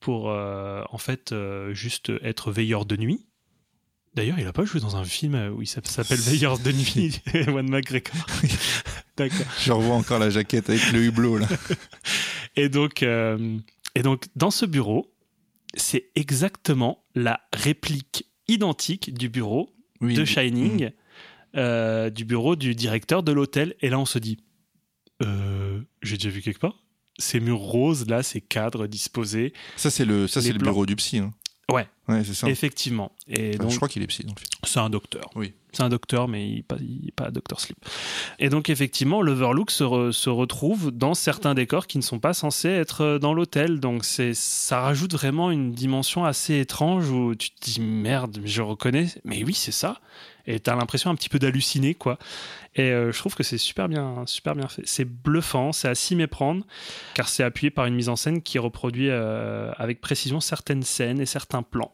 pour 0.00 0.26
en 0.26 0.98
fait 0.98 1.34
juste 1.72 2.12
être 2.22 2.52
veilleur 2.52 2.84
de 2.84 2.96
nuit. 2.96 3.24
D'ailleurs, 4.14 4.38
il 4.38 4.46
a 4.46 4.52
pas 4.52 4.64
joué 4.66 4.78
dans 4.80 4.96
un 4.96 5.04
film 5.04 5.34
où 5.56 5.62
il 5.62 5.66
s'app- 5.66 5.86
s'appelle 5.86 6.18
Veilleur 6.20 6.58
de 6.58 6.70
nuit, 6.72 7.22
Ewan 7.34 7.68
McGregor. 7.70 8.26
D'accord. 9.16 9.46
Je 9.60 9.72
revois 9.72 9.94
encore 9.96 10.18
la 10.18 10.28
jaquette 10.28 10.68
avec 10.68 10.92
le 10.92 11.04
hublot 11.04 11.38
là. 11.38 11.46
Et 12.56 12.68
donc, 12.68 13.02
euh, 13.02 13.56
et 13.94 14.02
donc, 14.02 14.24
dans 14.36 14.50
ce 14.50 14.66
bureau, 14.66 15.12
c'est 15.74 16.10
exactement 16.14 17.04
la 17.14 17.40
réplique 17.52 18.26
identique 18.48 19.14
du 19.14 19.28
bureau 19.28 19.74
Oui, 20.00 20.14
de 20.14 20.20
oui. 20.22 20.26
Shining, 20.26 20.90
euh, 21.56 22.10
du 22.10 22.24
bureau 22.24 22.56
du 22.56 22.74
directeur 22.74 23.22
de 23.22 23.32
l'hôtel. 23.32 23.74
Et 23.80 23.88
là, 23.90 23.98
on 23.98 24.04
se 24.06 24.18
dit, 24.18 24.38
euh, 25.22 25.80
j'ai 26.02 26.16
déjà 26.16 26.30
vu 26.30 26.42
quelque 26.42 26.58
part. 26.60 26.84
Ces 27.18 27.38
murs 27.40 27.58
roses, 27.58 28.06
là, 28.08 28.22
ces 28.24 28.40
cadres 28.40 28.86
disposés. 28.88 29.52
Ça 29.76 29.90
c'est 29.90 30.04
le 30.04 30.26
ça 30.26 30.40
Les 30.40 30.46
c'est 30.46 30.52
le 30.52 30.58
plans. 30.58 30.72
bureau 30.72 30.86
du 30.86 30.96
psy. 30.96 31.18
hein. 31.18 31.32
Ouais. 31.72 31.88
Ouais, 32.08 32.22
c'est 32.24 32.34
ça. 32.34 32.48
Effectivement. 32.48 33.12
Et 33.28 33.50
Enfin, 33.54 33.58
donc, 33.64 33.70
je 33.70 33.76
crois 33.76 33.88
qu'il 33.88 34.02
est 34.02 34.06
psy 34.06 34.22
dans 34.24 34.34
le 34.34 34.38
film. 34.38 34.48
c'est 34.64 34.80
un 34.80 34.90
docteur. 34.90 35.30
Oui. 35.34 35.54
C'est 35.72 35.82
un 35.82 35.88
docteur, 35.88 36.28
mais 36.28 36.46
il 36.48 36.54
n'est 36.56 36.62
pas, 36.62 36.76
pas 37.16 37.30
Docteur 37.30 37.58
Sleep. 37.60 37.76
Et 38.38 38.48
donc, 38.48 38.68
effectivement, 38.70 39.22
l'Overlook 39.22 39.70
se, 39.70 39.82
re- 39.82 40.12
se 40.12 40.30
retrouve 40.30 40.90
dans 40.92 41.14
certains 41.14 41.54
décors 41.54 41.86
qui 41.88 41.98
ne 41.98 42.02
sont 42.02 42.20
pas 42.20 42.32
censés 42.34 42.68
être 42.68 43.00
euh, 43.00 43.18
dans 43.18 43.34
l'hôtel. 43.34 43.80
Donc, 43.80 44.04
c'est, 44.04 44.34
ça 44.34 44.80
rajoute 44.82 45.14
vraiment 45.14 45.50
une 45.50 45.72
dimension 45.72 46.24
assez 46.24 46.60
étrange 46.60 47.08
où 47.10 47.34
tu 47.34 47.50
te 47.50 47.64
dis 47.64 47.80
merde, 47.80 48.40
je 48.44 48.62
reconnais. 48.62 49.08
Mais 49.24 49.42
oui, 49.42 49.54
c'est 49.54 49.72
ça. 49.72 49.98
Et 50.46 50.60
tu 50.60 50.70
as 50.70 50.76
l'impression 50.76 51.10
un 51.10 51.14
petit 51.14 51.28
peu 51.28 51.38
d'halluciner, 51.38 51.94
quoi. 51.94 52.18
Et 52.74 52.90
euh, 52.90 53.12
je 53.12 53.18
trouve 53.18 53.34
que 53.34 53.42
c'est 53.42 53.58
super 53.58 53.88
bien, 53.88 54.24
super 54.26 54.54
bien 54.54 54.68
fait. 54.68 54.82
C'est 54.84 55.04
bluffant, 55.04 55.72
c'est 55.72 55.88
à 55.88 55.94
s'y 55.94 56.16
méprendre, 56.16 56.66
car 57.14 57.28
c'est 57.28 57.44
appuyé 57.44 57.70
par 57.70 57.86
une 57.86 57.94
mise 57.94 58.08
en 58.08 58.16
scène 58.16 58.42
qui 58.42 58.58
reproduit 58.58 59.10
euh, 59.10 59.72
avec 59.76 60.00
précision 60.00 60.40
certaines 60.40 60.82
scènes 60.82 61.20
et 61.20 61.26
certains 61.26 61.62
plans. 61.62 61.92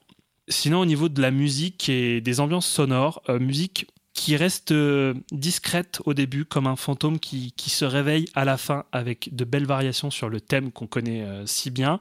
Sinon, 0.49 0.81
au 0.81 0.87
niveau 0.87 1.09
de 1.09 1.21
la 1.21 1.31
musique 1.31 1.89
et 1.89 2.21
des 2.21 2.41
ambiances 2.41 2.67
sonores, 2.67 3.23
euh, 3.29 3.39
musique 3.39 3.87
qui 4.13 4.37
reste 4.37 4.75
discrète 5.31 6.01
au 6.05 6.13
début, 6.13 6.45
comme 6.45 6.67
un 6.67 6.77
fantôme 6.77 7.21
qui, 7.21 7.53
qui 7.53 7.71
se 7.71 7.85
réveille 7.85 8.27
à 8.35 8.45
la 8.45 8.59
fin 8.59 8.85
avec 8.91 9.35
de 9.35 9.45
belles 9.45 9.67
variations 9.67 10.11
sur 10.11 10.29
le 10.29 10.41
thème 10.41 10.73
qu'on 10.73 10.89
connaît 10.89 11.25
si 11.47 11.71
bien. 11.71 12.01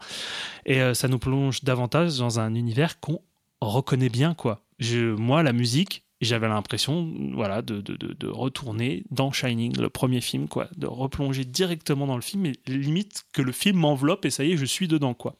Et 0.65 0.81
ça 0.95 1.07
nous 1.07 1.19
plonge 1.19 1.63
davantage 1.63 2.17
dans 2.17 2.39
un 2.39 2.55
univers 2.55 2.99
qu'on 2.99 3.21
reconnaît 3.61 4.09
bien, 4.09 4.33
quoi. 4.33 4.65
Je, 4.79 5.13
moi, 5.13 5.43
la 5.43 5.53
musique, 5.53 6.03
j'avais 6.21 6.47
l'impression 6.49 7.11
voilà, 7.33 7.61
de, 7.61 7.79
de, 7.81 7.95
de, 7.95 8.13
de 8.13 8.27
retourner 8.27 9.03
dans 9.09 9.31
Shining, 9.31 9.77
le 9.79 9.89
premier 9.89 10.21
film, 10.21 10.47
quoi. 10.47 10.67
De 10.75 10.85
replonger 10.87 11.45
directement 11.45 12.07
dans 12.07 12.15
le 12.15 12.21
film, 12.21 12.45
et 12.45 12.53
limite 12.67 13.25
que 13.33 13.41
le 13.41 13.51
film 13.51 13.77
m'enveloppe 13.77 14.25
et 14.25 14.29
ça 14.29 14.43
y 14.43 14.51
est, 14.53 14.57
je 14.57 14.65
suis 14.65 14.87
dedans, 14.87 15.13
quoi. 15.13 15.35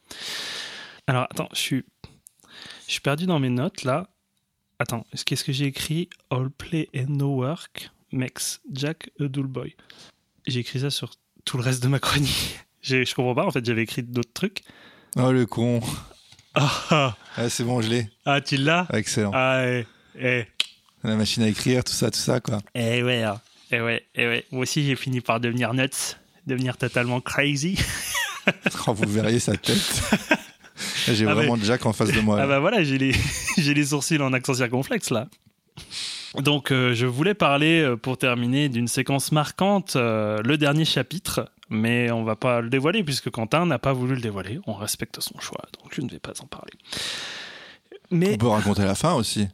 Alors, 1.07 1.23
attends, 1.29 1.49
je 1.53 1.59
suis, 1.59 1.83
je 2.87 2.91
suis 2.93 3.01
perdu 3.01 3.25
dans 3.25 3.39
mes 3.39 3.49
notes, 3.49 3.83
là. 3.83 4.09
Attends, 4.79 5.05
qu'est-ce 5.25 5.43
que 5.43 5.51
j'ai 5.51 5.65
écrit? 5.65 6.09
All 6.29 6.49
play 6.49 6.87
and 6.95 7.07
no 7.09 7.35
work 7.35 7.89
makes 8.13 8.59
Jack 8.71 9.09
a 9.19 9.27
dull 9.27 9.47
boy. 9.47 9.75
J'ai 10.47 10.61
écrit 10.61 10.79
ça 10.79 10.89
sur 10.89 11.11
tout 11.43 11.57
le 11.57 11.63
reste 11.63 11.83
de 11.83 11.89
ma 11.89 11.99
chronique. 11.99 12.59
Je 12.81 13.13
comprends 13.13 13.35
pas, 13.35 13.45
en 13.45 13.51
fait, 13.51 13.65
j'avais 13.65 13.83
écrit 13.83 14.03
d'autres 14.03 14.31
trucs. 14.33 14.61
Oh 15.17 15.31
le 15.33 15.45
con. 15.45 15.81
Ah, 16.55 16.71
ah, 16.91 17.17
Ah, 17.35 17.49
c'est 17.49 17.63
bon, 17.65 17.81
je 17.81 17.89
l'ai. 17.89 18.09
ah, 18.25 18.39
tu 18.39 18.55
l'as? 18.55 18.87
Excellent. 18.93 19.31
Ah, 19.33 19.65
eh, 19.67 19.85
eh, 20.17 20.45
La 21.03 21.15
machine 21.15 21.43
à 21.43 21.47
écrire, 21.47 21.83
tout 21.83 21.93
ça, 21.93 22.11
tout 22.11 22.19
ça 22.19 22.39
quoi. 22.39 22.59
eh 22.75 23.01
ouais, 23.03 23.23
hein. 23.23 23.39
eh 23.71 23.79
ouais, 23.81 24.03
eh 24.15 24.27
ouais. 24.27 24.45
Moi 24.51 24.63
aussi, 24.63 24.85
j'ai 24.85 24.95
fini 24.95 25.21
par 25.21 25.39
devenir 25.39 25.73
nuts, 25.73 26.17
devenir 26.47 26.77
totalement 26.77 27.21
crazy. 27.21 27.77
Oh, 28.87 28.93
vous 28.93 29.07
verriez 29.07 29.39
sa 29.39 29.55
tête. 29.55 29.77
J'ai 31.07 31.27
Ah, 31.27 31.35
vraiment 31.35 31.55
Jack 31.57 31.85
en 31.85 31.93
face 31.93 32.11
de 32.11 32.19
moi. 32.19 32.37
Ah 32.37 32.41
là. 32.41 32.47
bah 32.47 32.59
voilà, 32.59 32.83
j'ai 32.83 32.97
les, 32.97 33.11
j'ai 33.57 33.75
les 33.75 33.85
sourcils 33.85 34.17
en 34.19 34.33
accent 34.33 34.55
circonflexe 34.55 35.11
là. 35.11 35.27
Donc 36.39 36.71
euh, 36.71 36.95
je 36.95 37.05
voulais 37.05 37.35
parler 37.35 37.81
euh, 37.81 37.95
pour 37.95 38.17
terminer 38.17 38.69
d'une 38.69 38.87
séquence 38.87 39.31
marquante, 39.31 39.95
euh, 39.97 40.41
le 40.43 40.57
dernier 40.57 40.85
chapitre, 40.85 41.51
mais 41.69 42.09
on 42.11 42.23
va 42.23 42.35
pas 42.35 42.61
le 42.61 42.69
dévoiler 42.69 43.03
puisque 43.03 43.29
Quentin 43.29 43.67
n'a 43.67 43.77
pas 43.77 43.93
voulu 43.93 44.15
le 44.15 44.21
dévoiler. 44.21 44.59
On 44.65 44.73
respecte 44.73 45.19
son 45.21 45.37
choix, 45.39 45.65
donc 45.79 45.93
je 45.93 46.01
ne 46.01 46.09
vais 46.09 46.19
pas 46.19 46.33
en 46.41 46.47
parler. 46.47 46.73
Mais 48.09 48.33
On 48.33 48.37
peut 48.37 48.47
raconter 48.47 48.83
la 48.83 48.95
fin 48.95 49.13
aussi. 49.13 49.47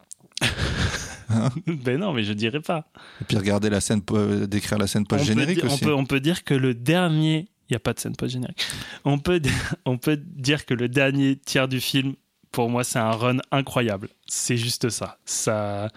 ben 1.66 1.98
non, 1.98 2.12
mais 2.12 2.22
je 2.24 2.32
dirais 2.32 2.60
pas. 2.60 2.88
Et 3.20 3.24
puis 3.24 3.36
regarder 3.36 3.70
la 3.70 3.80
scène, 3.80 4.02
po- 4.02 4.46
décrire 4.46 4.78
la 4.78 4.86
scène 4.86 5.06
post-générique 5.06 5.60
on, 5.64 5.66
aussi. 5.66 5.84
peut, 5.84 5.94
on 5.94 6.04
peut 6.06 6.20
dire 6.20 6.44
que 6.44 6.54
le 6.54 6.74
dernier, 6.74 7.48
il 7.68 7.72
n'y 7.72 7.76
a 7.76 7.80
pas 7.80 7.92
de 7.92 7.98
scène 8.00 8.14
post-générique. 8.16 8.64
On 9.04 9.18
peut, 9.18 9.40
on 9.84 9.98
peut 9.98 10.16
dire 10.16 10.66
que 10.66 10.74
le 10.74 10.88
dernier 10.88 11.36
tiers 11.36 11.68
du 11.68 11.80
film, 11.80 12.14
pour 12.52 12.70
moi, 12.70 12.84
c'est 12.84 12.98
un 12.98 13.10
run 13.10 13.38
incroyable. 13.50 14.08
C'est 14.26 14.56
juste 14.56 14.88
ça. 14.88 15.18
Ça, 15.24 15.90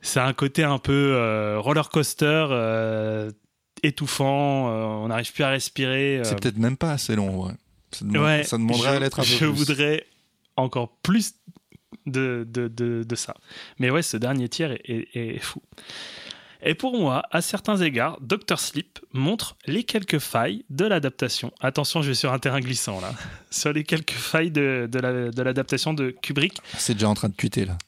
c'est 0.00 0.20
un 0.20 0.32
côté 0.32 0.62
un 0.64 0.78
peu 0.78 1.12
euh, 1.14 1.58
roller 1.58 1.88
coaster, 1.90 2.46
euh, 2.50 3.30
étouffant. 3.82 4.70
euh, 4.70 4.84
on 4.84 5.08
n'arrive 5.08 5.32
plus 5.32 5.44
à 5.44 5.48
respirer. 5.50 6.18
euh. 6.18 6.24
C'est 6.24 6.40
peut-être 6.40 6.58
même 6.58 6.76
pas 6.76 6.92
assez 6.92 7.16
long. 7.16 7.46
Ouais. 7.46 7.52
Ça, 7.92 8.04
demande- 8.04 8.22
Ouais, 8.24 8.44
ça 8.44 8.56
demanderait 8.58 8.90
je, 8.90 8.96
à 8.96 9.00
l'être 9.00 9.18
un 9.20 9.22
peu 9.22 9.28
Je 9.28 9.36
plus. 9.38 9.46
voudrais 9.46 10.06
encore 10.56 10.96
plus 11.02 11.34
de, 12.06 12.46
de, 12.48 12.68
de, 12.68 13.02
de 13.02 13.14
ça. 13.14 13.34
Mais 13.78 13.90
ouais, 13.90 14.02
ce 14.02 14.16
dernier 14.16 14.48
tiers 14.48 14.72
est, 14.72 14.82
est- 15.14 15.36
est 15.36 15.38
fou. 15.38 15.62
Et 16.60 16.74
pour 16.74 16.98
moi, 16.98 17.22
à 17.30 17.40
certains 17.40 17.76
égards, 17.76 18.18
Dr. 18.20 18.58
Sleep 18.58 18.98
montre 19.12 19.56
les 19.66 19.84
quelques 19.84 20.18
failles 20.18 20.64
de 20.70 20.86
l'adaptation. 20.86 21.52
Attention, 21.60 22.02
je 22.02 22.08
vais 22.08 22.14
sur 22.14 22.32
un 22.32 22.40
terrain 22.40 22.58
glissant 22.60 23.00
là. 23.00 23.12
sur 23.50 23.72
les 23.72 23.84
quelques 23.84 24.10
failles 24.10 24.50
de, 24.50 24.88
de 24.90 24.98
la- 24.98 25.30
de 25.30 25.42
l'adaptation 25.42 25.94
de 25.94 26.10
Kubrick. 26.10 26.58
C'est 26.76 26.94
déjà 26.94 27.08
en 27.08 27.14
train 27.14 27.28
de 27.28 27.34
tweeter 27.34 27.64
là. 27.64 27.78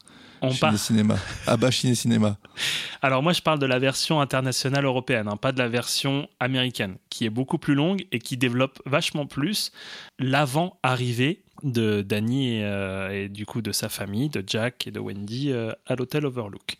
On 0.42 0.48
Ciné 0.50 0.60
part. 0.60 0.78
Cinéma. 0.78 1.16
Ah 1.46 1.56
bah 1.58 1.70
Ciné 1.70 1.94
Cinéma. 1.94 2.38
Alors 3.02 3.22
moi, 3.22 3.32
je 3.34 3.42
parle 3.42 3.58
de 3.58 3.66
la 3.66 3.78
version 3.78 4.20
internationale 4.22 4.84
européenne, 4.86 5.28
hein, 5.28 5.36
pas 5.36 5.52
de 5.52 5.58
la 5.58 5.68
version 5.68 6.28
américaine, 6.38 6.96
qui 7.10 7.26
est 7.26 7.30
beaucoup 7.30 7.58
plus 7.58 7.74
longue 7.74 8.06
et 8.12 8.20
qui 8.20 8.36
développe 8.38 8.80
vachement 8.86 9.26
plus 9.26 9.70
l'avant-arrivée 10.18 11.42
de 11.62 12.02
Danny 12.02 12.56
et, 12.56 12.64
euh, 12.64 13.24
et 13.24 13.28
du 13.28 13.46
coup 13.46 13.62
de 13.62 13.72
sa 13.72 13.88
famille, 13.88 14.28
de 14.28 14.42
Jack 14.46 14.86
et 14.86 14.90
de 14.90 15.00
Wendy 15.00 15.52
euh, 15.52 15.72
à 15.86 15.96
l'hôtel 15.96 16.26
Overlook. 16.26 16.76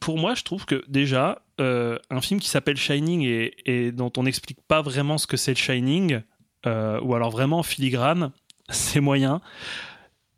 Pour 0.00 0.18
moi, 0.18 0.34
je 0.34 0.42
trouve 0.42 0.64
que 0.64 0.84
déjà, 0.88 1.42
euh, 1.60 1.98
un 2.10 2.20
film 2.20 2.40
qui 2.40 2.48
s'appelle 2.48 2.76
Shining 2.76 3.22
et, 3.22 3.54
et 3.64 3.92
dont 3.92 4.12
on 4.16 4.22
n'explique 4.22 4.60
pas 4.68 4.82
vraiment 4.82 5.18
ce 5.18 5.26
que 5.26 5.36
c'est 5.36 5.52
le 5.52 5.56
Shining, 5.56 6.20
ou 6.66 7.14
alors 7.14 7.30
vraiment 7.30 7.60
en 7.60 7.62
filigrane, 7.62 8.30
c'est 8.68 9.00
moyen. 9.00 9.40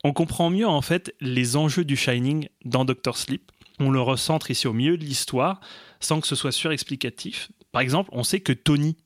On 0.05 0.13
comprend 0.13 0.49
mieux 0.49 0.69
en 0.69 0.81
fait 0.81 1.13
les 1.21 1.57
enjeux 1.57 1.85
du 1.85 1.97
Shining 1.97 2.49
dans 2.65 2.85
Doctor 2.85 3.17
Sleep 3.17 3.51
on 3.81 3.91
le 3.91 4.01
recentre 4.01 4.51
ici 4.51 4.69
au 4.69 4.73
milieu 4.73 4.97
de 4.97 5.05
l'histoire 5.05 5.61
sans 6.01 6.21
que 6.21 6.27
ce 6.27 6.37
soit 6.37 6.53
surexplicatif. 6.53 7.51
Par 7.73 7.83
exemple, 7.83 8.11
on 8.13 8.23
sait 8.23 8.41
que 8.41 8.53
Tony, 8.53 8.97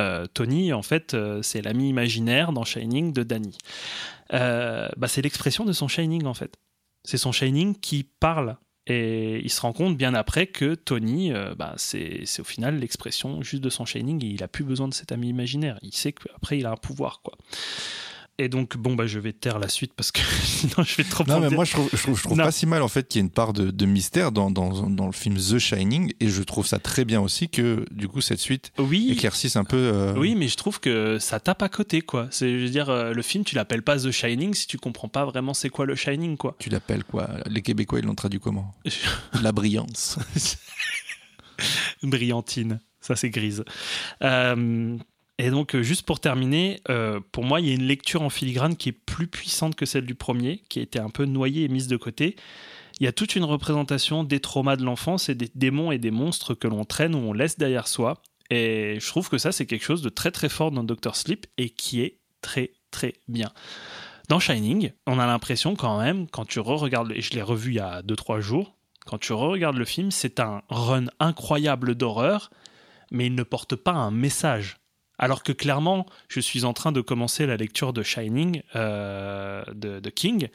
euh, 0.00 0.26
Tony 0.26 0.72
en 0.72 0.82
fait, 0.82 1.14
euh, 1.14 1.42
c'est 1.42 1.62
l'ami 1.62 1.88
imaginaire 1.88 2.52
dans 2.52 2.64
Shining 2.64 3.12
de 3.12 3.22
Danny. 3.22 3.56
Euh, 4.32 4.88
bah, 4.96 5.08
c'est 5.08 5.22
l'expression 5.22 5.64
de 5.64 5.72
son 5.72 5.88
Shining 5.88 6.26
en 6.26 6.34
fait. 6.34 6.54
C'est 7.04 7.18
son 7.18 7.32
Shining 7.32 7.74
qui 7.78 8.04
parle. 8.04 8.56
Et 8.90 9.40
il 9.44 9.50
se 9.50 9.60
rend 9.60 9.74
compte 9.74 9.98
bien 9.98 10.14
après 10.14 10.46
que 10.46 10.74
Tony, 10.74 11.30
bah, 11.58 11.74
c'est 11.76 12.22
c'est 12.24 12.40
au 12.40 12.44
final 12.44 12.78
l'expression 12.78 13.42
juste 13.42 13.62
de 13.62 13.68
son 13.68 13.84
Shining 13.84 14.24
et 14.24 14.28
il 14.28 14.42
a 14.42 14.48
plus 14.48 14.64
besoin 14.64 14.88
de 14.88 14.94
cet 14.94 15.12
ami 15.12 15.28
imaginaire. 15.28 15.78
Il 15.82 15.94
sait 15.94 16.12
qu'après 16.12 16.58
il 16.58 16.64
a 16.64 16.70
un 16.70 16.76
pouvoir 16.76 17.20
quoi. 17.22 17.34
Et 18.40 18.48
donc 18.48 18.76
bon 18.76 18.94
bah 18.94 19.08
je 19.08 19.18
vais 19.18 19.32
taire 19.32 19.58
la 19.58 19.66
suite 19.68 19.92
parce 19.94 20.12
que 20.12 20.20
sinon 20.44 20.84
je 20.84 20.94
vais 20.96 21.02
trop 21.02 21.24
Non 21.26 21.40
mais 21.40 21.50
moi 21.50 21.64
je 21.64 21.72
trouve, 21.72 21.88
je 21.92 21.96
trouve, 21.96 22.16
je 22.16 22.22
trouve 22.22 22.38
Non. 22.38 22.44
pas 22.44 22.52
si 22.52 22.66
mal 22.66 22.82
en 22.82 22.88
fait 22.88 23.08
qu'il 23.08 23.18
y 23.18 23.20
ait 23.20 23.26
une 23.26 23.32
part 23.32 23.52
de, 23.52 23.72
de 23.72 23.84
mystère 23.84 24.30
dans, 24.30 24.48
dans, 24.50 24.88
dans 24.88 25.06
le 25.06 25.12
film 25.12 25.36
The 25.36 25.58
Shining 25.58 26.12
et 26.20 26.28
je 26.28 26.42
trouve 26.44 26.64
ça 26.64 26.78
très 26.78 27.04
bien 27.04 27.20
aussi 27.20 27.48
que 27.48 27.84
du 27.90 28.06
coup 28.06 28.20
cette 28.20 28.38
suite 28.38 28.70
oui, 28.78 29.08
éclaircisse 29.10 29.56
un 29.56 29.64
peu. 29.64 29.76
euh, 29.76 30.14
Oui, 30.16 30.36
mais 30.36 30.46
je 30.46 30.56
trouve 30.56 30.78
que 30.78 31.18
ça 31.18 31.40
tape 31.40 31.62
à 31.62 31.68
côté, 31.68 32.00
quoi. 32.00 32.28
C'est, 32.30 32.58
je 32.60 32.64
veux 32.64 32.70
dire, 32.70 32.90
euh, 32.90 33.12
le 33.12 33.22
film, 33.22 33.42
tu 33.44 33.56
l'appelles 33.56 33.82
pas 33.82 33.98
The 33.98 34.12
Shining 34.12 34.54
si 34.54 34.68
tu 34.68 34.78
comprends 34.78 35.08
pas 35.08 35.24
vraiment 35.24 35.52
c'est 35.52 35.68
quoi 35.68 35.84
le 35.84 35.96
Shining, 35.96 36.36
quoi. 36.36 36.54
Tu 36.60 36.70
l'appelles 36.70 37.02
quoi? 37.02 37.28
Les 37.46 37.62
Québécois 37.62 37.98
ils 37.98 38.04
l'ont 38.04 38.14
traduit 38.14 38.38
comment? 38.38 38.72
La 39.42 39.50
brillance. 39.50 40.16
Brillantine, 42.04 42.78
ça 43.00 43.16
c'est 43.16 43.30
grise. 43.30 43.64
Euh, 44.22 44.96
et 45.38 45.50
donc, 45.50 45.74
euh, 45.74 45.82
juste 45.82 46.02
pour 46.02 46.18
terminer, 46.18 46.80
euh, 46.88 47.20
pour 47.30 47.44
moi, 47.44 47.60
il 47.60 47.68
y 47.68 47.70
a 47.70 47.74
une 47.74 47.86
lecture 47.86 48.22
en 48.22 48.30
filigrane 48.30 48.76
qui 48.76 48.88
est 48.88 48.92
plus 48.92 49.28
puissante 49.28 49.76
que 49.76 49.86
celle 49.86 50.04
du 50.04 50.16
premier, 50.16 50.64
qui 50.68 50.80
a 50.80 50.82
été 50.82 50.98
un 50.98 51.10
peu 51.10 51.26
noyée 51.26 51.64
et 51.64 51.68
mise 51.68 51.86
de 51.86 51.96
côté. 51.96 52.34
Il 52.98 53.04
y 53.04 53.06
a 53.06 53.12
toute 53.12 53.36
une 53.36 53.44
représentation 53.44 54.24
des 54.24 54.40
traumas 54.40 54.74
de 54.74 54.84
l'enfance 54.84 55.28
et 55.28 55.36
des 55.36 55.50
démons 55.54 55.92
et 55.92 55.98
des 55.98 56.10
monstres 56.10 56.54
que 56.54 56.66
l'on 56.66 56.84
traîne 56.84 57.14
ou 57.14 57.18
on 57.18 57.32
laisse 57.32 57.56
derrière 57.56 57.86
soi. 57.86 58.20
Et 58.50 58.98
je 59.00 59.06
trouve 59.06 59.28
que 59.28 59.38
ça, 59.38 59.52
c'est 59.52 59.66
quelque 59.66 59.84
chose 59.84 60.02
de 60.02 60.08
très 60.08 60.32
très 60.32 60.48
fort 60.48 60.72
dans 60.72 60.82
Doctor 60.82 61.14
Sleep 61.14 61.46
et 61.56 61.70
qui 61.70 62.00
est 62.00 62.18
très 62.40 62.72
très 62.90 63.14
bien. 63.28 63.52
Dans 64.28 64.40
Shining, 64.40 64.90
on 65.06 65.20
a 65.20 65.26
l'impression 65.26 65.76
quand 65.76 66.00
même, 66.00 66.26
quand 66.28 66.46
tu 66.46 66.58
re-regardes, 66.58 67.12
et 67.12 67.20
je 67.20 67.34
l'ai 67.34 67.42
revu 67.42 67.70
il 67.72 67.76
y 67.76 67.80
a 67.80 68.02
2-3 68.02 68.40
jours, 68.40 68.74
quand 69.06 69.18
tu 69.18 69.32
re-regardes 69.32 69.76
le 69.76 69.84
film, 69.84 70.10
c'est 70.10 70.40
un 70.40 70.62
run 70.68 71.06
incroyable 71.20 71.94
d'horreur, 71.94 72.50
mais 73.10 73.26
il 73.26 73.34
ne 73.34 73.42
porte 73.42 73.76
pas 73.76 73.92
un 73.92 74.10
message 74.10 74.76
Alors 75.18 75.42
que 75.42 75.52
clairement, 75.52 76.06
je 76.28 76.40
suis 76.40 76.64
en 76.64 76.72
train 76.72 76.92
de 76.92 77.00
commencer 77.00 77.46
la 77.46 77.56
lecture 77.56 77.92
de 77.92 78.02
Shining 78.02 78.62
euh, 78.76 79.64
de, 79.74 80.10
King, 80.10 80.48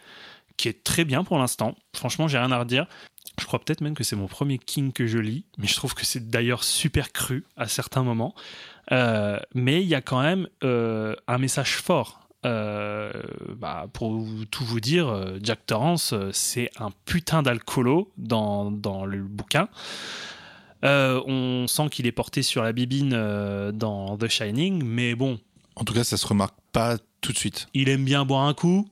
qui 0.58 0.70
est 0.70 0.84
très 0.84 1.06
bien 1.06 1.24
pour 1.24 1.38
l'instant. 1.38 1.76
Franchement, 1.94 2.28
j'ai 2.28 2.38
rien 2.38 2.52
à 2.52 2.60
redire. 2.60 2.88
Je 3.40 3.46
crois 3.46 3.60
peut-être 3.60 3.82
même 3.82 3.96
que 3.96 4.04
c'est 4.04 4.16
mon 4.16 4.28
premier 4.28 4.58
King 4.58 4.94
que 4.94 5.08
je 5.08 5.18
lis, 5.18 5.46
mais 5.58 5.68
je 5.68 5.76
trouve 5.76 5.96
que 5.96 6.06
c'est 6.06 6.30
d'ailleurs 6.30 6.64
super 6.64 7.12
cru 7.12 7.46
à 7.58 7.68
certains 7.68 8.04
moments. 8.04 8.36
Euh, 8.92 9.40
mais 9.54 9.82
il 9.82 9.88
y 9.88 9.96
a 9.96 10.02
quand 10.02 10.22
même 10.22 10.48
euh, 10.64 11.16
un 11.28 11.38
message 11.38 11.76
fort. 11.76 12.20
Bah, 12.44 13.88
pour 13.94 14.22
tout 14.52 14.66
vous 14.66 14.82
dire, 14.82 15.38
Jack 15.42 15.66
Torrance, 15.66 16.14
c'est 16.34 16.70
un 16.78 16.90
putain 17.06 17.42
d'alcoolo 17.42 18.12
dans, 18.18 18.70
dans 18.70 19.06
le 19.06 19.24
bouquin. 19.24 19.70
Euh, 20.84 21.22
on 21.28 21.68
sent 21.68 21.90
qu'il 21.90 22.08
est 22.08 22.12
porté 22.12 22.44
sur 22.44 22.62
la 22.62 22.74
bibine 22.74 23.14
euh, 23.14 23.72
dans 23.72 24.18
The 24.18 24.28
Shining, 24.28 24.84
mais 24.84 25.16
bon, 25.16 25.40
En 25.76 25.86
tout 25.86 25.94
cas, 25.94 26.04
ça 26.04 26.18
se 26.18 26.28
remarque 26.28 26.56
pas 26.72 26.98
tout 27.22 27.32
de 27.32 27.38
suite. 27.38 27.68
il 27.74 27.88
aime 27.90 28.04
bien 28.04 28.26
boire 28.26 28.44
un 28.44 28.54
coup, 28.54 28.90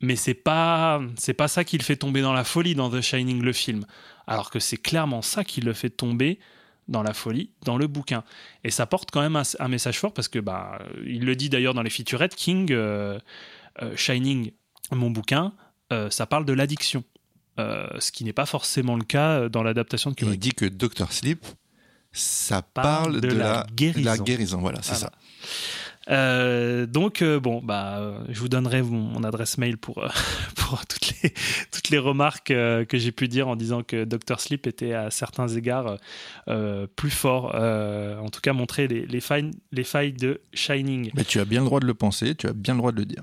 mais 0.00 0.14
c'est 0.14 0.34
pas 0.34 1.00
c'est 1.16 1.34
pas 1.34 1.48
ça 1.48 1.64
qui 1.64 1.78
le 1.78 1.82
fait 1.82 1.96
tomber 1.96 2.22
dans 2.22 2.32
la 2.32 2.44
folie 2.44 2.74
dans 2.74 2.90
The 2.90 3.00
Shining 3.00 3.42
le 3.42 3.52
film, 3.52 3.84
alors 4.26 4.50
que 4.50 4.60
c'est 4.60 4.76
clairement 4.76 5.22
ça 5.22 5.42
qui 5.42 5.60
le 5.60 5.72
fait 5.72 5.90
tomber 5.90 6.38
dans 6.86 7.02
la 7.02 7.12
folie 7.12 7.50
dans 7.64 7.76
le 7.76 7.88
bouquin. 7.88 8.22
Et 8.62 8.70
ça 8.70 8.86
porte 8.86 9.10
quand 9.10 9.20
même 9.20 9.36
un, 9.36 9.42
un 9.58 9.68
message 9.68 9.98
fort 9.98 10.12
parce 10.14 10.28
que 10.28 10.38
bah 10.38 10.78
il 11.04 11.24
le 11.24 11.34
dit 11.34 11.48
d'ailleurs 11.48 11.74
dans 11.74 11.82
les 11.82 11.90
featurettes 11.90 12.36
King 12.36 12.68
euh, 12.72 13.18
Shining 13.96 14.52
mon 14.92 15.10
bouquin 15.10 15.52
ça 16.08 16.24
parle 16.24 16.46
de 16.46 16.54
l'addiction. 16.54 17.04
Euh, 17.58 17.86
ce 17.98 18.12
qui 18.12 18.24
n'est 18.24 18.32
pas 18.32 18.46
forcément 18.46 18.96
le 18.96 19.04
cas 19.04 19.48
dans 19.48 19.62
l'adaptation 19.62 20.10
de 20.10 20.14
Et 20.14 20.18
il 20.20 20.24
Kubrick. 20.24 20.40
dit 20.40 20.52
que 20.52 20.64
Dr. 20.64 21.12
Sleep, 21.12 21.44
ça 22.12 22.62
Parle 22.62 23.12
parle, 23.12 23.20
de 23.20 23.28
de, 23.28 23.34
la 23.34 23.44
la, 23.44 23.66
guérison. 23.74 24.10
la 24.10 24.18
guérison. 24.18 24.58
Voilà, 24.60 24.80
c'est 24.82 24.94
Voilà. 24.94 25.00
ça. 25.00 25.12
Euh, 26.10 26.84
donc 26.86 27.22
euh, 27.22 27.38
bon 27.38 27.60
bah 27.62 27.98
euh, 28.00 28.18
je 28.28 28.40
vous 28.40 28.48
donnerai 28.48 28.82
mon, 28.82 28.98
mon 28.98 29.22
adresse 29.22 29.56
mail 29.56 29.78
pour 29.78 29.98
euh, 30.02 30.08
pour 30.56 30.84
toutes 30.86 31.12
les 31.22 31.32
toutes 31.70 31.90
les 31.90 31.98
remarques 31.98 32.50
euh, 32.50 32.84
que 32.84 32.98
j'ai 32.98 33.12
pu 33.12 33.28
dire 33.28 33.46
en 33.46 33.54
disant 33.54 33.84
que 33.84 34.02
Dr 34.04 34.40
Sleep 34.40 34.66
était 34.66 34.94
à 34.94 35.12
certains 35.12 35.46
égards 35.46 35.98
euh, 36.48 36.88
plus 36.96 37.10
fort 37.10 37.52
euh, 37.54 38.18
en 38.18 38.30
tout 38.30 38.40
cas 38.40 38.52
montrer 38.52 38.88
les, 38.88 39.06
les 39.06 39.20
failles 39.20 39.52
les 39.70 39.84
failles 39.84 40.12
de 40.12 40.40
Shining 40.52 41.12
Mais 41.14 41.22
tu 41.22 41.38
as 41.38 41.44
bien 41.44 41.60
le 41.60 41.66
droit 41.66 41.78
de 41.78 41.86
le 41.86 41.94
penser, 41.94 42.34
tu 42.34 42.48
as 42.48 42.52
bien 42.52 42.74
le 42.74 42.78
droit 42.78 42.90
de 42.90 42.98
le 42.98 43.06
dire. 43.06 43.22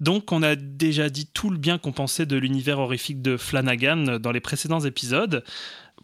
Donc 0.00 0.32
on 0.32 0.42
a 0.42 0.56
déjà 0.56 1.10
dit 1.10 1.26
tout 1.26 1.50
le 1.50 1.58
bien 1.58 1.78
qu'on 1.78 1.92
pensait 1.92 2.26
de 2.26 2.36
l'univers 2.36 2.78
horrifique 2.78 3.22
de 3.22 3.36
Flanagan 3.36 4.18
dans 4.18 4.32
les 4.32 4.40
précédents 4.40 4.80
épisodes 4.80 5.44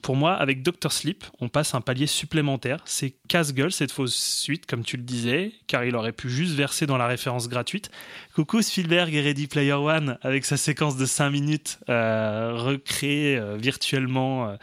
pour 0.05 0.17
moi, 0.17 0.35
avec 0.35 0.63
Doctor 0.63 0.93
Sleep, 0.93 1.25
on 1.41 1.49
passe 1.49 1.75
un 1.75 1.81
palier 1.81 2.07
supplémentaire. 2.07 2.83
C'est 2.85 3.15
casse-gueule 3.27 3.73
cette 3.73 3.91
fausse 3.91 4.15
suite, 4.15 4.67
comme 4.67 4.85
tu 4.85 4.99
le 4.99 5.03
disais, 5.03 5.55
car 5.67 5.83
il 5.87 5.97
aurait 5.97 6.13
pu 6.13 6.29
juste 6.29 6.53
verser 6.53 6.85
dans 6.85 6.99
la 6.99 7.07
référence 7.07 7.49
gratuite. 7.49 7.91
Coucou 8.35 8.61
Spielberg 8.61 9.15
et 9.15 9.23
Ready 9.23 9.47
Player 9.47 9.73
One, 9.73 10.19
avec 10.21 10.45
sa 10.45 10.59
séquence 10.59 10.99
de 10.99 11.07
5 11.07 11.31
minutes 11.31 11.79
euh, 11.89 12.53
recréée 12.55 13.39
euh, 13.39 13.57
virtuellement 13.57 14.51
euh, 14.51 14.57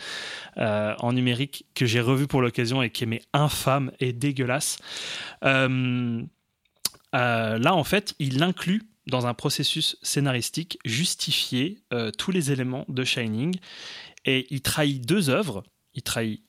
euh, 0.57 0.93
en 0.99 1.11
numérique, 1.11 1.65
que 1.73 1.87
j'ai 1.87 2.01
revu 2.01 2.27
pour 2.27 2.43
l'occasion 2.43 2.83
et 2.83 2.91
qui 2.91 3.05
est 3.05 3.21
infâme 3.33 3.91
et 3.99 4.13
dégueulasse. 4.13 4.77
Là, 5.41 5.89
en 7.73 7.83
fait, 7.83 8.13
il 8.19 8.43
inclut 8.43 8.83
dans 9.07 9.25
un 9.27 9.33
processus 9.33 9.97
scénaristique 10.01 10.77
justifié 10.85 11.79
euh, 11.93 12.11
tous 12.11 12.31
les 12.31 12.51
éléments 12.51 12.85
de 12.87 13.03
Shining 13.03 13.55
et 14.25 14.47
il 14.49 14.61
trahit 14.61 15.05
deux 15.05 15.29
œuvres. 15.29 15.63
Il 15.93 16.03
trahit 16.03 16.43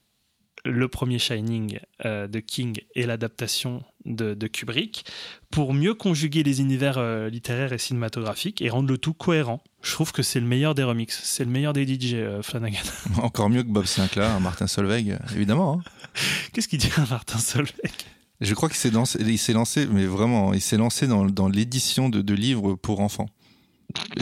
le 0.65 0.87
premier 0.87 1.19
Shining 1.19 1.81
euh, 2.05 2.29
de 2.29 2.39
King 2.39 2.79
et 2.95 3.05
l'adaptation 3.05 3.83
de, 4.05 4.35
de 4.35 4.47
Kubrick 4.47 5.05
pour 5.51 5.75
mieux 5.75 5.95
conjuguer 5.95 6.45
les 6.45 6.61
univers 6.61 6.99
euh, 6.99 7.29
littéraires 7.29 7.73
et 7.73 7.79
cinématographiques 7.79 8.63
et 8.63 8.71
rendre 8.71 8.89
le 8.89 8.99
tout 8.99 9.15
cohérent. 9.15 9.65
Je 9.83 9.91
trouve 9.93 10.13
que 10.13 10.23
c'est 10.23 10.39
le 10.39 10.47
meilleur 10.47 10.77
des 10.77 10.85
remixes, 10.85 11.21
c'est 11.25 11.45
le 11.45 11.51
meilleur 11.51 11.73
des 11.73 11.85
DJ 11.85 12.15
euh, 12.15 12.43
Flanagan. 12.43 12.79
Encore 13.23 13.51
mieux 13.51 13.63
que 13.65 13.69
Bob 13.69 13.87
Sinclair, 13.87 14.39
Martin 14.41 14.69
Solveig, 14.69 15.19
évidemment. 15.35 15.81
hein. 15.81 15.91
Qu'est-ce 16.53 16.69
qu'il 16.69 16.79
dit 16.79 16.91
à 16.97 17.07
Martin 17.11 17.39
Solveig? 17.39 17.91
Je 18.43 18.55
crois 18.55 18.69
qu'il 18.69 18.79
s'est 18.79 18.91
lancé, 18.91 19.19
il 19.21 19.39
s'est 19.39 19.53
lancé, 19.53 19.87
mais 19.87 20.05
vraiment, 20.07 20.53
il 20.53 20.61
s'est 20.61 20.77
lancé 20.77 21.07
dans, 21.07 21.25
dans 21.25 21.49
l'édition 21.49 22.09
de, 22.09 22.21
de 22.23 22.35
livres 22.35 22.75
pour 22.75 23.01
enfants. 23.01 23.29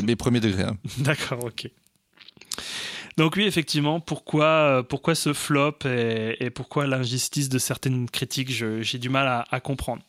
Mais 0.04 0.14
premier 0.16 0.40
degré. 0.40 0.62
hein. 0.64 0.76
D'accord, 0.98 1.44
ok. 1.44 1.68
Donc 3.16 3.34
oui, 3.36 3.44
effectivement, 3.44 4.00
pourquoi, 4.00 4.44
euh, 4.46 4.82
pourquoi 4.82 5.14
ce 5.14 5.32
flop 5.32 5.78
et, 5.84 6.36
et 6.40 6.50
pourquoi 6.50 6.86
l'injustice 6.86 7.48
de 7.48 7.58
certaines 7.58 8.08
critiques, 8.08 8.50
j'ai 8.50 8.98
du 8.98 9.08
mal 9.08 9.26
à, 9.26 9.44
à 9.50 9.60
comprendre. 9.60 10.02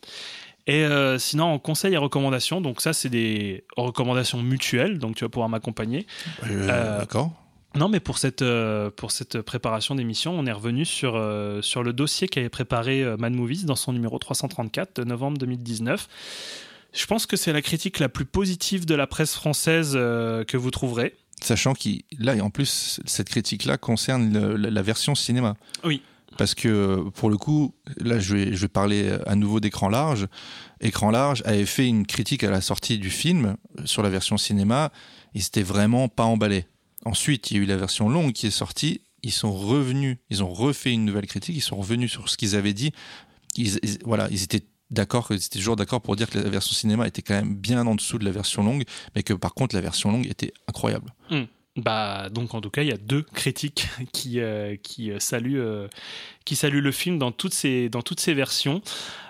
Et 0.66 0.84
euh, 0.84 1.18
sinon, 1.18 1.46
en 1.46 1.58
conseil 1.58 1.94
et 1.94 1.96
recommandations, 1.96 2.60
donc 2.60 2.80
ça, 2.80 2.92
c'est 2.92 3.08
des 3.08 3.64
recommandations 3.76 4.40
mutuelles, 4.42 4.98
donc 4.98 5.16
tu 5.16 5.24
vas 5.24 5.28
pouvoir 5.28 5.48
m'accompagner. 5.48 6.06
Euh, 6.44 6.68
Euh, 6.70 6.98
D'accord. 6.98 7.32
Non, 7.74 7.88
mais 7.88 8.00
pour 8.00 8.18
cette, 8.18 8.42
euh, 8.42 8.90
pour 8.90 9.10
cette 9.12 9.40
préparation 9.40 9.94
d'émission, 9.94 10.38
on 10.38 10.44
est 10.46 10.52
revenu 10.52 10.84
sur, 10.84 11.14
euh, 11.16 11.62
sur 11.62 11.82
le 11.82 11.92
dossier 11.92 12.28
qu'avait 12.28 12.48
préparé 12.50 13.02
euh, 13.02 13.16
Mad 13.16 13.32
Movies 13.32 13.64
dans 13.64 13.76
son 13.76 13.92
numéro 13.92 14.18
334 14.18 14.96
de 14.96 15.04
novembre 15.04 15.38
2019. 15.38 16.06
Je 16.92 17.06
pense 17.06 17.24
que 17.26 17.36
c'est 17.36 17.52
la 17.52 17.62
critique 17.62 17.98
la 17.98 18.10
plus 18.10 18.26
positive 18.26 18.84
de 18.84 18.94
la 18.94 19.06
presse 19.06 19.34
française 19.34 19.92
euh, 19.94 20.44
que 20.44 20.58
vous 20.58 20.70
trouverez. 20.70 21.14
Sachant 21.40 21.72
qu'il, 21.72 22.02
là, 22.18 22.34
en 22.44 22.50
plus, 22.50 23.00
cette 23.06 23.28
critique-là 23.30 23.78
concerne 23.78 24.32
le- 24.32 24.56
la, 24.56 24.70
la 24.70 24.82
version 24.82 25.14
cinéma. 25.14 25.56
Oui. 25.84 26.02
Parce 26.38 26.54
que, 26.54 27.04
pour 27.14 27.30
le 27.30 27.36
coup, 27.36 27.74
là, 27.98 28.18
je 28.18 28.34
vais, 28.36 28.52
je 28.54 28.60
vais 28.62 28.68
parler 28.68 29.10
à 29.26 29.34
nouveau 29.34 29.60
d'écran 29.60 29.88
large. 29.88 30.28
Écran 30.80 31.10
large 31.10 31.42
avait 31.46 31.66
fait 31.66 31.86
une 31.86 32.06
critique 32.06 32.44
à 32.44 32.50
la 32.50 32.60
sortie 32.60 32.98
du 32.98 33.10
film 33.10 33.56
sur 33.84 34.02
la 34.02 34.08
version 34.08 34.36
cinéma. 34.36 34.92
Ils 35.34 35.42
s'étaient 35.42 35.62
vraiment 35.62 36.08
pas 36.08 36.24
emballés. 36.24 36.66
Ensuite, 37.04 37.50
il 37.50 37.56
y 37.56 37.60
a 37.60 37.62
eu 37.62 37.66
la 37.66 37.76
version 37.76 38.08
longue 38.08 38.32
qui 38.32 38.46
est 38.46 38.50
sortie. 38.50 39.02
Ils 39.22 39.32
sont 39.32 39.52
revenus, 39.52 40.18
ils 40.30 40.42
ont 40.42 40.52
refait 40.52 40.92
une 40.92 41.04
nouvelle 41.04 41.26
critique. 41.26 41.56
Ils 41.56 41.60
sont 41.60 41.76
revenus 41.76 42.10
sur 42.10 42.28
ce 42.28 42.36
qu'ils 42.36 42.56
avaient 42.56 42.74
dit. 42.74 42.92
Ils, 43.56 43.78
voilà, 44.04 44.28
ils 44.30 44.42
étaient 44.42 44.64
d'accord, 44.90 45.28
ils 45.30 45.36
étaient 45.36 45.58
toujours 45.58 45.76
d'accord 45.76 46.00
pour 46.00 46.16
dire 46.16 46.28
que 46.28 46.38
la 46.38 46.48
version 46.48 46.74
cinéma 46.74 47.06
était 47.06 47.22
quand 47.22 47.34
même 47.34 47.56
bien 47.56 47.86
en 47.86 47.94
dessous 47.94 48.18
de 48.18 48.24
la 48.24 48.30
version 48.30 48.62
longue, 48.62 48.84
mais 49.14 49.22
que 49.22 49.32
par 49.32 49.54
contre 49.54 49.74
la 49.74 49.80
version 49.80 50.10
longue 50.10 50.26
était 50.26 50.52
incroyable. 50.68 51.14
Bah, 51.76 52.28
donc 52.28 52.54
en 52.54 52.60
tout 52.60 52.68
cas, 52.68 52.82
il 52.82 52.88
y 52.88 52.92
a 52.92 52.98
deux 52.98 53.22
critiques 53.22 53.88
qui, 54.12 54.40
euh, 54.40 54.76
qui, 54.76 55.10
euh, 55.10 55.18
saluent, 55.18 55.60
euh, 55.60 55.88
qui 56.44 56.54
saluent 56.54 56.82
le 56.82 56.92
film 56.92 57.18
dans 57.18 57.32
toutes 57.32 57.54
ses, 57.54 57.88
dans 57.88 58.02
toutes 58.02 58.20
ses 58.20 58.34
versions. 58.34 58.82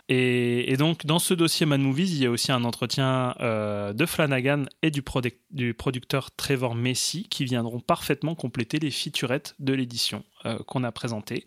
Et, 0.09 0.77
donc, 0.77 1.07
dans 1.07 1.19
ce 1.19 1.33
dossier 1.33 1.65
Mad 1.65 1.81
Movies, 1.81 2.13
il 2.13 2.23
y 2.23 2.27
a 2.27 2.31
aussi 2.31 2.53
un 2.53 2.65
entretien 2.65 3.35
euh, 3.41 3.93
de 3.93 4.05
Flanagan 4.05 4.65
et 4.83 4.91
du, 4.91 5.01
produc- 5.01 5.39
du 5.51 5.73
producteur 5.73 6.31
Trevor 6.33 6.75
Messi 6.75 7.27
qui 7.31 7.45
viendront 7.45 7.81
parfaitement 7.81 8.35
compléter 8.35 8.79
les 8.79 8.91
featurettes 8.91 9.55
de 9.59 9.73
l'édition 9.73 10.25
euh, 10.45 10.59
qu'on 10.67 10.85
a 10.85 10.93
présentée. 10.93 11.45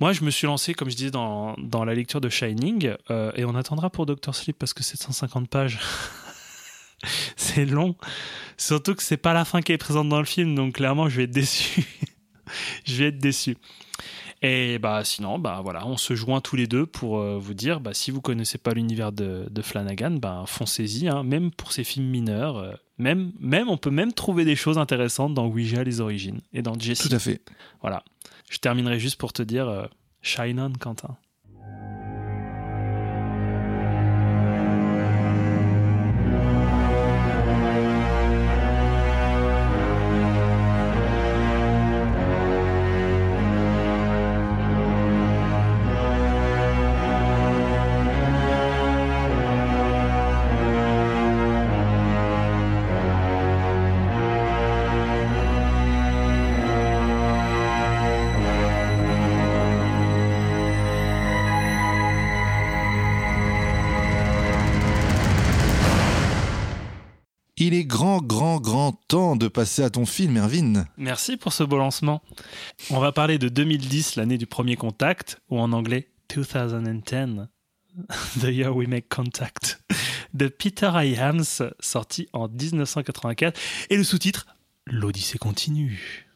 Moi, 0.00 0.12
je 0.12 0.24
me 0.24 0.30
suis 0.30 0.46
lancé, 0.46 0.74
comme 0.74 0.90
je 0.90 0.96
disais, 0.96 1.10
dans, 1.10 1.56
la 1.84 1.94
lecture 1.94 2.20
de 2.20 2.28
Shining, 2.28 2.94
euh, 3.10 3.32
et 3.36 3.44
on 3.44 3.54
attendra 3.54 3.88
pour 3.88 4.04
Doctor 4.04 4.34
Sleep 4.34 4.58
parce 4.58 4.74
que 4.74 4.82
c'est 4.82 5.00
150 5.00 5.48
pages. 5.48 5.78
c'est 7.36 7.66
long. 7.66 7.96
Surtout 8.56 8.94
que 8.94 9.02
c'est 9.02 9.16
pas 9.16 9.32
la 9.32 9.44
fin 9.44 9.62
qui 9.62 9.72
est 9.72 9.78
présente 9.78 10.08
dans 10.08 10.18
le 10.18 10.26
film, 10.26 10.54
donc 10.54 10.74
clairement, 10.74 11.08
je 11.08 11.18
vais 11.18 11.24
être 11.24 11.30
déçu. 11.30 11.86
je 12.84 12.96
vais 12.96 13.08
être 13.08 13.18
déçu. 13.18 13.56
Et 14.42 14.78
bah 14.78 15.04
sinon, 15.04 15.38
bah 15.38 15.60
voilà, 15.62 15.86
on 15.86 15.98
se 15.98 16.14
joint 16.14 16.40
tous 16.40 16.56
les 16.56 16.66
deux 16.66 16.86
pour 16.86 17.18
euh, 17.18 17.38
vous 17.38 17.52
dire, 17.52 17.80
bah 17.80 17.92
si 17.92 18.10
vous 18.10 18.22
connaissez 18.22 18.56
pas 18.56 18.72
l'univers 18.72 19.12
de, 19.12 19.46
de 19.50 19.62
Flanagan, 19.62 20.12
bah 20.12 20.44
foncez-y, 20.46 21.08
hein, 21.08 21.22
même 21.22 21.50
pour 21.50 21.72
ces 21.72 21.84
films 21.84 22.06
mineurs. 22.06 22.56
euh, 22.56 22.72
même, 22.96 23.32
même, 23.38 23.68
on 23.68 23.76
peut 23.76 23.90
même 23.90 24.12
trouver 24.12 24.44
des 24.44 24.56
choses 24.56 24.78
intéressantes 24.78 25.34
dans 25.34 25.46
Ouija 25.46 25.84
les 25.84 26.00
origines 26.00 26.40
et 26.52 26.62
dans 26.62 26.78
Jesse. 26.78 27.06
Tout 27.06 27.14
à 27.14 27.18
fait. 27.18 27.42
Voilà. 27.80 28.02
Je 28.50 28.58
terminerai 28.58 28.98
juste 28.98 29.18
pour 29.18 29.32
te 29.32 29.42
dire, 29.42 29.68
euh, 29.68 29.86
shine 30.22 30.58
on, 30.58 30.72
Quentin. 30.78 31.16
Temps 69.10 69.34
de 69.34 69.48
passer 69.48 69.82
à 69.82 69.90
ton 69.90 70.06
film, 70.06 70.36
Erwin. 70.36 70.86
Merci 70.96 71.36
pour 71.36 71.52
ce 71.52 71.64
beau 71.64 71.78
lancement. 71.78 72.22
On 72.90 73.00
va 73.00 73.10
parler 73.10 73.38
de 73.38 73.48
2010, 73.48 74.14
l'année 74.14 74.38
du 74.38 74.46
premier 74.46 74.76
contact, 74.76 75.40
ou 75.50 75.58
en 75.58 75.72
anglais 75.72 76.12
2010, 76.32 77.48
The 78.40 78.44
Year 78.44 78.76
We 78.76 78.86
Make 78.86 79.08
Contact 79.08 79.82
de 80.32 80.46
Peter 80.46 80.92
Iams, 80.94 81.72
sorti 81.80 82.28
en 82.32 82.46
1984. 82.46 83.58
Et 83.90 83.96
le 83.96 84.04
sous-titre 84.04 84.46
L'Odyssée 84.86 85.38
continue. 85.38 86.29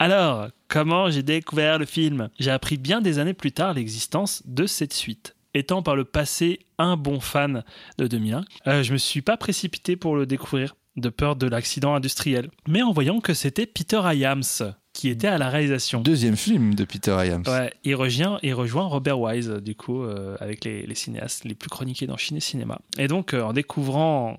Alors, 0.00 0.48
comment 0.66 1.10
j'ai 1.10 1.22
découvert 1.22 1.78
le 1.78 1.84
film? 1.84 2.30
J'ai 2.38 2.50
appris 2.50 2.78
bien 2.78 3.02
des 3.02 3.18
années 3.18 3.34
plus 3.34 3.52
tard 3.52 3.74
l'existence 3.74 4.42
de 4.46 4.64
cette 4.64 4.94
suite. 4.94 5.36
Étant 5.52 5.82
par 5.82 5.94
le 5.94 6.06
passé 6.06 6.60
un 6.78 6.96
bon 6.96 7.20
fan 7.20 7.64
de 7.98 8.06
2001, 8.06 8.44
euh, 8.66 8.82
je 8.82 8.94
me 8.94 8.96
suis 8.96 9.20
pas 9.20 9.36
précipité 9.36 9.96
pour 9.96 10.16
le 10.16 10.24
découvrir 10.24 10.74
de 10.96 11.10
peur 11.10 11.36
de 11.36 11.46
l'accident 11.46 11.94
industriel. 11.94 12.50
Mais 12.66 12.80
en 12.80 12.92
voyant 12.92 13.20
que 13.20 13.34
c'était 13.34 13.66
Peter 13.66 14.00
Iams 14.14 14.72
qui 14.94 15.10
était 15.10 15.28
à 15.28 15.36
la 15.36 15.50
réalisation. 15.50 16.00
Deuxième 16.00 16.36
film 16.36 16.74
de 16.74 16.84
Peter 16.84 17.14
Iams. 17.22 17.44
Ouais, 17.46 17.70
il 17.84 17.94
rejoint, 17.94 18.38
il 18.42 18.54
rejoint 18.54 18.86
Robert 18.86 19.20
Wise, 19.20 19.50
du 19.50 19.74
coup, 19.74 20.02
euh, 20.02 20.34
avec 20.40 20.64
les, 20.64 20.86
les 20.86 20.94
cinéastes 20.94 21.44
les 21.44 21.54
plus 21.54 21.68
chroniqués 21.68 22.06
dans 22.06 22.16
Chine 22.16 22.38
et 22.38 22.40
Cinéma. 22.40 22.80
Et 22.96 23.06
donc, 23.06 23.34
euh, 23.34 23.42
en 23.42 23.52
découvrant, 23.52 24.38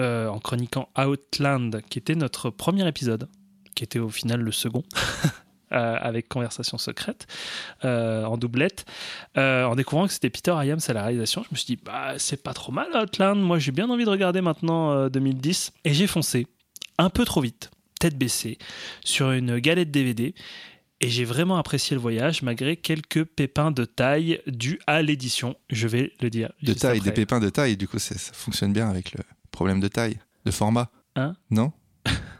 euh, 0.00 0.26
en 0.26 0.40
chroniquant 0.40 0.88
Outland, 0.98 1.80
qui 1.88 2.00
était 2.00 2.16
notre 2.16 2.50
premier 2.50 2.86
épisode, 2.88 3.28
qui 3.76 3.84
était 3.84 4.00
au 4.00 4.08
final 4.08 4.40
le 4.40 4.50
second, 4.50 4.82
euh, 5.72 5.96
avec 6.00 6.28
Conversation 6.28 6.78
secrète, 6.78 7.28
euh, 7.84 8.24
en 8.24 8.36
doublette, 8.36 8.84
euh, 9.36 9.64
en 9.64 9.76
découvrant 9.76 10.08
que 10.08 10.12
c'était 10.12 10.30
Peter 10.30 10.56
Iams 10.64 10.80
à 10.88 10.92
la 10.92 11.02
réalisation, 11.02 11.44
je 11.44 11.48
me 11.52 11.56
suis 11.56 11.76
dit, 11.76 11.80
bah, 11.84 12.14
c'est 12.18 12.42
pas 12.42 12.54
trop 12.54 12.72
mal 12.72 12.88
Outland, 12.96 13.36
moi 13.36 13.60
j'ai 13.60 13.72
bien 13.72 13.88
envie 13.88 14.04
de 14.04 14.10
regarder 14.10 14.40
maintenant 14.40 14.92
euh, 14.92 15.08
2010. 15.08 15.72
Et 15.84 15.94
j'ai 15.94 16.08
foncé, 16.08 16.48
un 16.98 17.10
peu 17.10 17.24
trop 17.24 17.40
vite, 17.40 17.70
tête 18.00 18.18
baissée, 18.18 18.58
sur 19.04 19.30
une 19.30 19.58
galette 19.60 19.92
DVD. 19.92 20.34
Et 21.02 21.10
j'ai 21.10 21.26
vraiment 21.26 21.58
apprécié 21.58 21.94
le 21.94 22.00
voyage 22.00 22.40
malgré 22.40 22.78
quelques 22.78 23.24
pépins 23.24 23.70
de 23.70 23.84
taille 23.84 24.40
dus 24.46 24.78
à 24.86 25.02
l'édition, 25.02 25.54
je 25.68 25.88
vais 25.88 26.12
le 26.22 26.30
dire. 26.30 26.50
De 26.62 26.72
taille, 26.72 26.98
après. 26.98 27.10
des 27.10 27.14
pépins 27.14 27.38
de 27.38 27.50
taille, 27.50 27.76
du 27.76 27.86
coup 27.86 27.98
ça 27.98 28.14
fonctionne 28.32 28.72
bien 28.72 28.88
avec 28.88 29.12
le 29.12 29.22
problème 29.50 29.78
de 29.78 29.88
taille, 29.88 30.18
de 30.46 30.50
format. 30.50 30.90
Hein? 31.14 31.34
Non? 31.50 31.72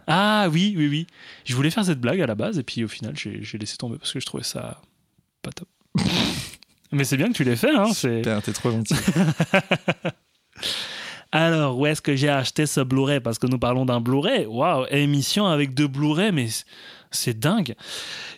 Ah 0.06 0.48
oui, 0.50 0.74
oui, 0.76 0.88
oui. 0.88 1.06
Je 1.44 1.54
voulais 1.54 1.70
faire 1.70 1.84
cette 1.84 2.00
blague 2.00 2.20
à 2.20 2.26
la 2.26 2.34
base 2.34 2.58
et 2.58 2.62
puis 2.62 2.84
au 2.84 2.88
final 2.88 3.14
j'ai 3.16 3.58
laissé 3.58 3.76
tomber 3.76 3.98
parce 3.98 4.12
que 4.12 4.20
je 4.20 4.26
trouvais 4.26 4.44
ça 4.44 4.80
pas 5.42 5.50
top. 5.50 5.68
Mais 6.92 7.04
c'est 7.04 7.16
bien 7.16 7.28
que 7.28 7.32
tu 7.32 7.44
l'aies 7.44 7.56
fait, 7.56 7.74
hein. 7.74 7.92
Super, 7.92 8.42
t'es 8.42 8.52
trop 8.52 8.70
gentil. 8.70 8.94
Alors, 11.32 11.78
où 11.78 11.86
est-ce 11.86 12.00
que 12.00 12.14
j'ai 12.14 12.28
acheté 12.28 12.66
ce 12.66 12.80
Blu-ray? 12.80 13.20
Parce 13.20 13.38
que 13.38 13.46
nous 13.46 13.58
parlons 13.58 13.84
d'un 13.84 14.00
Blu-ray. 14.00 14.46
Waouh, 14.46 14.86
émission 14.90 15.46
avec 15.46 15.74
deux 15.74 15.88
Blu-ray, 15.88 16.30
mais 16.32 16.46
c'est 17.10 17.38
dingue. 17.38 17.74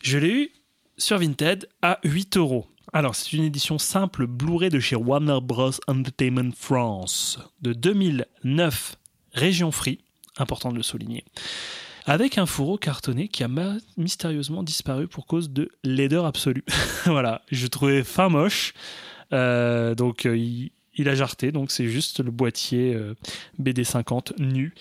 Je 0.03 0.19
l'ai 0.19 0.31
eu 0.31 0.51
sur 0.97 1.19
Vinted 1.19 1.69
à 1.83 2.01
8 2.05 2.39
euros. 2.39 2.66
Alors, 2.93 3.14
c'est 3.14 3.35
une 3.35 3.45
édition 3.45 3.79
simple 3.79 4.27
Blu-ray 4.27 4.71
de 4.71 4.81
chez 4.81 4.97
Warner 4.97 5.39
Bros. 5.43 5.73
Entertainment 5.87 6.51
France 6.57 7.39
de 7.61 7.75
2009, 7.75 8.97
région 9.33 9.71
free, 9.71 10.01
important 10.39 10.70
de 10.70 10.76
le 10.76 10.82
souligner, 10.82 11.24
avec 12.07 12.39
un 12.39 12.47
fourreau 12.47 12.78
cartonné 12.78 13.28
qui 13.28 13.45
a 13.45 13.49
mystérieusement 13.97 14.62
disparu 14.62 15.07
pour 15.09 15.26
cause 15.26 15.51
de 15.51 15.70
laideur 15.84 16.24
absolue. 16.24 16.64
voilà, 17.05 17.43
je 17.51 17.66
trouvais 17.66 18.03
fin 18.03 18.28
moche. 18.28 18.72
Euh, 19.32 19.95
donc, 19.95 20.24
euh, 20.24 20.36
il, 20.36 20.70
il 20.99 21.09
a 21.09 21.14
jarté, 21.14 21.53
donc 21.53 21.70
c'est 21.70 21.89
juste 21.89 22.20
le 22.20 22.30
boîtier 22.30 22.95
euh, 22.95 23.14
BD50 23.62 24.43
nu. 24.43 24.74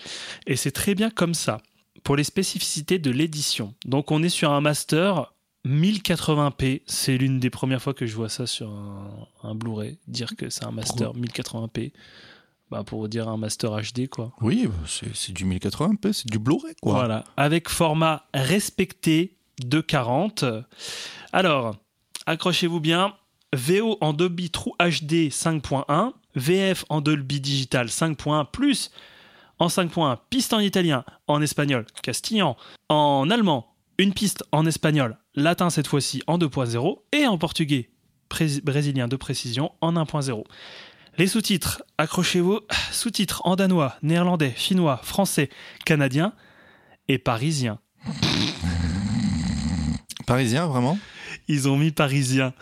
Et 0.46 0.56
c'est 0.56 0.70
très 0.70 0.94
bien 0.94 1.10
comme 1.10 1.34
ça. 1.34 1.60
Pour 2.02 2.16
les 2.16 2.24
spécificités 2.24 2.98
de 2.98 3.10
l'édition. 3.10 3.74
Donc, 3.84 4.10
on 4.10 4.22
est 4.22 4.28
sur 4.28 4.52
un 4.52 4.60
master 4.60 5.34
1080p. 5.66 6.82
C'est 6.86 7.18
l'une 7.18 7.40
des 7.40 7.50
premières 7.50 7.82
fois 7.82 7.92
que 7.92 8.06
je 8.06 8.14
vois 8.14 8.28
ça 8.28 8.46
sur 8.46 8.70
un, 8.70 9.26
un 9.42 9.54
Blu-ray. 9.54 9.98
Dire 10.06 10.34
que 10.36 10.48
c'est 10.48 10.64
un 10.64 10.70
master 10.70 11.12
1080p. 11.12 11.92
Bah, 12.70 12.84
pour 12.84 13.08
dire 13.08 13.28
un 13.28 13.38
master 13.38 13.70
HD, 13.80 14.08
quoi. 14.08 14.32
Oui, 14.42 14.68
c'est 14.86 15.32
du 15.32 15.46
1080p, 15.46 16.12
c'est 16.12 16.30
du 16.30 16.38
Blu-ray 16.38 16.74
quoi. 16.82 16.94
Voilà, 16.94 17.24
avec 17.36 17.68
format 17.68 18.26
respecté 18.34 19.38
de 19.64 19.80
40. 19.80 20.44
Alors, 21.32 21.76
accrochez-vous 22.26 22.80
bien. 22.80 23.14
VO 23.56 23.96
en 24.02 24.12
Dolby 24.12 24.50
True 24.50 24.72
HD 24.78 25.30
5.1, 25.30 26.12
VF 26.34 26.84
en 26.90 27.00
Dolby 27.00 27.40
Digital 27.40 27.86
5.1 27.86 28.44
plus 28.50 28.90
en 29.58 29.68
5.1 29.68 30.18
piste 30.28 30.52
en 30.52 30.60
italien, 30.60 31.04
en 31.26 31.40
espagnol, 31.40 31.86
castillan, 32.02 32.58
en 32.90 33.30
allemand, 33.30 33.74
une 33.96 34.12
piste 34.12 34.44
en 34.52 34.66
espagnol, 34.66 35.16
latin 35.34 35.70
cette 35.70 35.86
fois-ci 35.86 36.22
en 36.26 36.36
2.0 36.36 36.98
et 37.12 37.26
en 37.26 37.38
portugais 37.38 37.88
brésilien 38.62 39.08
de 39.08 39.16
précision 39.16 39.72
en 39.80 39.94
1.0. 39.94 40.44
Les 41.18 41.26
sous-titres, 41.26 41.82
accrochez-vous, 41.98 42.60
sous-titres 42.92 43.42
en 43.44 43.56
danois, 43.56 43.94
néerlandais, 44.02 44.50
finnois, 44.54 44.98
français, 45.02 45.48
canadien 45.84 46.32
et 47.08 47.18
parisien. 47.18 47.78
Parisien, 50.26 50.66
vraiment? 50.68 50.98
Ils 51.48 51.68
ont 51.68 51.76
mis 51.76 51.90
parisien. 51.90 52.52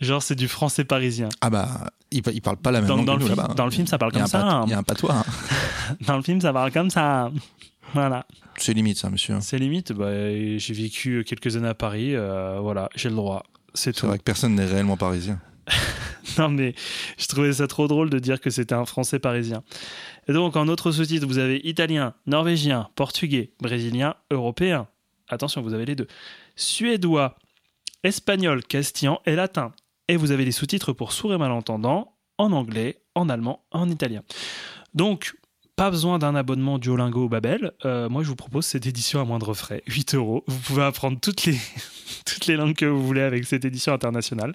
Genre, 0.00 0.22
c'est 0.22 0.34
du 0.36 0.46
français 0.48 0.84
parisien. 0.84 1.28
Ah 1.40 1.50
bah, 1.50 1.90
ils, 2.10 2.22
ils 2.32 2.42
parlent 2.42 2.56
pas 2.58 2.70
la 2.70 2.80
même 2.80 2.88
Dans, 2.88 2.96
langue 2.96 3.06
dans 3.06 3.14
que 3.14 3.18
le 3.18 3.24
nous 3.24 3.30
film, 3.34 3.40
là-bas. 3.40 3.54
dans 3.54 3.64
le 3.64 3.70
film, 3.70 3.86
ça 3.86 3.98
parle 3.98 4.12
Il 4.14 4.18
comme 4.18 4.26
ça. 4.28 4.42
hein. 4.46 4.64
Il 4.66 4.70
y 4.70 4.74
a 4.74 4.78
un 4.78 4.82
patois. 4.82 5.14
hein. 5.16 5.24
Dans 6.06 6.16
le 6.16 6.22
film, 6.22 6.40
ça 6.40 6.52
parle 6.52 6.70
comme 6.72 6.90
ça. 6.90 7.30
Voilà. 7.94 8.26
C'est 8.56 8.72
limite 8.74 8.96
ça, 8.98 9.10
monsieur. 9.10 9.38
C'est 9.40 9.58
limite. 9.58 9.92
Bah, 9.92 10.10
j'ai 10.30 10.72
vécu 10.74 11.24
quelques 11.26 11.56
années 11.56 11.68
à 11.68 11.74
Paris. 11.74 12.14
euh, 12.14 12.58
voilà, 12.60 12.88
j'ai 12.94 13.08
le 13.08 13.16
droit. 13.16 13.42
C'est 13.74 13.94
C'est 13.94 14.00
tout. 14.00 14.06
vrai 14.06 14.18
que 14.18 14.22
personne 14.24 14.54
n'est 14.54 14.64
réellement 14.66 14.96
parisien. 14.96 15.40
Non, 16.38 16.48
mais 16.48 16.74
je 17.16 17.26
trouvais 17.28 17.52
ça 17.52 17.66
trop 17.66 17.86
drôle 17.86 18.10
de 18.10 18.18
dire 18.18 18.40
que 18.40 18.50
c'était 18.50 18.74
un 18.74 18.86
français 18.86 19.18
parisien. 19.18 19.62
Et 20.26 20.32
donc, 20.32 20.56
en 20.56 20.68
autre 20.68 20.90
sous-titre, 20.90 21.26
vous 21.26 21.38
avez 21.38 21.60
italien, 21.64 22.14
norvégien, 22.26 22.88
portugais, 22.96 23.52
brésilien, 23.60 24.16
européen. 24.30 24.88
Attention, 25.28 25.62
vous 25.62 25.74
avez 25.74 25.84
les 25.84 25.94
deux. 25.94 26.08
Suédois, 26.56 27.36
espagnol, 28.02 28.64
castillan 28.64 29.20
et 29.26 29.36
latin. 29.36 29.72
Et 30.08 30.16
vous 30.16 30.32
avez 30.32 30.44
les 30.44 30.52
sous-titres 30.52 30.92
pour 30.92 31.12
sourds 31.12 31.34
et 31.34 31.38
malentendants 31.38 32.16
en 32.38 32.52
anglais, 32.52 33.02
en 33.14 33.28
allemand, 33.28 33.64
en 33.70 33.88
italien. 33.88 34.22
Donc, 34.94 35.34
pas 35.76 35.90
besoin 35.90 36.18
d'un 36.18 36.34
abonnement 36.34 36.78
Duolingo 36.78 37.24
ou 37.24 37.28
Babel. 37.28 37.72
Euh, 37.84 38.08
moi, 38.08 38.22
je 38.22 38.28
vous 38.28 38.36
propose 38.36 38.64
cette 38.64 38.86
édition 38.86 39.20
à 39.20 39.24
moindre 39.24 39.54
frais, 39.54 39.82
8 39.86 40.14
euros. 40.14 40.44
Vous 40.46 40.58
pouvez 40.58 40.82
apprendre 40.82 41.18
toutes 41.20 41.44
les, 41.44 41.58
toutes 42.26 42.46
les 42.46 42.56
langues 42.56 42.74
que 42.74 42.86
vous 42.86 43.04
voulez 43.04 43.22
avec 43.22 43.44
cette 43.44 43.64
édition 43.64 43.92
internationale. 43.92 44.54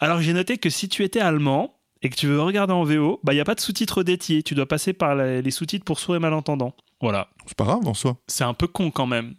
Alors, 0.00 0.20
j'ai 0.20 0.32
noté 0.32 0.58
que 0.58 0.70
si 0.70 0.88
tu 0.88 1.04
étais 1.04 1.20
allemand 1.20 1.76
et 2.02 2.10
que 2.10 2.16
tu 2.16 2.26
veux 2.26 2.40
regarder 2.40 2.72
en 2.72 2.84
VO, 2.84 3.20
bah, 3.22 3.32
il 3.32 3.36
n'y 3.36 3.42
a 3.42 3.44
pas 3.44 3.54
de 3.54 3.60
sous-titres 3.60 4.02
dédiés. 4.02 4.42
Tu 4.42 4.54
dois 4.54 4.66
passer 4.66 4.92
par 4.92 5.14
les 5.14 5.50
sous-titres 5.50 5.84
pour 5.84 6.00
sourds 6.00 6.16
et 6.16 6.20
malentendants. 6.20 6.74
Voilà. 7.00 7.28
C'est 7.46 7.56
pas 7.56 7.64
grave 7.64 7.86
en 7.86 7.94
soi. 7.94 8.16
C'est 8.26 8.44
un 8.44 8.54
peu 8.54 8.66
con 8.66 8.90
quand 8.90 9.06
même. 9.06 9.34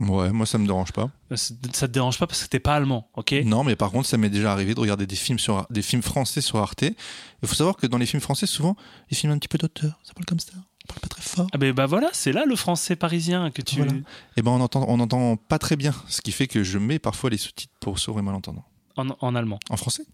Ouais, 0.00 0.30
moi 0.30 0.44
ça 0.46 0.58
me 0.58 0.66
dérange 0.66 0.92
pas. 0.92 1.10
C'est- 1.34 1.54
Ça 1.74 1.88
te 1.88 1.92
dérange 1.92 2.18
pas 2.18 2.26
parce 2.26 2.42
que 2.44 2.48
t'es 2.48 2.60
pas 2.60 2.74
allemand, 2.76 3.08
ok? 3.14 3.34
Non, 3.44 3.64
mais 3.64 3.76
par 3.76 3.90
contre, 3.90 4.06
ça 4.08 4.16
m'est 4.18 4.28
déjà 4.30 4.52
arrivé 4.52 4.74
de 4.74 4.80
regarder 4.80 5.06
des 5.06 5.16
films 5.16 5.38
sur 5.38 5.66
des 5.70 5.82
films 5.82 6.02
français 6.02 6.40
sur 6.42 6.58
Arte. 6.58 6.82
Il 6.82 7.48
faut 7.48 7.54
savoir 7.54 7.76
que 7.76 7.86
dans 7.86 7.96
les 7.98 8.06
films 8.06 8.20
français, 8.20 8.46
souvent, 8.46 8.76
les 9.10 9.16
films 9.16 9.32
un 9.32 9.38
petit 9.38 9.48
peu 9.48 9.58
d'auteur, 9.58 9.98
ça 10.02 10.12
parle 10.12 10.26
comme 10.26 10.38
ça, 10.40 10.52
on 10.54 10.86
parle 10.88 11.00
pas 11.00 11.08
très 11.08 11.22
fort. 11.22 11.46
Ah 11.52 11.58
ben 11.58 11.72
bah 11.72 11.86
voilà, 11.86 12.10
c'est 12.12 12.32
là 12.32 12.44
le 12.44 12.56
français 12.56 12.94
parisien 12.96 13.50
que 13.50 13.62
tu... 13.62 13.76
Voilà. 13.76 13.92
Et 14.36 14.42
ben 14.42 14.50
on 14.50 14.60
entend, 14.60 14.84
on 14.86 15.00
entend 15.00 15.36
pas 15.36 15.58
très 15.58 15.76
bien, 15.76 15.94
ce 16.08 16.20
qui 16.20 16.32
fait 16.32 16.46
que 16.46 16.62
je 16.62 16.76
mets 16.78 16.98
parfois 16.98 17.30
les 17.30 17.38
sous-titres 17.38 17.72
pour 17.80 17.98
sourds 17.98 18.18
et 18.18 18.22
malentendants. 18.22 18.64
En, 18.96 19.08
en 19.20 19.34
allemand. 19.34 19.58
En 19.70 19.76
français? 19.78 20.04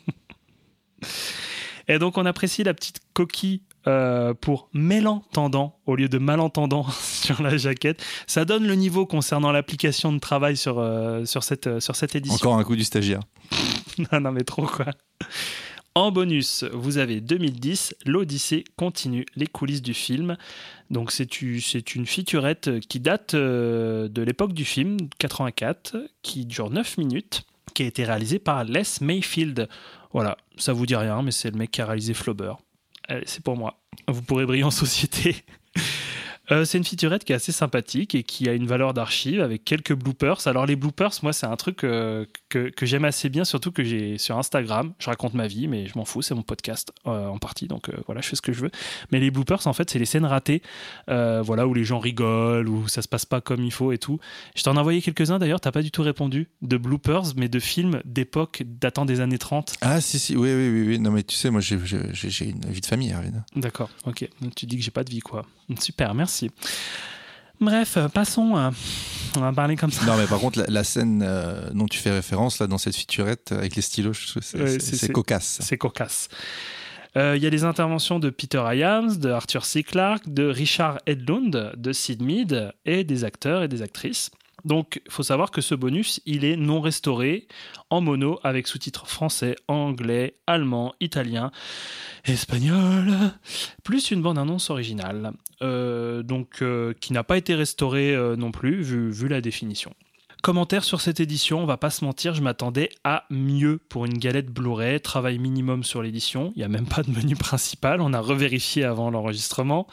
Et 1.88 2.00
donc 2.00 2.18
on 2.18 2.26
apprécie 2.26 2.64
la 2.64 2.74
petite 2.74 3.00
coquille 3.14 3.62
euh, 3.88 4.34
pour 4.34 4.70
mélentendant 4.74 5.80
au 5.86 5.96
lieu 5.96 6.10
de 6.10 6.18
malentendant 6.18 6.86
sur 7.02 7.42
la 7.42 7.58
jaquette. 7.58 8.04
Ça 8.28 8.46
donne 8.46 8.68
le 8.68 8.76
niveau 8.76 9.06
concernant 9.06 9.52
l'application 9.52 10.12
de 10.12 10.20
travail 10.20 10.58
sur, 10.58 10.80
euh, 10.80 11.26
sur, 11.26 11.44
cette, 11.44 11.68
euh, 11.68 11.80
sur 11.80 11.96
cette 11.96 12.16
édition. 12.16 12.36
Encore 12.36 12.60
un 12.60 12.64
coup 12.64 12.76
du 12.76 12.84
stagiaire. 12.84 13.22
non, 14.12 14.20
non, 14.20 14.32
mais 14.32 14.44
trop 14.44 14.66
quoi. 14.66 14.88
En 15.98 16.12
bonus, 16.12 16.64
vous 16.74 17.00
avez 17.00 17.22
2010, 17.22 17.96
l'Odyssée 18.06 18.66
continue, 18.76 19.26
les 19.36 19.48
coulisses 19.48 19.82
du 19.82 19.96
film. 19.96 20.38
Donc 20.92 21.12
c'est 21.12 21.42
une 21.42 22.06
featurette 22.06 22.82
qui 22.82 23.00
date 23.00 23.34
euh, 23.34 24.08
de 24.08 24.22
l'époque 24.22 24.54
du 24.54 24.64
film, 24.64 24.98
84, 25.18 25.98
qui 26.22 26.46
dure 26.46 26.70
9 26.70 27.00
minutes, 27.00 27.46
qui 27.74 27.82
a 27.82 27.88
été 27.88 28.04
réalisée 28.04 28.38
par 28.38 28.64
Les 28.64 28.84
Mayfield. 29.02 29.68
Voilà, 30.14 30.38
ça 30.58 30.72
vous 30.72 30.86
dit 30.86 30.96
rien, 30.96 31.24
mais 31.24 31.32
c'est 31.32 31.50
le 31.50 31.58
mec 31.58 31.72
qui 31.72 31.82
a 31.82 31.88
réalisé 31.88 32.14
Flaubert. 32.14 32.58
Allez, 33.08 33.24
c'est 33.26 33.44
pour 33.44 33.58
moi. 33.58 33.80
Vous 34.08 34.22
pourrez 34.22 34.46
briller 34.46 34.64
en 34.64 34.72
société. 34.72 35.44
Euh, 36.52 36.66
c'est 36.66 36.78
une 36.78 36.84
featurette 36.84 37.24
qui 37.26 37.34
est 37.34 37.36
assez 37.36 37.52
sympathique 37.52 38.16
et 38.16 38.24
qui 38.24 38.48
a 38.48 38.54
une 38.54 38.68
valeur 38.68 38.94
d'archive 38.94 39.42
avec 39.42 39.66
quelques 39.66 39.94
bloopers. 39.94 40.48
Alors 40.48 40.66
les 40.66 40.76
bloopers, 40.76 41.12
moi 41.24 41.34
c'est 41.34 41.46
un 41.46 41.56
truc 41.56 41.84
euh, 41.84 42.26
que, 42.50 42.70
que 42.70 42.86
j'aime 42.86 43.06
assez 43.06 43.30
bien, 43.30 43.44
surtout 43.44 43.72
que 43.72 43.84
j'ai 43.84 44.18
sur 44.18 44.38
Instagram. 44.38 44.94
Je 45.00 45.10
raconte 45.10 45.34
ma 45.34 45.48
vie, 45.48 45.68
mais 45.68 45.88
je 45.88 45.98
m'en 45.98 46.06
fous, 46.06 46.22
c'est 46.22 46.36
mon 46.36 46.44
podcast 46.44 46.94
euh, 47.06 47.28
en 47.28 47.38
partie, 47.38 47.68
donc 47.68 47.90
voilà, 48.06 48.22
je 48.22 48.30
fais 48.30 48.36
ce 48.36 48.42
que 48.42 48.54
je 48.54 48.62
veux. 48.62 48.72
Mais 49.12 49.20
les 49.20 49.32
bloopers, 49.32 49.68
en 49.68 49.74
fait, 49.74 49.90
c'est 49.90 50.00
les 50.00 50.06
scènes 50.06 50.26
ratées, 50.26 50.62
voilà, 51.08 51.68
où 51.68 51.74
les 51.74 51.84
gens 51.84 52.00
rigolent, 52.00 52.70
où 52.70 52.88
ça 52.88 53.02
se 53.02 53.08
passe 53.08 53.26
pas 53.26 53.42
comme 53.42 53.64
il 53.64 53.72
faut 53.72 53.92
et 53.92 53.98
tout. 53.98 54.20
Je 54.56 54.64
t'en 54.64 54.76
ai 54.76 54.80
envoyé 54.80 55.02
quelques-uns 55.02 55.40
d'ailleurs, 55.40 55.60
t'as 55.62 55.72
pas 55.72 55.82
du 55.82 55.92
tout 55.92 56.02
répondu, 56.02 56.48
de 56.62 56.78
bloopers, 56.78 57.36
mais 57.36 57.50
de 57.50 57.60
films 57.60 58.02
d'époque 58.06 58.64
datant 58.66 59.06
des 59.06 59.20
années 59.20 59.38
30. 59.38 59.76
Ah 59.82 60.02
si 60.02 60.20
si 60.20 60.36
oui 60.36 60.50
oui 60.54 60.70
oui, 60.70 60.88
oui. 60.88 61.00
non 61.00 61.12
mais 61.12 61.24
tu 61.24 61.36
sais 61.36 61.50
moi 61.50 61.62
j'ai 61.62 61.76
une 61.76 62.66
vie 62.70 62.82
de 62.82 62.86
famille 62.86 63.12
Arvin. 63.12 63.44
D'accord, 63.56 63.90
ok. 64.06 64.28
Donc, 64.42 64.56
Tu 64.56 64.66
dis 64.66 64.78
que 64.78 64.84
j'ai 64.84 64.92
pas 64.92 65.04
de 65.04 65.10
vie, 65.10 65.20
quoi. 65.20 65.46
Super, 65.80 66.14
merci. 66.14 66.50
Bref, 67.60 67.98
euh, 67.98 68.08
passons. 68.08 68.56
à- 68.56 68.72
On 69.36 69.42
va 69.42 69.52
parler 69.52 69.76
comme 69.76 69.92
ça. 69.92 70.06
Non 70.06 70.16
mais 70.18 70.26
par 70.26 70.40
contre 70.40 70.60
la, 70.60 70.66
la 70.68 70.84
scène 70.84 71.22
euh, 71.26 71.70
dont 71.72 71.86
tu 71.88 72.00
fais 72.00 72.12
référence 72.12 72.60
là 72.60 72.68
dans 72.68 72.78
cette 72.78 72.96
featurette 72.96 73.52
avec 73.52 73.76
les 73.76 73.82
stylos 73.82 74.14
c'est 74.42 74.60
Ouais, 75.08 75.12
cocasse. 75.14 75.60
C'est 75.62 75.78
cocasse. 75.78 76.30
Euh, 77.18 77.36
Il 77.36 77.44
y 77.44 77.48
a 77.48 77.50
les 77.50 77.64
interventions 77.64 78.20
de 78.20 78.30
Peter 78.30 78.64
Hyams, 78.74 79.18
de 79.18 79.30
Arthur 79.30 79.66
C. 79.66 79.84
Clarke, 79.84 80.30
de 80.32 80.46
Richard 80.48 81.00
Edlund, 81.08 81.74
de 81.76 81.92
Sid 81.94 82.22
Mead 82.22 82.72
et 82.86 83.04
des 83.04 83.24
acteurs 83.24 83.64
et 83.64 83.68
des 83.68 83.82
actrices. 83.82 84.30
Donc, 84.66 85.02
il 85.06 85.12
faut 85.12 85.24
savoir 85.24 85.52
que 85.52 85.62
ce 85.62 85.76
bonus, 85.76 86.20
il 86.26 86.44
est 86.44 86.56
non 86.56 86.82
restauré 86.82 87.48
en 87.90 88.02
mono 88.02 88.40
avec 88.44 88.68
sous-titres 88.68 89.08
français, 89.08 89.56
anglais, 89.68 90.36
allemand, 90.48 90.94
italien, 91.00 91.52
espagnol, 92.26 93.14
plus 93.84 94.12
une 94.12 94.22
bande-annonce 94.22 94.70
originale. 94.70 95.34
Euh, 95.62 96.24
donc, 96.24 96.62
euh, 96.62 96.94
qui 97.00 97.14
n'a 97.14 97.24
pas 97.24 97.38
été 97.38 97.56
restaurée 97.56 98.16
euh, 98.16 98.36
non 98.36 98.52
plus, 98.52 98.82
vu, 98.82 99.12
vu 99.12 99.28
la 99.28 99.42
définition. 99.42 99.94
Commentaire 100.48 100.86
sur 100.86 101.02
cette 101.02 101.20
édition, 101.20 101.60
on 101.60 101.66
va 101.66 101.76
pas 101.76 101.90
se 101.90 102.06
mentir, 102.06 102.34
je 102.34 102.42
m'attendais 102.42 102.90
à 103.04 103.26
mieux 103.30 103.82
pour 103.90 104.06
une 104.06 104.18
galette 104.18 104.50
Blu-ray, 104.50 105.02
travail 105.02 105.40
minimum 105.40 105.84
sur 105.84 106.02
l'édition, 106.02 106.54
il 106.56 106.60
n'y 106.60 106.64
a 106.64 106.70
même 106.70 106.88
pas 106.88 107.04
de 107.04 107.12
menu 107.12 107.36
principal, 107.36 108.00
on 108.00 108.14
a 108.14 108.22
revérifié 108.22 108.86
avant 108.86 109.12
l'enregistrement. 109.12 109.88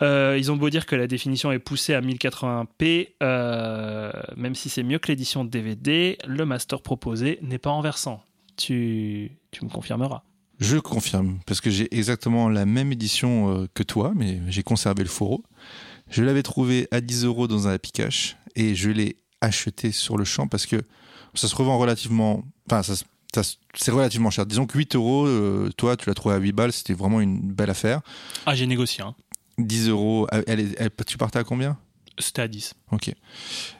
Euh, 0.00 0.36
ils 0.38 0.52
ont 0.52 0.56
beau 0.56 0.70
dire 0.70 0.86
que 0.86 0.94
la 0.94 1.08
définition 1.08 1.50
est 1.50 1.58
poussée 1.58 1.94
à 1.94 2.02
1080p, 2.02 3.14
euh, 3.20 4.12
même 4.36 4.54
si 4.54 4.68
c'est 4.68 4.84
mieux 4.84 5.00
que 5.00 5.08
l'édition 5.08 5.44
DVD, 5.44 6.18
le 6.24 6.46
master 6.46 6.82
proposé 6.82 7.40
n'est 7.42 7.58
pas 7.58 7.70
renversant. 7.70 8.22
Tu, 8.56 9.32
tu 9.50 9.64
me 9.64 9.70
confirmeras. 9.70 10.22
Je 10.60 10.76
confirme, 10.76 11.40
parce 11.46 11.60
que 11.60 11.70
j'ai 11.70 11.92
exactement 11.92 12.48
la 12.48 12.64
même 12.64 12.92
édition 12.92 13.62
euh, 13.62 13.66
que 13.74 13.82
toi, 13.82 14.12
mais 14.14 14.40
j'ai 14.46 14.62
conservé 14.62 15.02
le 15.02 15.08
fourreau. 15.08 15.42
Je 16.08 16.22
l'avais 16.22 16.44
trouvé 16.44 16.86
à 16.92 17.00
10 17.00 17.24
euros 17.24 17.48
dans 17.48 17.66
un 17.66 17.72
Happy 17.72 17.90
Cash 17.90 18.36
et 18.54 18.76
je 18.76 18.90
l'ai 18.90 19.16
acheté 19.40 19.92
sur 19.92 20.16
le 20.16 20.24
champ 20.24 20.46
parce 20.48 20.66
que 20.66 20.76
ça 21.34 21.48
se 21.48 21.54
revend 21.56 21.78
relativement. 21.78 22.42
Enfin, 22.70 22.82
ça, 22.82 23.42
c'est 23.74 23.90
relativement 23.90 24.30
cher. 24.30 24.44
Disons 24.46 24.66
que 24.66 24.76
8 24.76 24.96
euros, 24.96 25.26
euh, 25.26 25.70
toi, 25.76 25.96
tu 25.96 26.08
l'as 26.08 26.14
trouvé 26.14 26.34
à 26.34 26.38
8 26.38 26.52
balles, 26.52 26.72
c'était 26.72 26.94
vraiment 26.94 27.20
une 27.20 27.40
belle 27.52 27.70
affaire. 27.70 28.00
Ah, 28.46 28.54
j'ai 28.54 28.66
négocié, 28.66 29.02
hein. 29.04 29.14
10 29.58 29.88
euros, 29.88 30.26
elle, 30.46 30.60
est- 30.60 30.74
elle- 30.78 30.90
tu 31.06 31.16
partais 31.18 31.38
à 31.38 31.44
combien? 31.44 31.76
C'était 32.18 32.42
à 32.42 32.48
10. 32.48 32.74
Ok. 32.92 33.12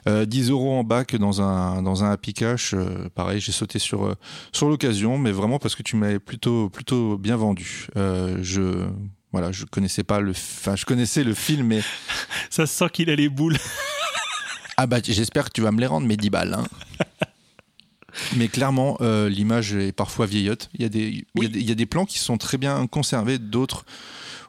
Euh, 0.07 0.25
10 0.25 0.49
euros 0.49 0.73
en 0.73 0.83
bac 0.83 1.15
dans 1.15 1.41
un, 1.41 1.81
dans 1.83 2.03
un 2.03 2.11
Happy 2.11 2.33
Cash, 2.33 2.73
euh, 2.73 3.07
pareil, 3.13 3.39
j'ai 3.39 3.51
sauté 3.51 3.77
sur, 3.77 4.05
euh, 4.05 4.15
sur 4.51 4.67
l'occasion, 4.69 5.17
mais 5.17 5.31
vraiment 5.31 5.59
parce 5.59 5.75
que 5.75 5.83
tu 5.83 5.95
m'avais 5.95 6.19
plutôt, 6.19 6.69
plutôt 6.69 7.17
bien 7.17 7.35
vendu. 7.35 7.87
Je, 7.95 8.87
voilà, 9.31 9.51
je 9.51 9.65
connaissais 9.65 10.03
pas 10.03 10.19
le, 10.21 10.31
enfin, 10.31 10.75
je 10.75 10.85
connaissais 10.85 11.23
le 11.23 11.33
film, 11.35 11.67
mais 11.67 11.81
Ça 12.49 12.65
se 12.65 12.73
sent 12.75 12.89
qu'il 12.93 13.09
a 13.11 13.15
les 13.15 13.29
boules. 13.29 13.57
Ah 14.81 14.87
bah 14.87 14.97
j'espère 15.03 15.45
que 15.45 15.51
tu 15.53 15.61
vas 15.61 15.71
me 15.71 15.79
les 15.79 15.85
rendre, 15.85 16.07
mes 16.07 16.17
10 16.17 16.29
balles. 16.29 16.53
hein. 16.55 16.65
mais 18.35 18.47
clairement, 18.47 18.97
euh, 19.01 19.29
l'image 19.29 19.73
est 19.73 19.91
parfois 19.91 20.25
vieillotte. 20.25 20.69
Il 20.73 20.81
y, 20.81 20.85
a 20.85 20.89
des, 20.89 21.07
il, 21.07 21.15
y 21.17 21.19
a 21.19 21.23
Oui. 21.35 21.49
des, 21.49 21.59
il 21.59 21.69
y 21.69 21.71
a 21.71 21.75
des 21.75 21.85
plans 21.85 22.05
qui 22.05 22.19
sont 22.19 22.37
très 22.37 22.57
bien 22.57 22.85
conservés, 22.87 23.37
d'autres 23.37 23.85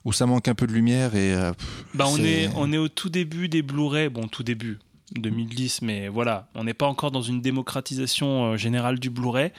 où 0.05 0.13
ça 0.13 0.27
manque 0.27 0.49
un 0.49 0.55
peu 0.55 0.67
de 0.67 0.73
lumière 0.73 1.15
et 1.15 1.33
euh, 1.35 1.53
pff, 1.53 1.85
Bah, 1.95 2.07
on, 2.09 2.17
est, 2.19 2.49
on 2.57 2.73
est 2.73 2.79
au 2.79 2.89
tout 2.89 3.09
début 3.09 3.49
des 3.49 3.63
Blu-ray, 3.63 4.09
bon, 4.09 4.27
tout 4.27 4.43
début, 4.43 4.79
2010, 5.15 5.83
mais 5.83 6.09
voilà, 6.09 6.49
on 6.57 6.65
n'est 6.65 6.75
pas 6.75 6.87
encore 6.87 7.13
dans 7.13 7.23
une 7.23 7.41
démocratisation 7.41 8.53
euh, 8.53 8.57
générale 8.57 8.99
du 8.99 9.11
Blu-ray, 9.11 9.53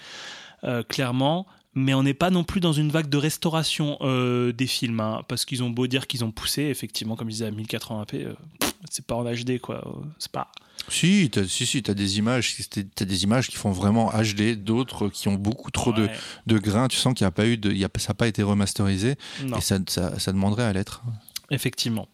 clairement, 0.89 1.45
mais 1.75 1.93
on 1.93 2.03
n'est 2.03 2.13
pas 2.13 2.29
non 2.29 2.43
plus 2.43 2.59
dans 2.59 2.73
une 2.73 2.89
vague 2.89 3.09
de 3.09 3.17
restauration 3.17 3.97
euh, 4.01 4.51
des 4.51 4.67
films, 4.67 4.99
hein, 4.99 5.23
parce 5.27 5.45
qu'ils 5.45 5.63
ont 5.63 5.69
beau 5.69 5.87
dire 5.87 6.07
qu'ils 6.07 6.23
ont 6.23 6.31
poussé, 6.31 6.63
effectivement, 6.63 7.15
comme 7.15 7.29
je 7.29 7.33
disais, 7.33 7.45
à 7.45 7.51
1080p, 7.51 8.25
euh, 8.25 8.33
c'est 8.89 9.05
pas 9.05 9.15
en 9.15 9.23
HD, 9.23 9.59
quoi, 9.59 9.83
c'est 10.19 10.31
pas... 10.31 10.51
Si, 10.89 11.29
t'as, 11.31 11.45
si, 11.45 11.65
si, 11.65 11.81
t'as 11.81 11.93
des 11.93 12.17
images, 12.17 12.57
t'as 12.95 13.05
des 13.05 13.23
images 13.23 13.47
qui 13.47 13.55
font 13.55 13.71
vraiment 13.71 14.11
HD, 14.11 14.55
d'autres 14.55 15.07
qui 15.07 15.29
ont 15.29 15.35
beaucoup 15.35 15.71
trop 15.71 15.93
de, 15.93 16.03
Ouais, 16.03 16.11
de 16.45 16.57
grains. 16.57 16.89
Tu 16.89 16.97
sens 16.97 17.13
qu'il 17.13 17.23
n'y 17.23 17.29
a 17.29 17.31
pas 17.31 17.45
eu 17.45 17.55
de, 17.57 17.71
il 17.71 17.77
y 17.77 17.85
a, 17.85 17.89
ça 17.97 18.09
n'a 18.09 18.15
pas 18.15 18.27
été 18.27 18.43
remasterisé 18.43 19.15
non. 19.45 19.57
et 19.57 19.61
ça, 19.61 19.77
ça, 19.87 20.19
ça 20.19 20.33
demanderait 20.33 20.63
à 20.63 20.73
l'être. 20.73 21.01
Effectivement. 21.51 22.09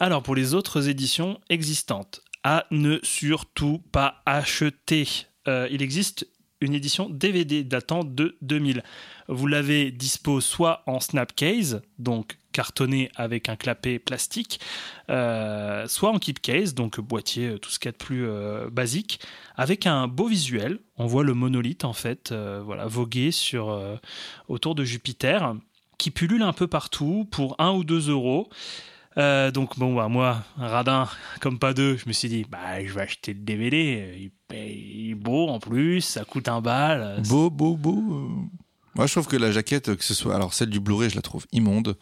Alors, 0.00 0.22
pour 0.22 0.34
les 0.34 0.54
autres 0.54 0.88
éditions 0.88 1.40
existantes, 1.50 2.22
à 2.44 2.66
ne 2.70 2.98
surtout 3.02 3.82
pas 3.90 4.22
acheter. 4.26 5.08
Euh, 5.48 5.66
il 5.70 5.82
existe 5.82 6.26
une 6.64 6.74
édition 6.74 7.08
DVD 7.08 7.64
datant 7.64 8.04
de 8.04 8.36
2000. 8.42 8.82
Vous 9.28 9.46
l'avez 9.46 9.90
dispo 9.90 10.40
soit 10.40 10.82
en 10.86 11.00
snapcase, 11.00 11.82
donc 11.98 12.36
cartonné 12.52 13.10
avec 13.16 13.48
un 13.48 13.56
clapet 13.56 13.98
plastique, 13.98 14.60
euh, 15.10 15.86
soit 15.88 16.10
en 16.10 16.18
keep 16.18 16.40
case, 16.40 16.74
donc 16.74 17.00
boîtier, 17.00 17.48
euh, 17.48 17.58
tout 17.58 17.70
ce 17.70 17.78
qu'il 17.78 17.88
y 17.88 17.90
a 17.90 17.92
de 17.92 17.96
plus 17.96 18.26
euh, 18.26 18.70
basique, 18.70 19.20
avec 19.56 19.86
un 19.86 20.08
beau 20.08 20.26
visuel. 20.26 20.78
On 20.96 21.06
voit 21.06 21.24
le 21.24 21.34
monolithe 21.34 21.84
en 21.84 21.92
fait, 21.92 22.32
voilà, 22.32 22.86
voguer 22.86 23.32
sur 23.32 23.76
autour 24.48 24.74
de 24.74 24.84
Jupiter, 24.84 25.54
qui 25.98 26.10
pullule 26.10 26.42
un 26.42 26.52
peu 26.52 26.68
partout 26.68 27.26
pour 27.30 27.56
1 27.58 27.72
ou 27.72 27.84
2 27.84 28.10
euros. 28.10 28.48
Euh, 29.16 29.50
donc 29.52 29.78
bon 29.78 29.94
bah 29.94 30.08
moi 30.08 30.42
radin 30.56 31.08
comme 31.40 31.60
pas 31.60 31.72
deux 31.72 31.96
je 31.96 32.04
me 32.08 32.12
suis 32.12 32.28
dit 32.28 32.44
bah 32.50 32.84
je 32.84 32.92
vais 32.92 33.02
acheter 33.02 33.32
le 33.32 33.38
DVD 33.40 34.30
il, 34.50 35.10
est 35.10 35.14
beau 35.14 35.48
en 35.48 35.60
plus 35.60 36.00
ça 36.00 36.24
coûte 36.24 36.48
un 36.48 36.60
bal 36.60 37.22
Beau, 37.28 37.48
beau, 37.48 37.76
beau. 37.76 38.02
euh. 38.12 38.28
Moi, 38.96 39.08
je 39.08 39.12
trouve 39.12 39.26
que 39.26 39.36
la 39.36 39.50
jaquette, 39.50 39.96
que 39.96 40.04
ce 40.04 40.14
soit, 40.14 40.36
alors 40.36 40.54
celle 40.54 40.70
du 40.70 40.78
Blu-ray, 40.78 41.10
je 41.10 41.16
la 41.16 41.22
trouve 41.22 41.46
immonde. 41.50 41.96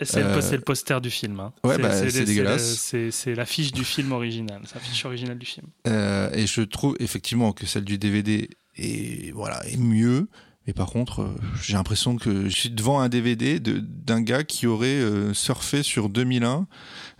c'est 0.00 0.20
le, 0.22 0.26
euh, 0.28 0.50
le 0.52 0.60
poster 0.60 1.00
du 1.00 1.10
film 1.10 1.40
hein. 1.40 1.52
ouais, 1.64 1.76
bah, 1.76 1.90
c'est 1.92 2.16
le- 2.20 2.24
dégueulasse. 2.24 2.76
c'est 2.78 3.10
c'est 3.10 3.34
l'affiche 3.34 3.72
du 3.72 3.82
film 3.84 4.12
original 4.12 4.60
c'est 4.64 4.76
l'affiche 4.76 5.04
originale 5.04 5.38
du 5.38 5.46
film 5.46 5.66
Euh, 5.88 6.30
et 6.32 6.46
je 6.46 6.60
trouve 6.62 6.94
effectivement 7.00 7.50
que 7.52 7.66
celle 7.66 7.84
du 7.84 7.98
DVD 7.98 8.48
est, 8.76 9.32
voilà, 9.32 9.60
est 9.66 9.76
mieux. 9.76 10.28
Mais 10.66 10.72
par 10.72 10.88
contre, 10.88 11.22
euh, 11.22 11.28
j'ai 11.62 11.74
l'impression 11.74 12.16
que 12.16 12.48
je 12.48 12.56
suis 12.56 12.70
devant 12.70 12.98
un 13.00 13.08
DVD 13.08 13.60
d'un 13.60 14.20
gars 14.20 14.42
qui 14.42 14.66
aurait 14.66 14.86
euh, 14.88 15.32
surfé 15.32 15.82
sur 15.84 16.08
2001 16.08 16.66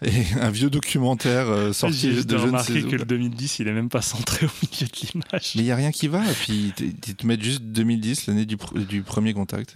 et 0.02 0.10
un 0.40 0.50
vieux 0.50 0.68
documentaire 0.68 1.48
euh, 1.48 1.72
sorti 1.72 1.96
j'ai 1.96 2.08
de 2.08 2.14
juste 2.14 2.30
je 2.30 2.36
ne 2.36 2.40
remarqué 2.42 2.82
sais 2.82 2.88
que 2.88 2.96
le 2.96 3.04
2010 3.04 3.60
il 3.60 3.68
est 3.68 3.72
même 3.72 3.88
pas 3.88 4.02
centré 4.02 4.46
au 4.46 4.50
milieu 4.62 4.86
de 4.86 4.92
l'image 5.00 5.52
Mais 5.54 5.62
il 5.62 5.64
n'y 5.64 5.70
a 5.70 5.76
rien 5.76 5.92
qui 5.92 6.08
va. 6.08 6.24
Et 6.28 6.34
puis, 6.34 6.72
ils 6.80 7.14
te 7.14 7.26
mettent 7.26 7.42
juste 7.42 7.62
2010, 7.62 8.26
l'année 8.26 8.46
du, 8.46 8.56
pr- 8.56 8.84
du 8.84 9.02
premier 9.02 9.32
contact. 9.32 9.74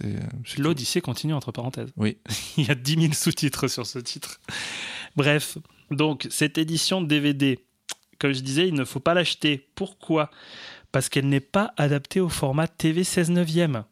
L'Odyssée 0.57 0.99
continue 1.01 1.33
entre 1.33 1.51
parenthèses 1.51 1.91
Oui. 1.95 2.17
Il 2.57 2.67
y 2.67 2.71
a 2.71 2.75
10 2.75 2.93
000 3.01 3.13
sous-titres 3.13 3.67
sur 3.69 3.87
ce 3.87 3.99
titre. 3.99 4.41
Bref, 5.15 5.57
donc 5.91 6.27
cette 6.29 6.57
édition 6.57 7.01
de 7.01 7.07
DVD, 7.07 7.59
comme 8.19 8.33
je 8.33 8.41
disais, 8.41 8.67
il 8.67 8.73
ne 8.73 8.83
faut 8.85 8.99
pas 8.99 9.13
l'acheter. 9.13 9.69
Pourquoi? 9.75 10.29
Parce 10.91 11.09
qu'elle 11.09 11.27
n'est 11.29 11.39
pas 11.39 11.73
adaptée 11.77 12.19
au 12.19 12.29
format 12.29 12.67
TV 12.67 13.03
16 13.03 13.31
neuvième. 13.31 13.83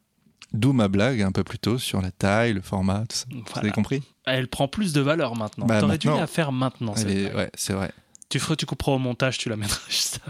D'où 0.52 0.72
ma 0.72 0.88
blague 0.88 1.22
un 1.22 1.32
peu 1.32 1.44
plus 1.44 1.58
tôt 1.58 1.78
sur 1.78 2.02
la 2.02 2.10
taille, 2.10 2.52
le 2.54 2.60
format, 2.60 3.04
tout 3.08 3.16
ça. 3.16 3.26
Vous 3.30 3.58
avez 3.58 3.70
compris? 3.70 4.02
Elle 4.26 4.48
prend 4.48 4.66
plus 4.68 4.92
de 4.92 5.00
valeur 5.00 5.36
maintenant. 5.36 5.66
Bah, 5.66 5.80
T'aurais 5.80 5.96
dû 5.98 6.08
la 6.08 6.26
faire 6.26 6.50
maintenant. 6.52 6.92
Elle 6.96 7.00
cette 7.02 7.10
est- 7.10 7.22
blague. 7.24 7.36
Ouais, 7.36 7.50
c'est 7.54 7.72
vrai. 7.72 7.92
Tu, 8.28 8.38
feras, 8.38 8.56
tu 8.56 8.66
couperas 8.66 8.92
au 8.92 8.98
montage, 8.98 9.38
tu 9.38 9.48
la 9.48 9.56
mettras 9.56 9.80
juste. 9.88 10.20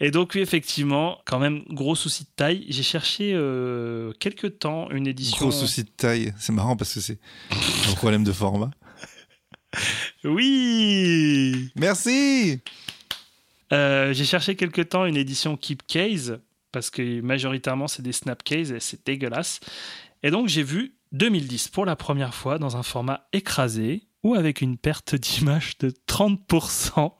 Et 0.00 0.12
donc, 0.12 0.32
oui, 0.36 0.40
effectivement, 0.42 1.18
quand 1.26 1.40
même, 1.40 1.62
gros 1.70 1.96
souci 1.96 2.22
de 2.22 2.28
taille. 2.36 2.64
J'ai 2.68 2.84
cherché 2.84 3.32
euh, 3.34 4.12
quelques 4.20 4.60
temps 4.60 4.88
une 4.92 5.08
édition. 5.08 5.36
Gros 5.38 5.50
souci 5.50 5.82
de 5.82 5.88
taille. 5.90 6.32
C'est 6.38 6.52
marrant 6.52 6.76
parce 6.76 6.94
que 6.94 7.00
c'est 7.00 7.18
un 7.90 7.94
problème 7.94 8.22
de 8.22 8.32
format. 8.32 8.70
Oui 10.24 11.70
Merci 11.76 12.60
Euh, 13.72 14.12
j'ai 14.12 14.24
cherché 14.24 14.56
quelque 14.56 14.82
temps 14.82 15.04
une 15.04 15.16
édition 15.16 15.56
Keep 15.56 15.86
Case, 15.86 16.40
parce 16.72 16.90
que 16.90 17.20
majoritairement 17.20 17.88
c'est 17.88 18.02
des 18.02 18.12
Snap 18.12 18.42
Case 18.42 18.72
et 18.72 18.80
c'est 18.80 19.04
dégueulasse. 19.06 19.60
Et 20.22 20.30
donc 20.30 20.48
j'ai 20.48 20.62
vu 20.62 20.94
2010 21.12 21.68
pour 21.68 21.84
la 21.86 21.96
première 21.96 22.34
fois 22.34 22.58
dans 22.58 22.76
un 22.76 22.82
format 22.82 23.26
écrasé 23.32 24.02
ou 24.22 24.34
avec 24.34 24.60
une 24.60 24.76
perte 24.76 25.14
d'image 25.14 25.78
de 25.78 25.90
30%. 26.08 27.12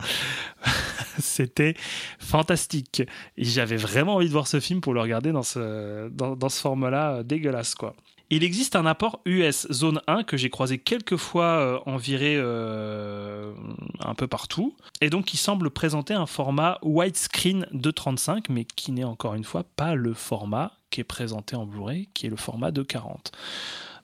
C'était 1.19 1.75
fantastique. 2.19 3.03
J'avais 3.37 3.77
vraiment 3.77 4.17
envie 4.17 4.27
de 4.27 4.33
voir 4.33 4.47
ce 4.47 4.61
film 4.61 4.81
pour 4.81 4.95
le 4.95 5.01
regarder 5.01 5.33
dans 5.33 5.43
ce, 5.43 6.09
dans 6.09 6.49
ce 6.49 6.61
format-là 6.61 7.17
euh, 7.17 7.23
dégueulasse, 7.23 7.75
quoi. 7.75 7.95
Il 8.31 8.45
existe 8.45 8.77
un 8.77 8.85
apport 8.85 9.21
US 9.25 9.67
Zone 9.73 10.03
1 10.07 10.23
que 10.25 10.37
j'ai 10.37 10.51
croisé 10.51 10.77
quelques 10.79 11.17
fois 11.17 11.45
euh, 11.45 11.79
en 11.87 11.97
virée 11.97 12.37
euh, 12.37 13.53
un 14.01 14.15
peu 14.15 14.27
partout. 14.27 14.77
Et 15.01 15.09
donc, 15.09 15.33
il 15.33 15.39
semble 15.39 15.71
présenter 15.71 16.13
un 16.13 16.27
format 16.27 16.79
widescreen 16.83 17.67
de 17.73 17.91
35, 17.91 18.51
mais 18.51 18.65
qui 18.67 18.93
n'est 18.93 19.05
encore 19.05 19.33
une 19.35 19.45
fois 19.45 19.65
pas 19.77 19.95
le 19.95 20.13
format 20.13 20.73
qui 20.91 21.01
est 21.01 21.05
présenté 21.05 21.57
en 21.57 21.65
Blu-ray, 21.65 22.09
qui 22.13 22.27
est 22.27 22.31
le 22.31 22.37
format 22.37 22.71
de 22.71 22.83
40. 22.83 23.33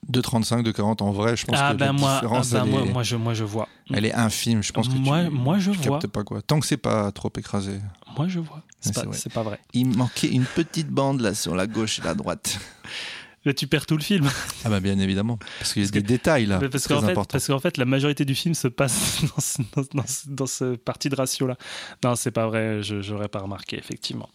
De 0.09 0.21
35, 0.21 0.63
de 0.63 0.71
40 0.71 1.01
en 1.03 1.13
vrai, 1.13 1.35
je 1.37 1.47
pense 1.47 1.57
Ah 1.59 1.73
que 1.73 1.79
ben 1.79 1.87
la 1.87 1.93
moi, 1.93 2.11
ah 2.13 2.21
différence, 2.21 2.51
ben 2.51 2.63
elle, 2.65 2.71
moi, 2.71 2.81
est, 2.83 2.93
moi, 2.93 3.03
je, 3.03 3.17
moi 3.17 3.33
je 3.35 3.45
vois. 3.45 3.69
elle 3.93 4.05
est 4.05 4.13
infime. 4.13 4.63
Je 4.63 4.71
pense 4.73 4.89
que 4.89 4.93
Moi- 4.95 5.25
tu, 5.25 5.31
moi, 5.31 5.59
je 5.59 5.71
tu 5.71 5.79
vois. 5.89 5.99
captes 5.99 6.13
pas 6.13 6.25
quoi. 6.25 6.43
Tant 6.43 6.61
que 6.61 6.67
c'est 6.67 6.77
pas 6.77 7.11
trop 7.13 7.33
écrasé. 7.39 7.81
Moi 8.17 8.29
je 8.29 8.39
vois. 8.39 8.63
C'est 8.81 8.93
pas, 8.95 9.03
pas 9.33 9.43
vrai. 9.43 9.61
Il 9.73 9.87
manquait 9.97 10.29
une 10.29 10.45
petite 10.45 10.89
bande 10.89 11.21
là 11.23 11.33
sur 11.35 11.55
la 11.55 11.67
gauche 11.67 12.01
et 12.01 12.03
la 12.03 12.15
droite. 12.15 12.59
Là, 13.45 13.53
tu 13.53 13.67
perds 13.67 13.85
tout 13.87 13.97
le 13.97 14.03
film. 14.03 14.29
Ah 14.65 14.71
bah 14.71 14.81
bien 14.81 14.99
évidemment, 14.99 15.39
parce 15.59 15.73
qu'il 15.75 15.83
y 15.85 15.87
a 15.87 15.91
des 15.91 16.01
que- 16.03 16.07
détails 16.07 16.47
là, 16.47 16.59
parce 16.71 16.89
qu'en 16.89 17.01
fait, 17.03 17.15
parce 17.29 17.47
qu'en 17.47 17.59
fait, 17.59 17.77
la 17.77 17.85
majorité 17.85 18.25
du 18.25 18.35
film 18.35 18.55
se 18.55 18.69
passe 18.69 19.23
dans 19.37 19.41
ce, 19.41 19.63
dans, 19.75 19.83
dans 20.03 20.07
ce- 20.07 20.29
dans 20.29 20.47
ce 20.47 20.77
parti 20.77 21.09
de 21.11 21.17
ratio-là. 21.17 21.57
Non, 22.03 22.15
c'est 22.15 22.31
pas 22.31 22.47
vrai, 22.47 22.83
je 22.83 23.03
j'aurais 23.03 23.29
pas 23.29 23.41
remarqué, 23.41 23.77
effectivement. 23.79 24.31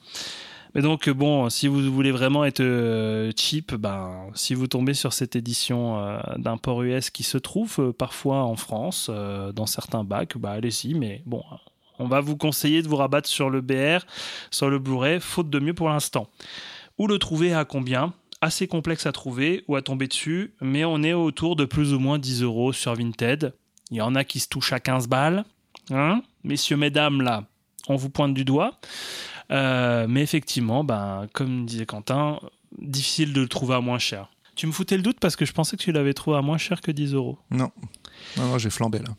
Mais 0.76 0.84
donc, 0.84 1.10
bon, 1.10 1.50
si 1.50 1.68
vous 1.68 1.92
voulez 1.92 2.12
vraiment 2.12 2.46
être 2.46 2.60
euh, 2.60 3.32
cheap, 3.36 3.74
ben, 3.74 4.28
si 4.36 4.54
vous 4.54 4.68
tombez 4.68 4.94
sur 4.94 5.14
cette 5.14 5.36
édition 5.36 5.98
euh, 5.98 6.20
d'un 6.38 6.58
port 6.58 6.84
US 6.84 7.10
qui 7.10 7.24
se 7.24 7.40
trouve 7.40 7.76
euh, 7.80 7.92
parfois 7.92 8.44
en 8.44 8.56
France, 8.56 9.10
dans 9.10 9.66
certains 9.66 10.04
bacs, 10.04 10.38
bah, 10.38 10.52
allez-y, 10.52 10.94
mais 10.94 11.24
bon, 11.26 11.44
on 11.98 12.08
va 12.08 12.22
vous 12.22 12.38
conseiller 12.38 12.84
de 12.84 12.88
vous 12.88 12.98
rabattre 12.98 13.28
sur 13.28 13.50
le 13.50 13.62
BR, 13.62 14.06
sur 14.52 14.70
le 14.70 14.78
Blu-ray, 14.78 15.20
faute 15.20 15.50
de 15.50 15.58
mieux 15.60 15.74
pour 15.74 15.90
l'instant. 15.90 16.28
Où 17.00 17.08
le 17.08 17.18
trouver 17.18 17.52
à 17.56 17.66
combien? 17.66 18.14
Assez 18.42 18.68
complexe 18.68 19.06
à 19.06 19.12
trouver 19.12 19.64
ou 19.68 19.76
à 19.76 19.82
tomber 19.82 20.08
dessus, 20.08 20.54
mais 20.62 20.86
on 20.86 21.04
est 21.04 21.14
autour 21.14 21.56
de 21.56 21.66
plus 21.66 21.94
ou 21.94 22.00
moins 22.00 22.20
10 22.20 22.44
euros 22.44 22.72
sur 22.72 22.96
Vinted. 22.96 23.54
Il 23.92 23.98
y 23.98 24.02
en 24.02 24.16
a 24.16 24.24
qui 24.24 24.40
se 24.40 24.48
touchent 24.48 24.72
à 24.74 24.80
15 24.80 25.08
balles. 25.08 25.44
Hein 25.92 26.22
Messieurs, 26.44 26.78
mesdames, 26.78 27.22
là, 27.22 27.44
on 27.88 27.96
vous 27.96 28.10
pointe 28.10 28.34
du 28.34 28.46
doigt. 28.46 28.80
Euh, 29.52 30.06
mais 30.08 30.22
effectivement, 30.22 30.84
ben, 30.84 31.28
comme 31.34 31.66
disait 31.66 31.86
Quentin, 31.86 32.40
difficile 32.78 33.34
de 33.34 33.42
le 33.42 33.48
trouver 33.48 33.76
à 33.76 33.82
moins 33.82 34.00
cher. 34.00 34.30
Tu 34.56 34.68
me 34.68 34.72
foutais 34.72 34.98
le 34.98 35.04
doute 35.04 35.20
parce 35.20 35.36
que 35.36 35.46
je 35.46 35.54
pensais 35.54 35.76
que 35.76 35.82
tu 35.82 35.92
l'avais 35.92 36.14
trouvé 36.14 36.38
à 36.38 36.42
moins 36.42 36.58
cher 36.58 36.82
que 36.82 36.92
10 36.92 37.14
euros. 37.14 37.38
Non, 37.50 37.72
non, 38.38 38.48
non, 38.48 38.58
j'ai 38.58 38.70
flambé 38.70 39.00
là. 39.00 39.16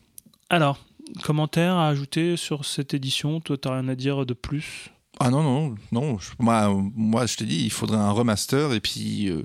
Alors, 0.50 0.78
commentaire 1.22 1.74
à 1.76 1.88
ajouter 1.88 2.36
sur 2.36 2.64
cette 2.64 2.94
édition? 2.94 3.40
Toi, 3.40 3.56
t'as 3.58 3.72
rien 3.72 3.88
à 3.88 3.94
dire 3.94 4.24
de 4.24 4.34
plus? 4.34 4.90
Ah 5.22 5.28
non, 5.28 5.42
non, 5.42 5.74
non. 5.92 6.18
moi, 6.38 6.74
moi, 6.94 7.26
je 7.26 7.36
te 7.36 7.44
dis, 7.44 7.64
il 7.64 7.70
faudrait 7.70 7.98
un 7.98 8.10
remaster 8.10 8.72
et 8.72 8.80
puis 8.80 9.28
euh, 9.28 9.44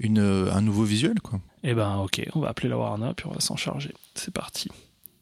une, 0.00 0.18
euh, 0.18 0.52
un 0.52 0.60
nouveau 0.60 0.82
visuel 0.82 1.20
quoi. 1.22 1.40
Eh 1.62 1.74
ben, 1.74 1.98
ok, 1.98 2.22
on 2.34 2.40
va 2.40 2.48
appeler 2.48 2.68
la 2.68 2.76
Warner 2.76 3.12
puis 3.16 3.26
on 3.26 3.32
va 3.32 3.38
s'en 3.38 3.56
charger. 3.56 3.94
C'est 4.14 4.34
parti. 4.34 4.68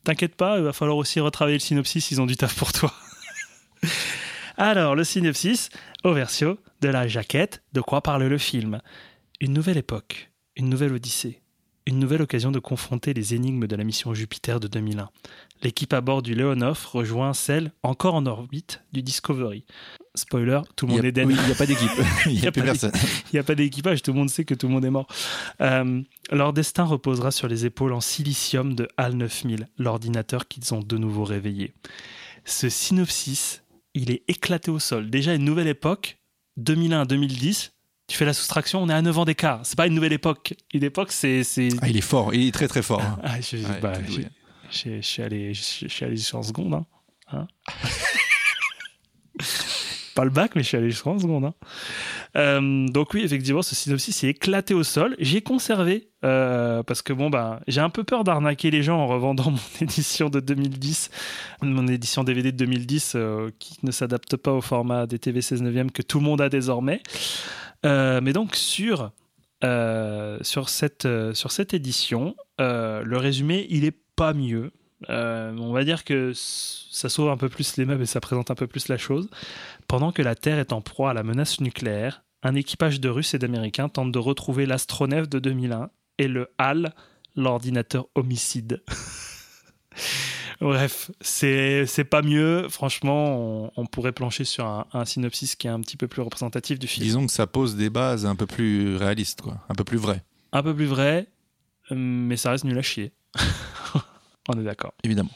T'inquiète 0.02 0.36
pas, 0.36 0.56
il 0.56 0.64
va 0.64 0.72
falloir 0.72 0.96
aussi 0.96 1.20
retravailler 1.20 1.58
le 1.58 1.62
synopsis, 1.62 2.10
ils 2.10 2.20
ont 2.20 2.26
du 2.26 2.36
taf 2.36 2.56
pour 2.56 2.72
toi. 2.72 2.92
Alors, 4.56 4.94
le 4.94 5.04
synopsis, 5.04 5.68
au 6.02 6.14
versio 6.14 6.58
de 6.80 6.88
la 6.88 7.06
jaquette, 7.06 7.62
de 7.74 7.82
quoi 7.82 8.00
parle 8.02 8.24
le 8.24 8.38
film 8.38 8.80
Une 9.40 9.52
nouvelle 9.52 9.78
époque, 9.78 10.30
une 10.56 10.70
nouvelle 10.70 10.92
odyssée, 10.92 11.42
une 11.86 11.98
nouvelle 11.98 12.22
occasion 12.22 12.50
de 12.50 12.58
confronter 12.58 13.12
les 13.12 13.34
énigmes 13.34 13.66
de 13.66 13.76
la 13.76 13.84
mission 13.84 14.14
Jupiter 14.14 14.58
de 14.60 14.68
2001. 14.68 15.10
L'équipe 15.62 15.92
à 15.92 16.00
bord 16.00 16.22
du 16.22 16.34
Leonov 16.34 16.86
rejoint 16.90 17.34
celle, 17.34 17.72
encore 17.82 18.14
en 18.14 18.24
orbite, 18.26 18.82
du 18.92 19.02
Discovery. 19.02 19.64
Spoiler, 20.14 20.60
tout 20.76 20.86
le 20.86 20.92
monde 20.94 21.04
a- 21.04 21.08
est 21.08 21.12
dead. 21.12 21.26
oui, 21.26 21.34
Il 21.38 21.46
n'y 21.46 21.52
a 21.52 21.54
pas 21.54 21.66
d'équipe, 21.66 21.90
il 22.26 22.32
n'y 22.40 22.44
a 22.44 22.48
a 22.48 22.52
plus 22.52 22.62
personne. 22.62 22.92
Il 22.94 23.34
n'y 23.34 23.38
a 23.38 23.42
pas 23.42 23.54
d'équipage, 23.54 24.00
tout 24.02 24.12
le 24.12 24.18
monde 24.18 24.30
sait 24.30 24.44
que 24.44 24.54
tout 24.54 24.66
le 24.68 24.72
monde 24.72 24.84
est 24.84 24.90
mort. 24.90 25.06
Euh, 25.60 26.00
leur 26.30 26.52
destin 26.52 26.84
reposera 26.84 27.30
sur 27.30 27.48
les 27.48 27.66
épaules 27.66 27.92
en 27.92 28.00
silicium 28.00 28.74
de 28.74 28.88
HAL 28.96 29.14
9000, 29.14 29.68
l'ordinateur 29.78 30.48
qu'ils 30.48 30.72
ont 30.72 30.80
de 30.80 30.96
nouveau 30.98 31.24
réveillé. 31.24 31.74
Ce 32.44 32.68
synopsis, 32.68 33.62
il 33.94 34.10
est 34.10 34.22
éclaté 34.28 34.70
au 34.70 34.78
sol. 34.78 35.10
Déjà 35.10 35.34
une 35.34 35.44
nouvelle 35.44 35.68
époque, 35.68 36.18
2001 36.58 37.00
à 37.02 37.04
2010. 37.04 37.72
Tu 38.06 38.16
fais 38.18 38.24
la 38.26 38.34
soustraction, 38.34 38.82
on 38.82 38.88
est 38.90 38.92
à 38.94 39.00
9 39.02 39.18
ans 39.18 39.24
d'écart. 39.24 39.60
C'est 39.64 39.76
pas 39.76 39.86
une 39.86 39.94
nouvelle 39.94 40.12
époque. 40.12 40.54
Une 40.74 40.84
époque, 40.84 41.10
c'est. 41.10 41.42
Ah, 41.80 41.88
il 41.88 41.96
est 41.96 42.00
fort, 42.02 42.34
il 42.34 42.48
est 42.48 42.52
très 42.52 42.68
très 42.68 42.82
fort. 42.82 43.00
hein. 43.00 43.18
Ah, 43.24 43.40
je, 43.40 43.56
Ouais, 43.56 43.80
bah, 43.80 43.94
je 44.70 45.00
suis 45.00 45.22
allé, 45.22 45.54
je 45.54 45.62
suis 45.88 46.04
allé 46.04 46.16
jusqu'en 46.16 46.42
seconde. 46.42 46.74
hein. 46.74 46.86
Hein 47.32 47.46
Pas 50.14 50.22
le 50.24 50.30
bac, 50.30 50.52
mais 50.54 50.62
je 50.62 50.68
suis 50.68 50.76
allé 50.76 50.90
jusqu'en 50.90 51.18
seconde. 51.18 51.46
hein. 51.46 51.54
Euh, 52.36 52.86
donc 52.88 53.14
oui, 53.14 53.22
effectivement, 53.24 53.62
ce 53.62 53.74
synopsis 53.74 54.22
est 54.22 54.28
éclaté 54.28 54.72
au 54.72 54.84
sol. 54.84 55.16
J'ai 55.18 55.40
conservé 55.40 56.08
euh, 56.24 56.84
parce 56.84 57.02
que 57.02 57.12
bon 57.12 57.30
bah 57.30 57.60
j'ai 57.66 57.80
un 57.80 57.90
peu 57.90 58.04
peur 58.04 58.22
d'arnaquer 58.22 58.70
les 58.70 58.82
gens 58.84 58.98
en 58.98 59.06
revendant 59.08 59.50
mon 59.50 59.58
édition 59.80 60.30
de 60.30 60.38
2010, 60.38 61.10
mon 61.62 61.88
édition 61.88 62.22
DVD 62.22 62.52
de 62.52 62.56
2010 62.58 63.12
euh, 63.16 63.50
qui 63.58 63.76
ne 63.82 63.90
s'adapte 63.90 64.36
pas 64.36 64.52
au 64.52 64.60
format 64.60 65.06
des 65.06 65.18
TV 65.18 65.40
16 65.42 65.62
neuvième 65.62 65.90
que 65.90 66.02
tout 66.02 66.18
le 66.20 66.24
monde 66.24 66.40
a 66.40 66.48
désormais. 66.48 67.02
Euh, 67.84 68.20
mais 68.22 68.32
donc 68.32 68.56
sur 68.56 69.10
euh, 69.62 70.38
sur 70.42 70.68
cette 70.68 71.06
euh, 71.06 71.34
sur 71.34 71.52
cette 71.52 71.74
édition, 71.74 72.36
le 72.58 73.16
résumé 73.16 73.66
il 73.70 73.84
est 73.84 73.96
pas 74.16 74.32
mieux. 74.32 74.72
On 75.08 75.72
va 75.72 75.84
dire 75.84 76.04
que 76.04 76.32
ça 76.34 77.08
sauve 77.08 77.28
un 77.28 77.36
peu 77.36 77.48
plus 77.48 77.76
les 77.76 77.84
meubles 77.84 78.02
et 78.02 78.06
ça 78.06 78.20
présente 78.20 78.50
un 78.50 78.54
peu 78.54 78.66
plus 78.66 78.88
la 78.88 78.96
chose. 78.96 79.28
Pendant 79.86 80.12
que 80.12 80.22
la 80.22 80.34
Terre 80.34 80.58
est 80.58 80.72
en 80.72 80.80
proie 80.80 81.10
à 81.10 81.14
la 81.14 81.22
menace 81.22 81.60
nucléaire, 81.60 82.22
un 82.42 82.54
équipage 82.54 83.00
de 83.00 83.08
Russes 83.08 83.34
et 83.34 83.38
d'Américains 83.38 83.88
tente 83.88 84.12
de 84.12 84.18
retrouver 84.18 84.66
l'astronef 84.66 85.28
de 85.28 85.38
2001 85.38 85.90
et 86.18 86.28
le 86.28 86.50
HAL, 86.58 86.94
l'ordinateur 87.36 88.06
homicide. 88.14 88.82
Bref, 90.64 91.10
c'est 91.20 92.08
pas 92.08 92.22
mieux. 92.22 92.70
Franchement, 92.70 93.36
on, 93.66 93.70
on 93.76 93.84
pourrait 93.84 94.12
plancher 94.12 94.44
sur 94.44 94.64
un, 94.64 94.86
un 94.94 95.04
synopsis 95.04 95.56
qui 95.56 95.66
est 95.66 95.70
un 95.70 95.80
petit 95.80 95.98
peu 95.98 96.08
plus 96.08 96.22
représentatif 96.22 96.78
du 96.78 96.86
film. 96.86 97.04
Disons 97.04 97.26
que 97.26 97.32
ça 97.32 97.46
pose 97.46 97.76
des 97.76 97.90
bases 97.90 98.24
un 98.24 98.34
peu 98.34 98.46
plus 98.46 98.96
réalistes, 98.96 99.42
quoi, 99.42 99.58
un 99.68 99.74
peu 99.74 99.84
plus 99.84 99.98
vraies, 99.98 100.22
Un 100.52 100.62
peu 100.62 100.74
plus 100.74 100.86
vrai, 100.86 101.26
mais 101.90 102.38
ça 102.38 102.50
reste 102.50 102.64
nul 102.64 102.78
à 102.78 102.82
chier. 102.82 103.12
on 104.48 104.58
est 104.58 104.64
d'accord. 104.64 104.94
évidemment. 105.02 105.32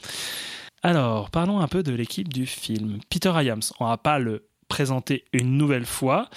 Alors, 0.81 1.29
parlons 1.29 1.59
un 1.59 1.67
peu 1.67 1.83
de 1.83 1.91
l'équipe 1.91 2.33
du 2.33 2.47
film. 2.47 2.97
Peter 3.11 3.31
Hyams, 3.35 3.61
on 3.79 3.85
va 3.85 3.97
pas 3.97 4.17
le 4.17 4.48
présenter 4.69 5.25
une 5.33 5.57
nouvelle 5.57 5.85
fois. 5.85 6.29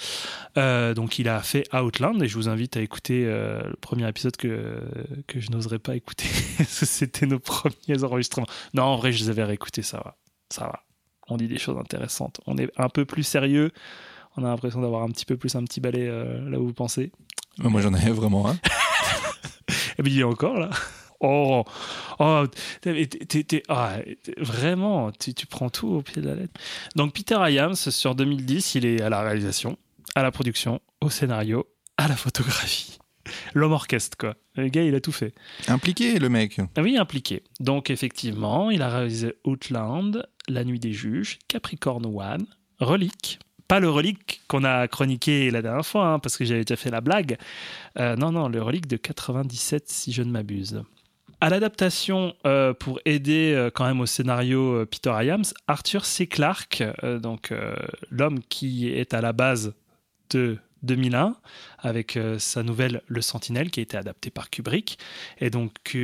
Euh, 0.57 0.93
donc, 0.93 1.19
il 1.19 1.29
a 1.29 1.41
fait 1.41 1.63
Outland 1.73 2.21
et 2.21 2.27
je 2.27 2.35
vous 2.35 2.49
invite 2.49 2.75
à 2.75 2.81
écouter 2.81 3.23
euh, 3.25 3.61
le 3.63 3.75
premier 3.77 4.07
épisode 4.09 4.35
que, 4.35 4.81
que 5.27 5.39
je 5.39 5.51
n'oserais 5.51 5.79
pas 5.79 5.95
écouter. 5.95 6.27
C'était 6.67 7.25
nos 7.25 7.39
premiers 7.39 8.03
enregistrements. 8.03 8.47
Non, 8.73 8.83
en 8.83 8.97
vrai, 8.97 9.13
je 9.13 9.23
les 9.23 9.29
avais 9.29 9.45
réécoutés, 9.45 9.83
ça 9.83 9.97
va. 9.97 10.17
Ça 10.49 10.65
va. 10.65 10.83
On 11.29 11.37
dit 11.37 11.47
des 11.47 11.57
choses 11.57 11.77
intéressantes. 11.77 12.41
On 12.45 12.57
est 12.57 12.69
un 12.75 12.89
peu 12.89 13.05
plus 13.05 13.23
sérieux. 13.23 13.71
On 14.35 14.43
a 14.43 14.47
l'impression 14.47 14.81
d'avoir 14.81 15.03
un 15.03 15.09
petit 15.09 15.25
peu 15.25 15.37
plus 15.37 15.55
un 15.55 15.63
petit 15.63 15.79
balai 15.79 16.07
euh, 16.07 16.49
là 16.49 16.59
où 16.59 16.67
vous 16.67 16.73
pensez. 16.73 17.11
Moi 17.59 17.81
j'en 17.81 17.93
avais 17.93 18.11
vraiment 18.11 18.47
un. 18.49 18.55
Et 19.97 20.03
puis 20.03 20.11
il 20.11 20.19
est 20.19 20.23
encore 20.23 20.57
là. 20.59 20.71
Oh, 21.25 21.63
oh 22.19 22.43
t'es- 22.81 23.63
ah, 23.69 23.97
vraiment, 24.37 25.11
tu, 25.11 25.33
tu 25.33 25.47
prends 25.47 25.69
tout 25.69 25.87
au 25.87 26.01
pied 26.01 26.21
de 26.21 26.27
la 26.27 26.35
lettre. 26.35 26.59
Donc 26.95 27.13
Peter 27.13 27.37
Hyams, 27.47 27.75
sur 27.75 28.13
2010, 28.13 28.75
il 28.75 28.85
est 28.85 29.01
à 29.01 29.09
la 29.09 29.21
réalisation, 29.21 29.77
à 30.15 30.21
la 30.23 30.31
production, 30.31 30.81
au 31.01 31.09
scénario, 31.09 31.65
à 31.97 32.07
la 32.09 32.15
photographie. 32.17 32.97
L'homme 33.53 33.71
orchestre, 33.71 34.17
quoi. 34.17 34.35
Le 34.55 34.67
gars, 34.67 34.83
il 34.83 34.93
a 34.95 34.99
tout 34.99 35.13
fait. 35.13 35.33
Impliqué 35.69 36.19
le 36.19 36.27
mec. 36.27 36.59
Ah 36.75 36.81
Oui, 36.81 36.97
impliqué. 36.97 37.41
Donc 37.61 37.89
effectivement, 37.89 38.69
il 38.69 38.81
a 38.81 38.89
réalisé 38.89 39.35
Outland, 39.45 40.27
La 40.49 40.65
Nuit 40.65 40.79
des 40.79 40.91
Juges, 40.91 41.39
Capricorn 41.47 42.05
One, 42.05 42.45
Relique. 42.79 43.39
Pas 43.69 43.79
le 43.79 43.89
relique 43.89 44.41
qu'on 44.49 44.65
a 44.65 44.89
chroniqué 44.89 45.49
la 45.49 45.61
dernière 45.61 45.85
fois, 45.85 46.07
hein, 46.07 46.19
parce 46.19 46.35
que 46.37 46.43
j'avais 46.43 46.65
déjà 46.65 46.75
fait 46.75 46.91
la 46.91 46.99
blague. 46.99 47.37
Euh, 47.97 48.17
non, 48.17 48.33
non, 48.33 48.49
le 48.49 48.61
relique 48.61 48.87
de 48.87 48.97
97, 48.97 49.89
si 49.89 50.11
je 50.11 50.21
ne 50.21 50.29
m'abuse. 50.29 50.83
À 51.43 51.49
l'adaptation, 51.49 52.33
euh, 52.45 52.73
pour 52.73 53.01
aider 53.03 53.51
euh, 53.53 53.69
quand 53.69 53.83
même 53.83 53.99
au 53.99 54.05
scénario 54.05 54.75
euh, 54.75 54.85
Peter 54.85 55.11
Hyams, 55.13 55.43
Arthur 55.67 56.05
C. 56.05 56.25
Clarke, 56.25 56.81
donc 57.21 57.53
l'homme 58.09 58.39
qui 58.47 58.87
est 58.87 59.13
à 59.13 59.19
la 59.19 59.33
base 59.33 59.73
de 60.29 60.57
2001, 60.83 61.35
avec 61.79 62.17
sa 62.37 62.63
nouvelle 62.63 63.01
Le 63.07 63.21
Sentinelle, 63.21 63.71
qui 63.71 63.81
a 63.81 63.83
été 63.83 63.97
adaptée 63.97 64.29
par 64.29 64.49
Kubrick. 64.49 64.97
Et 65.41 65.49
donc, 65.49 65.97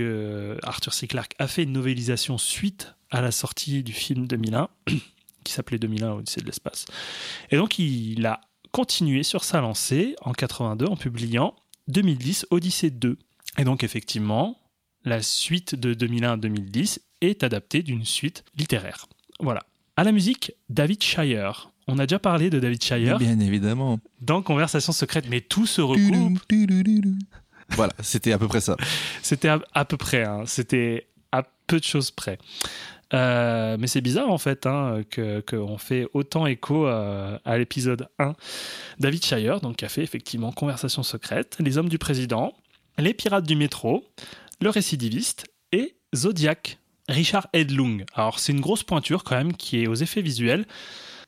Arthur 0.63 0.93
C. 0.93 1.07
Clarke 1.07 1.35
a 1.39 1.47
fait 1.47 1.63
une 1.63 1.71
novélisation 1.71 2.37
suite 2.37 2.93
à 3.09 3.21
la 3.21 3.31
sortie 3.31 3.81
du 3.81 3.93
film 3.93 4.27
2001, 4.27 4.67
qui 5.45 5.53
s'appelait 5.53 5.79
2001 5.79 6.15
Odyssée 6.15 6.41
de 6.41 6.47
l'espace. 6.47 6.83
Et 7.49 7.55
donc, 7.55 7.79
il 7.79 8.25
a 8.25 8.41
continué 8.73 9.23
sur 9.23 9.45
sa 9.45 9.61
lancée 9.61 10.17
en 10.21 10.33
82 10.33 10.85
en 10.85 10.97
publiant 10.97 11.55
2010 11.87 12.47
Odyssée 12.49 12.89
2. 12.89 13.17
Et 13.57 13.63
donc, 13.63 13.85
effectivement, 13.85 14.58
la 15.05 15.21
suite 15.21 15.75
de 15.75 15.93
2001 15.93 16.33
à 16.33 16.37
2010 16.37 17.01
est 17.21 17.43
adaptée 17.43 17.83
d'une 17.83 18.05
suite 18.05 18.43
littéraire. 18.57 19.07
Voilà. 19.39 19.63
À 19.97 20.03
la 20.03 20.11
musique, 20.11 20.53
David 20.69 21.03
Shire. 21.03 21.71
On 21.87 21.97
a 21.99 22.05
déjà 22.05 22.19
parlé 22.19 22.49
de 22.49 22.59
David 22.59 22.83
Shire 22.83 23.17
Bien 23.17 23.39
évidemment. 23.39 23.99
dans 24.21 24.41
Conversation 24.41 24.93
secrète, 24.93 25.25
mais 25.29 25.41
tout 25.41 25.65
se 25.65 25.81
recoupe. 25.81 26.39
Voilà, 27.71 27.93
c'était 28.01 28.31
à 28.31 28.37
peu 28.37 28.47
près 28.47 28.61
ça. 28.61 28.77
C'était 29.21 29.47
à, 29.47 29.59
à 29.73 29.85
peu 29.85 29.97
près, 29.97 30.23
hein. 30.23 30.43
c'était 30.45 31.07
à 31.31 31.43
peu 31.67 31.79
de 31.79 31.83
choses 31.83 32.11
près. 32.11 32.37
Euh, 33.13 33.75
mais 33.79 33.87
c'est 33.87 34.01
bizarre 34.01 34.29
en 34.29 34.37
fait 34.37 34.67
hein, 34.67 35.01
que 35.09 35.39
qu'on 35.41 35.79
fait 35.79 36.07
autant 36.13 36.45
écho 36.45 36.85
à, 36.85 37.39
à 37.43 37.57
l'épisode 37.57 38.07
1. 38.19 38.35
David 38.99 39.25
Shire, 39.25 39.61
donc, 39.61 39.77
qui 39.77 39.85
a 39.85 39.89
fait 39.89 40.03
effectivement 40.03 40.51
Conversation 40.51 41.01
secrète, 41.01 41.57
Les 41.59 41.77
Hommes 41.77 41.89
du 41.89 41.97
Président, 41.97 42.53
Les 42.97 43.13
Pirates 43.13 43.45
du 43.45 43.55
Métro, 43.55 44.05
Le 44.61 44.69
Récidiviste 44.69 45.45
et 45.71 45.95
Zodiac. 46.13 46.79
Richard 47.07 47.47
Edlung. 47.53 48.03
Alors 48.13 48.39
c'est 48.39 48.51
une 48.51 48.59
grosse 48.59 48.83
pointure 48.83 49.23
quand 49.23 49.37
même 49.37 49.55
qui 49.55 49.81
est 49.81 49.87
aux 49.87 49.95
effets 49.95 50.21
visuels. 50.21 50.65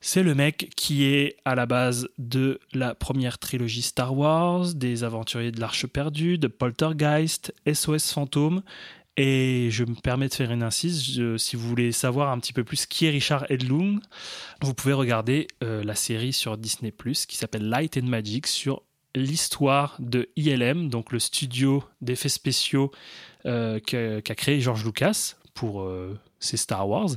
C'est 0.02 0.22
le 0.22 0.34
mec 0.34 0.70
qui 0.76 1.04
est 1.04 1.36
à 1.46 1.54
la 1.54 1.64
base 1.64 2.08
de 2.18 2.60
la 2.74 2.94
première 2.94 3.38
trilogie 3.38 3.80
Star 3.80 4.14
Wars, 4.14 4.74
des 4.74 5.02
Aventuriers 5.02 5.50
de 5.50 5.60
l'Arche 5.60 5.86
perdue, 5.86 6.36
de 6.36 6.46
Poltergeist, 6.46 7.54
SOS 7.72 8.12
Fantôme. 8.12 8.62
Et 9.16 9.68
je 9.70 9.84
me 9.84 9.94
permets 9.94 10.28
de 10.28 10.34
faire 10.34 10.52
une 10.52 10.62
incise, 10.62 11.20
si 11.38 11.56
vous 11.56 11.68
voulez 11.68 11.92
savoir 11.92 12.30
un 12.30 12.38
petit 12.38 12.52
peu 12.52 12.64
plus 12.64 12.84
qui 12.84 13.06
est 13.06 13.10
Richard 13.10 13.50
Edlung, 13.50 14.00
vous 14.60 14.74
pouvez 14.74 14.94
regarder 14.94 15.48
euh, 15.62 15.82
la 15.84 15.94
série 15.94 16.32
sur 16.34 16.58
Disney⁇ 16.58 16.92
qui 17.26 17.36
s'appelle 17.36 17.68
Light 17.68 17.96
and 17.96 18.06
Magic 18.06 18.46
sur 18.46 18.82
l'histoire 19.14 19.96
de 19.98 20.28
ILM, 20.36 20.88
donc 20.88 21.12
le 21.12 21.18
studio 21.18 21.84
d'effets 22.00 22.28
spéciaux 22.28 22.90
euh, 23.46 23.80
qu'a 23.80 24.34
créé 24.34 24.60
George 24.60 24.84
Lucas 24.84 25.34
pour 25.54 25.82
euh, 25.82 26.18
ses 26.40 26.56
Star 26.56 26.88
Wars, 26.88 27.10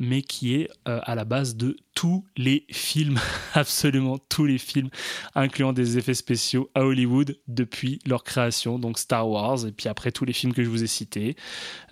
mais 0.00 0.22
qui 0.22 0.54
est 0.54 0.68
euh, 0.88 1.00
à 1.04 1.14
la 1.14 1.24
base 1.24 1.54
de 1.54 1.76
tous 1.94 2.24
les 2.36 2.66
films, 2.70 3.20
absolument 3.54 4.18
tous 4.18 4.44
les 4.44 4.58
films, 4.58 4.90
incluant 5.34 5.72
des 5.72 5.98
effets 5.98 6.14
spéciaux 6.14 6.70
à 6.74 6.84
Hollywood 6.84 7.38
depuis 7.46 8.00
leur 8.06 8.24
création, 8.24 8.78
donc 8.78 8.98
Star 8.98 9.28
Wars, 9.28 9.66
et 9.66 9.72
puis 9.72 9.88
après 9.88 10.10
tous 10.10 10.24
les 10.24 10.32
films 10.32 10.52
que 10.52 10.64
je 10.64 10.68
vous 10.68 10.82
ai 10.82 10.88
cités. 10.88 11.36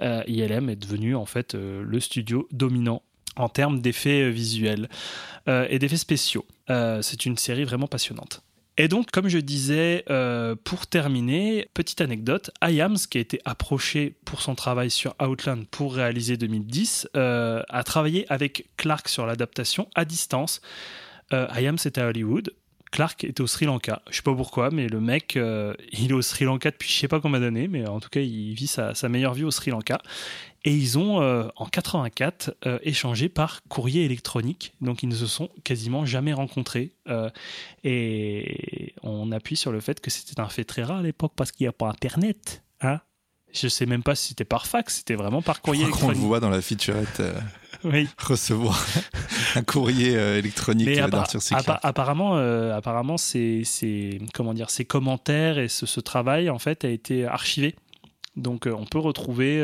ILM 0.00 0.68
est 0.68 0.76
devenu 0.76 1.14
en 1.14 1.26
fait 1.26 1.54
le 1.54 2.00
studio 2.00 2.48
dominant 2.50 3.02
en 3.36 3.48
termes 3.48 3.80
d'effets 3.80 4.30
visuels 4.30 4.88
et 5.46 5.78
d'effets 5.78 5.96
spéciaux. 5.96 6.44
C'est 6.68 7.24
une 7.24 7.38
série 7.38 7.64
vraiment 7.64 7.86
passionnante. 7.86 8.42
Et 8.76 8.88
donc, 8.88 9.12
comme 9.12 9.28
je 9.28 9.38
disais, 9.38 10.04
euh, 10.10 10.56
pour 10.64 10.88
terminer, 10.88 11.68
petite 11.74 12.00
anecdote, 12.00 12.50
Iams, 12.60 12.96
qui 13.08 13.18
a 13.18 13.20
été 13.20 13.40
approché 13.44 14.16
pour 14.24 14.42
son 14.42 14.56
travail 14.56 14.90
sur 14.90 15.14
Outland 15.22 15.64
pour 15.70 15.94
réaliser 15.94 16.36
2010, 16.36 17.08
euh, 17.14 17.62
a 17.68 17.84
travaillé 17.84 18.26
avec 18.32 18.68
Clark 18.76 19.08
sur 19.08 19.26
l'adaptation 19.26 19.88
à 19.94 20.04
distance. 20.04 20.60
Euh, 21.32 21.46
Iams 21.56 21.78
était 21.84 22.00
à 22.00 22.08
Hollywood, 22.08 22.52
Clark 22.94 23.24
était 23.24 23.40
au 23.40 23.48
Sri 23.48 23.66
Lanka. 23.66 24.02
Je 24.08 24.14
sais 24.14 24.22
pas 24.22 24.36
pourquoi, 24.36 24.70
mais 24.70 24.86
le 24.86 25.00
mec, 25.00 25.36
euh, 25.36 25.74
il 25.90 26.12
est 26.12 26.14
au 26.14 26.22
Sri 26.22 26.44
Lanka 26.44 26.70
depuis 26.70 26.88
je 26.88 26.96
sais 26.96 27.08
pas 27.08 27.18
combien 27.18 27.40
d'années, 27.40 27.66
mais 27.66 27.88
en 27.88 27.98
tout 27.98 28.08
cas, 28.08 28.20
il 28.20 28.54
vit 28.54 28.68
sa, 28.68 28.94
sa 28.94 29.08
meilleure 29.08 29.34
vie 29.34 29.42
au 29.42 29.50
Sri 29.50 29.72
Lanka. 29.72 30.00
Et 30.64 30.72
ils 30.72 30.96
ont, 30.96 31.20
euh, 31.20 31.48
en 31.56 31.66
84, 31.66 32.54
euh, 32.66 32.78
échangé 32.82 33.28
par 33.28 33.64
courrier 33.68 34.04
électronique. 34.04 34.74
Donc, 34.80 35.02
ils 35.02 35.08
ne 35.08 35.14
se 35.16 35.26
sont 35.26 35.48
quasiment 35.64 36.06
jamais 36.06 36.32
rencontrés. 36.32 36.92
Et 37.82 38.94
on 39.02 39.32
appuie 39.32 39.56
sur 39.56 39.72
le 39.72 39.80
fait 39.80 40.00
que 40.00 40.08
c'était 40.08 40.40
un 40.40 40.48
fait 40.48 40.64
très 40.64 40.84
rare 40.84 40.98
à 40.98 41.02
l'époque 41.02 41.32
parce 41.34 41.50
qu'il 41.50 41.64
n'y 41.64 41.68
a 41.68 41.72
pas 41.72 41.88
Internet. 41.88 42.62
Hein 42.80 43.00
je 43.52 43.66
sais 43.68 43.86
même 43.86 44.02
pas 44.02 44.14
si 44.14 44.28
c'était 44.28 44.44
par 44.44 44.66
fax, 44.66 44.96
c'était 44.96 45.14
vraiment 45.14 45.42
par 45.42 45.56
Je 45.56 45.60
courrier 45.62 45.84
crois 45.84 45.92
qu'on 45.92 46.06
le 46.06 46.12
électronique. 46.12 46.28
voit 46.28 46.40
dans 46.40 46.50
la 46.50 46.60
featurette 46.60 47.22
Oui. 47.84 48.08
recevoir 48.18 48.82
un 49.54 49.62
courrier 49.62 50.16
euh, 50.16 50.38
électronique 50.38 50.86
Mais 50.86 51.00
euh, 51.00 51.08
d'Arthur 51.08 51.42
C. 51.42 51.54
Clarke. 51.54 51.80
apparemment, 51.82 52.36
euh, 52.38 52.74
apparemment, 52.76 53.16
ces, 53.16 53.62
ces- 53.64 54.20
comment 54.32 54.54
dire, 54.54 54.70
ces 54.70 54.84
commentaires 54.84 55.58
et 55.58 55.68
ce, 55.68 55.86
ce 55.86 56.00
travail 56.00 56.50
en 56.50 56.58
fait 56.58 56.84
a 56.84 56.88
été 56.88 57.26
archivé. 57.26 57.74
Donc, 58.36 58.66
euh, 58.66 58.72
on 58.76 58.84
peut 58.84 58.98
retrouver 58.98 59.60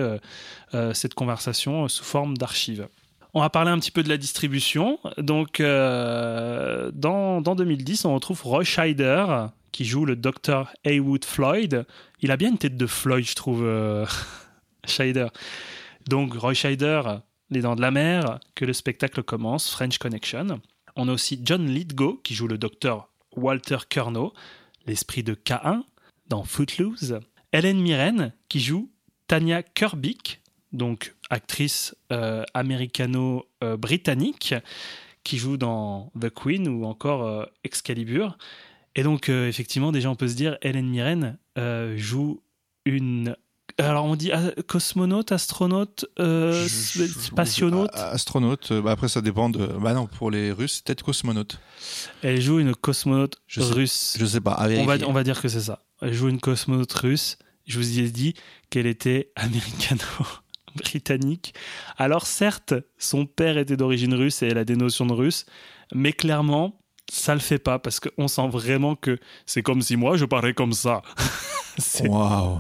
euh, 0.75 0.93
cette 0.95 1.15
conversation 1.15 1.89
sous 1.89 2.05
forme 2.05 2.37
d'archive. 2.37 2.87
On 3.35 3.41
va 3.41 3.51
parler 3.51 3.71
un 3.71 3.79
petit 3.79 3.91
peu 3.93 4.03
de 4.03 4.09
la 4.09 4.17
distribution. 4.17 4.99
Donc, 5.19 5.61
dans, 5.61 7.41
dans 7.41 7.55
2010, 7.55 8.05
on 8.05 8.15
retrouve 8.15 8.43
Roy 8.43 8.65
Scheider 8.65 9.25
qui 9.73 9.85
joue 9.85 10.05
le 10.05 10.17
docteur 10.17 10.73
Haywood 10.85 11.25
Floyd. 11.25 11.87
Il 12.23 12.31
a 12.33 12.37
bien 12.37 12.49
une 12.51 12.59
tête 12.59 12.77
de 12.77 12.87
Floyd, 12.87 13.25
je 13.25 13.35
trouve, 13.35 13.63
euh, 13.65 14.05
Scheider. 14.85 15.29
Donc, 16.09 16.35
Roy 16.35 16.55
Scheider, 16.55 17.03
Les 17.51 17.63
Dents 17.63 17.77
de 17.77 17.81
la 17.81 17.91
Mer, 17.91 18.39
que 18.55 18.65
le 18.65 18.73
spectacle 18.73 19.23
commence, 19.23 19.71
French 19.71 19.99
Connection. 19.99 20.61
On 20.97 21.09
a 21.09 21.13
aussi 21.13 21.41
John 21.43 21.67
Lithgow 21.67 22.21
qui 22.23 22.35
joue 22.35 22.47
le 22.47 22.59
docteur 22.59 23.09
Walter 23.37 23.79
Curnow, 23.89 24.33
l'esprit 24.87 25.23
de 25.23 25.35
K1 25.35 25.83
dans 26.29 26.45
Footloose. 26.45 27.21
Hélène 27.53 27.81
Mirren 27.81 28.33
qui 28.49 28.61
joue 28.61 28.91
Tanya 29.27 29.63
Kerbick, 29.63 30.41
donc 30.73 31.15
actrice 31.29 31.97
euh, 32.13 32.45
américano-britannique, 32.55 34.55
qui 35.25 35.39
joue 35.39 35.57
dans 35.57 36.13
The 36.21 36.31
Queen 36.31 36.69
ou 36.69 36.85
encore 36.85 37.25
euh, 37.25 37.45
Excalibur. 37.65 38.39
Et 38.95 39.03
donc, 39.03 39.29
euh, 39.29 39.49
effectivement, 39.49 39.93
déjà, 39.93 40.11
on 40.11 40.17
peut 40.17 40.29
se 40.29 40.35
dire, 40.35 40.59
Hélène 40.63 40.89
Mirren 40.89 41.39
euh, 41.59 41.97
joue 41.97 42.43
une. 42.85 43.37
Alors, 43.81 44.05
on 44.05 44.17
dit 44.17 44.31
ah, 44.33 44.51
cosmonaute, 44.67 45.33
astronaute, 45.33 46.07
euh, 46.19 46.53
Je- 46.67 47.05
je- 47.05 47.07
spationaute. 47.07 47.91
a- 47.95 48.09
Astronaute, 48.11 48.73
euh, 48.73 48.83
bah 48.83 48.93
après 48.93 49.09
ça 49.09 49.21
dépend 49.21 49.49
de. 49.51 49.67
Bah 49.67 49.93
non, 49.95 50.07
pour 50.07 50.31
les 50.31 50.53
Russes, 50.53 50.77
c'est 50.77 50.85
peut-être 50.87 51.03
cosmonaute. 51.05 51.59
Elle 52.23 52.41
joue 52.41 52.59
une 52.59 52.75
cosmonaute 52.75 53.37
Je 53.47 53.61
sais- 53.61 53.73
russe. 53.73 54.17
Je 54.19 54.27
sais 54.27 54.41
pas. 54.41 54.57
On 54.59 54.63
va, 54.63 54.69
vérifier. 54.69 55.05
on 55.07 55.13
va 55.13 55.23
dire 55.25 55.41
que 55.41 55.49
c'est 55.49 55.61
ça. 55.61 55.81
Elle 56.03 56.15
joue 56.15 56.29
une 56.29 56.41
cosmonaute 56.41 56.93
russe. 56.93 57.39
Je 57.67 57.79
vous 57.79 57.99
ai 58.01 58.11
dit 58.11 58.35
qu'elle 58.71 58.87
était 58.87 59.31
américano-britannique. 59.37 61.55
Alors 61.99 62.27
certes, 62.27 62.75
son 62.99 63.27
père 63.27 63.59
était 63.59 63.77
d'origine 63.77 64.15
russe 64.15 64.43
et 64.43 64.49
elle 64.49 64.59
a 64.59 64.65
des 64.65 64.77
notions 64.77 65.07
de 65.07 65.13
russe, 65.13 65.47
mais 65.95 66.13
clairement, 66.13 66.81
ça 67.11 67.35
le 67.35 67.41
fait 67.41 67.59
pas 67.59 67.79
parce 67.79 68.01
qu'on 68.01 68.29
sent 68.29 68.49
vraiment 68.49 68.97
que 68.97 69.19
c'est 69.47 69.63
comme 69.63 69.83
si 69.83 69.97
moi 69.97 70.17
je 70.17 70.25
parlais 70.25 70.55
comme 70.55 70.73
ça. 70.73 71.03
Waouh. 72.05 72.59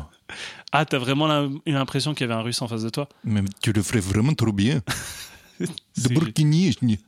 Ah, 0.72 0.84
t'as 0.84 0.98
vraiment 0.98 1.26
l'impression 1.66 2.14
qu'il 2.14 2.26
y 2.26 2.30
avait 2.30 2.38
un 2.38 2.42
russe 2.42 2.62
en 2.62 2.68
face 2.68 2.82
de 2.82 2.90
toi? 2.90 3.08
Mais 3.24 3.40
tu 3.60 3.72
le 3.72 3.82
ferais 3.82 4.00
vraiment 4.00 4.34
trop 4.34 4.52
bien. 4.52 4.80
De 5.60 6.08
Burkini. 6.14 6.74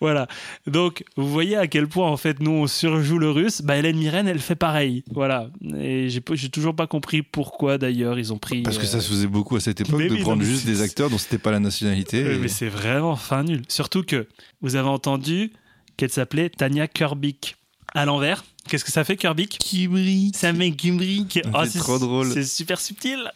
Voilà. 0.00 0.26
Donc, 0.66 1.04
vous 1.16 1.28
voyez 1.30 1.56
à 1.56 1.66
quel 1.68 1.86
point, 1.86 2.08
en 2.08 2.16
fait, 2.16 2.40
nous, 2.40 2.50
on 2.50 2.66
surjoue 2.66 3.18
le 3.18 3.30
russe. 3.30 3.62
Bah, 3.62 3.76
Hélène 3.76 3.96
Mirren, 3.96 4.26
elle 4.26 4.40
fait 4.40 4.56
pareil. 4.56 5.04
Voilà. 5.12 5.50
Et 5.78 6.08
j'ai 6.08 6.48
toujours 6.48 6.74
pas 6.74 6.86
compris 6.88 7.22
pourquoi, 7.22 7.78
d'ailleurs, 7.78 8.18
ils 8.18 8.32
ont 8.32 8.38
pris. 8.38 8.62
Parce 8.62 8.78
que 8.78 8.86
ça 8.86 8.96
euh, 8.96 9.00
se 9.00 9.08
faisait 9.10 9.26
beaucoup 9.28 9.54
à 9.56 9.60
cette 9.60 9.80
époque 9.80 10.00
mais 10.00 10.08
de 10.08 10.16
prendre 10.16 10.38
mais 10.42 10.48
juste 10.48 10.66
des 10.66 10.80
acteurs 10.80 11.10
dont 11.10 11.18
c'était 11.18 11.38
pas 11.38 11.52
la 11.52 11.60
nationalité. 11.60 12.20
et- 12.34 12.38
Mais 12.38 12.48
c'est 12.48 12.68
vraiment 12.68 13.14
fin 13.14 13.44
nul. 13.44 13.62
Surtout 13.68 14.02
que 14.02 14.26
vous 14.62 14.74
avez 14.74 14.88
entendu 14.88 15.52
qu'elle 15.96 16.10
s'appelait 16.10 16.48
Tania 16.50 16.88
Kerbick. 16.88 17.56
À 17.94 18.06
l'envers, 18.06 18.42
qu'est-ce 18.68 18.84
que 18.84 18.90
ça 18.92 19.04
fait, 19.04 19.16
Kerbick 19.16 19.58
Qui 19.58 19.86
brille. 19.86 20.32
Ça 20.34 20.52
met 20.52 20.70
Gimbrick. 20.70 21.40
C'est 21.66 21.78
trop 21.78 21.98
drôle. 21.98 22.30
C'est 22.32 22.44
super 22.44 22.80
subtil. 22.80 23.30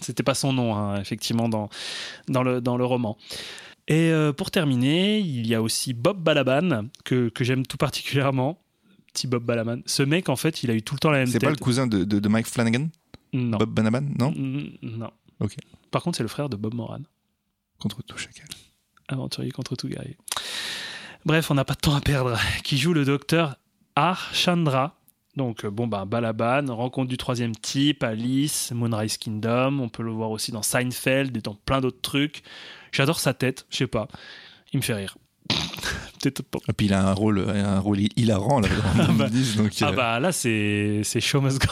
C'était 0.00 0.22
pas 0.24 0.34
son 0.34 0.52
nom, 0.52 0.74
hein, 0.76 1.00
effectivement, 1.00 1.48
dans, 1.48 1.68
dans, 2.28 2.42
le, 2.42 2.60
dans 2.60 2.76
le 2.76 2.84
roman. 2.84 3.16
Et 3.86 4.10
euh, 4.10 4.32
pour 4.32 4.50
terminer, 4.50 5.18
il 5.20 5.46
y 5.46 5.54
a 5.54 5.62
aussi 5.62 5.92
Bob 5.92 6.20
Balaban, 6.22 6.86
que, 7.04 7.28
que 7.28 7.44
j'aime 7.44 7.66
tout 7.66 7.76
particulièrement. 7.76 8.58
Petit 9.12 9.26
Bob 9.28 9.44
Balaban. 9.44 9.78
Ce 9.86 10.02
mec, 10.02 10.28
en 10.28 10.36
fait, 10.36 10.64
il 10.64 10.70
a 10.70 10.74
eu 10.74 10.82
tout 10.82 10.94
le 10.94 10.98
temps 11.00 11.10
la 11.10 11.18
même 11.18 11.26
C'est 11.28 11.34
tête. 11.34 11.44
pas 11.44 11.50
le 11.50 11.56
cousin 11.56 11.86
de, 11.86 12.02
de- 12.02 12.18
de 12.18 12.28
Mike 12.28 12.46
Flanagan? 12.48 12.88
Non. 13.32 13.58
Bob 13.58 13.70
Banaban 13.70 14.02
Non? 14.18 14.32
Non. 14.82 15.10
Ok. 15.40 15.54
Par 15.92 16.02
contre, 16.02 16.16
c'est 16.16 16.22
le 16.24 16.28
frère 16.28 16.48
de 16.48 16.56
Bob 16.56 16.74
Moran. 16.74 17.00
Contre 17.78 18.02
tout 18.02 18.18
chacal. 18.18 18.46
aventurier 19.08 19.50
contre 19.52 19.76
tout 19.76 19.86
guerrier. 19.88 20.16
Bref, 21.26 21.50
on 21.50 21.54
n'a 21.54 21.64
pas 21.64 21.74
de 21.74 21.80
temps 21.80 21.94
à 21.94 22.00
perdre. 22.00 22.38
Qui 22.64 22.76
joue 22.78 22.92
le 22.92 23.04
docteur 23.04 23.56
Archandra. 23.96 24.94
Donc, 25.36 25.64
euh, 25.64 25.70
bon, 25.70 25.86
bah, 25.86 26.04
Balaban, 26.04 26.74
rencontre 26.74 27.08
du 27.08 27.16
troisième 27.16 27.54
type, 27.56 28.02
Alice, 28.04 28.72
Moonrise 28.72 29.18
Kingdom. 29.18 29.80
On 29.80 29.88
peut 29.88 30.02
le 30.02 30.12
voir 30.12 30.30
aussi 30.30 30.52
dans 30.52 30.62
Seinfeld 30.62 31.36
et 31.36 31.40
dans 31.40 31.54
plein 31.54 31.80
d'autres 31.80 32.00
trucs. 32.00 32.42
J'adore 32.92 33.18
sa 33.18 33.34
tête, 33.34 33.66
je 33.70 33.78
sais 33.78 33.86
pas. 33.86 34.06
Il 34.72 34.78
me 34.78 34.82
fait 34.82 34.94
rire. 34.94 35.16
Et 36.26 36.72
puis 36.74 36.86
il 36.86 36.94
a 36.94 37.06
un 37.06 37.12
rôle, 37.12 37.38
un 37.50 37.80
rôle 37.80 37.98
hilarant 38.16 38.58
là, 38.58 38.68
2010. 38.96 39.56
donc, 39.58 39.72
Ah 39.82 39.88
euh, 39.88 39.92
bah 39.92 40.20
là, 40.20 40.32
c'est 40.32 41.02
c'est 41.04 41.20
Show 41.20 41.42
Must 41.42 41.60
Go 41.60 41.70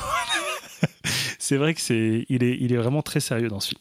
c'est 1.38 1.56
vrai 1.56 1.74
que 1.74 1.80
c'est 1.80 2.24
il 2.28 2.42
est, 2.44 2.56
il 2.60 2.72
est 2.72 2.76
vraiment 2.76 3.02
très 3.02 3.20
sérieux 3.20 3.48
dans 3.48 3.60
ce 3.60 3.70
film. 3.70 3.80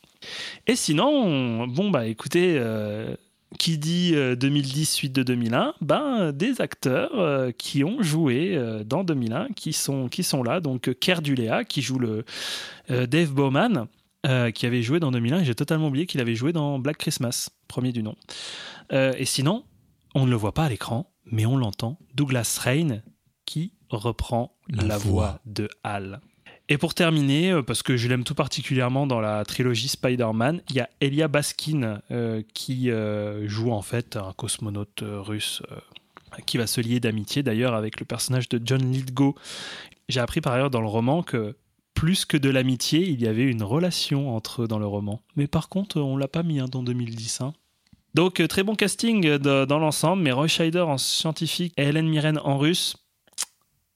Et 0.68 0.76
sinon, 0.76 1.68
bon 1.68 1.90
bah 1.90 2.08
écoutez, 2.08 2.56
euh, 2.58 3.16
qui 3.60 3.78
dit 3.78 4.12
euh, 4.16 4.36
2010 4.36 4.86
suite 4.90 5.14
de 5.14 5.24
2001, 5.24 5.74
ben 5.82 6.32
des 6.32 6.62
acteurs 6.62 7.20
euh, 7.20 7.52
qui 7.52 7.84
ont 7.84 8.02
joué 8.02 8.56
euh, 8.56 8.84
dans 8.84 9.04
2001, 9.04 9.50
qui 9.56 9.74
sont 9.74 10.08
qui 10.08 10.24
sont 10.24 10.42
là. 10.44 10.60
Donc 10.62 10.88
euh, 10.88 10.94
Kerr 10.94 11.22
Dulea 11.22 11.64
qui 11.66 11.82
joue 11.82 12.00
le 12.00 12.24
euh, 12.90 13.06
Dave 13.08 13.32
Bowman. 13.32 13.88
euh, 14.28 14.52
qui 14.52 14.66
avait 14.68 14.84
joué 14.84 15.00
dans 15.00 15.12
2001 15.12 15.40
et 15.42 15.46
j'ai 15.46 15.56
totalement 15.56 15.88
oublié 15.88 16.06
qu'il 16.06 16.22
avait 16.22 16.36
joué 16.36 16.54
dans 16.54 16.78
Black 16.80 16.98
Christmas, 16.98 17.50
premier 17.68 17.92
du 17.92 18.04
nom. 18.04 18.16
Euh, 18.94 19.14
et 19.18 19.26
sinon, 19.26 19.64
on 20.14 20.26
ne 20.26 20.30
le 20.30 20.36
voit 20.36 20.54
pas 20.54 20.66
à 20.66 20.70
l'écran, 20.70 21.12
mais 21.26 21.46
on 21.48 21.58
l'entend. 21.58 21.98
Douglas 22.14 22.60
Rain 22.64 23.02
qui 23.46 23.74
reprend 23.90 24.56
la, 24.70 24.84
La 24.84 24.98
voix 24.98 25.12
voix. 25.12 25.40
de 25.46 25.68
Hal. 25.84 26.22
Et 26.72 26.78
pour 26.78 26.94
terminer, 26.94 27.52
euh, 27.52 27.62
parce 27.62 27.84
que 27.84 27.98
je 27.98 28.08
l'aime 28.08 28.24
tout 28.24 28.34
particulièrement 28.34 29.06
dans 29.06 29.20
la 29.20 29.44
trilogie 29.44 29.90
Spider-Man, 29.90 30.62
il 30.70 30.78
y 30.78 30.80
a 30.80 30.90
Elia 31.02 31.28
Baskin 31.28 32.00
euh, 32.12 32.42
qui 32.54 32.90
euh, 32.90 33.46
joue 33.50 33.74
en 33.74 33.82
fait 33.82 34.16
un 34.16 34.32
cosmonaute 34.32 35.04
russe 35.04 35.62
qui 36.46 36.58
va 36.58 36.68
se 36.68 36.80
lier 36.80 37.02
d'amitié 37.02 37.44
d'ailleurs 37.44 37.74
avec 37.74 38.00
le 38.00 38.06
personnage 38.06 38.48
de 38.48 38.62
John 38.64 38.90
Lithgow. 38.90 39.36
J'ai 40.08 40.22
appris 40.22 40.40
par 40.40 40.54
ailleurs 40.54 40.70
dans 40.70 40.80
le 40.80 40.88
roman 40.88 41.24
que 41.24 41.58
plus 41.94 42.24
que 42.24 42.38
de 42.38 42.50
l'amitié, 42.50 43.02
il 43.02 43.22
y 43.22 43.28
avait 43.28 43.44
une 43.52 43.64
relation 43.64 44.34
entre 44.34 44.62
eux 44.62 44.68
dans 44.70 44.80
le 44.80 44.88
roman. 44.88 45.20
Mais 45.36 45.48
par 45.48 45.68
contre, 45.68 46.00
on 46.00 46.16
l'a 46.16 46.30
pas 46.30 46.42
mis 46.42 46.62
hein, 46.62 46.68
dans 46.72 46.84
2010. 46.84 47.42
hein. 47.42 47.52
Donc 48.14 48.42
très 48.48 48.64
bon 48.64 48.76
casting 48.76 49.40
dans 49.40 49.80
l'ensemble, 49.80 50.24
mais 50.24 50.32
Roy 50.32 50.48
Scheider 50.48 50.80
en 50.80 50.98
scientifique 50.98 51.74
et 51.76 51.84
Hélène 51.84 52.08
Mirren 52.08 52.40
en 52.46 52.58
russe, 52.58 52.96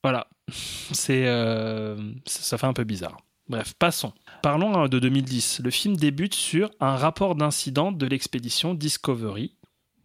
voilà, 0.03 0.27
c'est 0.49 1.25
euh, 1.25 1.97
ça 2.25 2.57
fait 2.57 2.67
un 2.67 2.73
peu 2.73 2.83
bizarre. 2.83 3.17
Bref, 3.47 3.73
passons. 3.77 4.13
Parlons 4.41 4.75
hein, 4.75 4.87
de 4.87 4.97
2010. 4.97 5.61
Le 5.63 5.69
film 5.69 5.95
débute 5.95 6.33
sur 6.33 6.71
un 6.79 6.95
rapport 6.95 7.35
d'incident 7.35 7.91
de 7.91 8.05
l'expédition 8.07 8.73
Discovery, 8.73 9.55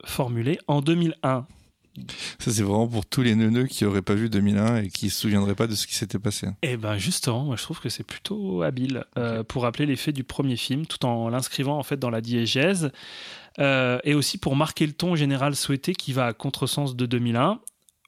formulé 0.05 0.59
en 0.67 0.83
2001. 0.83 1.47
Ça, 2.39 2.51
c'est 2.51 2.63
vraiment 2.63 2.87
pour 2.87 3.05
tous 3.05 3.23
les 3.23 3.35
neuneux 3.35 3.67
qui 3.67 3.85
auraient 3.85 4.03
pas 4.03 4.15
vu 4.15 4.31
2001 4.31 4.83
et 4.83 4.89
qui 4.89 5.11
se 5.11 5.21
souviendraient 5.21 5.55
pas 5.55 5.67
de 5.67 5.75
ce 5.75 5.87
qui 5.87 5.95
s'était 5.95 6.19
passé. 6.19 6.49
Eh 6.63 6.77
ben 6.77 6.97
justement, 6.99 7.45
moi 7.45 7.57
je 7.57 7.63
trouve 7.63 7.81
que 7.81 7.89
c'est 7.89 8.05
plutôt 8.05 8.63
habile 8.63 9.05
euh, 9.19 9.43
pour 9.43 9.63
rappeler 9.63 9.87
les 9.87 9.97
faits 9.97 10.15
du 10.15 10.25
premier 10.25 10.57
film, 10.57 10.87
tout 10.87 11.05
en 11.05 11.29
l'inscrivant 11.29 11.79
en 11.79 11.83
fait 11.83 11.99
dans 11.99 12.11
la 12.11 12.21
diégèse, 12.21 12.93
euh, 13.59 13.99
et 14.05 14.15
aussi 14.15 14.39
pour 14.39 14.55
marquer 14.55 14.87
le 14.87 14.93
ton 14.93 15.17
général 15.17 15.57
souhaité 15.57 15.93
qui 15.93 16.13
va 16.13 16.27
à 16.27 16.33
contresens 16.33 16.95
de 16.95 17.07
2001. 17.07 17.61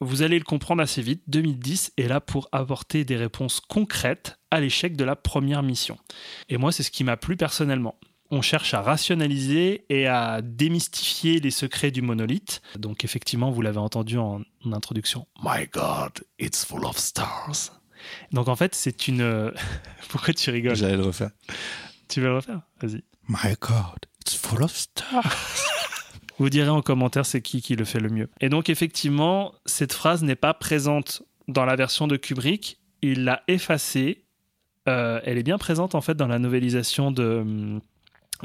Vous 0.03 0.21
allez 0.21 0.37
le 0.37 0.43
comprendre 0.43 0.81
assez 0.81 1.01
vite, 1.01 1.23
2010 1.27 1.93
est 1.97 2.07
là 2.07 2.19
pour 2.19 2.49
apporter 2.51 3.05
des 3.05 3.15
réponses 3.15 3.61
concrètes 3.61 4.37
à 4.51 4.59
l'échec 4.59 4.97
de 4.97 5.03
la 5.03 5.15
première 5.15 5.63
mission. 5.63 5.97
Et 6.49 6.57
moi, 6.57 6.71
c'est 6.71 6.83
ce 6.83 6.91
qui 6.91 7.03
m'a 7.03 7.15
plu 7.15 7.37
personnellement. 7.37 7.95
On 8.29 8.41
cherche 8.41 8.73
à 8.73 8.81
rationaliser 8.81 9.85
et 9.89 10.07
à 10.07 10.41
démystifier 10.41 11.39
les 11.39 11.51
secrets 11.51 11.91
du 11.91 12.01
monolithe. 12.01 12.61
Donc 12.77 13.05
effectivement, 13.05 13.49
vous 13.51 13.61
l'avez 13.61 13.77
entendu 13.77 14.17
en, 14.17 14.41
introduction. 14.65 15.25
My 15.41 15.67
God, 15.71 16.23
it's 16.37 16.65
full 16.65 16.85
of 16.85 16.97
stars. 16.97 17.71
Donc 18.31 18.49
en 18.49 18.55
fait, 18.55 18.75
c'est 18.75 19.07
une... 19.07 19.53
Pourquoi 20.09 20.33
tu 20.33 20.49
rigoles? 20.49 20.75
J'allais 20.75 20.97
le 20.97 21.03
refaire. 21.03 21.31
Tu 22.09 22.19
veux 22.19 22.27
le 22.27 22.35
refaire? 22.35 22.61
Vas-y. 22.81 23.03
My 23.29 23.55
God, 23.61 24.05
it's 24.19 24.35
full 24.35 24.63
of 24.63 24.75
stars. 24.75 25.72
Vous 26.39 26.49
direz 26.49 26.69
en 26.69 26.81
commentaire 26.81 27.25
c'est 27.25 27.41
qui 27.41 27.61
qui 27.61 27.75
le 27.75 27.85
fait 27.85 27.99
le 27.99 28.09
mieux. 28.09 28.29
Et 28.41 28.49
donc 28.49 28.69
effectivement, 28.69 29.53
cette 29.65 29.93
phrase 29.93 30.23
n'est 30.23 30.35
pas 30.35 30.53
présente 30.53 31.23
dans 31.47 31.65
la 31.65 31.75
version 31.75 32.07
de 32.07 32.17
Kubrick. 32.17 32.79
Il 33.01 33.25
l'a 33.25 33.43
effacée. 33.47 34.23
Euh, 34.89 35.19
elle 35.23 35.37
est 35.37 35.43
bien 35.43 35.57
présente 35.57 35.95
en 35.95 36.01
fait 36.01 36.15
dans 36.15 36.27
la 36.27 36.39
novélisation 36.39 37.11
de, 37.11 37.79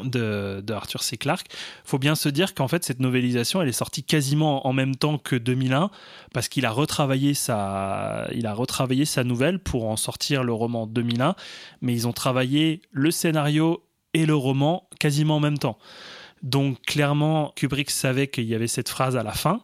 de, 0.04 0.62
de 0.64 0.72
Arthur 0.72 1.02
C. 1.02 1.16
Clarke. 1.16 1.46
faut 1.84 1.98
bien 1.98 2.14
se 2.14 2.28
dire 2.28 2.54
qu'en 2.54 2.68
fait 2.68 2.84
cette 2.84 3.00
novélisation 3.00 3.60
elle 3.60 3.68
est 3.68 3.72
sortie 3.72 4.04
quasiment 4.04 4.66
en 4.66 4.72
même 4.72 4.94
temps 4.94 5.18
que 5.18 5.34
2001 5.34 5.90
parce 6.32 6.48
qu'il 6.48 6.64
a 6.66 6.70
retravaillé 6.70 7.34
sa, 7.34 8.28
il 8.32 8.46
a 8.46 8.54
retravaillé 8.54 9.04
sa 9.04 9.24
nouvelle 9.24 9.58
pour 9.58 9.86
en 9.86 9.96
sortir 9.96 10.44
le 10.44 10.52
roman 10.52 10.86
2001. 10.86 11.34
Mais 11.80 11.92
ils 11.92 12.06
ont 12.06 12.12
travaillé 12.12 12.82
le 12.92 13.10
scénario 13.10 13.82
et 14.14 14.26
le 14.26 14.34
roman 14.34 14.88
quasiment 14.98 15.36
en 15.36 15.40
même 15.40 15.58
temps. 15.58 15.78
Donc 16.42 16.80
clairement, 16.82 17.52
Kubrick 17.56 17.90
savait 17.90 18.28
qu'il 18.28 18.44
y 18.44 18.54
avait 18.54 18.66
cette 18.66 18.88
phrase 18.88 19.16
à 19.16 19.22
la 19.22 19.32
fin 19.32 19.62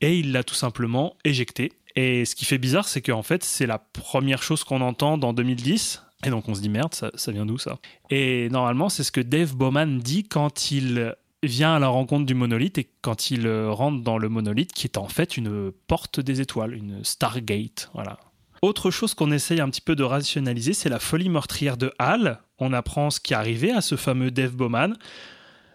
et 0.00 0.18
il 0.18 0.32
l'a 0.32 0.44
tout 0.44 0.54
simplement 0.54 1.16
éjectée. 1.24 1.72
Et 1.96 2.24
ce 2.24 2.34
qui 2.34 2.44
fait 2.44 2.58
bizarre, 2.58 2.88
c'est 2.88 3.02
qu'en 3.02 3.22
fait, 3.22 3.44
c'est 3.44 3.66
la 3.66 3.78
première 3.78 4.42
chose 4.42 4.64
qu'on 4.64 4.80
entend 4.80 5.16
dans 5.18 5.32
2010. 5.32 6.02
Et 6.26 6.30
donc 6.30 6.48
on 6.48 6.54
se 6.54 6.60
dit 6.60 6.68
merde, 6.68 6.94
ça, 6.94 7.32
vient 7.32 7.46
d'où 7.46 7.58
ça? 7.58 7.78
Et 8.10 8.48
normalement, 8.48 8.88
c'est 8.88 9.04
ce 9.04 9.12
que 9.12 9.20
Dave 9.20 9.54
Bowman 9.54 9.98
dit 9.98 10.24
quand 10.24 10.70
il 10.70 11.14
vient 11.42 11.74
à 11.74 11.78
la 11.78 11.88
rencontre 11.88 12.24
du 12.24 12.34
monolithe 12.34 12.78
et 12.78 12.88
quand 13.02 13.30
il 13.30 13.46
rentre 13.48 14.02
dans 14.02 14.16
le 14.16 14.28
monolithe 14.28 14.72
qui 14.72 14.86
est 14.86 14.96
en 14.96 15.08
fait 15.08 15.36
une 15.36 15.70
porte 15.86 16.20
des 16.20 16.40
étoiles, 16.40 16.74
une 16.74 17.04
Stargate. 17.04 17.90
Voilà. 17.92 18.18
Autre 18.62 18.90
chose 18.90 19.12
qu'on 19.12 19.30
essaye 19.30 19.60
un 19.60 19.68
petit 19.68 19.82
peu 19.82 19.94
de 19.94 20.02
rationaliser, 20.02 20.72
c'est 20.72 20.88
la 20.88 20.98
folie 20.98 21.28
meurtrière 21.28 21.76
de 21.76 21.92
Hal. 21.98 22.40
On 22.58 22.72
apprend 22.72 23.10
ce 23.10 23.20
qui 23.20 23.34
est 23.34 23.36
arrivé 23.36 23.70
à 23.70 23.82
ce 23.82 23.94
fameux 23.94 24.30
Dave 24.30 24.52
Bowman. 24.52 24.94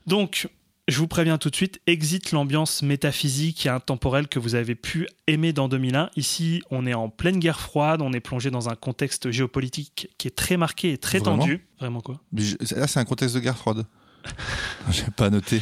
Donc, 0.07 0.47
je 0.87 0.97
vous 0.97 1.07
préviens 1.07 1.37
tout 1.37 1.49
de 1.51 1.55
suite, 1.55 1.79
exit 1.85 2.31
l'ambiance 2.31 2.81
métaphysique 2.81 3.65
et 3.65 3.69
intemporelle 3.69 4.27
que 4.27 4.39
vous 4.39 4.55
avez 4.55 4.73
pu 4.75 5.07
aimer 5.27 5.53
dans 5.53 5.67
2001. 5.69 6.09
Ici, 6.15 6.63
on 6.71 6.87
est 6.87 6.95
en 6.95 7.09
pleine 7.09 7.37
guerre 7.39 7.59
froide, 7.59 8.01
on 8.01 8.11
est 8.13 8.19
plongé 8.19 8.49
dans 8.49 8.69
un 8.69 8.75
contexte 8.75 9.29
géopolitique 9.29 10.09
qui 10.17 10.27
est 10.27 10.35
très 10.35 10.57
marqué 10.57 10.91
et 10.93 10.97
très 10.97 11.19
Vraiment 11.19 11.37
tendu. 11.39 11.65
Vraiment 11.79 12.01
quoi? 12.01 12.19
Je- 12.35 12.55
Là, 12.75 12.87
c'est 12.87 12.99
un 12.99 13.05
contexte 13.05 13.35
de 13.35 13.39
guerre 13.39 13.57
froide. 13.57 13.85
J'ai 14.91 15.03
pas 15.15 15.29
noté. 15.29 15.61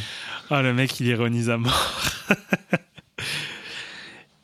Ah, 0.50 0.62
le 0.62 0.72
mec, 0.72 0.98
il 1.00 1.06
ironise 1.06 1.50
à 1.50 1.58
mort. 1.58 2.02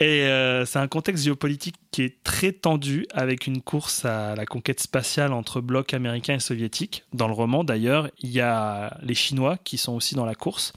Et 0.00 0.22
euh, 0.22 0.66
c'est 0.66 0.80
un 0.80 0.88
contexte 0.88 1.22
géopolitique 1.22 1.76
qui 1.92 2.02
est 2.02 2.22
très 2.24 2.50
tendu 2.50 3.06
avec 3.12 3.46
une 3.46 3.62
course 3.62 4.04
à 4.04 4.34
la 4.34 4.44
conquête 4.44 4.80
spatiale 4.80 5.32
entre 5.32 5.60
blocs 5.60 5.94
américains 5.94 6.34
et 6.34 6.40
soviétiques. 6.40 7.04
Dans 7.12 7.28
le 7.28 7.32
roman, 7.32 7.62
d'ailleurs, 7.62 8.10
il 8.18 8.30
y 8.30 8.40
a 8.40 8.98
les 9.02 9.14
Chinois 9.14 9.56
qui 9.62 9.78
sont 9.78 9.92
aussi 9.92 10.16
dans 10.16 10.24
la 10.24 10.34
course. 10.34 10.72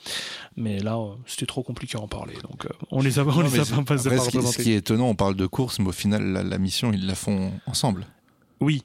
Mais 0.56 0.78
là, 0.80 0.98
euh, 0.98 1.16
c'était 1.26 1.48
trop 1.48 1.64
compliqué 1.64 1.98
à 1.98 2.02
en 2.02 2.08
parlé. 2.08 2.36
Donc, 2.44 2.66
euh, 2.66 2.70
on 2.92 3.02
les 3.02 3.18
a, 3.18 3.26
on 3.26 3.42
les 3.42 3.50
pas, 3.50 3.84
pas, 3.84 3.98
ce, 3.98 4.30
qui, 4.30 4.42
ce 4.44 4.62
qui 4.62 4.74
est 4.74 4.78
étonnant, 4.78 5.08
on 5.08 5.16
parle 5.16 5.36
de 5.36 5.48
course, 5.48 5.80
mais 5.80 5.88
au 5.88 5.94
final, 5.94 6.24
la, 6.24 6.44
la 6.44 6.58
mission, 6.60 6.94
ils 6.94 7.08
la 7.08 7.16
font 7.16 7.52
ensemble. 7.66 8.06
Oui. 8.60 8.84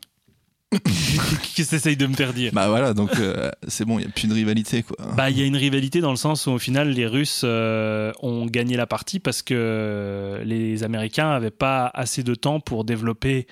Qu'est-ce 1.54 1.70
que 1.70 1.76
t'essayes 1.76 1.96
de 1.96 2.06
me 2.06 2.14
faire 2.14 2.32
dire 2.32 2.50
Bah 2.52 2.68
voilà, 2.68 2.94
donc 2.94 3.14
euh, 3.18 3.50
c'est 3.68 3.84
bon, 3.84 3.98
il 3.98 4.02
n'y 4.02 4.08
a 4.08 4.12
plus 4.12 4.28
de 4.28 4.34
rivalité, 4.34 4.82
quoi. 4.82 4.96
Bah, 5.16 5.30
il 5.30 5.38
y 5.38 5.42
a 5.42 5.44
une 5.46 5.56
rivalité 5.56 6.00
dans 6.00 6.10
le 6.10 6.16
sens 6.16 6.46
où 6.46 6.50
au 6.52 6.58
final 6.58 6.90
les 6.90 7.06
Russes 7.06 7.42
euh, 7.44 8.12
ont 8.22 8.46
gagné 8.46 8.76
la 8.76 8.86
partie 8.86 9.20
parce 9.20 9.42
que 9.42 10.40
les 10.44 10.82
Américains 10.84 11.30
n'avaient 11.30 11.50
pas 11.50 11.90
assez 11.94 12.22
de 12.22 12.34
temps 12.34 12.60
pour 12.60 12.84
développer 12.84 13.46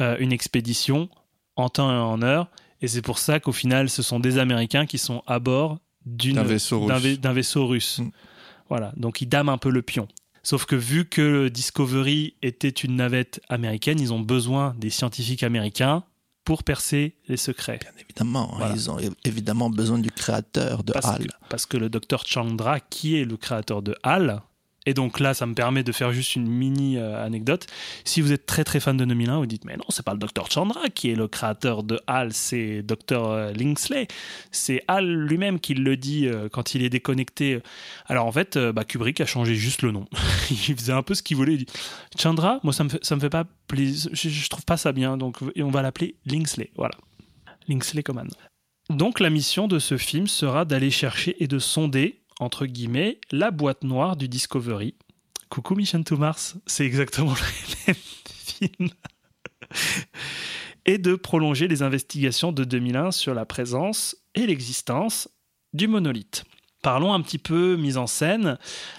euh, 0.00 0.16
une 0.18 0.32
expédition 0.32 1.08
en 1.56 1.68
temps 1.68 1.90
et 1.90 1.94
en 1.98 2.22
heure. 2.22 2.48
Et 2.80 2.88
c'est 2.88 3.02
pour 3.02 3.18
ça 3.18 3.40
qu'au 3.40 3.52
final, 3.52 3.88
ce 3.88 4.02
sont 4.02 4.20
des 4.20 4.38
Américains 4.38 4.86
qui 4.86 4.98
sont 4.98 5.22
à 5.26 5.38
bord 5.38 5.78
D'un 6.06 6.42
vaisseau 6.42 6.80
russe. 6.84 7.02
vai- 7.02 7.16
d'un 7.16 7.32
vaisseau 7.32 7.66
russe. 7.66 7.98
Mm. 8.00 8.10
Voilà, 8.68 8.92
donc 8.96 9.20
ils 9.20 9.26
dament 9.28 9.50
un 9.50 9.58
peu 9.58 9.70
le 9.70 9.82
pion. 9.82 10.08
Sauf 10.42 10.66
que 10.66 10.76
vu 10.76 11.06
que 11.06 11.22
le 11.22 11.50
Discovery 11.50 12.34
était 12.42 12.68
une 12.68 12.96
navette 12.96 13.40
américaine, 13.48 13.98
ils 14.00 14.12
ont 14.12 14.20
besoin 14.20 14.74
des 14.78 14.90
scientifiques 14.90 15.42
américains 15.42 16.02
pour 16.44 16.62
percer 16.62 17.16
les 17.28 17.36
secrets. 17.36 17.78
Bien 17.80 17.90
évidemment, 18.00 18.54
Voilà. 18.58 18.74
ils 18.74 18.90
ont 18.90 18.98
évidemment 19.24 19.70
besoin 19.70 19.98
du 19.98 20.10
créateur 20.10 20.84
de 20.84 20.92
parce 20.92 21.06
HAL. 21.06 21.26
Que, 21.26 21.32
parce 21.48 21.66
que 21.66 21.76
le 21.76 21.88
docteur 21.88 22.24
Chandra, 22.26 22.80
qui 22.80 23.16
est 23.18 23.24
le 23.24 23.36
créateur 23.36 23.82
de 23.82 23.96
HAL, 24.02 24.42
et 24.86 24.94
donc 24.94 25.20
là, 25.20 25.32
ça 25.34 25.46
me 25.46 25.54
permet 25.54 25.82
de 25.82 25.92
faire 25.92 26.12
juste 26.12 26.36
une 26.36 26.46
mini 26.46 26.98
euh, 26.98 27.24
anecdote. 27.24 27.66
Si 28.04 28.20
vous 28.20 28.32
êtes 28.32 28.46
très 28.46 28.64
très 28.64 28.80
fan 28.80 28.96
de 28.96 29.04
2001, 29.04 29.38
vous 29.38 29.46
dites 29.46 29.64
mais 29.64 29.76
non, 29.76 29.84
c'est 29.88 30.04
pas 30.04 30.12
le 30.12 30.18
docteur 30.18 30.50
Chandra 30.50 30.88
qui 30.90 31.10
est 31.10 31.14
le 31.14 31.26
créateur 31.26 31.82
de 31.82 32.00
HAL, 32.06 32.32
c'est 32.32 32.82
docteur 32.82 33.30
euh. 33.30 33.52
C'est 34.50 34.82
HAL 34.88 35.06
lui-même 35.06 35.58
qui 35.60 35.74
le 35.74 35.96
dit 35.96 36.26
euh, 36.26 36.48
quand 36.50 36.74
il 36.74 36.82
est 36.82 36.90
déconnecté. 36.90 37.60
Alors 38.06 38.26
en 38.26 38.32
fait, 38.32 38.56
euh, 38.56 38.72
bah, 38.72 38.84
Kubrick 38.84 39.20
a 39.20 39.26
changé 39.26 39.54
juste 39.54 39.82
le 39.82 39.90
nom. 39.90 40.06
il 40.50 40.76
faisait 40.76 40.92
un 40.92 41.02
peu 41.02 41.14
ce 41.14 41.22
qu'il 41.22 41.36
voulait. 41.36 41.54
Il 41.54 41.64
dit 41.64 41.66
Chandra, 42.18 42.60
moi 42.62 42.72
ça 42.72 42.84
me 42.84 42.90
fait, 42.90 43.02
ça 43.04 43.16
me 43.16 43.20
fait 43.20 43.30
pas 43.30 43.44
plaisir, 43.66 44.10
je, 44.12 44.28
je 44.28 44.48
trouve 44.48 44.64
pas 44.64 44.76
ça 44.76 44.92
bien, 44.92 45.16
donc 45.16 45.38
on 45.56 45.70
va 45.70 45.82
l'appeler 45.82 46.16
Linksley. 46.26 46.70
Voilà. 46.76 46.94
Linksley 47.68 48.02
Command. 48.02 48.30
Donc 48.90 49.18
la 49.20 49.30
mission 49.30 49.66
de 49.66 49.78
ce 49.78 49.96
film 49.96 50.26
sera 50.26 50.66
d'aller 50.66 50.90
chercher 50.90 51.42
et 51.42 51.46
de 51.46 51.58
sonder, 51.58 52.20
entre 52.40 52.66
guillemets, 52.66 53.20
la 53.30 53.50
boîte 53.50 53.84
noire 53.84 54.16
du 54.16 54.28
Discovery. 54.28 54.94
Coucou 55.48 55.74
Mission 55.74 56.02
to 56.02 56.16
Mars, 56.16 56.56
c'est 56.66 56.84
exactement 56.84 57.34
le 57.86 57.92
même 57.92 57.96
film. 57.96 58.90
et 60.86 60.98
de 60.98 61.14
prolonger 61.14 61.68
les 61.68 61.82
investigations 61.82 62.52
de 62.52 62.64
2001 62.64 63.12
sur 63.12 63.34
la 63.34 63.46
présence 63.46 64.16
et 64.34 64.46
l'existence 64.46 65.28
du 65.72 65.88
monolithe. 65.88 66.44
Parlons 66.84 67.14
un 67.14 67.22
petit 67.22 67.38
peu 67.38 67.76
mise 67.76 67.96
en 67.96 68.06
scène. 68.06 68.58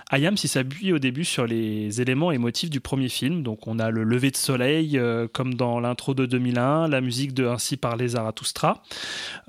Ayam 0.09 0.35
s'appuie 0.37 0.91
au 0.91 0.97
début 0.97 1.23
sur 1.23 1.45
les 1.45 2.01
éléments 2.01 2.31
et 2.31 2.39
motifs 2.39 2.71
du 2.71 2.79
premier 2.79 3.09
film. 3.09 3.43
Donc 3.43 3.67
on 3.67 3.77
a 3.77 3.91
le 3.91 4.03
lever 4.03 4.31
de 4.31 4.37
soleil, 4.37 4.97
euh, 4.97 5.27
comme 5.31 5.53
dans 5.53 5.79
l'intro 5.79 6.15
de 6.15 6.25
2001, 6.25 6.87
la 6.87 6.99
musique 6.99 7.35
de 7.35 7.45
Ainsi 7.45 7.77
parlait 7.77 8.07
Zarathustra. 8.07 8.81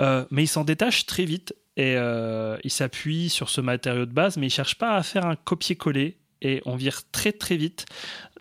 Euh, 0.00 0.26
mais 0.30 0.42
il 0.42 0.48
s'en 0.48 0.64
détache 0.64 1.06
très 1.06 1.24
vite 1.24 1.54
et 1.78 1.94
euh, 1.96 2.58
il 2.62 2.70
s'appuie 2.70 3.30
sur 3.30 3.48
ce 3.48 3.62
matériau 3.62 4.04
de 4.04 4.12
base, 4.12 4.36
mais 4.36 4.48
il 4.48 4.50
cherche 4.50 4.74
pas 4.74 4.96
à 4.96 5.02
faire 5.02 5.24
un 5.24 5.36
copier-coller. 5.36 6.18
Et 6.42 6.60
on 6.66 6.76
vire 6.76 7.10
très 7.12 7.32
très 7.32 7.56
vite 7.56 7.86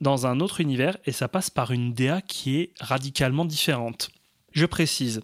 dans 0.01 0.27
un 0.27 0.41
autre 0.41 0.59
univers 0.59 0.97
et 1.05 1.13
ça 1.13 1.29
passe 1.29 1.49
par 1.49 1.71
une 1.71 1.93
DA 1.93 2.19
qui 2.19 2.57
est 2.57 2.73
radicalement 2.81 3.45
différente. 3.45 4.09
Je 4.51 4.65
précise, 4.65 5.21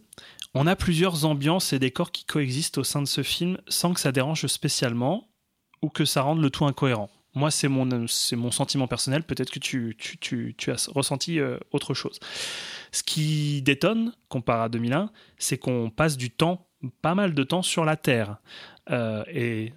on 0.54 0.68
a 0.68 0.76
plusieurs 0.76 1.26
ambiances 1.26 1.74
et 1.74 1.80
décors 1.80 2.12
qui 2.12 2.26
coexistent 2.26 2.80
au 2.80 2.84
sein 2.84 3.02
de 3.02 3.08
ce 3.08 3.24
film 3.24 3.58
sans 3.68 3.94
que 3.94 4.00
ça 4.00 4.12
dérange 4.12 4.46
spécialement 4.48 5.30
ou 5.82 5.90
que 5.90 6.06
ça 6.06 6.22
rende 6.22 6.42
le 6.42 6.50
tout 6.50 6.66
incohérent. 6.66 7.10
Moi, 7.34 7.50
c'est 7.50 7.70
mon, 7.70 7.88
mon 8.34 8.52
sentiment 8.52 8.88
personnel. 8.88 9.24
Peut-être 9.24 9.52
que 9.52 9.60
tu, 9.60 9.96
tu, 9.98 10.54
tu, 10.58 10.72
as 10.72 10.90
ressenti 10.94 11.40
euh, 11.40 11.58
autre 11.72 11.94
chose. 11.94 12.20
Ce 12.92 13.04
qui 13.04 13.62
détonne, 13.62 14.14
comparé 14.28 14.64
à 14.64 14.70
2001, 14.70 15.12
c'est 15.38 15.58
qu'on 15.58 15.90
passe 15.90 16.18
du 16.18 16.30
temps, 16.30 16.68
pas 17.02 17.16
mal 17.16 17.34
de 17.34 17.44
temps 17.44 17.62
sur 17.62 17.86
la 17.86 17.96
Terre. 17.96 18.36
Euh, 18.90 19.24
et 19.34 19.72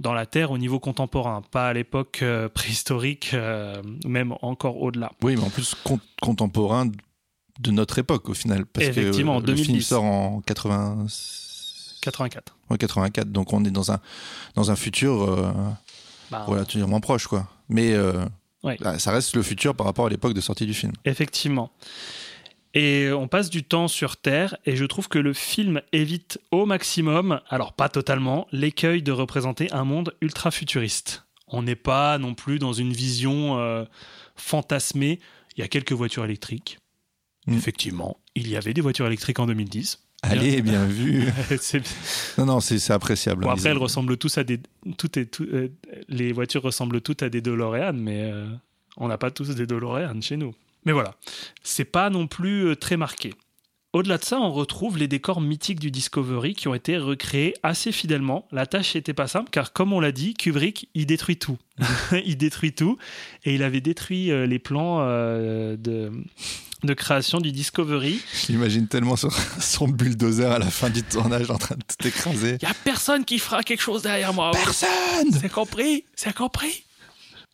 dans 0.00 0.12
la 0.12 0.26
Terre 0.26 0.50
au 0.50 0.58
niveau 0.58 0.80
contemporain, 0.80 1.42
pas 1.42 1.68
à 1.68 1.72
l'époque 1.72 2.18
euh, 2.22 2.48
préhistorique, 2.52 3.32
même 4.04 4.34
encore 4.42 4.82
au-delà. 4.82 5.12
Oui, 5.22 5.36
mais 5.36 5.44
en 5.44 5.50
plus 5.50 5.76
con- 5.76 6.00
contemporain 6.20 6.90
de 7.58 7.70
notre 7.70 7.98
époque 7.98 8.28
au 8.28 8.34
final. 8.34 8.66
Parce 8.66 8.86
Effectivement, 8.86 9.40
que 9.40 9.46
le 9.46 9.54
film 9.56 9.66
2010. 9.68 9.82
sort 9.86 10.04
en 10.04 10.40
80... 10.40 11.06
84. 12.00 12.56
ouais, 12.70 12.78
84, 12.78 13.30
donc 13.32 13.52
on 13.52 13.64
est 13.64 13.70
dans 13.70 13.90
un, 13.90 14.00
dans 14.54 14.70
un 14.70 14.76
futur 14.76 15.22
euh, 15.24 15.52
Bah, 16.30 16.44
relativement 16.44 17.00
proche, 17.00 17.26
quoi. 17.26 17.48
Mais 17.68 17.92
euh, 17.92 18.24
Ouais. 18.64 18.76
bah, 18.80 18.98
ça 18.98 19.10
reste 19.12 19.36
le 19.36 19.42
futur 19.42 19.74
par 19.74 19.86
rapport 19.86 20.06
à 20.06 20.08
l'époque 20.08 20.34
de 20.34 20.40
sortie 20.40 20.66
du 20.66 20.74
film. 20.74 20.92
Effectivement. 21.04 21.70
Et 22.74 23.10
on 23.12 23.26
passe 23.28 23.50
du 23.50 23.62
temps 23.64 23.88
sur 23.88 24.16
Terre, 24.16 24.56
et 24.66 24.76
je 24.76 24.84
trouve 24.84 25.08
que 25.08 25.18
le 25.18 25.32
film 25.32 25.80
évite 25.92 26.38
au 26.50 26.66
maximum, 26.66 27.40
alors 27.48 27.72
pas 27.72 27.88
totalement, 27.88 28.46
l'écueil 28.52 29.02
de 29.02 29.10
représenter 29.12 29.72
un 29.72 29.84
monde 29.84 30.14
ultra 30.20 30.50
futuriste. 30.50 31.24
On 31.48 31.62
n'est 31.62 31.76
pas 31.76 32.18
non 32.18 32.34
plus 32.34 32.58
dans 32.58 32.72
une 32.72 32.92
vision 32.92 33.58
euh, 33.58 33.84
fantasmée. 34.36 35.18
Il 35.56 35.60
y 35.60 35.64
a 35.64 35.68
quelques 35.68 35.92
voitures 35.92 36.24
électriques. 36.24 36.78
Mm. 37.48 37.54
Effectivement, 37.56 38.16
il 38.34 38.48
y 38.48 38.56
avait 38.56 38.74
des 38.74 38.80
voitures 38.80 39.06
électriques 39.06 39.38
en 39.40 39.46
2010. 39.46 40.00
Allez, 40.22 40.62
bien 40.62 40.84
vu. 40.86 41.24
Non, 42.38 42.46
non, 42.46 42.60
c'est 42.60 42.90
appréciable. 42.92 43.42
Bon, 43.44 43.50
hein, 43.50 43.54
après, 43.54 43.70
elles 43.70 43.78
ressemblent 43.78 44.16
tous 44.16 44.36
à 44.38 44.44
des. 44.44 44.60
Tout 44.96 45.18
est, 45.18 45.26
tout- 45.26 45.46
euh, 45.52 45.68
les 46.08 46.32
voitures 46.32 46.62
ressemblent 46.62 47.00
toutes 47.00 47.22
à 47.22 47.28
des 47.28 47.40
DeLorean, 47.40 47.92
mais 47.94 48.30
euh, 48.32 48.46
on 48.96 49.08
n'a 49.08 49.16
pas 49.18 49.30
tous 49.30 49.48
des 49.54 49.66
DeLorean 49.66 50.20
chez 50.20 50.36
nous. 50.36 50.54
Mais 50.84 50.92
voilà, 50.92 51.14
c'est 51.62 51.84
pas 51.84 52.10
non 52.10 52.26
plus 52.26 52.66
euh, 52.68 52.76
très 52.76 52.96
marqué. 52.96 53.34
Au-delà 53.94 54.18
de 54.18 54.24
ça, 54.24 54.38
on 54.38 54.52
retrouve 54.52 54.98
les 54.98 55.08
décors 55.08 55.40
mythiques 55.40 55.80
du 55.80 55.90
Discovery 55.90 56.52
qui 56.52 56.68
ont 56.68 56.74
été 56.74 56.98
recréés 56.98 57.54
assez 57.62 57.90
fidèlement. 57.90 58.46
La 58.52 58.66
tâche 58.66 58.94
n'était 58.94 59.14
pas 59.14 59.28
simple 59.28 59.48
car, 59.50 59.72
comme 59.72 59.94
on 59.94 60.00
l'a 60.00 60.12
dit, 60.12 60.34
Kubrick, 60.34 60.90
il 60.94 61.06
détruit 61.06 61.38
tout. 61.38 61.56
il 62.26 62.36
détruit 62.36 62.74
tout. 62.74 62.98
Et 63.44 63.54
il 63.54 63.62
avait 63.62 63.80
détruit 63.80 64.30
euh, 64.30 64.46
les 64.46 64.58
plans 64.58 64.98
euh, 65.00 65.78
de, 65.78 66.12
de 66.84 66.92
création 66.92 67.38
du 67.38 67.50
Discovery. 67.50 68.20
J'imagine 68.46 68.88
tellement 68.88 69.16
son, 69.16 69.30
son 69.58 69.88
bulldozer 69.88 70.52
à 70.52 70.58
la 70.58 70.70
fin 70.70 70.90
du 70.90 71.02
tournage 71.02 71.50
en 71.50 71.56
train 71.56 71.76
de 71.76 71.82
tout 71.82 72.06
écraser. 72.06 72.58
Il 72.60 72.68
y 72.68 72.70
a 72.70 72.74
personne 72.84 73.24
qui 73.24 73.38
fera 73.38 73.62
quelque 73.62 73.82
chose 73.82 74.02
derrière 74.02 74.34
moi. 74.34 74.50
Personne 74.50 75.32
C'est 75.32 75.50
compris, 75.50 76.04
c'est 76.14 76.34
compris. 76.34 76.84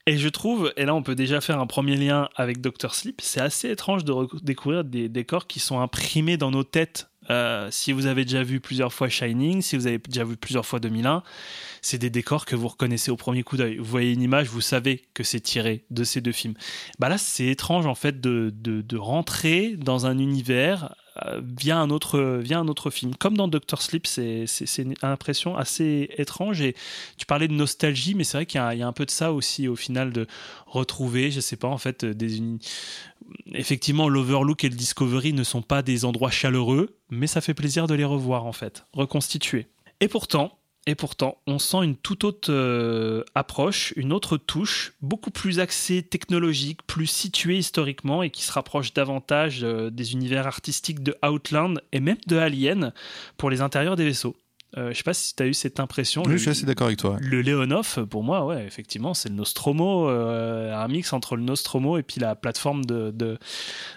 Et 0.07 0.19
je 0.19 0.29
trouve, 0.29 0.71
et 0.77 0.85
là 0.85 0.95
on 0.95 1.03
peut 1.03 1.15
déjà 1.15 1.41
faire 1.41 1.59
un 1.59 1.67
premier 1.67 1.97
lien 1.97 2.29
avec 2.37 2.61
Dr. 2.61 2.95
Sleep, 2.95 3.23
c'est 3.23 3.41
assez 3.41 3.71
étrange 3.71 4.05
de 4.05 4.13
découvrir 4.43 4.85
des 4.85 5.09
décors 5.09 5.47
qui 5.47 5.61
sont 5.61 5.81
imprimés 5.81 6.37
dans 6.37 6.51
nos 6.51 6.63
têtes. 6.63 7.09
Euh, 7.31 7.69
si 7.71 7.93
vous 7.93 8.05
avez 8.05 8.27
déjà 8.27 8.43
vu 8.43 8.61
plusieurs 8.61 8.93
fois 8.93 9.09
Shining, 9.09 9.63
si 9.63 9.77
vous 9.77 9.87
avez 9.87 9.97
déjà 9.97 10.25
vu 10.25 10.37
plusieurs 10.37 10.67
fois 10.67 10.79
2001, 10.79 11.23
c'est 11.81 11.97
des 11.97 12.11
décors 12.11 12.45
que 12.45 12.55
vous 12.55 12.69
reconnaissez 12.69 13.11
au 13.11 13.17
premier 13.17 13.43
coup 13.43 13.57
d'œil. 13.57 13.79
Vous 13.79 13.85
voyez 13.85 14.13
une 14.13 14.21
image, 14.21 14.49
vous 14.49 14.61
savez 14.61 15.05
que 15.15 15.23
c'est 15.23 15.41
tiré 15.41 15.87
de 15.91 16.05
ces 16.05 16.21
deux 16.21 16.33
films. 16.33 16.55
Bah 16.99 17.09
là, 17.09 17.17
c'est 17.17 17.47
étrange 17.47 17.87
en 17.87 17.95
fait 17.95 18.21
de, 18.21 18.53
de, 18.55 18.97
rentrer 18.99 19.75
dans 19.77 20.05
un 20.05 20.19
univers 20.19 20.95
via 21.43 21.79
un 21.79 21.91
autre 21.91 22.43
un 22.51 22.69
autre 22.69 22.91
film. 22.91 23.15
Comme 23.17 23.37
dans 23.37 23.49
Doctor 23.49 23.83
Sleep, 23.83 24.07
c'est 24.07 24.47
une 24.79 24.95
impression 25.03 25.57
assez 25.57 26.09
étrange. 26.19 26.61
Et 26.61 26.75
tu 27.17 27.27
parlais 27.27 27.49
de 27.49 27.53
nostalgie, 27.53 28.15
mais 28.15 28.25
c'est 28.25 28.39
vrai 28.39 28.47
qu'il 28.47 28.59
y, 28.61 28.63
a- 28.83 28.87
un 28.87 28.93
peu 28.93 29.07
de 29.07 29.11
ça 29.11 29.33
aussi 29.33 29.67
au 29.69 29.77
final 29.77 30.13
de 30.13 30.27
retrouver, 30.67 31.31
je 31.31 31.41
sais 31.41 31.57
pas 31.57 31.69
en 31.69 31.79
fait, 31.79 32.05
des 32.05 32.41
effectivement 33.53 34.09
l'Overlook 34.09 34.65
et 34.65 34.69
le 34.69 34.77
Discovery 34.77 35.33
ne 35.33 35.45
sont 35.45 35.63
pas 35.63 35.83
des 35.83 36.05
endroits 36.05 36.31
chaleureux, 36.31 36.97
mais 37.11 37.27
ça 37.27 37.41
fait 37.41 37.55
plaisir 37.55 37.87
de 37.87 37.95
les 37.95 38.05
revoir 38.05 38.45
en 38.47 38.53
fait, 38.53 38.85
reconstituer. 38.93 39.67
Et 40.01 40.09
pourtant. 40.09 40.59
Et 40.87 40.95
pourtant, 40.95 41.39
on 41.47 41.59
sent 41.59 41.79
une 41.83 41.97
toute 41.97 42.25
autre 42.25 42.53
euh, 42.53 43.25
approche, 43.35 43.95
une 43.97 44.13
autre 44.13 44.37
touche, 44.37 44.93
beaucoup 45.01 45.31
plus 45.31 45.59
axée 45.59 46.03
technologique, 46.03 46.81
plus 46.87 47.07
située 47.07 47.57
historiquement 47.57 48.23
et 48.23 48.29
qui 48.29 48.43
se 48.45 48.53
rapproche 48.53 48.93
davantage 48.93 49.61
euh, 49.65 49.89
des 49.89 50.13
univers 50.13 50.47
artistiques 50.47 51.03
de 51.03 51.17
Outland 51.27 51.81
et 51.93 52.01
même 52.01 52.19
de 52.27 52.37
Alien 52.37 52.93
pour 53.39 53.49
les 53.49 53.63
intérieurs 53.63 53.97
des 53.97 54.05
vaisseaux. 54.05 54.37
Euh, 54.77 54.91
je 54.93 54.97
sais 54.99 55.05
pas 55.05 55.15
si 55.15 55.35
tu 55.35 55.43
as 55.43 55.47
eu 55.47 55.55
cette 55.55 55.81
impression. 55.81 56.23
Oui, 56.25 56.33
Le- 56.33 56.37
je 56.37 56.43
suis 56.43 56.51
assez 56.51 56.67
d'accord 56.67 56.89
avec 56.89 56.99
toi. 56.99 57.17
le 57.21 57.41
Leonov, 57.41 58.05
pour 58.11 58.23
moi, 58.25 58.45
ouais, 58.45 58.67
effectivement, 58.67 59.15
c'est 59.15 59.29
le 59.31 59.37
Nostromo, 59.37 60.11
euh, 60.11 60.75
un 60.75 60.89
mix 60.89 61.13
entre 61.15 61.37
le 61.37 61.45
Nostromo 61.45 61.97
et 61.97 62.03
puis 62.03 62.21
la 62.21 62.35
plateforme 62.35 62.85
de, 62.85 63.11
de, 63.11 63.39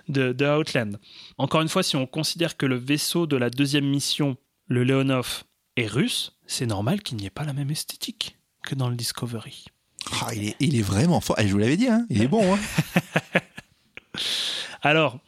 de, 0.07 0.31
de 0.31 0.45
Outland. 0.45 0.99
Encore 1.37 1.61
une 1.61 1.67
fois, 1.67 1.83
si 1.83 1.97
on 1.97 2.05
considère 2.05 2.55
que 2.55 2.65
le 2.67 2.75
vaisseau 2.77 3.25
de 3.27 3.35
la 3.35 3.49
deuxième 3.49 3.85
mission, 3.89 4.37
le 4.67 4.83
Leonov, 4.83 5.43
est 5.77 5.87
russe, 5.87 6.33
c'est 6.45 6.65
normal 6.65 7.01
qu'il 7.01 7.17
n'y 7.17 7.25
ait 7.25 7.29
pas 7.31 7.43
la 7.43 7.53
même 7.53 7.71
esthétique 7.71 8.37
que 8.63 8.75
dans 8.75 8.89
le 8.89 8.95
Discovery. 8.95 9.65
Ah, 10.21 10.33
il, 10.35 10.49
est, 10.49 10.55
il 10.59 10.77
est 10.77 10.81
vraiment 10.81 11.19
fort. 11.21 11.35
Eh, 11.39 11.47
je 11.47 11.51
vous 11.51 11.57
l'avais 11.57 11.77
dit, 11.77 11.87
hein, 11.87 12.05
il 12.09 12.21
est 12.21 12.27
bon. 12.27 12.53
Hein. 12.55 12.59
Alors, 14.81 15.19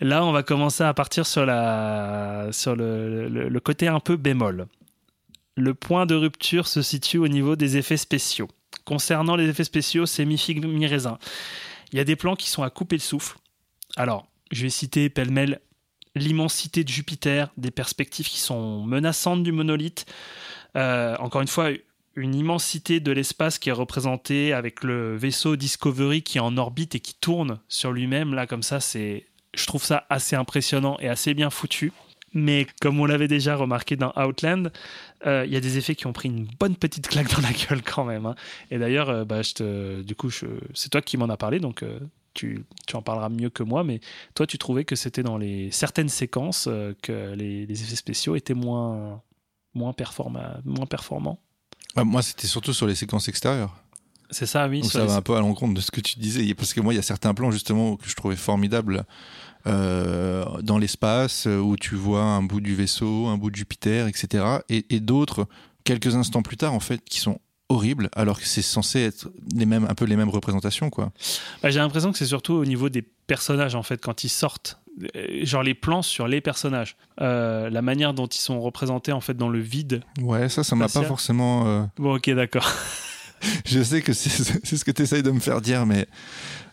là, 0.00 0.24
on 0.24 0.32
va 0.32 0.42
commencer 0.42 0.84
à 0.84 0.94
partir 0.94 1.26
sur, 1.26 1.46
la, 1.46 2.48
sur 2.52 2.76
le, 2.76 3.28
le- 3.28 3.48
le 3.48 3.60
côté 3.60 3.88
un 3.88 4.00
peu 4.00 4.16
bémol. 4.16 4.66
Le 5.56 5.74
point 5.74 6.06
de 6.06 6.14
rupture 6.14 6.68
se 6.68 6.82
situe 6.82 7.18
au 7.18 7.28
niveau 7.28 7.56
des 7.56 7.76
effets 7.76 7.96
spéciaux. 7.96 8.48
Concernant 8.84 9.36
les 9.36 9.48
effets 9.48 9.64
spéciaux, 9.64 10.06
c'est 10.06 10.24
mi-figue, 10.24 10.64
mi-raisin. 10.64 11.18
Il 11.92 11.98
y 11.98 12.00
a 12.00 12.04
des 12.04 12.16
plans 12.16 12.36
qui 12.36 12.48
sont 12.50 12.62
à 12.62 12.70
couper 12.70 12.96
le 12.96 13.00
souffle. 13.00 13.36
Alors, 13.96 14.26
je 14.52 14.62
vais 14.62 14.70
citer 14.70 15.08
pêle-mêle 15.10 15.60
l'immensité 16.14 16.84
de 16.84 16.88
Jupiter, 16.88 17.50
des 17.56 17.70
perspectives 17.70 18.28
qui 18.28 18.40
sont 18.40 18.82
menaçantes 18.84 19.42
du 19.42 19.52
monolithe. 19.52 20.06
Euh, 20.76 21.16
encore 21.18 21.40
une 21.40 21.48
fois, 21.48 21.70
une 22.16 22.34
immensité 22.34 23.00
de 23.00 23.12
l'espace 23.12 23.58
qui 23.58 23.68
est 23.68 23.72
représentée 23.72 24.52
avec 24.52 24.82
le 24.82 25.16
vaisseau 25.16 25.56
Discovery 25.56 26.22
qui 26.22 26.38
est 26.38 26.40
en 26.40 26.56
orbite 26.56 26.94
et 26.94 27.00
qui 27.00 27.14
tourne 27.14 27.60
sur 27.68 27.92
lui-même. 27.92 28.34
Là, 28.34 28.46
comme 28.46 28.62
ça, 28.62 28.80
c'est, 28.80 29.26
je 29.54 29.66
trouve 29.66 29.84
ça 29.84 30.06
assez 30.10 30.36
impressionnant 30.36 30.96
et 31.00 31.08
assez 31.08 31.34
bien 31.34 31.50
foutu. 31.50 31.92
Mais 32.32 32.66
comme 32.80 33.00
on 33.00 33.06
l'avait 33.06 33.26
déjà 33.26 33.56
remarqué 33.56 33.96
dans 33.96 34.12
Outland, 34.16 34.70
euh, 35.26 35.44
il 35.46 35.52
y 35.52 35.56
a 35.56 35.60
des 35.60 35.78
effets 35.78 35.96
qui 35.96 36.06
ont 36.06 36.12
pris 36.12 36.28
une 36.28 36.46
bonne 36.60 36.76
petite 36.76 37.08
claque 37.08 37.28
dans 37.34 37.42
la 37.42 37.52
gueule 37.52 37.82
quand 37.82 38.04
même. 38.04 38.24
hein. 38.26 38.36
Et 38.70 38.78
d'ailleurs, 38.78 39.10
euh, 39.10 39.24
bah, 39.24 39.42
je 39.42 39.54
te, 39.54 40.02
du 40.02 40.14
coup, 40.14 40.30
c'est 40.30 40.90
toi 40.90 41.02
qui 41.02 41.16
m'en 41.16 41.28
as 41.28 41.36
parlé, 41.36 41.58
donc 41.58 41.84
tu, 42.34 42.64
tu 42.86 42.96
en 42.96 43.02
parleras 43.02 43.28
mieux 43.28 43.50
que 43.50 43.62
moi. 43.62 43.84
Mais 43.84 44.00
toi, 44.34 44.46
tu 44.46 44.58
trouvais 44.58 44.84
que 44.84 44.96
c'était 44.96 45.22
dans 45.22 45.38
les 45.38 45.70
certaines 45.70 46.08
séquences 46.08 46.66
euh, 46.68 46.94
que 47.02 47.34
les, 47.34 47.66
les 47.66 47.82
effets 47.82 47.96
spéciaux 47.96 48.36
étaient 48.36 48.54
moins, 48.54 49.22
moins, 49.74 49.92
performa- 49.92 50.60
moins 50.64 50.86
performants? 50.86 51.38
Ah, 51.96 52.04
moi, 52.04 52.22
c'était 52.22 52.46
surtout 52.46 52.72
sur 52.72 52.86
les 52.86 52.94
séquences 52.94 53.28
extérieures. 53.28 53.74
C'est 54.32 54.46
ça, 54.46 54.68
oui. 54.68 54.80
Donc 54.80 54.92
ça 54.92 55.00
les- 55.00 55.06
va 55.08 55.16
un 55.16 55.22
peu 55.22 55.34
à 55.34 55.40
l'encontre 55.40 55.74
de 55.74 55.80
ce 55.80 55.90
que 55.90 56.00
tu 56.00 56.20
disais. 56.20 56.54
Parce 56.54 56.72
que 56.72 56.80
moi, 56.80 56.92
il 56.92 56.96
y 56.96 57.00
a 57.00 57.02
certains 57.02 57.34
plans, 57.34 57.50
justement, 57.50 57.96
que 57.96 58.08
je 58.08 58.14
trouvais 58.14 58.36
formidables 58.36 59.04
euh, 59.66 60.44
dans 60.62 60.78
l'espace, 60.78 61.46
euh, 61.46 61.58
où 61.58 61.76
tu 61.76 61.94
vois 61.96 62.22
un 62.22 62.42
bout 62.42 62.60
du 62.60 62.74
vaisseau, 62.74 63.26
un 63.26 63.36
bout 63.36 63.50
de 63.50 63.56
Jupiter, 63.56 64.06
etc. 64.06 64.44
Et, 64.68 64.86
et 64.94 65.00
d'autres, 65.00 65.46
quelques 65.84 66.14
instants 66.14 66.42
plus 66.42 66.56
tard, 66.56 66.74
en 66.74 66.80
fait, 66.80 67.02
qui 67.04 67.20
sont 67.20 67.40
horribles, 67.70 68.10
alors 68.14 68.38
que 68.38 68.46
c'est 68.46 68.62
censé 68.62 69.00
être 69.00 69.30
les 69.54 69.64
mêmes, 69.64 69.86
un 69.88 69.94
peu 69.94 70.04
les 70.04 70.16
mêmes 70.16 70.28
représentations, 70.28 70.90
quoi. 70.90 71.12
Bah, 71.62 71.70
J'ai 71.70 71.78
l'impression 71.78 72.12
que 72.12 72.18
c'est 72.18 72.26
surtout 72.26 72.52
au 72.54 72.64
niveau 72.66 72.88
des 72.90 73.02
personnages, 73.02 73.74
en 73.74 73.82
fait, 73.82 73.98
quand 74.02 74.24
ils 74.24 74.28
sortent. 74.28 74.78
Euh, 75.16 75.44
Genre 75.44 75.62
les 75.62 75.74
plans 75.74 76.02
sur 76.02 76.28
les 76.28 76.40
personnages. 76.40 76.96
Euh, 77.20 77.70
la 77.70 77.80
manière 77.80 78.12
dont 78.12 78.26
ils 78.26 78.40
sont 78.40 78.60
représentés, 78.60 79.12
en 79.12 79.20
fait, 79.20 79.34
dans 79.34 79.48
le 79.48 79.60
vide. 79.60 80.02
Ouais, 80.20 80.48
ça, 80.48 80.64
ça 80.64 80.76
m'a 80.76 80.88
pas 80.88 81.02
forcément... 81.04 81.66
euh, 81.68 81.82
Bon, 81.96 82.16
ok, 82.16 82.28
d'accord. 82.30 82.70
Je 83.64 83.82
sais 83.82 84.02
que 84.02 84.12
c'est 84.12 84.28
c'est 84.64 84.76
ce 84.76 84.84
que 84.84 84.90
tu 84.90 85.00
essayes 85.00 85.22
de 85.22 85.30
me 85.30 85.40
faire 85.40 85.62
dire, 85.62 85.86
mais, 85.86 86.06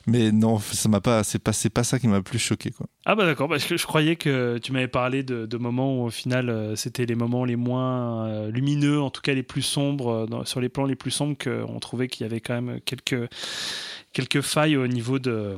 mais 0.07 0.31
non, 0.31 0.57
ça 0.59 0.89
m'a 0.89 1.01
pas, 1.01 1.23
c'est 1.23 1.37
pas, 1.39 1.51
pas 1.73 1.83
ça 1.83 1.99
qui 1.99 2.07
m'a 2.07 2.17
le 2.17 2.23
plus 2.23 2.39
choqué, 2.39 2.71
quoi. 2.71 2.87
Ah 3.05 3.15
bah 3.15 3.25
d'accord, 3.25 3.47
parce 3.49 3.65
que 3.65 3.77
je 3.77 3.85
croyais 3.85 4.15
que 4.15 4.57
tu 4.57 4.71
m'avais 4.71 4.87
parlé 4.87 5.21
de, 5.23 5.45
de 5.45 5.57
moments 5.57 5.99
où 6.01 6.05
au 6.05 6.09
final 6.09 6.49
euh, 6.49 6.75
c'était 6.75 7.05
les 7.05 7.15
moments 7.15 7.45
les 7.45 7.55
moins 7.57 8.25
euh, 8.27 8.49
lumineux, 8.51 9.01
en 9.01 9.09
tout 9.09 9.21
cas 9.21 9.33
les 9.33 9.43
plus 9.43 9.61
sombres, 9.61 10.09
euh, 10.09 10.25
dans- 10.25 10.45
sur 10.45 10.61
les 10.61 10.69
plans 10.69 10.85
les 10.85 10.95
plus 10.95 11.11
sombres, 11.11 11.35
qu'on 11.41 11.79
trouvait 11.79 12.07
qu'il 12.07 12.25
y 12.25 12.29
avait 12.29 12.39
quand 12.41 12.59
même 12.61 12.79
quelques, 12.81 13.29
quelques 14.13 14.41
failles 14.41 14.77
au 14.77 14.87
niveau 14.87 15.19
de... 15.19 15.57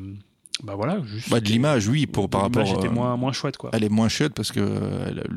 Bah 0.64 0.74
voilà, 0.76 1.02
juste... 1.06 1.30
Bah, 1.30 1.40
de 1.40 1.46
l'image, 1.46 1.88
oui, 1.88 2.06
pour, 2.06 2.30
par 2.30 2.50
L'image 2.50 2.68
rapport... 2.70 2.84
était 2.84 2.94
moins, 2.94 3.16
moins 3.16 3.32
chouette, 3.32 3.56
quoi. 3.56 3.70
Elle 3.72 3.86
est 3.86 3.90
moins 3.90 4.10
chaude 4.10 4.34
parce 4.34 4.52
que 4.52 4.60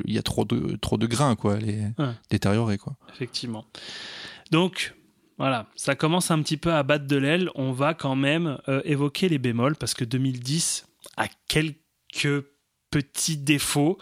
il 0.05 0.13
y 0.13 0.19
a 0.19 0.23
trop 0.23 0.45
de, 0.45 0.75
trop 0.81 0.97
de 0.97 1.07
grains, 1.07 1.37
quoi. 1.37 1.59
Elle 1.59 1.71
est 1.71 1.83
Ouais. 1.99 2.11
détériorée, 2.29 2.77
quoi. 2.79 2.95
Effectivement. 3.15 3.65
Donc, 4.51 4.95
voilà, 5.43 5.67
ça 5.75 5.97
commence 5.97 6.31
un 6.31 6.41
petit 6.41 6.57
peu 6.57 6.73
à 6.73 6.83
battre 6.85 7.07
de 7.09 7.17
l'aile. 7.17 7.51
On 7.57 7.73
va 7.73 7.95
quand 7.95 8.15
même 8.15 8.59
euh, 8.69 8.81
évoquer 8.85 9.29
les 9.29 9.39
bémols 9.39 9.75
parce 9.77 9.93
que 9.93 10.05
2010 10.05 10.87
a 11.17 11.27
quelques 11.49 12.45
petits 12.93 13.37
défauts. 13.39 13.99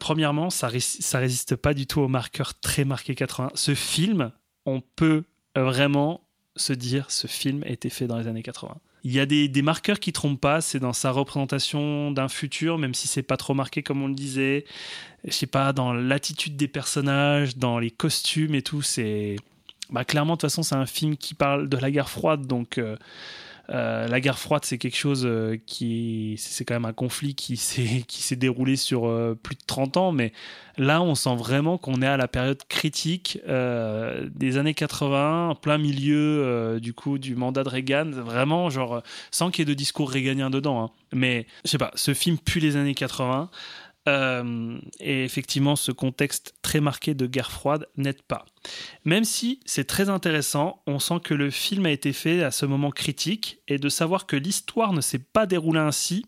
Premièrement, 0.00 0.50
ça, 0.50 0.66
ré- 0.66 0.80
résiste 1.14 1.54
pas 1.54 1.72
du 1.72 1.86
tout 1.86 2.00
au 2.00 2.08
marqueur 2.08 2.58
très 2.58 2.84
marqué 2.84 3.14
80. 3.14 3.50
Ce 3.54 3.74
film, 3.76 4.32
on 4.66 4.80
peut 4.80 5.22
vraiment 5.54 6.26
se 6.56 6.72
dire 6.72 7.10
ce 7.10 7.26
film 7.28 7.62
a 7.64 7.68
été 7.68 7.88
fait 7.88 8.06
dans 8.08 8.18
les 8.18 8.26
années 8.26 8.42
80. 8.42 8.76
Il 9.04 9.12
y 9.12 9.20
a 9.20 9.26
des, 9.26 9.48
des 9.48 9.62
marqueurs 9.62 10.00
qui 10.00 10.12
trompent 10.12 10.40
pas, 10.40 10.60
c'est 10.60 10.78
dans 10.80 10.92
sa 10.92 11.10
représentation 11.12 12.10
d'un 12.10 12.28
futur, 12.28 12.78
même 12.78 12.94
si 12.94 13.06
c'est 13.08 13.22
pas 13.22 13.36
trop 13.36 13.54
marqué 13.54 13.82
comme 13.82 14.02
on 14.02 14.08
le 14.08 14.14
disait. 14.14 14.64
Je 15.24 15.30
sais 15.32 15.46
pas, 15.46 15.72
dans 15.72 15.92
l'attitude 15.92 16.56
des 16.56 16.68
personnages, 16.68 17.56
dans 17.56 17.78
les 17.78 17.90
costumes 17.90 18.54
et 18.56 18.62
tout, 18.62 18.82
c'est. 18.82 19.36
Bah, 19.90 20.04
clairement, 20.04 20.34
de 20.34 20.40
toute 20.40 20.50
façon, 20.50 20.62
c'est 20.62 20.74
un 20.74 20.86
film 20.86 21.16
qui 21.16 21.34
parle 21.34 21.68
de 21.68 21.76
la 21.76 21.90
guerre 21.90 22.08
froide, 22.10 22.46
donc. 22.46 22.78
euh, 22.78 22.96
euh, 23.70 24.08
la 24.08 24.20
guerre 24.20 24.38
froide, 24.40 24.64
c'est 24.64 24.76
quelque 24.76 24.96
chose 24.96 25.22
euh, 25.24 25.56
qui. 25.66 26.34
C'est 26.38 26.64
quand 26.64 26.74
même 26.74 26.84
un 26.84 26.92
conflit 26.92 27.34
qui 27.34 27.56
s'est 27.56 28.36
déroulé 28.36 28.76
sur 28.76 29.02
plus 29.42 29.54
de 29.54 29.62
30 29.66 29.96
ans, 29.96 30.12
mais 30.12 30.32
là, 30.78 31.00
on 31.00 31.14
sent 31.14 31.36
vraiment 31.36 31.78
qu'on 31.78 32.02
est 32.02 32.06
à 32.06 32.16
la 32.16 32.28
période 32.28 32.60
critique 32.68 33.38
des 33.46 34.56
années 34.58 34.74
80, 34.74 35.50
en 35.50 35.54
plein 35.54 35.78
milieu 35.78 36.78
du 36.80 36.92
coup 36.92 37.18
du 37.18 37.36
mandat 37.36 37.62
de 37.64 37.68
Reagan, 37.68 38.10
vraiment, 38.10 38.68
genre, 38.68 39.02
sans 39.30 39.50
qu'il 39.50 39.62
y 39.62 39.70
ait 39.70 39.74
de 39.74 39.78
discours 39.78 40.10
réganien 40.10 40.50
dedans. 40.50 40.82
hein. 40.84 40.90
Mais 41.12 41.46
je 41.64 41.70
sais 41.70 41.78
pas, 41.78 41.92
ce 41.94 42.14
film 42.14 42.38
pue 42.38 42.58
les 42.60 42.76
années 42.76 42.94
80. 42.94 43.48
Euh, 44.08 44.78
et 44.98 45.24
effectivement, 45.24 45.76
ce 45.76 45.92
contexte 45.92 46.54
très 46.62 46.80
marqué 46.80 47.14
de 47.14 47.26
guerre 47.26 47.52
froide 47.52 47.86
n'aide 47.96 48.22
pas. 48.22 48.44
Même 49.04 49.24
si 49.24 49.60
c'est 49.64 49.86
très 49.86 50.08
intéressant, 50.08 50.82
on 50.86 50.98
sent 50.98 51.20
que 51.22 51.34
le 51.34 51.50
film 51.50 51.86
a 51.86 51.90
été 51.90 52.12
fait 52.12 52.42
à 52.42 52.50
ce 52.50 52.66
moment 52.66 52.90
critique 52.90 53.60
et 53.68 53.78
de 53.78 53.88
savoir 53.88 54.26
que 54.26 54.36
l'histoire 54.36 54.92
ne 54.92 55.00
s'est 55.00 55.20
pas 55.20 55.46
déroulée 55.46 55.80
ainsi 55.80 56.26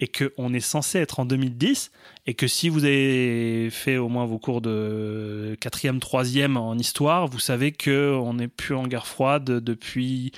et 0.00 0.08
qu'on 0.08 0.52
est 0.52 0.60
censé 0.60 0.98
être 0.98 1.20
en 1.20 1.24
2010 1.24 1.92
et 2.26 2.34
que 2.34 2.46
si 2.46 2.68
vous 2.68 2.84
avez 2.84 3.68
fait 3.70 3.96
au 3.96 4.08
moins 4.08 4.26
vos 4.26 4.38
cours 4.38 4.60
de 4.60 5.56
quatrième, 5.60 6.00
troisième 6.00 6.56
en 6.56 6.74
histoire, 6.74 7.28
vous 7.28 7.38
savez 7.38 7.72
que 7.72 8.18
on 8.20 8.34
n'est 8.34 8.48
plus 8.48 8.74
en 8.74 8.86
guerre 8.86 9.06
froide 9.06 9.44
depuis 9.44 10.32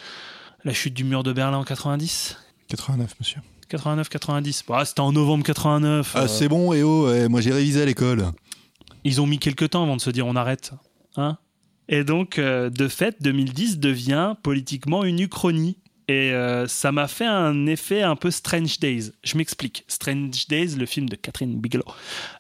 la 0.64 0.74
chute 0.74 0.94
du 0.94 1.04
mur 1.04 1.22
de 1.22 1.32
Berlin 1.32 1.58
en 1.58 1.64
90 1.64 2.36
89, 2.68 3.14
monsieur. 3.18 3.40
89-90. 3.70 4.64
Bah, 4.68 4.84
C'était 4.84 5.01
en 5.01 5.12
novembre 5.12 5.44
89. 5.44 6.12
Ah, 6.14 6.22
euh, 6.22 6.28
c'est 6.28 6.48
bon, 6.48 6.72
et 6.72 6.82
oh, 6.82 7.09
ouais, 7.09 7.28
moi 7.28 7.40
j'ai 7.40 7.52
révisé 7.52 7.82
à 7.82 7.84
l'école. 7.84 8.26
ils 9.05 9.20
ont 9.20 9.26
mis 9.26 9.38
quelques 9.38 9.70
temps 9.70 9.82
avant 9.82 9.97
de 9.97 10.01
se 10.01 10.10
dire 10.10 10.26
on 10.26 10.36
arrête. 10.36 10.72
Hein 11.16 11.38
et 11.88 12.05
donc, 12.05 12.38
euh, 12.38 12.70
de 12.70 12.88
fait, 12.88 13.22
2010 13.22 13.78
devient 13.78 14.34
politiquement 14.43 15.05
une 15.05 15.20
uchronie. 15.20 15.78
Et 16.09 16.32
euh, 16.32 16.68
ça 16.68 16.93
m'a 16.93 17.09
fait 17.09 17.26
un 17.26 17.66
effet 17.66 18.02
un 18.02 18.14
peu 18.14 18.30
Strange 18.30 18.78
Days. 18.78 19.10
Je 19.24 19.36
m'explique. 19.36 19.84
Strange 19.88 20.47
Days, 20.48 20.76
le 20.76 20.86
film 20.86 21.09
de 21.09 21.16
Catherine 21.16 21.60
Bigelow, 21.60 21.84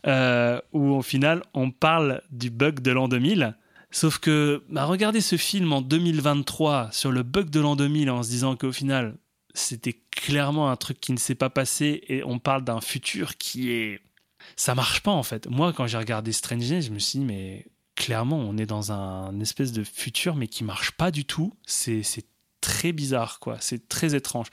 euh, 0.06 0.60
où 0.72 0.94
au 0.94 1.02
final, 1.02 1.42
on 1.52 1.72
parle 1.72 2.22
du 2.30 2.50
bug 2.50 2.80
de 2.80 2.92
l'an 2.92 3.08
2000. 3.08 3.56
Sauf 3.90 4.18
que, 4.18 4.62
bah, 4.70 4.84
regardez 4.84 5.20
ce 5.20 5.36
film 5.36 5.72
en 5.72 5.80
2023 5.80 6.90
sur 6.92 7.10
le 7.10 7.22
bug 7.24 7.50
de 7.50 7.60
l'an 7.60 7.74
2000 7.74 8.10
en 8.10 8.22
se 8.22 8.28
disant 8.28 8.54
qu'au 8.54 8.72
final, 8.72 9.16
c'était 9.56 10.00
clairement 10.10 10.70
un 10.70 10.76
truc 10.76 11.00
qui 11.00 11.12
ne 11.12 11.18
s'est 11.18 11.34
pas 11.34 11.50
passé 11.50 12.02
et 12.08 12.22
on 12.24 12.38
parle 12.38 12.64
d'un 12.64 12.80
futur 12.80 13.36
qui 13.36 13.70
est 13.70 14.00
ça 14.54 14.74
marche 14.76 15.00
pas 15.02 15.10
en 15.10 15.22
fait. 15.24 15.48
Moi, 15.48 15.72
quand 15.72 15.86
j'ai 15.88 15.98
regardé 15.98 16.30
Strange 16.32 16.68
Days, 16.68 16.82
je 16.82 16.90
me 16.92 16.98
suis 17.00 17.18
dit, 17.18 17.24
mais 17.24 17.66
clairement, 17.96 18.38
on 18.38 18.56
est 18.58 18.66
dans 18.66 18.92
un 18.92 19.40
espèce 19.40 19.72
de 19.72 19.82
futur, 19.82 20.36
mais 20.36 20.46
qui 20.46 20.62
marche 20.62 20.92
pas 20.92 21.10
du 21.10 21.24
tout. 21.24 21.52
C'est 21.66 22.02
très 22.60 22.92
bizarre, 22.92 23.40
quoi. 23.40 23.56
C'est 23.60 23.88
très 23.88 24.14
étrange. 24.14 24.46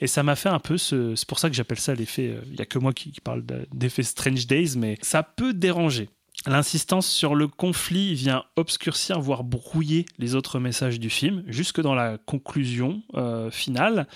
Et 0.00 0.06
ça 0.06 0.22
m'a 0.22 0.36
fait 0.36 0.48
un 0.50 0.60
peu 0.60 0.78
ce. 0.78 1.14
C'est 1.16 1.26
pour 1.26 1.38
ça 1.38 1.48
que 1.50 1.56
j'appelle 1.56 1.80
ça 1.80 1.94
l'effet. 1.94 2.38
Il 2.46 2.56
y 2.56 2.62
a 2.62 2.66
que 2.66 2.78
moi 2.78 2.92
qui, 2.92 3.10
qui 3.12 3.20
parle 3.20 3.44
de- 3.44 3.66
d'effet 3.72 4.02
Strange 4.02 4.46
Days, 4.46 4.76
mais 4.76 4.98
ça 5.02 5.22
peut 5.22 5.52
déranger. 5.54 6.10
L'insistance 6.46 7.06
sur 7.06 7.34
le 7.34 7.48
conflit 7.48 8.14
vient 8.14 8.44
obscurcir, 8.56 9.20
voire 9.20 9.44
brouiller 9.44 10.06
les 10.18 10.34
autres 10.34 10.58
messages 10.58 10.98
du 10.98 11.10
film, 11.10 11.42
jusque 11.46 11.82
dans 11.82 11.94
la 11.94 12.16
conclusion 12.16 13.02
euh, 13.14 13.50
finale. 13.50 14.06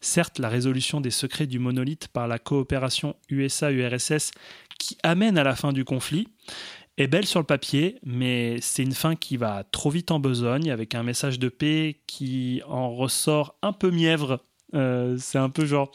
Certes, 0.00 0.38
la 0.38 0.50
résolution 0.50 1.00
des 1.00 1.10
secrets 1.10 1.46
du 1.46 1.58
monolithe 1.58 2.08
par 2.08 2.28
la 2.28 2.38
coopération 2.38 3.16
USA-URSS 3.30 4.32
qui 4.78 4.98
amène 5.02 5.38
à 5.38 5.44
la 5.44 5.56
fin 5.56 5.72
du 5.72 5.84
conflit 5.84 6.28
est 6.98 7.06
belle 7.06 7.26
sur 7.26 7.40
le 7.40 7.46
papier, 7.46 7.98
mais 8.04 8.58
c'est 8.60 8.82
une 8.82 8.92
fin 8.92 9.16
qui 9.16 9.38
va 9.38 9.64
trop 9.64 9.88
vite 9.88 10.10
en 10.10 10.20
besogne, 10.20 10.70
avec 10.70 10.94
un 10.94 11.02
message 11.02 11.38
de 11.38 11.48
paix 11.48 12.00
qui 12.06 12.60
en 12.66 12.94
ressort 12.94 13.56
un 13.62 13.72
peu 13.72 13.90
mièvre. 13.90 14.40
Euh, 14.74 15.16
c'est 15.18 15.38
un 15.38 15.48
peu 15.48 15.64
genre 15.64 15.90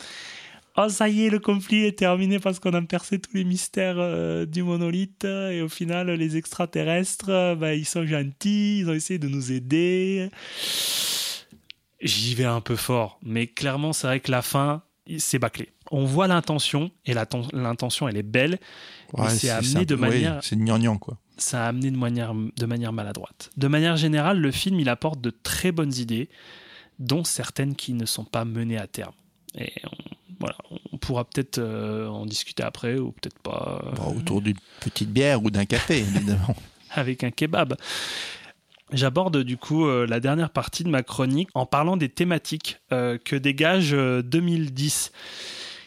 Oh, 0.80 0.90
ça 0.90 1.10
y 1.10 1.26
est, 1.26 1.30
le 1.32 1.40
conflit 1.40 1.86
est 1.86 1.98
terminé 1.98 2.38
parce 2.38 2.60
qu'on 2.60 2.74
a 2.74 2.82
percé 2.84 3.18
tous 3.18 3.36
les 3.36 3.44
mystères 3.44 3.96
euh, 3.98 4.46
du 4.46 4.62
monolithe. 4.62 5.26
Et 5.26 5.62
au 5.64 5.70
final, 5.70 6.12
les 6.12 6.38
extraterrestres, 6.38 7.30
euh, 7.30 7.56
bah, 7.56 7.74
ils 7.74 7.86
sont 7.86 8.06
gentils, 8.06 8.80
ils 8.80 8.90
ont 8.90 8.94
essayé 8.94 9.18
de 9.18 9.28
nous 9.28 9.52
aider. 9.52 10.30
J'y 12.00 12.36
vais 12.36 12.46
un 12.46 12.62
peu 12.62 12.76
fort, 12.76 13.20
mais 13.24 13.48
clairement, 13.48 13.92
c'est 13.92 14.06
vrai 14.06 14.20
que 14.20 14.30
la 14.30 14.44
fin, 14.44 14.84
c'est 15.18 15.40
bâclé. 15.40 15.70
On 15.90 16.06
voit 16.06 16.28
l'intention, 16.28 16.92
et 17.06 17.16
l'intention, 17.16 18.08
elle 18.08 18.18
est 18.18 18.24
belle, 18.24 18.60
mais 19.18 19.30
c'est 19.30 19.50
amené 19.50 19.86
de 19.86 19.96
manière 19.96 20.44
c'est 20.44 20.58
gnangnan, 20.58 21.00
quoi. 21.00 21.18
ça 21.38 21.66
a 21.66 21.70
amené 21.70 21.90
de 21.90 21.98
manière, 21.98 22.36
de 22.36 22.66
manière 22.68 22.94
maladroite. 22.94 23.50
De 23.58 23.68
manière 23.68 23.98
générale, 23.98 24.40
le 24.40 24.52
film 24.52 24.80
il 24.80 24.90
apporte 24.90 25.22
de 25.22 25.32
très 25.32 25.72
bonnes 25.72 25.94
idées, 25.96 26.30
dont 27.00 27.24
certaines 27.24 27.76
qui 27.76 27.94
ne 27.94 28.06
sont 28.06 28.26
pas 28.26 28.46
menées 28.46 28.78
à 28.78 28.86
terme. 28.86 29.14
Et 29.56 29.72
on, 29.86 30.17
voilà, 30.40 30.58
on 30.92 30.98
pourra 30.98 31.26
peut-être 31.26 31.58
euh, 31.58 32.08
en 32.08 32.26
discuter 32.26 32.64
après 32.64 32.98
ou 32.98 33.12
peut-être 33.12 33.40
pas 33.40 33.82
euh, 33.84 33.92
Bon, 33.96 34.18
autour 34.18 34.42
d'une 34.42 34.58
petite 34.82 35.10
bière 35.10 35.44
ou 35.44 35.50
d'un 35.50 35.66
café, 35.66 35.98
évidemment. 36.16 36.56
avec 36.92 37.24
un 37.24 37.32
kebab. 37.32 37.76
J'aborde 38.94 39.44
du 39.44 39.58
coup 39.58 39.86
euh, 39.86 40.08
la 40.08 40.20
dernière 40.20 40.50
partie 40.50 40.84
de 40.84 40.90
ma 40.90 41.04
chronique 41.04 41.50
en 41.56 41.66
parlant 41.66 41.98
des 41.98 42.10
thématiques 42.10 42.80
que 42.90 43.36
dégage 43.36 43.94
euh, 43.94 44.22
2010, 44.22 45.12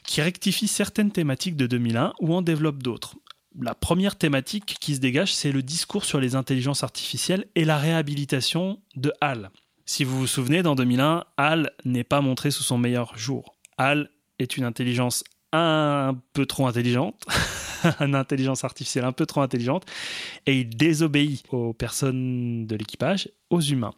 qui 0.05 0.21
rectifie 0.21 0.69
certaines 0.69 1.11
thématiques 1.11 1.57
de 1.57 1.67
2001 1.67 2.13
ou 2.21 2.35
en 2.35 2.43
développe 2.43 2.83
d'autres. 2.83 3.15
La 3.59 3.75
première 3.75 4.17
thématique 4.17 4.77
qui 4.81 4.95
se 4.95 5.01
dégage, 5.01 5.35
c'est 5.35 5.51
le 5.51 5.63
discours 5.63 6.05
sur 6.05 6.21
les 6.21 6.37
intelligences 6.37 6.85
artificielles 6.85 7.47
et 7.55 7.65
la 7.65 7.79
réhabilitation 7.79 8.81
de 8.97 9.13
HAL. 9.21 9.51
Si 9.87 10.05
vous 10.05 10.19
vous 10.19 10.27
souvenez, 10.29 10.63
dans 10.63 10.77
2001, 10.77 11.25
HAL 11.37 11.73
n'est 11.85 12.05
pas 12.05 12.21
montré 12.21 12.51
sous 12.53 12.63
son 12.63 12.79
meilleur 12.79 13.19
jour. 13.19 13.57
HAL 13.77 14.11
est 14.43 14.57
une 14.57 14.65
intelligence 14.65 15.25
un 15.53 16.17
peu 16.33 16.47
trop 16.47 16.67
intelligente, 16.67 17.25
une 18.01 18.15
intelligence 18.15 18.65
artificielle 18.65 19.05
un 19.05 19.13
peu 19.13 19.27
trop 19.27 19.41
intelligente, 19.41 19.85
et 20.47 20.61
il 20.61 20.69
désobéit 20.69 21.45
aux 21.51 21.73
personnes 21.73 22.67
de 22.67 22.77
l'équipage, 22.77 23.29
aux 23.51 23.61
humains. 23.61 23.95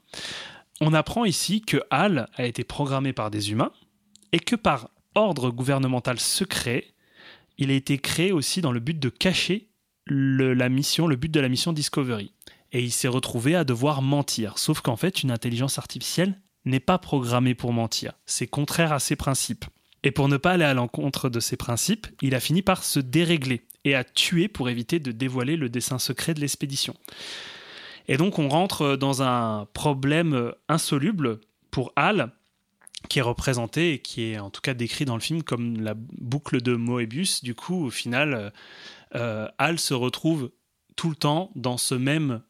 On 0.81 0.95
apprend 0.95 1.25
ici 1.25 1.61
que 1.61 1.83
HAL 1.91 2.29
a 2.35 2.45
été 2.45 2.65
programmé 2.65 3.13
par 3.13 3.31
des 3.31 3.53
humains 3.53 3.73
et 4.33 4.41
que 4.41 4.57
par 4.57 4.89
ordre 5.15 5.51
gouvernemental 5.51 6.19
secret, 6.19 6.87
il 7.59 7.71
a 7.71 7.75
été 7.75 7.99
créé 7.99 8.33
aussi 8.33 8.61
dans 8.61 8.73
le 8.73 8.81
but 8.81 8.99
de 8.99 9.09
cacher 9.09 9.69
le, 10.05 10.55
la 10.55 10.69
mission, 10.69 11.07
le 11.07 11.17
but 11.17 11.31
de 11.31 11.41
la 11.41 11.49
mission 11.49 11.73
Discovery. 11.73 12.33
Et 12.73 12.83
il 12.83 12.91
s'est 12.91 13.09
retrouvé 13.09 13.55
à 13.55 13.65
devoir 13.65 14.01
mentir. 14.01 14.59
Sauf 14.59 14.81
qu'en 14.81 14.97
fait, 14.97 15.23
une 15.23 15.31
intelligence 15.31 15.79
artificielle 15.79 16.41
n'est 16.65 16.81
pas 16.81 16.99
programmée 16.99 17.55
pour 17.55 17.73
mentir. 17.73 18.15
C'est 18.25 18.47
contraire 18.47 18.93
à 18.93 18.99
ses 18.99 19.17
principes. 19.17 19.67
Et 20.05 20.11
pour 20.11 20.29
ne 20.29 20.37
pas 20.37 20.53
aller 20.53 20.65
à 20.65 20.75
l'encontre 20.75 21.29
de 21.29 21.41
ses 21.41 21.57
principes, 21.57 22.07
il 22.21 22.35
a 22.35 22.41
fini 22.41 22.63
par 22.63 22.83
se 22.83 23.01
dérégler 23.01 23.63
et 23.85 23.95
à 23.95 24.05
tuer 24.05 24.49
pour 24.49 24.69
éviter 24.69 24.99
de 24.99 25.13
dévoiler 25.13 25.57
le 25.57 25.69
dessin 25.69 25.99
secret 25.99 26.35
de 26.35 26.41
l'expédition. 26.41 26.95
Et 28.09 28.17
donc 28.17 28.39
on 28.39 28.49
rentre 28.49 28.97
dans 28.97 29.23
un 29.23 29.67
problème 29.73 30.53
insoluble 30.69 31.41
pour 31.71 31.93
Hal, 31.97 32.33
qui 33.09 33.19
est 33.19 33.23
représenté 33.23 33.95
et 33.95 33.99
qui 34.01 34.33
est 34.33 34.39
en 34.39 34.51
tout 34.51 34.61
cas 34.61 34.75
décrit 34.75 35.05
dans 35.05 35.15
le 35.15 35.21
film 35.21 35.43
comme 35.43 35.81
la 35.81 35.95
boucle 35.97 36.61
de 36.61 36.75
Moebius. 36.75 37.43
Du 37.43 37.55
coup, 37.55 37.87
au 37.87 37.91
final, 37.91 38.53
euh, 39.15 39.49
Hal 39.59 39.79
se 39.79 39.95
retrouve 39.95 40.51
tout 40.97 41.11
le 41.11 41.17
temps 41.17 41.51
dans 41.55 41.79
ce 41.79 41.95
même 41.95 42.43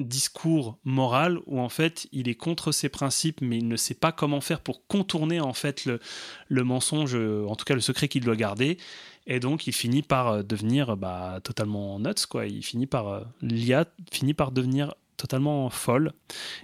discours 0.00 0.78
moral 0.84 1.38
où 1.46 1.60
en 1.60 1.68
fait 1.68 2.08
il 2.10 2.28
est 2.28 2.34
contre 2.34 2.72
ses 2.72 2.88
principes 2.88 3.40
mais 3.40 3.58
il 3.58 3.68
ne 3.68 3.76
sait 3.76 3.94
pas 3.94 4.10
comment 4.10 4.40
faire 4.40 4.60
pour 4.60 4.86
contourner 4.86 5.40
en 5.40 5.52
fait 5.52 5.84
le, 5.84 6.00
le 6.48 6.64
mensonge 6.64 7.14
en 7.14 7.54
tout 7.54 7.64
cas 7.64 7.74
le 7.74 7.80
secret 7.80 8.08
qu'il 8.08 8.24
doit 8.24 8.36
garder. 8.36 8.78
Et 9.26 9.40
donc 9.40 9.66
il 9.66 9.72
finit 9.72 10.02
par 10.02 10.44
devenir 10.44 10.96
bah, 10.96 11.40
totalement 11.42 11.98
nuts 11.98 12.26
quoi. 12.28 12.46
Il 12.46 12.62
finit 12.62 12.86
par 12.86 13.24
l'IA 13.40 13.86
finit 14.12 14.34
par 14.34 14.52
devenir 14.52 14.94
totalement 15.16 15.70
folle. 15.70 16.12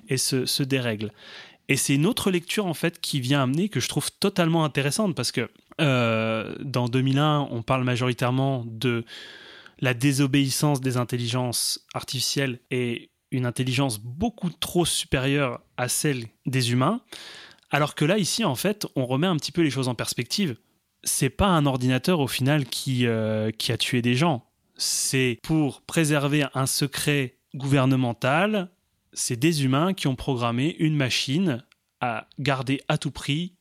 Et 0.08 0.16
se, 0.16 0.46
se 0.46 0.62
dérègle. 0.62 1.12
Et 1.68 1.76
c'est 1.76 1.94
une 1.94 2.06
autre 2.06 2.30
lecture 2.30 2.66
en 2.66 2.74
fait 2.74 3.00
qui 3.00 3.20
vient 3.20 3.42
amener 3.42 3.68
que 3.68 3.80
je 3.80 3.88
trouve 3.88 4.10
totalement 4.10 4.64
intéressante 4.64 5.14
parce 5.14 5.30
que 5.30 5.48
euh, 5.80 6.54
dans 6.60 6.88
2001 6.88 7.48
on 7.50 7.62
parle 7.62 7.84
majoritairement 7.84 8.64
de 8.66 9.04
la 9.80 9.94
désobéissance 9.94 10.80
des 10.80 10.96
intelligences 10.96 11.86
artificielles 11.94 12.58
et 12.70 13.09
une 13.30 13.46
intelligence 13.46 13.98
beaucoup 13.98 14.50
trop 14.50 14.84
supérieure 14.84 15.60
à 15.76 15.88
celle 15.88 16.26
des 16.46 16.72
humains, 16.72 17.00
alors 17.70 17.94
que 17.94 18.04
là, 18.04 18.18
ici, 18.18 18.44
en 18.44 18.56
fait, 18.56 18.86
on 18.96 19.06
remet 19.06 19.26
un 19.26 19.36
petit 19.36 19.52
peu 19.52 19.62
les 19.62 19.70
choses 19.70 19.88
en 19.88 19.94
perspective. 19.94 20.56
C'est 21.04 21.30
pas 21.30 21.46
un 21.46 21.66
ordinateur, 21.66 22.20
au 22.20 22.26
final, 22.26 22.66
qui, 22.66 23.06
euh, 23.06 23.50
qui 23.52 23.72
a 23.72 23.78
tué 23.78 24.02
des 24.02 24.14
gens. 24.14 24.44
C'est 24.76 25.38
pour 25.42 25.82
préserver 25.82 26.46
un 26.54 26.66
secret 26.66 27.36
gouvernemental, 27.54 28.70
c'est 29.12 29.36
des 29.36 29.64
humains 29.64 29.92
qui 29.92 30.06
ont 30.06 30.16
programmé 30.16 30.76
une 30.78 30.96
machine 30.96 31.64
à 32.00 32.28
garder 32.38 32.80
à 32.88 32.96
tout 32.96 33.10
prix 33.10 33.54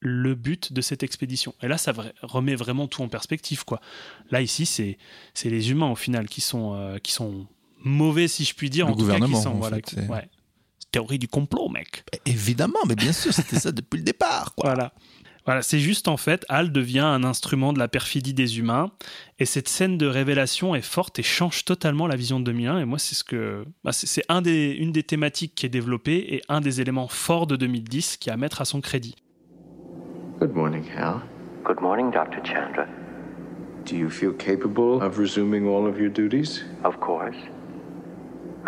le 0.00 0.34
but 0.34 0.72
de 0.72 0.80
cette 0.80 1.02
expédition. 1.02 1.54
Et 1.62 1.68
là, 1.68 1.78
ça 1.78 1.92
remet 2.22 2.54
vraiment 2.54 2.86
tout 2.86 3.02
en 3.02 3.08
perspective, 3.08 3.64
quoi. 3.64 3.80
Là, 4.30 4.40
ici, 4.40 4.66
c'est 4.66 4.98
c'est 5.34 5.50
les 5.50 5.70
humains, 5.70 5.90
au 5.90 5.96
final, 5.96 6.28
qui 6.28 6.40
sont, 6.40 6.74
euh, 6.74 6.98
qui 6.98 7.12
sont 7.12 7.46
mauvais, 7.88 8.28
si 8.28 8.44
je 8.44 8.54
puis 8.54 8.70
dire. 8.70 8.86
Le 8.86 8.92
en 8.92 8.96
tout 8.96 9.06
cas, 9.06 9.14
qui 9.14 9.20
gouvernement, 9.20 9.40
sont, 9.42 9.50
en 9.50 9.54
voilà, 9.54 9.76
fait, 9.76 9.90
c'est- 9.90 10.06
ouais. 10.08 10.28
Théorie 10.90 11.18
du 11.18 11.28
complot, 11.28 11.68
mec. 11.68 12.04
Évidemment, 12.24 12.78
mais 12.88 12.94
bien 12.94 13.12
sûr, 13.12 13.32
c'était 13.34 13.58
ça 13.58 13.72
depuis 13.72 13.98
le 13.98 14.04
départ. 14.04 14.54
Quoi. 14.54 14.70
Voilà. 14.74 14.92
Voilà, 15.44 15.62
c'est 15.62 15.78
juste 15.78 16.08
en 16.08 16.16
fait, 16.18 16.44
Hal 16.50 16.72
devient 16.72 16.98
un 17.00 17.24
instrument 17.24 17.72
de 17.72 17.78
la 17.78 17.88
perfidie 17.88 18.34
des 18.34 18.58
humains, 18.58 18.90
et 19.38 19.46
cette 19.46 19.68
scène 19.68 19.96
de 19.96 20.06
révélation 20.06 20.74
est 20.74 20.82
forte 20.82 21.18
et 21.18 21.22
change 21.22 21.64
totalement 21.64 22.06
la 22.06 22.16
vision 22.16 22.38
de 22.38 22.44
2001. 22.44 22.80
Et 22.80 22.84
moi, 22.84 22.98
c'est 22.98 23.14
ce 23.14 23.24
que, 23.24 23.64
bah, 23.82 23.92
c'est 23.92 24.06
c'est 24.06 24.24
un 24.28 24.42
des, 24.42 24.72
une 24.78 24.92
des 24.92 25.02
thématiques 25.02 25.54
qui 25.54 25.64
est 25.64 25.70
développée 25.70 26.34
et 26.34 26.42
un 26.50 26.60
des 26.60 26.80
éléments 26.82 27.08
forts 27.08 27.46
de 27.46 27.56
2010 27.56 28.18
qui 28.18 28.28
est 28.28 28.32
à 28.32 28.36
mettre 28.36 28.60
à 28.60 28.66
son 28.66 28.80
crédit. 28.82 29.14
Good 30.40 30.54
morning, 30.54 30.84
Hal. 30.96 31.20
Good 31.64 31.80
morning, 31.80 32.10
Dr. 32.10 32.42
Chandra. 32.44 32.86
Do 33.86 33.96
you 33.96 34.10
feel 34.10 34.32
capable 34.34 35.02
of 35.02 35.16
resuming 35.18 35.66
all 35.66 35.86
of 35.86 35.98
your 35.98 36.10
duties? 36.10 36.62
Of 36.84 36.98
course. 37.00 37.36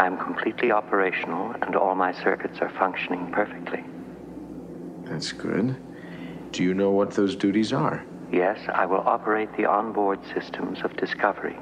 I 0.00 0.06
am 0.06 0.16
completely 0.16 0.72
operational 0.72 1.54
and 1.60 1.76
all 1.76 1.94
my 1.94 2.12
circuits 2.22 2.60
are 2.62 2.70
functioning 2.70 3.30
perfectly. 3.32 3.84
That's 5.04 5.30
good. 5.30 5.76
Do 6.52 6.62
you 6.62 6.72
know 6.72 6.90
what 6.90 7.10
those 7.10 7.36
duties 7.36 7.74
are? 7.74 8.02
Yes, 8.32 8.58
I 8.72 8.86
will 8.86 9.02
operate 9.04 9.54
the 9.58 9.66
onboard 9.66 10.20
systems 10.32 10.78
of 10.84 10.96
Discovery. 10.96 11.58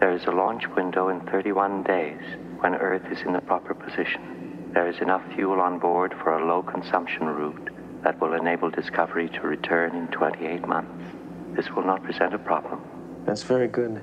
There 0.00 0.12
is 0.12 0.26
a 0.26 0.32
launch 0.32 0.68
window 0.76 1.08
in 1.08 1.22
31 1.30 1.84
days 1.84 2.20
when 2.60 2.74
Earth 2.74 3.10
is 3.10 3.22
in 3.22 3.32
the 3.32 3.40
proper 3.40 3.72
position. 3.72 4.70
There 4.74 4.86
is 4.86 5.00
enough 5.00 5.22
fuel 5.34 5.58
on 5.58 5.78
board 5.78 6.12
for 6.22 6.38
a 6.38 6.46
low 6.46 6.62
consumption 6.62 7.24
route 7.24 7.70
that 8.04 8.20
will 8.20 8.34
enable 8.34 8.68
Discovery 8.68 9.30
to 9.30 9.40
return 9.40 9.96
in 9.96 10.08
28 10.08 10.68
months. 10.68 11.04
This 11.56 11.70
will 11.70 11.84
not 11.84 12.02
present 12.02 12.34
a 12.34 12.38
problem. 12.38 12.82
That's 13.24 13.44
very 13.44 13.68
good. 13.68 14.02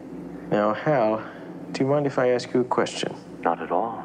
Now, 0.49 0.73
Hal, 0.73 1.23
do 1.71 1.83
you 1.83 1.87
mind 1.87 2.07
if 2.07 2.17
I 2.17 2.29
ask 2.29 2.51
you 2.51 2.61
a 2.61 2.63
question? 2.63 3.15
Not 3.45 3.61
at 3.61 3.72
all. 3.72 4.03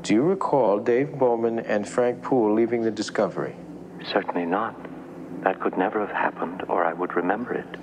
Do 0.00 0.14
you 0.14 0.22
recall 0.22 0.78
Dave 0.78 1.12
Bowman 1.18 1.58
and 1.58 1.86
Frank 1.86 2.22
Poole 2.22 2.54
leaving 2.54 2.80
the 2.80 2.90
Discovery? 2.90 3.54
Certainly 4.10 4.46
not. 4.46 4.74
That 5.42 5.60
could 5.60 5.76
never 5.76 6.00
have 6.00 6.16
happened, 6.16 6.64
or 6.68 6.86
I 6.86 6.94
would 6.94 7.14
remember 7.14 7.52
it. 7.52 7.76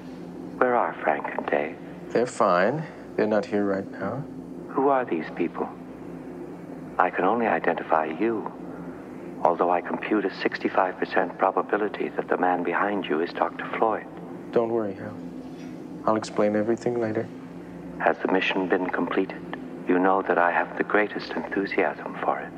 Where 0.57 0.75
are 0.75 0.93
Frank 1.03 1.27
and 1.37 1.45
Dave? 1.45 1.77
They're 2.09 2.25
fine. 2.25 2.83
They're 3.15 3.27
not 3.27 3.45
here 3.45 3.65
right 3.65 3.89
now. 3.91 4.23
Who 4.69 4.87
are 4.87 5.05
these 5.05 5.27
people? 5.35 5.69
I 6.97 7.11
can 7.11 7.23
only 7.23 7.45
identify 7.45 8.05
you, 8.05 8.51
although 9.43 9.69
I 9.69 9.81
compute 9.81 10.25
a 10.25 10.29
65% 10.29 11.37
probability 11.37 12.09
that 12.09 12.27
the 12.29 12.37
man 12.37 12.63
behind 12.63 13.05
you 13.05 13.21
is 13.21 13.31
Dr. 13.31 13.65
Floyd. 13.77 14.07
Don't 14.51 14.71
worry, 14.71 14.95
Hal. 14.95 15.15
I'll 16.05 16.15
explain 16.15 16.55
everything 16.55 16.99
later. 16.99 17.27
Has 17.99 18.17
the 18.23 18.31
mission 18.31 18.67
been 18.67 18.89
completed? 18.89 19.55
You 19.87 19.99
know 19.99 20.21
that 20.27 20.37
I 20.37 20.51
have 20.51 20.77
the 20.77 20.83
greatest 20.83 21.31
enthusiasm 21.35 22.15
for 22.23 22.39
it. 22.39 22.51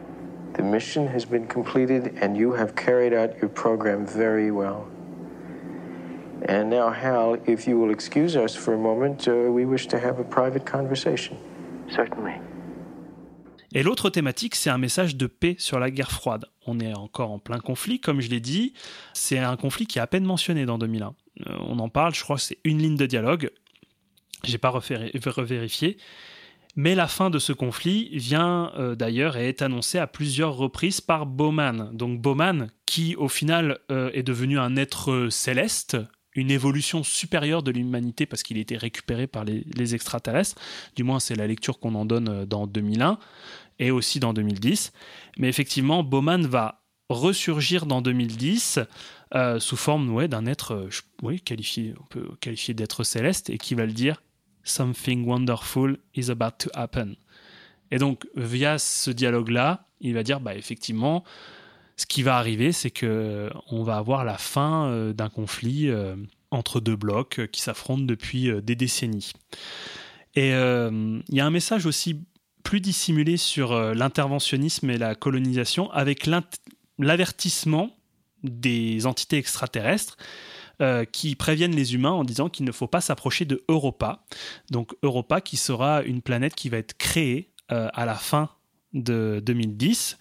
The 0.56 0.64
mission 0.64 1.08
has 1.08 1.26
been 1.26 1.46
completed, 1.48 2.14
and 2.22 2.36
you 2.38 2.54
have 2.54 2.74
carried 2.76 3.14
out 3.14 3.38
your 3.42 3.50
program 3.50 4.06
very 4.06 4.50
well. 4.52 4.88
And 6.48 6.70
now, 6.70 6.90
Hal, 6.92 7.38
if 7.46 7.68
you 7.68 7.78
will 7.80 7.92
excuse 7.92 8.36
us 8.38 8.56
for 8.56 8.74
a 8.74 8.78
moment, 8.78 9.28
uh, 9.28 9.52
we 9.52 9.66
wish 9.66 9.88
to 9.88 9.98
have 9.98 10.20
a 10.20 10.24
private 10.24 10.66
conversation. 10.66 11.36
Certainly. 11.90 12.34
Et 13.74 13.84
l'autre 13.84 14.10
thématique, 14.10 14.56
c'est 14.56 14.70
un 14.70 14.78
message 14.78 15.18
de 15.18 15.28
paix 15.28 15.56
sur 15.60 15.80
la 15.80 15.92
guerre 15.92 16.12
froide. 16.12 16.46
On 16.66 16.80
est 16.80 16.96
encore 16.96 17.32
en 17.32 17.40
plein 17.40 17.60
conflit, 17.60 18.00
comme 18.00 18.22
je 18.22 18.30
l'ai 18.30 18.40
dit. 18.40 18.74
C'est 19.14 19.40
un 19.40 19.58
conflit 19.58 19.86
qui 19.86 20.00
est 20.00 20.02
à 20.02 20.08
peine 20.08 20.24
mentionné 20.24 20.66
dans 20.66 20.78
2001. 20.78 21.08
Euh, 21.48 21.54
on 21.68 21.78
en 21.80 21.90
parle, 21.90 22.16
je 22.16 22.24
crois 22.24 22.38
que 22.38 22.42
c'est 22.44 22.60
une 22.64 22.78
ligne 22.82 22.96
de 22.96 23.06
dialogue. 23.06 23.50
J'ai 24.46 24.58
pas 24.58 24.70
refait- 24.70 25.12
revérifié. 25.30 25.98
Mais 26.78 26.96
la 26.96 27.08
fin 27.08 27.30
de 27.30 27.40
ce 27.40 27.52
conflit 27.52 28.10
vient 28.14 28.72
euh, 28.78 28.96
d'ailleurs 28.96 29.36
et 29.36 29.50
est 29.50 29.62
annoncée 29.62 29.98
à 29.98 30.08
plusieurs 30.08 30.56
reprises 30.56 31.02
par 31.02 31.26
Bowman. 31.26 31.90
Donc 31.92 32.22
Bowman, 32.22 32.70
qui 32.86 33.16
au 33.16 33.28
final 33.28 33.80
euh, 33.92 34.12
est 34.14 34.24
devenu 34.24 34.60
un 34.60 34.78
être 34.78 35.28
céleste, 35.32 35.98
une 36.38 36.52
évolution 36.52 37.04
supérieure 37.04 37.64
de 37.64 37.72
l'humanité 37.72 38.26
parce 38.26 38.44
qu'il 38.44 38.58
été 38.58 38.78
récupéré 38.78 39.28
par 39.28 39.44
les, 39.44 39.96
extraterrestres. 39.96 40.56
Du 40.96 41.04
moins, 41.04 41.20
c'est 41.20 41.36
la 41.36 41.48
lecture 41.48 41.80
qu'on 41.80 41.96
en 41.96 42.06
donne 42.06 42.30
euh, 42.30 42.46
dans 42.46 42.68
2001 42.68 43.18
et 43.80 43.92
aussi 43.92 44.20
dans 44.20 44.34
2010. 44.34 44.94
Mais 45.38 45.50
effectivement, 45.50 46.04
Bowman 46.04 46.46
va 46.46 46.84
ressurgir 47.10 47.86
dans 47.86 48.02
2010 48.02 48.80
euh, 49.34 49.60
sous 49.60 49.78
forme 49.78 50.14
ouais, 50.14 50.28
d'un 50.28 50.46
être, 50.46 50.90
qualifié, 51.44 51.96
on 52.00 52.06
peut 52.06 52.28
qualifier 52.40 52.74
d'être 52.74 53.04
céleste 53.04 53.50
et 53.50 53.58
qui 53.58 53.76
va 53.76 53.86
le 53.86 53.94
dire 53.94 54.22
Something 54.68 55.26
wonderful 55.26 55.98
is 56.14 56.30
about 56.30 56.58
to 56.60 56.70
happen. 56.74 57.16
Et 57.90 58.00
donc, 58.00 58.28
via 58.36 58.78
ce 58.78 59.12
dialogue-là, 59.12 59.88
il 60.02 60.14
va 60.14 60.24
dire, 60.24 60.42
bah, 60.42 60.56
effectivement, 60.56 61.24
ce 61.96 62.06
qui 62.06 62.22
va 62.22 62.38
arriver, 62.38 62.74
c'est 62.74 62.92
que 62.92 63.50
on 63.70 63.84
va 63.84 63.98
avoir 63.98 64.26
la 64.26 64.38
fin 64.38 64.88
euh, 64.88 65.14
d'un 65.14 65.30
conflit 65.30 65.90
euh, 65.90 66.16
entre 66.52 66.80
deux 66.80 66.96
blocs 66.96 67.40
euh, 67.40 67.48
qui 67.48 67.62
s'affrontent 67.62 68.04
depuis 68.04 68.50
euh, 68.50 68.62
des 68.62 68.76
décennies. 68.76 69.32
Et 70.36 70.54
euh, 70.54 71.20
il 71.30 71.36
y 71.36 71.40
a 71.40 71.46
un 71.46 71.50
message 71.50 71.86
aussi 71.86 72.26
plus 72.64 72.82
dissimulé 72.82 73.38
sur 73.38 73.72
euh, 73.72 73.94
l'interventionnisme 73.94 74.90
et 74.90 74.98
la 74.98 75.16
colonisation 75.16 75.90
avec 75.92 76.30
l'avertissement 77.00 77.96
des 78.44 79.06
entités 79.06 79.38
extraterrestres 79.38 80.18
euh, 80.80 81.06
qui 81.06 81.34
préviennent 81.34 81.76
les 81.76 81.96
humains 81.96 82.12
en 82.12 82.24
disant 82.24 82.50
qu'il 82.50 82.64
ne 82.64 82.72
faut 82.72 82.86
pas 82.86 83.02
s'approcher 83.02 83.46
de 83.46 83.64
Europa. 83.68 84.24
Donc 84.70 84.94
Europa 85.02 85.42
qui 85.42 85.58
sera 85.58 86.04
une 86.04 86.22
planète 86.22 86.54
qui 86.54 86.70
va 86.70 86.78
être 86.78 86.96
créée 86.96 87.50
euh, 87.72 87.90
à 87.96 88.06
la 88.06 88.14
fin 88.14 88.52
de 88.94 89.42
2010, 89.44 90.20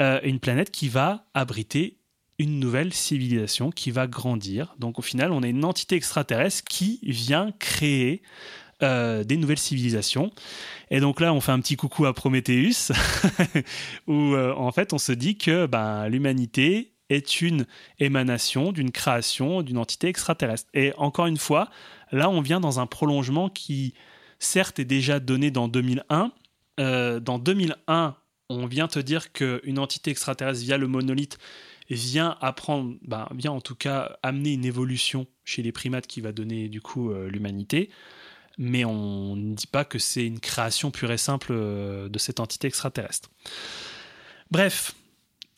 euh, 0.00 0.18
une 0.22 0.40
planète 0.40 0.70
qui 0.70 0.88
va 0.88 1.26
abriter 1.34 1.98
une 2.38 2.58
nouvelle 2.58 2.94
civilisation 2.94 3.70
qui 3.70 3.90
va 3.90 4.06
grandir. 4.06 4.74
Donc 4.78 4.98
au 4.98 5.02
final, 5.02 5.30
on 5.30 5.42
a 5.42 5.46
une 5.46 5.66
entité 5.66 5.96
extraterrestre 5.96 6.64
qui 6.64 7.00
vient 7.02 7.52
créer 7.58 8.22
des 8.80 9.36
nouvelles 9.36 9.58
civilisations. 9.58 10.30
Et 10.90 11.00
donc 11.00 11.20
là, 11.20 11.34
on 11.34 11.40
fait 11.40 11.50
un 11.50 11.58
petit 11.58 11.76
coucou 11.76 12.06
à 12.06 12.14
Prometheus, 12.14 12.92
où 14.06 14.36
en 14.36 14.70
fait, 14.70 14.92
on 14.92 14.98
se 14.98 15.10
dit 15.10 15.36
que 15.36 15.66
ben, 15.66 16.08
l'humanité 16.08 16.92
est 17.08 17.40
une 17.40 17.66
émanation 17.98 18.72
d'une 18.72 18.90
création 18.90 19.62
d'une 19.62 19.78
entité 19.78 20.08
extraterrestre. 20.08 20.68
Et 20.74 20.92
encore 20.96 21.26
une 21.26 21.36
fois, 21.36 21.70
là, 22.12 22.28
on 22.30 22.40
vient 22.40 22.60
dans 22.60 22.80
un 22.80 22.86
prolongement 22.86 23.48
qui, 23.48 23.94
certes, 24.38 24.78
est 24.78 24.84
déjà 24.84 25.20
donné 25.20 25.50
dans 25.50 25.68
2001. 25.68 26.32
Euh, 26.80 27.20
dans 27.20 27.38
2001, 27.38 28.16
on 28.50 28.66
vient 28.66 28.88
te 28.88 28.98
dire 28.98 29.32
qu'une 29.32 29.78
entité 29.78 30.10
extraterrestre 30.10 30.60
via 30.60 30.78
le 30.78 30.86
monolithe 30.88 31.38
vient 31.90 32.36
apprendre, 32.40 32.96
ben, 33.02 33.28
vient 33.34 33.52
en 33.52 33.60
tout 33.60 33.74
cas 33.74 34.18
amener 34.22 34.52
une 34.52 34.64
évolution 34.64 35.26
chez 35.44 35.62
les 35.62 35.72
primates 35.72 36.06
qui 36.06 36.20
va 36.20 36.32
donner 36.32 36.68
du 36.68 36.80
coup 36.80 37.10
euh, 37.10 37.28
l'humanité. 37.30 37.90
Mais 38.58 38.84
on 38.84 39.36
ne 39.36 39.54
dit 39.54 39.68
pas 39.68 39.84
que 39.84 39.98
c'est 39.98 40.26
une 40.26 40.40
création 40.40 40.90
pure 40.90 41.12
et 41.12 41.18
simple 41.18 41.52
euh, 41.52 42.08
de 42.08 42.18
cette 42.18 42.40
entité 42.40 42.66
extraterrestre. 42.66 43.30
Bref, 44.50 44.94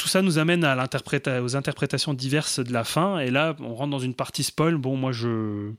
tout 0.00 0.08
ça 0.08 0.22
nous 0.22 0.38
amène 0.38 0.64
à 0.64 0.74
l'interpréta- 0.74 1.42
aux 1.42 1.56
interprétations 1.56 2.14
diverses 2.14 2.58
de 2.58 2.72
la 2.72 2.84
fin. 2.84 3.18
Et 3.18 3.30
là, 3.30 3.54
on 3.60 3.74
rentre 3.74 3.90
dans 3.90 3.98
une 3.98 4.14
partie 4.14 4.42
spoil. 4.42 4.76
Bon, 4.78 4.96
moi, 4.96 5.12
je. 5.12 5.72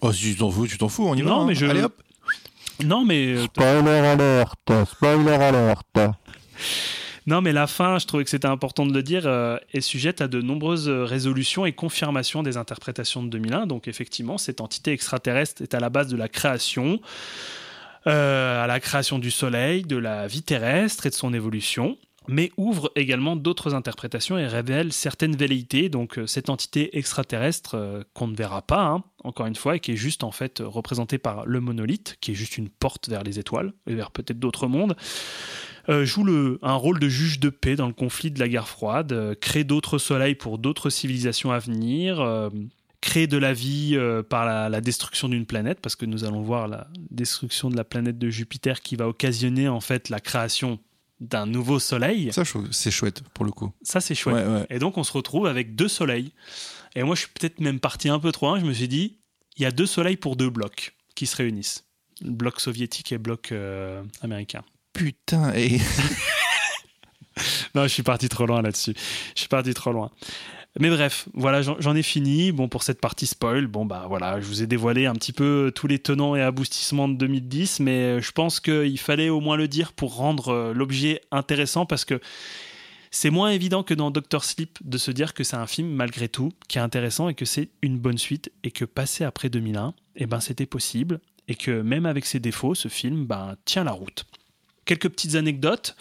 Oh, 0.00 0.12
si 0.12 0.32
tu 0.32 0.36
t'en 0.36 0.50
fous, 0.50 0.68
tu 0.68 0.78
t'en 0.78 0.88
fous, 0.88 1.06
on 1.08 1.14
y 1.16 1.22
va. 1.22 1.30
Non, 1.30 1.40
hein. 1.42 1.46
mais 1.48 1.54
je- 1.56 1.66
Allez 1.66 1.82
hop. 1.82 2.00
Non, 2.84 3.04
mais. 3.04 3.34
euh, 3.34 3.44
Spoiler 3.46 3.90
alerte, 3.90 4.72
spoiler 4.86 5.32
alerte. 5.32 5.98
Non, 7.24 7.40
mais 7.40 7.52
la 7.52 7.68
fin, 7.68 8.00
je 8.00 8.06
trouvais 8.06 8.24
que 8.24 8.30
c'était 8.30 8.48
important 8.48 8.84
de 8.84 8.92
le 8.92 9.00
dire, 9.00 9.26
euh, 9.26 9.56
est 9.72 9.80
sujette 9.80 10.20
à 10.20 10.26
de 10.26 10.40
nombreuses 10.42 10.88
résolutions 10.88 11.64
et 11.64 11.72
confirmations 11.72 12.42
des 12.42 12.56
interprétations 12.56 13.22
de 13.22 13.28
2001. 13.28 13.66
Donc, 13.66 13.86
effectivement, 13.86 14.38
cette 14.38 14.60
entité 14.60 14.90
extraterrestre 14.90 15.62
est 15.62 15.72
à 15.72 15.78
la 15.78 15.88
base 15.88 16.08
de 16.08 16.16
la 16.16 16.28
création, 16.28 17.00
euh, 18.08 18.64
à 18.64 18.66
la 18.66 18.80
création 18.80 19.20
du 19.20 19.30
Soleil, 19.30 19.82
de 19.84 19.96
la 19.96 20.26
vie 20.26 20.42
terrestre 20.42 21.06
et 21.06 21.10
de 21.10 21.14
son 21.14 21.32
évolution 21.32 21.96
mais 22.28 22.52
ouvre 22.56 22.90
également 22.96 23.36
d'autres 23.36 23.74
interprétations 23.74 24.38
et 24.38 24.46
révèle 24.46 24.92
certaines 24.92 25.36
velléités. 25.36 25.88
Donc 25.88 26.18
euh, 26.18 26.26
cette 26.26 26.50
entité 26.50 26.96
extraterrestre 26.96 27.74
euh, 27.74 28.02
qu'on 28.14 28.28
ne 28.28 28.36
verra 28.36 28.62
pas, 28.62 28.84
hein, 28.84 29.04
encore 29.24 29.46
une 29.46 29.56
fois, 29.56 29.76
et 29.76 29.80
qui 29.80 29.92
est 29.92 29.96
juste 29.96 30.24
en 30.24 30.32
fait 30.32 30.62
représentée 30.64 31.18
par 31.18 31.46
le 31.46 31.60
monolithe, 31.60 32.16
qui 32.20 32.32
est 32.32 32.34
juste 32.34 32.58
une 32.58 32.68
porte 32.68 33.08
vers 33.08 33.22
les 33.22 33.38
étoiles 33.38 33.72
et 33.86 33.94
vers 33.94 34.10
peut-être 34.10 34.38
d'autres 34.38 34.68
mondes, 34.68 34.96
euh, 35.88 36.04
joue 36.04 36.22
un 36.62 36.74
rôle 36.74 37.00
de 37.00 37.08
juge 37.08 37.40
de 37.40 37.50
paix 37.50 37.74
dans 37.74 37.88
le 37.88 37.92
conflit 37.92 38.30
de 38.30 38.38
la 38.38 38.48
guerre 38.48 38.68
froide, 38.68 39.36
crée 39.40 39.64
d'autres 39.64 39.98
soleils 39.98 40.36
pour 40.36 40.58
d'autres 40.58 40.90
civilisations 40.90 41.50
à 41.50 41.58
venir. 41.58 42.24
créer 43.00 43.26
de 43.26 43.36
la 43.36 43.52
vie 43.52 43.98
par 44.28 44.70
la 44.70 44.80
destruction 44.80 45.28
d'une 45.28 45.44
planète, 45.44 45.80
parce 45.80 45.96
que 45.96 46.06
nous 46.06 46.22
allons 46.22 46.40
voir 46.40 46.68
la 46.68 46.86
destruction 47.10 47.68
de 47.68 47.76
la 47.76 47.82
planète 47.82 48.16
de 48.16 48.30
Jupiter 48.30 48.80
qui 48.80 48.94
va 48.94 49.08
occasionner 49.08 49.66
en 49.66 49.80
fait 49.80 50.08
la 50.08 50.20
création 50.20 50.78
d'un 51.22 51.46
nouveau 51.46 51.78
soleil. 51.78 52.32
Ça, 52.32 52.42
c'est 52.70 52.90
chouette 52.90 53.22
pour 53.34 53.44
le 53.44 53.52
coup. 53.52 53.72
Ça, 53.82 54.00
c'est 54.00 54.14
chouette. 54.14 54.34
Ouais, 54.34 54.52
ouais. 54.52 54.66
Et 54.70 54.78
donc, 54.78 54.98
on 54.98 55.04
se 55.04 55.12
retrouve 55.12 55.46
avec 55.46 55.74
deux 55.74 55.88
soleils. 55.88 56.32
Et 56.94 57.02
moi, 57.02 57.14
je 57.14 57.20
suis 57.20 57.30
peut-être 57.30 57.60
même 57.60 57.80
parti 57.80 58.08
un 58.08 58.18
peu 58.18 58.32
trop 58.32 58.48
loin. 58.48 58.60
Je 58.60 58.64
me 58.64 58.72
suis 58.72 58.88
dit, 58.88 59.18
il 59.56 59.62
y 59.62 59.66
a 59.66 59.70
deux 59.70 59.86
soleils 59.86 60.16
pour 60.16 60.36
deux 60.36 60.50
blocs 60.50 60.94
qui 61.14 61.26
se 61.26 61.36
réunissent. 61.36 61.84
Le 62.20 62.30
bloc 62.30 62.60
soviétique 62.60 63.12
et 63.12 63.16
le 63.16 63.20
bloc 63.22 63.52
euh, 63.52 64.02
américain. 64.20 64.62
Putain, 64.92 65.54
et 65.54 65.78
Non, 67.74 67.84
je 67.84 67.88
suis 67.88 68.02
parti 68.02 68.28
trop 68.28 68.46
loin 68.46 68.62
là-dessus. 68.62 68.94
Je 69.34 69.40
suis 69.40 69.48
parti 69.48 69.72
trop 69.74 69.92
loin. 69.92 70.10
Mais 70.80 70.88
bref, 70.88 71.28
voilà, 71.34 71.60
j'en 71.60 71.94
ai 71.94 72.02
fini. 72.02 72.50
Bon, 72.50 72.68
pour 72.68 72.82
cette 72.82 73.00
partie 73.00 73.26
spoil, 73.26 73.66
bon, 73.66 73.84
bah 73.84 74.06
voilà, 74.08 74.40
je 74.40 74.46
vous 74.46 74.62
ai 74.62 74.66
dévoilé 74.66 75.04
un 75.04 75.12
petit 75.14 75.32
peu 75.32 75.70
tous 75.74 75.86
les 75.86 75.98
tenants 75.98 76.34
et 76.34 76.40
aboutissements 76.40 77.08
de 77.08 77.14
2010, 77.14 77.80
mais 77.80 78.22
je 78.22 78.32
pense 78.32 78.58
qu'il 78.58 78.98
fallait 78.98 79.28
au 79.28 79.40
moins 79.40 79.56
le 79.56 79.68
dire 79.68 79.92
pour 79.92 80.16
rendre 80.16 80.48
euh, 80.48 80.72
l'objet 80.72 81.20
intéressant 81.30 81.84
parce 81.84 82.06
que 82.06 82.20
c'est 83.10 83.28
moins 83.28 83.50
évident 83.50 83.82
que 83.82 83.92
dans 83.92 84.10
Doctor 84.10 84.42
Sleep 84.42 84.78
de 84.82 84.96
se 84.96 85.10
dire 85.10 85.34
que 85.34 85.44
c'est 85.44 85.56
un 85.56 85.66
film, 85.66 85.90
malgré 85.90 86.30
tout, 86.30 86.52
qui 86.68 86.78
est 86.78 86.80
intéressant 86.80 87.28
et 87.28 87.34
que 87.34 87.44
c'est 87.44 87.68
une 87.82 87.98
bonne 87.98 88.16
suite 88.16 88.50
et 88.64 88.70
que 88.70 88.86
passer 88.86 89.24
après 89.24 89.50
2001, 89.50 89.92
eh 90.16 90.26
ben, 90.26 90.40
c'était 90.40 90.64
possible 90.64 91.20
et 91.48 91.54
que 91.54 91.82
même 91.82 92.06
avec 92.06 92.24
ses 92.24 92.40
défauts, 92.40 92.74
ce 92.74 92.88
film 92.88 93.26
ben, 93.26 93.56
tient 93.66 93.84
la 93.84 93.92
route. 93.92 94.24
Quelques 94.84 95.08
petites 95.08 95.36
anecdotes. 95.36 95.96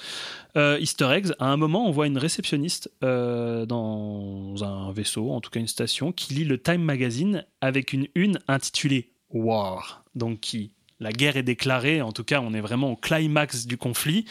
Euh, 0.58 0.80
Easter 0.80 1.10
eggs, 1.12 1.32
à 1.40 1.48
un 1.48 1.58
moment, 1.58 1.88
on 1.88 1.92
voit 1.92 2.08
une 2.08 2.18
réceptionniste 2.18 2.92
euh, 3.04 3.66
dans 3.66 4.56
un 4.64 4.92
vaisseau, 4.92 5.32
en 5.32 5.40
tout 5.40 5.50
cas 5.50 5.60
une 5.60 5.68
station, 5.68 6.12
qui 6.12 6.34
lit 6.34 6.46
le 6.46 6.58
Time 6.62 6.82
Magazine 6.82 7.46
avec 7.62 7.94
une 7.94 8.08
une 8.16 8.40
intitulée 8.48 9.14
War. 9.30 10.04
Donc, 10.16 10.56
la 11.00 11.12
guerre 11.12 11.38
est 11.38 11.44
déclarée, 11.44 12.02
en 12.02 12.12
tout 12.12 12.24
cas, 12.24 12.42
on 12.42 12.54
est 12.54 12.62
vraiment 12.62 12.92
au 12.92 12.96
climax 12.96 13.66
du 13.66 13.78
conflit, 13.78 14.26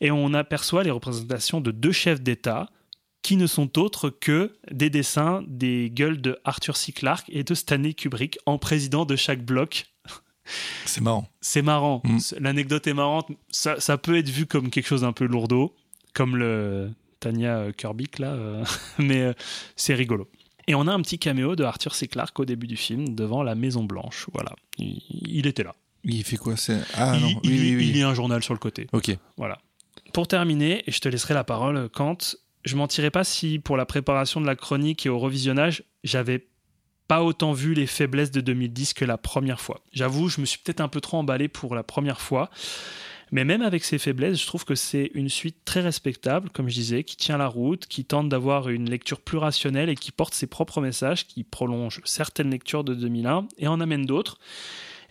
et 0.00 0.10
on 0.10 0.34
aperçoit 0.34 0.82
les 0.82 0.90
représentations 0.90 1.60
de 1.60 1.70
deux 1.70 1.92
chefs 1.92 2.20
d'État 2.20 2.68
qui 3.22 3.36
ne 3.36 3.46
sont 3.46 3.78
autres 3.78 4.10
que 4.10 4.56
des 4.70 4.90
dessins 4.90 5.44
des 5.46 5.90
gueules 5.90 6.20
de 6.20 6.38
Arthur 6.44 6.76
C. 6.76 6.90
Clarke 6.90 7.26
et 7.28 7.44
de 7.44 7.54
Stanley 7.54 7.94
Kubrick 7.94 8.38
en 8.46 8.58
président 8.58 9.04
de 9.04 9.14
chaque 9.14 9.44
bloc 9.44 9.91
c'est 10.84 11.00
marrant. 11.00 11.28
c'est 11.40 11.62
marrant. 11.62 12.02
Mm. 12.04 12.18
L'anecdote 12.40 12.86
est 12.86 12.94
marrante. 12.94 13.28
Ça, 13.50 13.80
ça 13.80 13.98
peut 13.98 14.16
être 14.16 14.28
vu 14.28 14.46
comme 14.46 14.70
quelque 14.70 14.86
chose 14.86 15.02
d'un 15.02 15.12
peu 15.12 15.24
lourdeau, 15.26 15.74
comme 16.14 16.36
le 16.36 16.90
Tanya 17.20 17.58
euh, 17.58 17.72
Kirby, 17.72 18.06
là, 18.18 18.32
euh, 18.32 18.64
mais 18.98 19.20
euh, 19.22 19.32
c'est 19.76 19.94
rigolo. 19.94 20.28
Et 20.68 20.74
on 20.74 20.86
a 20.86 20.92
un 20.92 21.00
petit 21.00 21.18
caméo 21.18 21.56
de 21.56 21.64
Arthur 21.64 21.94
C. 21.94 22.06
Clarke 22.08 22.38
au 22.38 22.44
début 22.44 22.66
du 22.66 22.76
film, 22.76 23.14
devant 23.14 23.42
la 23.42 23.54
Maison 23.54 23.84
Blanche. 23.84 24.26
Voilà. 24.32 24.54
Il, 24.78 25.00
il 25.10 25.46
était 25.46 25.64
là. 25.64 25.74
Il 26.04 26.22
fait 26.24 26.36
quoi 26.36 26.56
c'est... 26.56 26.78
Ah 26.94 27.14
il, 27.16 27.22
non, 27.22 27.40
il- 27.42 27.50
oui, 27.50 27.58
oui, 27.60 27.68
il 27.70 27.76
oui. 27.76 27.92
lit 27.92 28.02
un 28.02 28.14
journal 28.14 28.42
sur 28.42 28.54
le 28.54 28.58
côté. 28.58 28.86
Ok. 28.92 29.16
Voilà. 29.36 29.58
Pour 30.12 30.28
terminer, 30.28 30.82
et 30.86 30.92
je 30.92 30.98
te 31.00 31.08
laisserai 31.08 31.34
la 31.34 31.44
parole, 31.44 31.88
Kant, 31.88 32.18
je 32.64 32.76
mentirais 32.76 33.10
pas 33.10 33.24
si 33.24 33.58
pour 33.58 33.76
la 33.76 33.86
préparation 33.86 34.40
de 34.40 34.46
la 34.46 34.54
chronique 34.56 35.06
et 35.06 35.08
au 35.08 35.18
revisionnage, 35.18 35.84
j'avais 36.04 36.46
pas 37.12 37.22
autant 37.22 37.52
vu 37.52 37.74
les 37.74 37.86
faiblesses 37.86 38.30
de 38.30 38.40
2010 38.40 38.94
que 38.94 39.04
la 39.04 39.18
première 39.18 39.60
fois. 39.60 39.82
J'avoue, 39.92 40.30
je 40.30 40.40
me 40.40 40.46
suis 40.46 40.58
peut-être 40.58 40.80
un 40.80 40.88
peu 40.88 41.02
trop 41.02 41.18
emballé 41.18 41.46
pour 41.46 41.74
la 41.74 41.82
première 41.82 42.22
fois. 42.22 42.48
Mais 43.32 43.44
même 43.44 43.60
avec 43.60 43.84
ces 43.84 43.98
faiblesses, 43.98 44.40
je 44.40 44.46
trouve 44.46 44.64
que 44.64 44.74
c'est 44.74 45.10
une 45.12 45.28
suite 45.28 45.58
très 45.66 45.82
respectable, 45.82 46.48
comme 46.48 46.70
je 46.70 46.74
disais, 46.74 47.04
qui 47.04 47.18
tient 47.18 47.36
la 47.36 47.48
route, 47.48 47.84
qui 47.86 48.06
tente 48.06 48.30
d'avoir 48.30 48.70
une 48.70 48.88
lecture 48.88 49.20
plus 49.20 49.36
rationnelle 49.36 49.90
et 49.90 49.94
qui 49.94 50.10
porte 50.10 50.32
ses 50.32 50.46
propres 50.46 50.80
messages, 50.80 51.26
qui 51.26 51.44
prolonge 51.44 52.00
certaines 52.06 52.48
lectures 52.48 52.82
de 52.82 52.94
2001 52.94 53.46
et 53.58 53.68
en 53.68 53.82
amène 53.82 54.06
d'autres. 54.06 54.38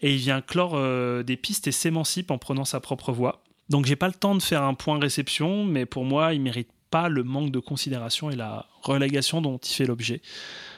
Et 0.02 0.12
il 0.12 0.18
vient 0.18 0.42
clore 0.42 0.72
euh, 0.74 1.22
des 1.22 1.38
pistes 1.38 1.68
et 1.68 1.72
s'émancipe 1.72 2.32
en 2.32 2.40
prenant 2.40 2.66
sa 2.66 2.80
propre 2.80 3.12
voie. 3.12 3.44
Donc 3.70 3.86
j'ai 3.86 3.96
pas 3.96 4.08
le 4.08 4.16
temps 4.16 4.34
de 4.34 4.42
faire 4.42 4.64
un 4.64 4.74
point 4.74 4.98
réception, 4.98 5.66
mais 5.66 5.86
pour 5.86 6.04
moi, 6.04 6.34
il 6.34 6.42
mérite 6.42 6.70
pas 6.92 7.10
le 7.10 7.24
manque 7.24 7.52
de 7.52 7.60
considération 7.60 8.30
et 8.30 8.36
la 8.36 8.68
relégation 8.84 9.42
dont 9.42 9.58
il 9.58 9.74
fait 9.74 9.86
l'objet. 9.86 10.22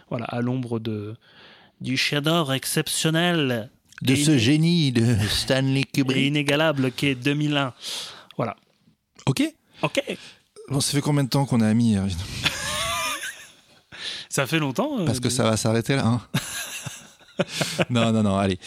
Voilà, 0.09 0.25
à 0.25 0.41
l'ombre 0.41 0.79
de 0.79 1.15
du 1.81 1.97
chef-d'œuvre 1.97 2.53
exceptionnel 2.53 3.69
De 4.01 4.13
Et 4.13 4.15
ce 4.23 4.37
génie 4.37 4.91
de 4.93 5.17
Stanley 5.27 5.81
et 5.81 5.83
Kubrick. 5.83 6.25
inégalable 6.27 6.91
qu'est 6.91 7.15
2001. 7.15 7.73
Voilà. 8.37 8.55
Ok. 9.25 9.43
Ok. 9.81 10.01
Bon, 10.69 10.79
ça 10.79 10.91
fait 10.93 11.01
combien 11.01 11.23
de 11.25 11.29
temps 11.29 11.45
qu'on 11.45 11.59
a 11.61 11.73
mis 11.73 11.97
euh, 11.97 12.07
Ça 14.29 14.47
fait 14.47 14.59
longtemps. 14.59 14.99
euh, 14.99 15.05
Parce 15.05 15.19
que 15.19 15.25
de- 15.25 15.29
ça 15.33 15.43
va 15.43 15.57
s'arrêter 15.57 15.95
là. 15.95 16.05
hein 16.05 16.21
non, 17.89 18.11
non, 18.11 18.23
non, 18.23 18.37
allez. 18.37 18.59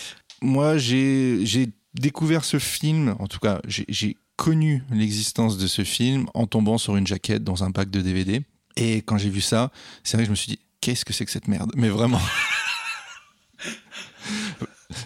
Moi, 0.43 0.77
j'ai 0.79 1.41
j'ai 1.47 1.69
découvert 1.95 2.45
ce 2.45 2.59
film, 2.59 3.17
en 3.19 3.27
tout 3.27 3.39
cas, 3.39 3.61
j'ai- 3.67 3.87
j'ai 3.89 4.17
connu 4.37 4.83
l'existence 4.91 5.59
de 5.59 5.67
ce 5.67 5.83
film 5.85 6.27
en 6.35 6.47
tombant 6.47 6.79
sur 6.79 6.97
une 6.97 7.07
jaquette 7.07 7.43
dans 7.45 7.65
un 7.65 7.71
pack 7.73 7.91
de 7.91 8.01
DVD. 8.01 8.43
Et 8.77 8.97
quand 9.03 9.17
j'ai 9.19 9.31
vu 9.31 9.41
ça, 9.41 9.71
c'est 10.05 10.17
vrai 10.17 10.25
que 10.25 10.27
je 10.27 10.31
me 10.31 10.37
suis 10.37 10.49
dit, 10.53 10.59
qu'est-ce 10.81 11.05
que 11.05 11.13
c'est 11.13 11.25
que 11.25 11.31
cette 11.31 11.49
merde? 11.49 11.73
Mais 11.77 11.89
vraiment. 11.89 12.21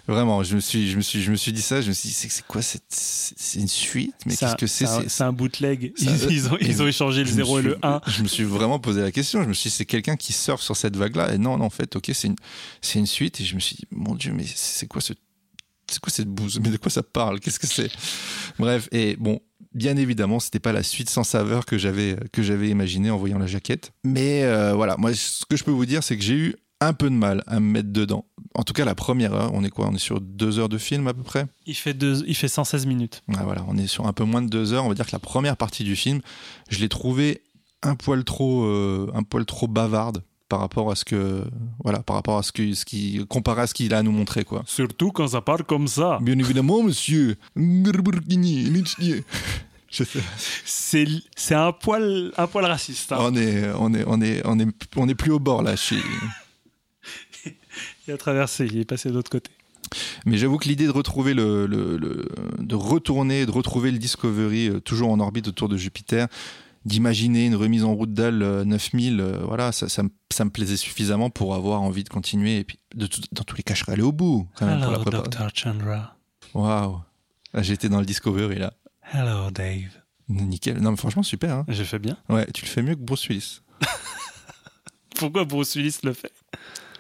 Vraiment, 0.07 0.43
je 0.43 0.55
me 0.57 0.61
suis, 0.61 0.91
je 0.91 0.97
me 0.97 1.01
suis, 1.03 1.23
je 1.23 1.31
me 1.31 1.37
suis 1.37 1.53
dit 1.53 1.63
ça. 1.63 1.81
Je 1.81 1.89
me 1.89 1.93
suis 1.95 2.09
dit, 2.11 2.15
c'est 2.15 2.47
quoi 2.47 2.61
cette, 2.63 2.83
c'est 2.89 3.59
une 3.61 3.69
suite? 3.69 4.15
Mais 4.27 4.37
qu'est-ce 4.37 4.57
que 4.57 4.67
c'est? 4.67 4.87
c'est 5.09 5.25
un- 5.25 5.33
bootleg. 5.33 5.93
Ça- 5.97 6.05
Ils, 6.29 6.33
ils 6.33 6.49
ont, 6.49 6.57
ils 6.61 6.83
ont 6.83 6.87
échangé 6.87 7.21
le 7.25 7.27
je 7.27 7.33
me 7.33 7.37
0 7.45 7.59
et 7.59 7.63
le 7.63 7.79
1. 7.83 8.01
Je 8.07 8.23
me 8.23 8.29
suis 8.29 8.45
vraiment 8.45 8.79
posé 8.79 9.01
la 9.01 9.11
question. 9.11 9.43
Je 9.43 9.49
me 9.49 9.55
suis 9.55 9.71
dit, 9.71 9.77
c'est 9.77 9.87
quelqu'un 9.87 10.17
qui 10.17 10.33
surfe 10.33 10.61
sur 10.63 10.77
cette 10.77 10.97
vague-là? 10.97 11.35
Et 11.35 11.39
non, 11.39 11.57
non, 11.57 11.65
en 11.67 11.71
fait, 11.71 11.97
ok, 11.97 12.11
c'est 12.13 12.29
une, 12.29 12.37
c'est 12.83 12.99
une 12.99 13.07
suite. 13.07 13.41
Et 13.41 13.45
je 13.45 13.55
me 13.55 13.61
suis 13.61 13.77
dit, 13.77 13.85
mon 13.91 14.15
Dieu, 14.15 14.33
mais 14.35 14.45
c'est 14.47 14.87
quoi 14.87 15.01
ce, 15.01 15.15
c'est 15.91 16.01
quoi 16.01 16.13
cette 16.13 16.29
bouse? 16.29 16.61
Mais 16.63 16.71
de 16.71 16.77
quoi 16.77 16.91
ça 16.91 17.03
parle? 17.03 17.41
Qu'est-ce 17.41 17.59
que 17.59 17.67
c'est? 17.67 17.91
Bref, 18.59 18.89
et 18.93 19.17
bon, 19.17 19.41
bien 19.75 19.97
évidemment, 19.97 20.41
c'était 20.41 20.61
pas 20.61 20.73
la 20.73 20.83
suite 20.83 21.11
sans 21.11 21.25
saveur 21.25 21.67
que 21.67 21.79
j'avais, 21.79 22.17
que 22.33 22.43
j'avais 22.43 22.69
imaginé 22.69 23.11
en 23.11 23.17
voyant 23.17 23.39
la 23.39 23.47
jaquette. 23.47 23.93
Mais 24.05 24.45
euh, 24.45 24.75
voilà, 24.75 24.97
moi, 24.97 25.15
ce 25.15 25.45
que 25.45 25.57
je 25.57 25.65
peux 25.65 25.71
vous 25.71 25.87
dire, 25.87 26.03
c'est 26.03 26.17
que 26.17 26.23
j'ai 26.23 26.35
eu 26.35 26.57
un 26.81 26.93
peu 26.93 27.11
de 27.11 27.15
mal 27.15 27.43
à 27.47 27.61
me 27.61 27.67
mettre 27.67 27.91
dedans. 27.91 28.25
En 28.55 28.63
tout 28.63 28.73
cas, 28.73 28.85
la 28.85 28.95
première 28.95 29.35
heure, 29.35 29.51
on 29.53 29.63
est 29.63 29.71
quoi? 29.71 29.89
On 29.89 29.95
est 29.95 29.99
sur 29.99 30.21
deux 30.21 30.59
heures 30.59 30.69
de 30.71 30.79
film 30.79 31.07
à 31.07 31.15
peu 31.15 31.23
près? 31.23 31.47
Il 31.67 31.75
fait, 31.75 31.95
deux, 31.95 32.25
il 32.27 32.35
fait 32.35 32.49
116 32.49 32.87
minutes. 32.87 33.23
ah, 33.37 33.43
voilà, 33.45 33.65
on 33.69 33.77
est 33.77 33.87
sur 33.87 34.07
un 34.07 34.13
peu 34.13 34.25
moins 34.25 34.43
de 34.43 34.49
deux 34.49 34.73
heures. 34.73 34.85
On 34.85 34.89
va 34.89 34.95
dire 34.95 35.07
que 35.07 35.13
la 35.13 35.19
première 35.19 35.57
partie 35.57 35.85
du 35.85 35.95
film, 35.95 36.21
je 36.69 36.79
l'ai 36.81 36.89
trouvée 36.89 37.43
un 37.83 37.95
poil 37.95 38.25
trop, 38.25 38.65
euh, 38.65 39.11
un 39.15 39.23
poil 39.23 39.45
trop 39.45 39.69
bavarde 39.69 40.23
par 40.51 40.61
rapport 40.61 40.91
à 40.91 40.95
ce 40.97 41.05
que, 41.07 41.43
voilà, 41.83 42.01
par 42.03 42.17
rapport 42.17 42.37
à 42.37 42.43
ce 42.43 42.53
que, 42.53 42.75
ce 42.75 42.85
qui, 42.85 43.25
comparé 43.29 43.63
à 43.63 43.67
ce 43.67 43.73
qu'il 43.73 43.95
a 43.95 43.99
à 43.99 44.03
nous 44.03 44.13
montrer, 44.13 44.45
quoi. 44.45 44.63
Surtout 44.67 45.13
quand 45.13 45.29
ça 45.29 45.41
part 45.41 45.65
comme 45.65 45.89
ça. 45.89 46.19
Bien 46.21 46.39
évidemment, 46.39 46.83
monsieur. 46.83 47.37
C'est 50.65 51.07
c'est 51.35 51.55
un 51.57 51.73
poil, 51.73 52.33
un 52.37 52.47
poil 52.47 52.65
raciste. 52.65 53.11
hein. 53.13 53.19
On 53.21 53.35
est, 53.35 53.71
on 53.77 53.93
est, 53.93 54.05
on 54.07 54.21
est, 54.23 54.41
on 54.45 54.59
est, 54.61 54.69
on 54.97 55.09
est 55.09 55.15
plus 55.17 55.33
au 55.33 55.41
bord 55.41 55.63
là. 55.63 55.77
suis- 55.77 55.97
Il 58.07 58.13
a 58.15 58.17
traversé, 58.17 58.67
il 58.67 58.79
est 58.79 58.85
passé 58.85 59.09
de 59.09 59.15
l'autre 59.15 59.31
côté. 59.31 59.51
Mais 60.27 60.37
j'avoue 60.39 60.59
que 60.59 60.69
l'idée 60.69 60.87
de 60.87 60.91
retrouver 60.93 61.35
le, 61.35 61.67
le- 61.67 61.97
le- 61.97 62.29
de 62.59 62.75
retourner, 62.77 63.47
de 63.47 63.51
retrouver 63.51 63.91
le 63.91 63.99
Discovery 63.99 64.69
euh, 64.69 64.81
toujours 64.81 65.11
en 65.11 65.19
orbite 65.21 65.49
autour 65.49 65.69
de 65.69 65.77
Jupiter, 65.77 66.29
d'imaginer 66.85 67.47
une 67.47 67.55
remise 67.57 67.85
en 67.85 67.95
route 67.95 68.13
d'Al 68.15 68.43
euh, 68.43 68.65
9000, 68.65 69.21
euh, 69.21 69.39
voilà, 69.45 69.71
ça, 69.73 69.89
ça, 69.89 70.03
me, 70.03 70.11
ça 70.33 70.45
me 70.45 70.51
plaisait 70.51 70.77
suffisamment 70.77 71.29
pour 71.31 71.55
avoir 71.55 71.83
envie 71.83 72.05
de 72.05 72.09
continuer. 72.09 72.59
Et 72.59 72.65
puis, 72.65 72.79
de 72.95 73.07
tout- 73.07 73.21
dans 73.33 73.45
tous 73.45 73.57
les 73.57 73.63
cas, 73.63 73.75
je 73.75 73.81
serais 73.81 73.93
allé 73.93 74.03
au 74.03 74.13
bout. 74.13 74.49
Quand 74.57 74.67
même, 74.67 74.81
pour 74.81 74.91
la 74.93 74.99
Hello. 75.01 75.23
Dr. 75.29 75.49
Chandra. 75.55 76.17
Waouh. 76.55 77.01
Là, 77.53 77.63
J'étais 77.63 77.89
dans 77.89 78.01
le 78.01 78.07
Discovery 78.07 78.59
là. 78.59 78.73
Hello, 79.13 79.51
Dave. 79.51 79.91
Nickel. 80.29 80.79
Non, 80.81 80.93
mais 80.93 80.97
franchement, 80.97 81.23
super. 81.25 81.55
hein. 81.55 81.65
J'ai 81.69 81.85
fait 81.85 81.99
bien. 81.99 82.17
Ouais, 82.29 82.47
tu 82.55 82.65
le 82.65 82.71
fais 82.71 82.83
mieux 82.83 82.95
que 82.95 83.01
Bruce 83.01 83.29
Willis. 83.29 83.61
Pourquoi 85.17 85.45
Bruce 85.45 85.75
Willis 85.75 85.99
le 86.05 86.13
fait? 86.13 86.33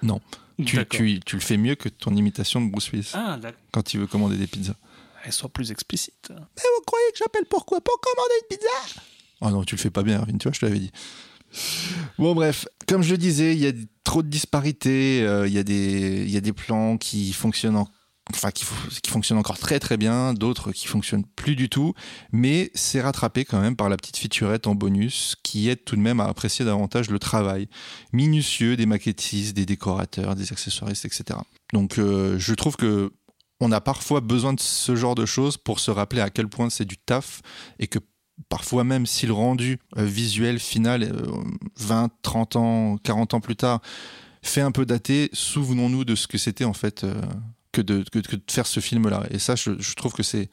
Non. 0.02 0.20
Tu, 0.64 0.84
tu, 0.86 1.20
tu 1.20 1.36
le 1.36 1.40
fais 1.40 1.56
mieux 1.56 1.74
que 1.74 1.88
ton 1.88 2.14
imitation 2.14 2.60
de 2.60 2.70
Bruce 2.70 2.90
Willis 2.92 3.12
Ah, 3.14 3.38
quand 3.72 3.94
il 3.94 4.00
veut 4.00 4.06
commander 4.06 4.36
des 4.36 4.46
pizzas. 4.46 4.74
Elle 5.24 5.32
soit 5.32 5.48
plus 5.48 5.70
explicite. 5.70 6.28
Mais 6.30 6.36
vous 6.36 6.84
croyez 6.86 7.06
que 7.12 7.18
j'appelle 7.18 7.44
pourquoi 7.48 7.80
Pour 7.80 7.98
commander 8.00 8.34
une 8.42 8.56
pizza? 8.56 9.00
Oh 9.40 9.50
non, 9.50 9.64
tu 9.64 9.74
le 9.76 9.80
fais 9.80 9.90
pas 9.90 10.02
bien, 10.02 10.18
Arvin, 10.20 10.36
tu 10.38 10.44
vois, 10.48 10.52
je 10.52 10.60
te 10.60 10.66
l'avais 10.66 10.78
dit. 10.78 10.90
Bon, 12.18 12.34
bref, 12.34 12.66
comme 12.86 13.02
je 13.02 13.10
le 13.12 13.18
disais, 13.18 13.54
il 13.54 13.60
y 13.60 13.66
a 13.66 13.72
trop 14.04 14.22
de 14.22 14.28
disparités, 14.28 15.22
euh, 15.22 15.46
il 15.48 15.52
y, 15.52 15.58
a 15.58 15.62
des- 15.62 16.26
y 16.28 16.36
a 16.36 16.40
des 16.40 16.52
plans 16.52 16.96
qui 16.96 17.32
fonctionnent, 17.32 17.76
en- 17.76 17.88
enfin, 18.32 18.50
qui 18.50 18.64
fonctionnent 19.08 19.38
encore 19.38 19.58
très 19.58 19.80
très 19.80 19.96
bien, 19.96 20.34
d'autres 20.34 20.70
qui 20.72 20.86
fonctionnent 20.86 21.24
plus 21.36 21.56
du 21.56 21.68
tout, 21.68 21.94
mais 22.32 22.70
c'est 22.74 23.00
rattrapé 23.00 23.44
quand 23.44 23.60
même 23.60 23.74
par 23.74 23.88
la 23.88 23.96
petite 23.96 24.16
featurette 24.18 24.66
en 24.68 24.74
bonus 24.76 25.34
qui 25.42 25.68
aide 25.68 25.84
tout 25.84 25.96
de 25.96 26.00
même 26.00 26.20
à 26.20 26.26
apprécier 26.26 26.64
davantage 26.64 27.10
le 27.10 27.18
travail 27.18 27.68
minutieux 28.12 28.76
des 28.76 28.86
maquettistes, 28.86 29.56
des 29.56 29.66
décorateurs, 29.66 30.36
des 30.36 30.52
accessoiristes, 30.52 31.04
etc. 31.04 31.40
Donc 31.72 31.98
euh, 31.98 32.38
je 32.38 32.54
trouve 32.54 32.76
que 32.76 33.12
on 33.62 33.72
a 33.72 33.80
parfois 33.80 34.20
besoin 34.20 34.54
de 34.54 34.60
ce 34.60 34.96
genre 34.96 35.14
de 35.14 35.26
choses 35.26 35.56
pour 35.58 35.80
se 35.80 35.90
rappeler 35.90 36.22
à 36.22 36.30
quel 36.30 36.48
point 36.48 36.70
c'est 36.70 36.86
du 36.86 36.96
taf 36.96 37.42
et 37.78 37.88
que 37.88 37.98
parfois 38.48 38.84
même 38.84 39.06
si 39.06 39.26
le 39.26 39.32
rendu 39.32 39.78
euh, 39.96 40.04
visuel 40.04 40.58
final 40.58 41.02
euh, 41.02 41.26
20, 41.78 42.10
30 42.22 42.56
ans, 42.56 42.96
40 43.02 43.34
ans 43.34 43.40
plus 43.40 43.56
tard 43.56 43.80
fait 44.42 44.60
un 44.60 44.72
peu 44.72 44.86
daté, 44.86 45.28
souvenons-nous 45.32 46.04
de 46.04 46.14
ce 46.14 46.26
que 46.26 46.38
c'était 46.38 46.64
en 46.64 46.72
fait 46.72 47.04
euh, 47.04 47.20
que 47.72 47.82
de, 47.82 48.04
faire 48.48 48.66
ce 48.66 48.80
film-là. 48.80 49.24
Et 49.30 49.38
ça, 49.38 49.54
je, 49.54 49.72
je 49.78 49.94
trouve 49.94 50.12
que 50.12 50.22
c'est, 50.22 50.50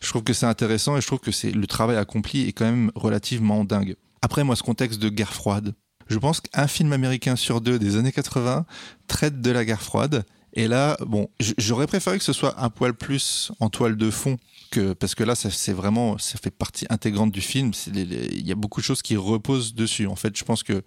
je 0.00 0.08
trouve 0.08 0.22
que 0.22 0.32
c'est 0.32 0.46
intéressant 0.46 0.96
et 0.96 1.00
je 1.00 1.06
trouve 1.06 1.20
que 1.20 1.32
c'est 1.32 1.50
le 1.50 1.66
travail 1.66 1.96
accompli 1.96 2.46
est 2.48 2.52
quand 2.52 2.64
même 2.64 2.92
relativement 2.94 3.64
dingue. 3.64 3.96
Après, 4.20 4.44
moi, 4.44 4.54
ce 4.54 4.62
contexte 4.62 5.00
de 5.00 5.08
guerre 5.08 5.32
froide, 5.32 5.74
je 6.08 6.18
pense 6.18 6.40
qu'un 6.40 6.66
film 6.66 6.92
américain 6.92 7.36
sur 7.36 7.60
deux 7.60 7.78
des 7.78 7.96
années 7.96 8.12
80 8.12 8.66
traite 9.08 9.40
de 9.40 9.50
la 9.50 9.64
guerre 9.64 9.82
froide. 9.82 10.24
Et 10.54 10.68
là, 10.68 10.96
bon, 11.06 11.28
j'aurais 11.58 11.86
préféré 11.86 12.18
que 12.18 12.24
ce 12.24 12.32
soit 12.32 12.62
un 12.62 12.68
poil 12.68 12.92
plus 12.92 13.50
en 13.58 13.70
toile 13.70 13.96
de 13.96 14.10
fond 14.10 14.36
parce 14.80 15.14
que 15.14 15.24
là, 15.24 15.34
c'est 15.34 15.72
vraiment, 15.72 16.18
ça 16.18 16.38
fait 16.38 16.50
partie 16.50 16.86
intégrante 16.90 17.32
du 17.32 17.40
film. 17.40 17.72
Il 17.94 18.46
y 18.46 18.52
a 18.52 18.54
beaucoup 18.54 18.80
de 18.80 18.84
choses 18.84 19.02
qui 19.02 19.16
reposent 19.16 19.74
dessus. 19.74 20.06
En 20.06 20.16
fait, 20.16 20.36
je 20.36 20.44
pense 20.44 20.62
que 20.62 20.82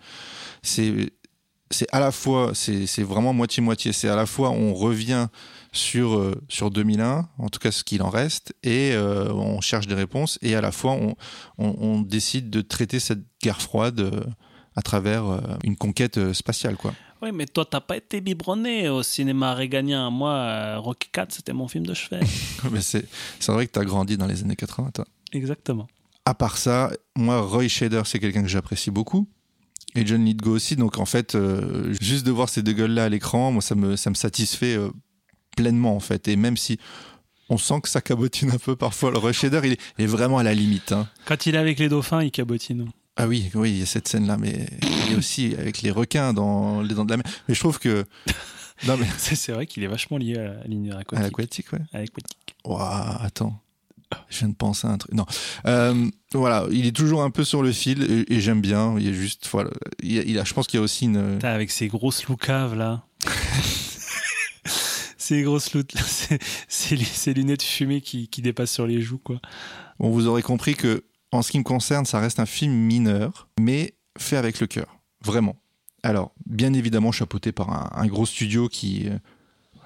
c'est 0.62 1.12
à 1.91 1.99
la 1.99 2.12
fois, 2.12 2.52
c'est 2.53 3.03
vraiment 3.03 3.34
moitié 3.34 3.62
moitié. 3.62 3.91
C'est 3.91 4.10
à 4.10 4.16
la 4.16 4.26
fois 4.26 4.52
on 4.52 4.74
revient 4.74 5.28
sur 5.72 6.18
euh, 6.18 6.41
sur 6.48 6.70
2001, 6.72 7.28
en 7.38 7.49
tout 7.49 7.60
cas 7.60 7.72
ce 7.72 7.84
qu'il 7.84 8.02
en 8.02 8.10
reste, 8.10 8.53
et 8.64 8.91
euh, 8.94 9.32
on 9.34 9.62
cherche 9.62 9.88
des 9.88 9.95
réponses. 9.95 10.38
Et 10.41 10.56
à 10.56 10.62
la 10.62 10.72
fois 10.72 10.98
on 11.57 12.02
décide 12.02 12.49
de 12.49 12.62
traiter 12.62 12.99
cette 12.99 13.24
guerre 13.41 13.62
froide 13.62 13.99
euh, 13.99 14.24
à 14.76 14.82
travers 14.82 15.24
une 15.64 15.78
conquête 15.78 16.34
spatiale, 16.34 16.76
quoi. 16.76 16.94
Oui, 17.26 17.32
mais 17.34 17.48
toi, 17.48 17.66
t'as 17.66 17.82
pas 17.82 17.98
été 17.98 18.22
biberonné 18.22 18.88
au 18.88 19.02
cinéma 19.02 19.56
réganien. 19.56 20.12
Moi, 20.12 20.30
euh, 20.30 20.78
Rocky 20.78 21.10
4, 21.12 21.32
c'était 21.34 21.54
mon 21.54 21.68
film 21.68 21.84
de 21.88 21.96
chevet. 21.96 22.20
Mais 22.72 22.82
c'est 22.82 23.08
c'est 23.40 23.52
vrai 23.52 23.66
que 23.66 23.72
tu 23.72 23.80
as 23.80 23.84
grandi 23.84 24.16
dans 24.16 24.28
les 24.28 24.44
années 24.44 24.56
80, 24.56 24.92
toi. 24.94 25.06
Exactement. 25.34 25.88
À 26.26 26.36
part 26.36 26.56
ça, 26.58 26.92
moi, 27.16 27.42
Roy 27.42 27.68
Shader, 27.68 28.04
c'est 28.06 28.20
quelqu'un 28.20 28.44
que 28.44 28.48
j'apprécie 28.48 28.92
beaucoup. 28.92 29.28
Et 29.96 30.06
John 30.06 30.24
Lithgow 30.24 30.52
aussi. 30.52 30.76
Donc, 30.76 31.00
en 31.00 31.06
fait, 31.06 31.34
euh, 31.34 31.92
juste 32.00 32.28
de 32.28 32.32
voir 32.32 32.48
ces 32.48 32.62
deux 32.62 32.74
gueules-là 32.74 33.06
à 33.06 33.10
l'écran, 33.10 33.52
moi, 33.52 33.64
ça 33.64 33.74
me, 33.74 33.96
ça 33.96 34.12
me 34.12 34.16
satisfait 34.16 34.76
euh, 34.76 34.92
pleinement, 35.58 35.96
en 35.96 36.00
fait. 36.00 36.28
Et 36.28 36.36
même 36.36 36.58
si 36.58 36.78
on 37.50 37.58
sent 37.58 37.82
que 37.82 37.90
ça 37.90 38.02
cabotine 38.02 38.52
un 38.52 38.60
peu 38.60 38.76
parfois, 38.76 39.10
le 39.10 39.18
Roy 39.18 39.32
Shader, 39.34 39.62
il 39.64 39.72
est, 39.74 39.82
il 39.98 40.04
est 40.04 40.08
vraiment 40.08 40.38
à 40.38 40.44
la 40.44 40.54
limite. 40.54 40.92
hein. 40.92 41.08
Quand 41.26 41.48
il 41.48 41.56
est 41.56 41.58
avec 41.58 41.80
les 41.80 41.90
dauphins, 41.90 42.22
il 42.22 42.30
cabotine. 42.30 42.92
Ah 43.18 43.28
oui, 43.28 43.50
oui, 43.54 43.72
il 43.72 43.80
y 43.80 43.82
a 43.84 43.86
cette 43.86 44.08
scène-là, 44.08 44.38
mais 44.38 44.68
il 45.08 45.12
y 45.12 45.16
a 45.16 45.18
aussi 45.18 45.56
avec 45.58 45.82
les 45.82 45.92
requins 45.92 46.34
dans 46.34 46.82
les 46.82 46.94
dents 46.94 47.06
de 47.06 47.12
la 47.12 47.18
mer. 47.18 47.26
Mais 47.48 47.56
je 47.56 47.60
trouve 47.60 47.80
que. 47.80 48.06
Non, 48.88 48.98
mais. 48.98 49.08
C'est 49.18 49.54
vrai 49.54 49.68
qu'il 49.68 49.84
est 49.86 49.88
vachement 49.88 50.18
lié 50.18 50.36
à 50.38 50.68
l'univers 50.68 50.98
À 50.98 51.00
aquatique. 51.00 51.24
l'aquatique, 51.24 51.72
ouais. 51.74 51.80
À 51.94 52.00
l'aquatique. 52.00 52.56
Ouah, 52.66 53.22
attends. 53.24 53.58
Je 54.30 54.40
viens 54.40 54.50
de 54.50 54.54
penser 54.54 54.86
à 54.86 54.90
un 54.92 54.98
truc. 54.98 55.14
Non. 55.14 55.26
Euh, 55.66 56.10
voilà, 56.34 56.66
il 56.70 56.86
est 56.86 56.92
toujours 56.96 57.24
un 57.24 57.30
peu 57.30 57.46
sur 57.46 57.64
le 57.64 57.72
fil 57.72 58.04
et, 58.04 58.34
et 58.36 58.42
j'aime 58.42 58.60
bien. 58.60 58.96
Il 59.00 59.06
y 59.06 59.10
a 59.10 59.14
juste. 59.14 59.48
Voilà. 59.50 59.70
Il 60.04 60.20
a, 60.20 60.24
il 60.24 60.38
a- 60.40 60.44
je 60.44 60.54
pense 60.54 60.68
qu'il 60.68 60.78
y 60.78 60.82
a 60.82 60.84
aussi 60.84 61.06
une. 61.06 61.40
Avec 61.44 61.72
ces 61.72 61.88
grosses 61.88 62.26
loucaves 62.26 62.76
là. 62.76 63.06
ces 65.18 65.42
grosses 65.42 65.74
lou- 65.74 65.84
ces, 66.68 67.34
lunettes 67.34 67.64
fumées 67.64 68.02
qui, 68.02 68.28
qui 68.28 68.42
dépassent 68.42 68.74
sur 68.74 68.88
les 68.88 69.02
joues, 69.02 69.18
quoi. 69.20 69.40
Bon, 70.00 70.10
vous 70.10 70.28
aurez 70.28 70.42
compris 70.42 70.76
que, 70.76 71.04
en 71.38 71.41
ce 71.41 71.52
qui 71.52 71.60
me 71.60 71.64
concerne, 71.64 72.06
ça 72.06 72.20
reste 72.20 72.40
un 72.40 72.45
film 72.45 72.74
mineur, 72.74 73.48
mais 73.60 73.94
fait 74.18 74.38
avec 74.38 74.60
le 74.60 74.68
cœur. 74.68 74.98
Vraiment. 75.24 75.56
Alors, 76.03 76.34
bien 76.45 76.74
évidemment, 76.74 77.12
chapeauté 77.12 77.52
par 77.52 77.72
un, 77.72 77.90
un 77.99 78.07
gros 78.07 78.26
studio 78.26 78.70
qui 78.70 79.10
euh, 79.10 79.18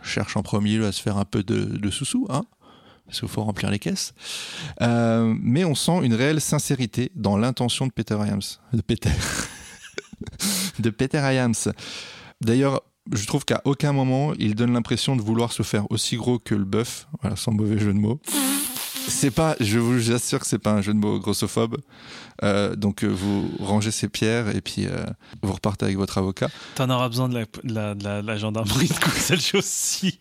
cherche 0.03 0.35
en 0.37 0.43
premier 0.43 0.75
lieu 0.75 0.85
à 0.85 0.91
se 0.91 1.01
faire 1.01 1.17
un 1.17 1.25
peu 1.25 1.43
de, 1.43 1.63
de 1.63 1.89
sous-sous, 1.89 2.27
hein 2.29 2.45
parce 3.09 3.21
qu'il 3.21 3.29
faut 3.29 3.43
remplir 3.43 3.71
les 3.71 3.79
caisses. 3.79 4.13
Euh, 4.81 5.33
mais 5.41 5.65
on 5.65 5.73
sent 5.73 6.01
une 6.03 6.13
réelle 6.13 6.39
sincérité 6.39 7.11
dans 7.15 7.37
l'intention 7.37 7.87
de 7.87 7.91
Peter 7.91 8.15
Hyams. 8.15 8.41
De 8.71 8.81
Peter. 8.81 9.09
de 10.79 10.89
Peter 10.91 11.17
Hyams. 11.17 11.73
D'ailleurs, 12.39 12.81
je 13.11 13.25
trouve 13.25 13.45
qu'à 13.45 13.61
aucun 13.65 13.93
moment 13.93 14.33
il 14.37 14.53
donne 14.53 14.73
l'impression 14.73 15.15
de 15.15 15.23
vouloir 15.23 15.51
se 15.51 15.63
faire 15.63 15.89
aussi 15.89 16.17
gros 16.17 16.37
que 16.37 16.53
le 16.53 16.65
bœuf, 16.65 17.07
voilà, 17.21 17.35
sans 17.35 17.51
mauvais 17.51 17.79
jeu 17.79 17.93
de 17.93 17.97
mots. 17.97 18.21
C'est 19.07 19.31
pas, 19.31 19.55
je 19.59 19.79
vous 19.79 20.11
assure 20.11 20.39
que 20.39 20.47
c'est 20.47 20.59
pas 20.59 20.71
un 20.71 20.81
jeu 20.81 20.93
de 20.93 20.99
mots 20.99 21.19
grossophobe. 21.19 21.77
Euh, 22.43 22.75
donc 22.75 23.03
euh, 23.03 23.07
vous 23.07 23.49
rangez 23.59 23.91
ces 23.91 24.07
pierres 24.07 24.55
et 24.55 24.61
puis 24.61 24.85
euh, 24.85 25.05
vous 25.41 25.53
repartez 25.53 25.85
avec 25.85 25.97
votre 25.97 26.17
avocat. 26.17 26.49
T'en 26.75 26.89
auras 26.89 27.09
besoin 27.09 27.27
de 27.27 27.33
la, 27.33 27.45
de 27.63 27.73
la, 27.73 27.95
de 27.95 28.03
la, 28.03 28.21
de 28.21 28.27
la 28.27 28.37
gendarmerie 28.37 28.87
de 28.87 29.57
aussi. 29.57 30.19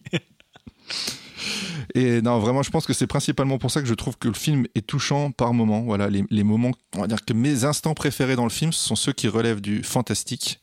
Et 1.95 2.21
non, 2.21 2.39
vraiment, 2.39 2.63
je 2.63 2.71
pense 2.71 2.87
que 2.87 2.93
c'est 2.93 3.07
principalement 3.07 3.59
pour 3.59 3.71
ça 3.71 3.81
que 3.81 3.87
je 3.87 3.95
trouve 3.95 4.19
que 4.19 4.29
le 4.29 4.35
film 4.35 4.67
est 4.75 4.87
touchant 4.87 5.31
par 5.31 5.55
moments. 5.55 5.83
Voilà, 5.83 6.09
les, 6.09 6.25
les 6.31 6.43
moments, 6.43 6.73
on 6.97 7.01
va 7.03 7.07
dire 7.07 7.25
que 7.25 7.33
mes 7.33 7.65
instants 7.65 7.95
préférés 7.95 8.37
dans 8.37 8.45
le 8.45 8.51
film, 8.51 8.73
ce 8.73 8.87
sont 8.87 8.97
ceux 8.97 9.13
qui 9.13 9.29
relèvent 9.29 9.61
du 9.61 9.83
fantastique. 9.83 10.61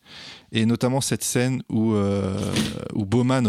Et 0.52 0.66
notamment 0.66 1.02
cette 1.02 1.24
scène 1.24 1.64
où, 1.70 1.94
euh, 1.94 2.38
où 2.94 3.06
Bowman. 3.06 3.48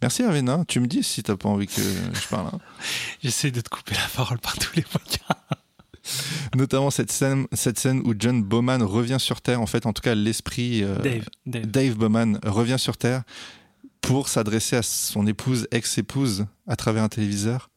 Merci 0.00 0.22
Avena, 0.22 0.64
tu 0.68 0.80
me 0.80 0.86
dis 0.86 1.02
si 1.02 1.22
t'as 1.22 1.36
pas 1.36 1.48
envie 1.48 1.66
que 1.66 1.80
je 1.80 2.28
parle. 2.28 2.48
hein. 2.48 2.58
J'essaie 3.22 3.50
de 3.50 3.60
te 3.60 3.68
couper 3.68 3.94
la 3.94 4.08
parole 4.14 4.38
par 4.38 4.56
tous 4.58 4.74
les 4.76 4.84
moyens. 4.92 5.20
Notamment 6.56 6.90
cette 6.90 7.12
scène, 7.12 7.46
cette 7.52 7.78
scène 7.78 8.00
où 8.04 8.14
John 8.18 8.42
Bowman 8.42 8.82
revient 8.82 9.18
sur 9.20 9.40
Terre, 9.40 9.60
en 9.60 9.66
fait, 9.66 9.86
en 9.86 9.92
tout 9.92 10.02
cas 10.02 10.14
l'esprit 10.16 10.82
euh, 10.82 10.96
Dave, 10.98 11.28
Dave. 11.46 11.66
Dave 11.66 11.94
Bowman 11.94 12.38
revient 12.44 12.78
sur 12.78 12.96
Terre 12.96 13.22
pour 14.00 14.28
s'adresser 14.28 14.74
à 14.76 14.82
son 14.82 15.26
épouse, 15.28 15.68
ex-épouse, 15.70 16.46
à 16.66 16.74
travers 16.76 17.04
un 17.04 17.08
téléviseur. 17.08 17.70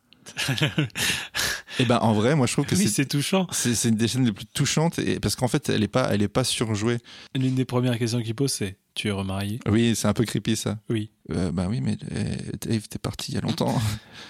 Et 1.80 1.86
ben 1.86 1.98
en 2.02 2.14
vrai, 2.14 2.36
moi 2.36 2.48
je 2.48 2.54
trouve 2.54 2.66
que 2.66 2.74
oui, 2.76 2.88
c'est 2.88 3.06
touchant. 3.06 3.48
c'est 3.52 3.76
c'est 3.76 3.90
une 3.90 3.96
des 3.96 4.08
scènes 4.08 4.26
les 4.26 4.32
plus 4.32 4.46
touchantes 4.46 4.98
et 4.98 5.20
parce 5.20 5.36
qu'en 5.36 5.48
fait 5.48 5.70
elle 5.70 5.84
est 5.84 5.88
pas 5.90 6.10
elle 6.12 6.22
est 6.24 6.28
pas 6.30 6.44
surjouée. 6.44 6.98
L'une 7.36 7.54
des 7.56 7.66
premières 7.66 7.98
questions 8.00 8.22
qu'il 8.24 8.34
pose, 8.34 8.52
c'est 8.52 8.78
Tu 8.96 9.10
es 9.10 9.12
remarié 9.12 9.60
Oui, 9.68 9.94
c'est 9.96 10.08
un 10.08 10.14
peu 10.14 10.24
creepy 10.26 10.56
ça. 10.56 10.80
Oui. 10.90 11.12
Euh, 11.32 11.52
bah 11.52 11.68
oui, 11.70 11.82
mais 11.82 11.98
euh, 12.14 12.36
Dave 12.62 12.88
t'es 12.88 12.98
parti 13.00 13.32
il 13.34 13.36
y 13.36 13.38
a 13.38 13.42
longtemps. 13.42 13.78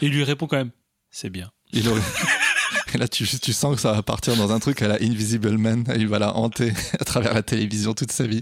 Et 0.01 0.05
il 0.07 0.11
lui 0.11 0.23
répond 0.23 0.47
quand 0.47 0.57
même 0.57 0.71
C'est 1.11 1.29
bien. 1.29 1.51
Il 1.71 1.87
aurait- 1.87 2.01
Et 2.93 2.97
là 2.97 3.07
tu 3.07 3.25
tu 3.27 3.53
sens 3.53 3.75
que 3.75 3.81
ça 3.81 3.91
va 3.91 4.01
partir 4.03 4.35
dans 4.37 4.51
un 4.51 4.59
truc 4.59 4.81
à 4.81 4.87
la 4.87 4.95
Invisible 4.95 5.57
Man. 5.57 5.83
Il 5.97 6.07
va 6.07 6.17
la 6.19 6.35
hanter 6.35 6.71
à 6.99 7.03
travers 7.05 7.33
la 7.33 7.43
télévision 7.43 7.93
toute 7.93 8.11
sa 8.11 8.25
vie. 8.25 8.41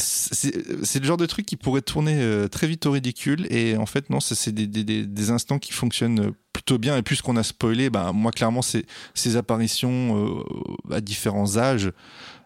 C'est 0.00 1.00
le 1.00 1.04
genre 1.04 1.16
de 1.16 1.26
truc 1.26 1.44
qui 1.46 1.56
pourrait 1.56 1.82
tourner 1.82 2.14
euh, 2.20 2.46
très 2.46 2.68
vite 2.68 2.86
au 2.86 2.92
ridicule 2.92 3.46
et 3.52 3.76
en 3.76 3.86
fait 3.86 4.10
non, 4.10 4.20
c'est 4.20 4.52
des, 4.52 4.66
des, 4.68 4.84
des, 4.84 5.04
des 5.06 5.30
instants 5.30 5.58
qui 5.58 5.72
fonctionnent 5.72 6.20
euh, 6.20 6.30
plutôt 6.52 6.78
bien 6.78 6.96
et 6.96 7.02
puisqu'on 7.02 7.36
a 7.36 7.42
spoilé, 7.42 7.90
bah, 7.90 8.12
moi 8.14 8.30
clairement 8.30 8.62
c'est 8.62 8.84
ces 9.14 9.36
apparitions 9.36 10.44
euh, 10.92 10.94
à 10.94 11.00
différents 11.00 11.56
âges 11.56 11.90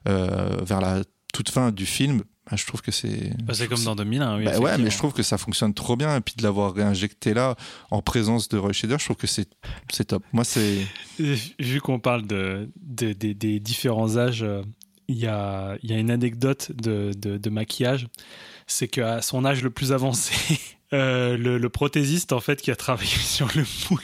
euh, 0.08 0.56
vers 0.64 0.80
la 0.80 1.02
toute 1.34 1.50
fin 1.50 1.72
du 1.72 1.84
film, 1.84 2.22
bah, 2.50 2.56
je 2.56 2.66
trouve 2.66 2.82
que 2.82 2.90
c'est 2.90 3.32
Bah, 3.44 3.54
c'est 3.54 3.68
comme 3.68 3.82
dans 3.84 3.94
2001. 3.96 4.38
Oui, 4.38 4.44
bah 4.44 4.58
ouais, 4.58 4.76
mais 4.78 4.90
je 4.90 4.98
trouve 4.98 5.12
que 5.12 5.22
ça 5.22 5.38
fonctionne 5.38 5.74
trop 5.74 5.96
bien 5.96 6.16
et 6.16 6.20
puis 6.20 6.34
de 6.36 6.42
l'avoir 6.42 6.74
réinjecté 6.74 7.34
là 7.34 7.54
en 7.90 8.02
présence 8.02 8.48
de 8.48 8.58
Roy 8.58 8.72
Shader, 8.72 8.96
je 8.98 9.04
trouve 9.04 9.16
que 9.16 9.26
c'est 9.26 9.48
c'est 9.90 10.06
top. 10.06 10.24
Moi 10.32 10.44
c'est 10.44 10.78
Vu 11.60 11.80
qu'on 11.80 12.00
parle 12.00 12.26
de, 12.26 12.68
de- 12.80 13.12
des- 13.12 13.34
des 13.34 13.60
différents 13.60 14.16
âges, 14.16 14.42
euh, 14.42 14.62
il 15.08 15.18
y, 15.18 15.26
a, 15.26 15.76
il 15.82 15.90
y 15.90 15.94
a 15.94 15.98
une 15.98 16.10
anecdote 16.10 16.72
de, 16.74 17.12
de- 17.16 17.36
de 17.36 17.50
maquillage. 17.50 18.06
C'est 18.66 18.88
qu'à 18.88 19.20
son 19.22 19.44
âge 19.44 19.62
le 19.62 19.70
plus 19.70 19.92
avancé, 19.92 20.32
euh, 20.92 21.36
le, 21.36 21.58
le 21.58 21.68
prothésiste 21.68 22.32
en 22.32 22.40
fait 22.40 22.60
qui 22.62 22.70
a 22.70 22.76
travaillé 22.76 23.10
sur 23.16 23.48
le 23.54 23.64
moule 23.90 24.02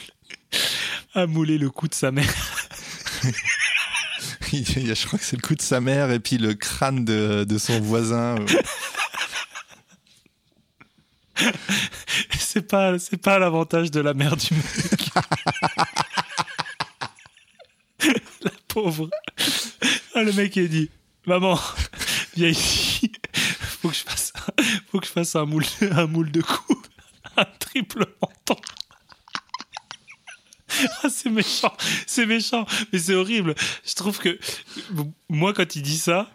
a 1.15 1.25
moulé 1.27 1.57
le 1.57 1.69
cou 1.69 1.87
de 1.87 1.93
sa 1.93 2.11
mère. 2.11 2.33
il 4.75 4.87
y 4.87 4.91
a- 4.91 4.93
je 4.93 5.05
crois 5.07 5.17
que 5.19 5.25
c'est 5.25 5.35
le 5.35 5.41
coup 5.41 5.55
de 5.55 5.61
sa 5.61 5.81
mère 5.81 6.11
et 6.11 6.19
puis 6.19 6.37
le 6.37 6.53
crâne 6.53 7.05
de, 7.05 7.43
de 7.43 7.57
son 7.57 7.79
voisin. 7.79 8.37
euh. 8.39 8.45
C'est 12.39 12.67
pas, 12.67 12.97
c'est 12.99 13.17
pas 13.17 13.37
l'avantage 13.39 13.91
de 13.91 13.99
la 14.01 14.13
mère 14.15 14.35
du 14.35 14.53
mec. 14.55 15.09
la 18.41 18.51
pauvre. 18.67 19.09
Ah, 20.15 20.23
le 20.23 20.31
mec 20.33 20.55
il 20.55 20.67
dit 20.69 20.89
Maman, 21.27 21.59
viens 22.35 22.47
ici. 22.49 23.11
Faut 23.81 23.89
que 23.89 23.95
je 23.95 24.01
fasse, 24.03 24.33
faut 24.91 24.99
que 24.99 25.05
je 25.05 25.11
fasse 25.11 25.35
un 25.35 25.45
moule, 25.45 25.65
un 25.91 26.07
moule 26.07 26.31
de 26.31 26.41
cou. 26.41 26.81
Un 27.37 27.45
triple 27.59 28.05
menton. 28.21 28.59
Ah, 31.03 31.09
c'est 31.09 31.29
méchant, 31.29 31.73
c'est 32.07 32.25
méchant, 32.25 32.65
mais 32.93 32.99
c'est 32.99 33.15
horrible. 33.15 33.55
Je 33.85 33.93
trouve 33.95 34.17
que 34.19 34.37
moi, 35.29 35.53
quand 35.53 35.75
il 35.75 35.81
dit 35.81 35.97
ça, 35.97 36.29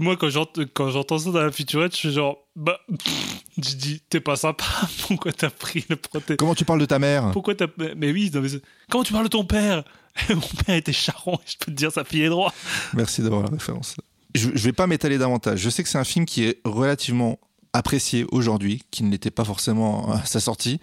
moi, 0.00 0.16
quand 0.16 0.28
j'ent- 0.30 0.46
quand 0.74 0.90
j'entends 0.90 1.18
ça 1.18 1.30
dans 1.30 1.42
la 1.42 1.50
futurette, 1.50 1.92
je 1.92 1.96
suis 1.96 2.12
genre, 2.12 2.38
bah, 2.56 2.78
pff, 2.88 3.42
je 3.58 3.74
dis, 3.74 4.02
t'es 4.08 4.20
pas 4.20 4.36
sympa, 4.36 4.64
pourquoi 5.08 5.32
t'as 5.32 5.50
pris 5.50 5.84
le 5.88 5.96
prothèse 5.96 6.36
Comment 6.38 6.54
tu 6.54 6.64
parles 6.64 6.80
de 6.80 6.86
ta 6.86 6.98
mère? 6.98 7.30
Pourquoi 7.32 7.54
t'as. 7.54 7.66
Mais 7.96 8.12
oui, 8.12 8.30
non, 8.32 8.40
mais 8.40 8.48
c'est- 8.50 8.62
comment 8.90 9.04
tu 9.04 9.12
parles 9.12 9.24
de 9.24 9.30
ton 9.30 9.44
père? 9.44 9.82
Mon 10.28 10.40
père 10.64 10.74
était 10.76 10.92
charron, 10.92 11.38
je 11.46 11.56
peux 11.58 11.66
te 11.72 11.76
dire, 11.76 11.90
ça 11.92 12.04
pied 12.04 12.28
droit. 12.28 12.52
Merci 12.94 13.22
d'avoir 13.22 13.42
la 13.42 13.50
référence. 13.50 13.96
Je, 14.34 14.48
je 14.54 14.64
vais 14.64 14.72
pas 14.72 14.86
m'étaler 14.86 15.18
davantage. 15.18 15.58
Je 15.60 15.70
sais 15.70 15.82
que 15.82 15.88
c'est 15.88 15.98
un 15.98 16.04
film 16.04 16.24
qui 16.24 16.44
est 16.44 16.60
relativement 16.64 17.38
apprécié 17.72 18.26
aujourd'hui, 18.32 18.82
qui 18.90 19.04
ne 19.04 19.10
l'était 19.10 19.30
pas 19.30 19.44
forcément 19.44 20.10
à 20.12 20.24
sa 20.24 20.40
sortie. 20.40 20.80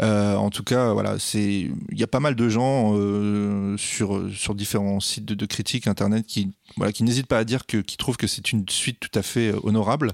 Euh, 0.00 0.34
en 0.36 0.50
tout 0.50 0.64
cas, 0.64 0.92
voilà, 0.92 1.18
c'est 1.18 1.68
il 1.90 1.98
y 1.98 2.02
a 2.02 2.06
pas 2.06 2.20
mal 2.20 2.34
de 2.34 2.48
gens 2.48 2.92
euh, 2.96 3.76
sur 3.76 4.30
sur 4.34 4.54
différents 4.54 5.00
sites 5.00 5.24
de, 5.26 5.34
de 5.34 5.46
critiques 5.46 5.86
internet 5.86 6.26
qui 6.26 6.50
voilà 6.76 6.92
qui 6.92 7.02
n'hésitent 7.02 7.26
pas 7.26 7.38
à 7.38 7.44
dire 7.44 7.66
que 7.66 7.78
qui 7.78 7.96
trouvent 7.96 8.16
que 8.16 8.26
c'est 8.26 8.52
une 8.52 8.68
suite 8.68 8.98
tout 9.00 9.18
à 9.18 9.22
fait 9.22 9.52
euh, 9.52 9.60
honorable. 9.64 10.12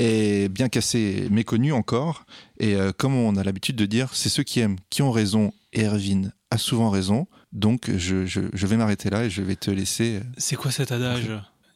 est 0.00 0.48
bien 0.48 0.68
qu'assez 0.68 1.28
méconnu 1.30 1.72
encore. 1.72 2.24
Et 2.58 2.74
euh, 2.74 2.90
comme 2.92 3.14
on 3.14 3.36
a 3.36 3.44
l'habitude 3.44 3.76
de 3.76 3.86
dire, 3.86 4.08
c'est 4.12 4.28
ceux 4.28 4.42
qui 4.42 4.60
aiment 4.60 4.76
qui 4.90 5.02
ont 5.02 5.12
raison. 5.12 5.52
Et 5.72 5.82
Erwin 5.84 6.32
a 6.50 6.58
souvent 6.58 6.90
raison. 6.90 7.26
Donc 7.52 7.90
je, 7.96 8.26
je- 8.26 8.40
je 8.52 8.66
vais 8.66 8.76
m'arrêter 8.76 9.10
là 9.10 9.24
et 9.24 9.30
je 9.30 9.42
vais 9.42 9.56
te 9.56 9.70
laisser. 9.70 10.20
C'est 10.38 10.56
quoi 10.56 10.70
cet 10.72 10.90
adage? 10.92 11.30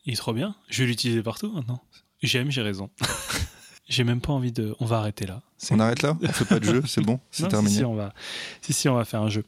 Il 0.05 0.13
est 0.15 0.17
trop 0.17 0.33
bien. 0.33 0.57
Je 0.69 0.83
vais 0.83 0.89
l'utiliser 0.89 1.23
partout 1.23 1.53
maintenant. 1.53 1.81
J'aime, 2.23 2.51
j'ai 2.51 2.63
raison. 2.63 2.91
j'ai 3.89 4.05
même 4.05 4.21
pas 4.21 4.33
envie 4.33 4.53
de. 4.53 4.77
On 4.81 4.87
va 4.87 4.99
arrêter 4.99 5.27
là. 5.27 5.41
On 5.71 5.81
arrête 5.81 6.03
là? 6.03 6.17
On 6.23 6.29
fait 6.29 6.45
pas 6.45 6.61
de 6.61 6.65
jeu 6.65 6.83
C'est 6.87 7.01
bon 7.01 7.21
C'est 7.31 7.45
Non, 7.45 7.49
terminé 7.49 7.71
Si, 7.71 7.79
si, 7.79 7.85
on 7.85 7.95
va, 7.95 8.15
si, 8.61 8.73
si, 8.73 8.89
on 8.89 8.95
va 8.95 9.05
faire 9.05 9.23
un 9.23 9.29
jeu. 9.29 9.45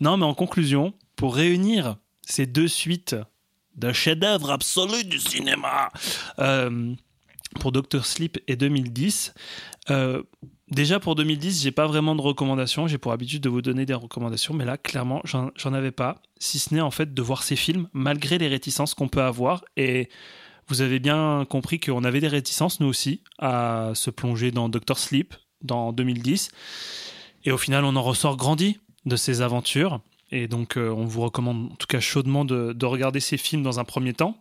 Non, 0.00 0.16
mais 0.16 0.24
en 0.24 0.34
conclusion, 0.34 0.94
pour 1.16 1.34
réunir 1.34 1.96
ces 2.22 2.46
deux 2.46 2.68
suites 2.68 3.16
d'un 3.74 3.92
chef-d'œuvre 3.92 4.50
absolu 4.50 5.04
du 5.04 5.18
cinéma 5.18 5.90
euh, 6.38 6.94
pour 7.58 7.72
Doctor 7.72 8.06
Sleep 8.06 8.38
et 8.46 8.56
2010, 8.56 9.34
euh, 9.90 10.22
déjà 10.68 11.00
pour 11.00 11.16
2010, 11.16 11.62
j'ai 11.62 11.72
pas 11.72 11.86
vraiment 11.86 12.14
de 12.14 12.22
recommandations. 12.22 12.86
J'ai 12.86 12.98
pour 12.98 13.12
habitude 13.12 13.42
de 13.42 13.48
vous 13.48 13.62
donner 13.62 13.86
des 13.86 13.94
recommandations, 13.94 14.54
mais 14.54 14.64
là, 14.64 14.78
clairement, 14.78 15.20
j'en 15.24 15.50
j'en 15.56 15.74
avais 15.74 15.92
pas. 15.92 16.22
Si 16.38 16.58
ce 16.58 16.72
n'est 16.72 16.80
en 16.80 16.92
fait 16.92 17.12
de 17.12 17.22
voir 17.22 17.42
ces 17.42 17.56
films, 17.56 17.88
malgré 17.92 18.38
les 18.38 18.48
réticences 18.48 18.94
qu'on 18.94 19.08
peut 19.08 19.22
avoir. 19.22 19.64
Et 19.76 20.08
vous 20.70 20.80
avez 20.80 21.00
bien 21.00 21.44
compris 21.50 21.80
qu'on 21.80 22.04
avait 22.04 22.20
des 22.20 22.28
réticences, 22.28 22.80
nous 22.80 22.86
aussi, 22.86 23.22
à 23.38 23.90
se 23.94 24.08
plonger 24.08 24.52
dans 24.52 24.68
Doctor 24.68 24.98
Sleep 24.98 25.34
dans 25.62 25.92
2010. 25.92 26.50
Et 27.44 27.52
au 27.52 27.58
final, 27.58 27.84
on 27.84 27.96
en 27.96 28.02
ressort 28.02 28.36
grandi 28.36 28.78
de 29.04 29.16
ces 29.16 29.42
aventures. 29.42 30.00
Et 30.30 30.46
donc, 30.46 30.76
euh, 30.76 30.90
on 30.90 31.06
vous 31.06 31.22
recommande 31.22 31.72
en 31.72 31.74
tout 31.74 31.88
cas 31.88 31.98
chaudement 31.98 32.44
de, 32.44 32.72
de 32.72 32.86
regarder 32.86 33.18
ces 33.18 33.36
films 33.36 33.64
dans 33.64 33.80
un 33.80 33.84
premier 33.84 34.14
temps. 34.14 34.40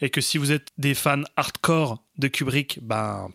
Et 0.00 0.10
que 0.10 0.20
si 0.20 0.38
vous 0.38 0.50
êtes 0.50 0.68
des 0.76 0.94
fans 0.94 1.22
hardcore 1.36 2.02
de 2.18 2.26
Kubrick, 2.26 2.80
ben 2.82 3.28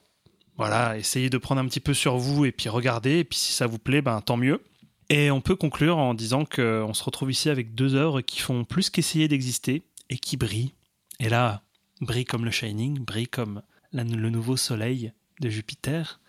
voilà, 0.57 0.97
essayez 0.97 1.29
de 1.29 1.37
prendre 1.37 1.61
un 1.61 1.65
petit 1.65 1.79
peu 1.79 1.93
sur 1.93 2.17
vous 2.17 2.43
et 2.43 2.51
puis 2.51 2.67
regardez. 2.67 3.19
Et 3.19 3.23
puis 3.23 3.39
si 3.39 3.53
ça 3.53 3.65
vous 3.65 3.79
plaît, 3.79 4.01
ben 4.01 4.19
tant 4.19 4.35
mieux. 4.35 4.61
Et 5.09 5.31
on 5.31 5.39
peut 5.39 5.55
conclure 5.55 5.97
en 5.97 6.13
disant 6.13 6.43
qu'on 6.43 6.93
se 6.93 7.03
retrouve 7.03 7.31
ici 7.31 7.49
avec 7.49 7.75
deux 7.75 7.95
œuvres 7.95 8.21
qui 8.21 8.39
font 8.39 8.65
plus 8.65 8.89
qu'essayer 8.89 9.27
d'exister 9.27 9.83
et 10.09 10.17
qui 10.17 10.35
brillent. 10.35 10.73
Et 11.19 11.29
là, 11.29 11.64
brillent 12.05 12.25
comme 12.25 12.45
le 12.45 12.51
Shining, 12.51 12.99
brillent 12.99 13.27
comme 13.27 13.61
la- 13.91 14.03
le 14.03 14.29
nouveau 14.29 14.55
soleil 14.57 15.11
de 15.41 15.49
Jupiter. 15.49 16.19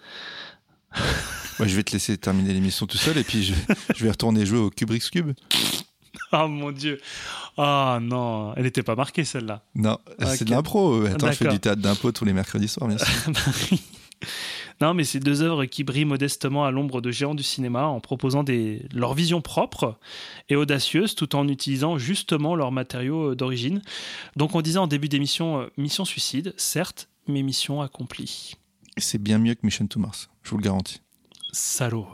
Ouais, 1.59 1.67
je 1.69 1.75
vais 1.75 1.83
te 1.83 1.93
laisser 1.93 2.19
terminer 2.19 2.53
l'émission 2.53 2.87
tout 2.87 2.99
seul 2.99 3.17
et 3.17 3.25
puis 3.25 3.43
je, 3.43 3.55
je 3.97 4.05
vais 4.05 4.11
retourner 4.11 4.45
jouer 4.45 4.59
au 4.59 4.69
Kubrick's 4.71 5.09
Cube. 5.11 5.33
Oh 6.33 6.49
mon 6.49 6.73
dieu. 6.73 7.01
Ah 7.57 7.99
non, 8.03 8.53
elle 8.57 8.65
n'était 8.65 8.83
pas 8.83 8.97
marquée 8.97 9.25
celle-là. 9.25 9.63
Non, 9.77 9.99
c'est 10.35 10.45
de 10.45 10.51
l'impro. 10.51 11.05
Attends, 11.07 11.29
je 11.31 11.37
fais 11.37 11.49
du 11.49 11.61
théâtre 11.61 11.81
d'impro 11.81 12.11
tous 12.11 12.25
les 12.25 12.33
mercredis 12.33 12.67
soirs, 12.69 12.89
bien 12.89 12.99
sûr. 12.99 13.07
non, 14.81 14.95
mais 14.95 15.05
c'est 15.05 15.21
deux 15.21 15.43
œuvres 15.43 15.65
qui 15.65 15.85
brillent 15.85 16.05
modestement 16.05 16.65
à 16.65 16.71
l'ombre 16.71 17.01
de 17.01 17.11
géants 17.11 17.35
du 17.35 17.43
cinéma 17.43 17.87
en 17.87 18.01
proposant 18.01 18.43
des, 18.43 18.87
leur 18.95 19.15
vision 19.15 19.41
propre 19.41 19.99
et 20.49 20.57
audacieuse 20.57 21.15
tout 21.15 21.35
en 21.37 21.49
utilisant 21.49 21.99
justement 21.99 22.55
leurs 22.55 22.73
matériaux 22.73 23.33
euh, 23.33 23.37
d'origine. 23.37 23.83
Donc 24.37 24.55
on 24.55 24.63
disait 24.63 24.79
en 24.79 24.87
début 24.87 25.09
d'émission, 25.09 25.61
euh, 25.61 25.67
mission 25.77 26.05
suicide, 26.05 26.55
certes, 26.57 27.09
mais 27.27 27.43
mission 27.43 27.81
accomplie. 27.81 28.55
C'est 28.99 29.23
bien 29.23 29.39
mieux 29.39 29.55
que 29.55 29.61
Mission 29.63 29.87
to 29.87 30.01
Mars, 30.01 30.31
je 30.43 30.51
vous 30.51 30.57
le 30.59 30.63
garantis. 30.63 31.01
Salaud. 31.53 32.07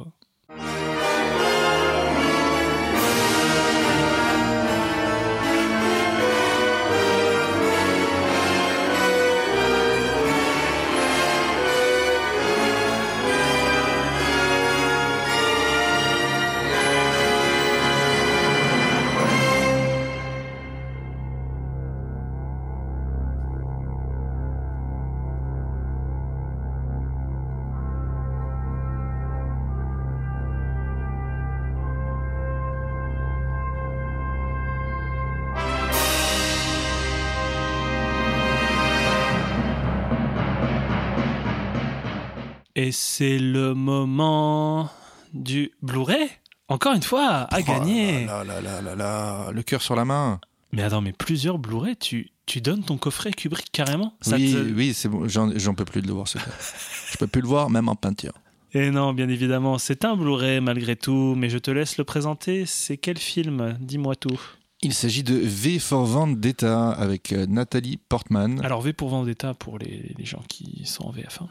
C'est 42.93 43.39
le 43.39 43.75
moment 43.75 44.91
du 45.33 45.73
Blu-ray. 45.83 46.29
Encore 46.69 46.95
une 46.95 47.03
fois, 47.03 47.47
à 47.53 47.63
gagner. 47.63 48.27
Là 48.27 48.45
là 48.45 48.61
là 48.61 48.81
là 48.81 48.95
là, 48.95 49.51
le 49.53 49.63
cœur 49.63 49.83
sur 49.83 49.97
la 49.97 50.05
main. 50.05 50.41
Mais 50.73 50.83
attends, 50.83 51.01
mais 51.03 51.13
plusieurs 51.13 51.59
Blu-ray, 51.59 51.97
tu, 51.97 52.31
tu 52.47 52.61
donnes 52.63 52.83
ton 52.83 52.97
coffret 52.97 53.31
Kubrick 53.33 53.71
carrément? 53.73 54.15
Ça 54.23 54.37
oui, 54.37 54.53
te- 54.53 54.73
oui, 54.75 54.95
c'est 54.95 55.09
bon, 55.09 55.29
j'en 55.29 55.75
peux 55.75 55.85
plus 55.85 56.01
de 56.01 56.07
le 56.07 56.15
voir 56.15 56.29
ce 56.29 56.39
je 57.13 57.19
peux 57.19 57.27
plus 57.27 57.43
le 57.43 57.49
voir, 57.49 57.69
même 57.69 57.89
en 57.89 57.95
peinture. 57.97 58.33
Et 58.73 58.91
non, 58.91 59.13
bien 59.13 59.29
évidemment, 59.29 59.77
c'est 59.77 60.05
un 60.07 60.17
Blu-ray 60.17 60.61
malgré 60.63 60.97
tout, 60.97 61.35
mais 61.37 61.51
je 61.51 61.59
te 61.59 61.71
laisse 61.71 61.99
le 61.99 62.05
présenter. 62.05 62.65
C'est 62.65 62.97
quel 62.97 63.19
film? 63.19 63.77
Dis-moi 63.81 64.17
tout. 64.17 64.41
Il 64.81 64.95
s'agit 64.95 65.23
de 65.23 65.35
V 65.37 65.79
for 65.79 66.07
Vendetta 66.07 66.91
avec 66.91 67.33
euh, 67.33 67.47
Nathalie 67.47 67.99
Portman. 67.99 68.61
Alors 68.65 68.81
V 68.81 68.93
pour 68.95 69.11
Vendetta 69.11 69.53
pour 69.55 69.79
les, 69.79 70.15
les 70.19 70.25
gens 70.25 70.43
qui 70.49 70.83
sont 70.87 71.05
en 71.05 71.13
VF1. 71.13 71.47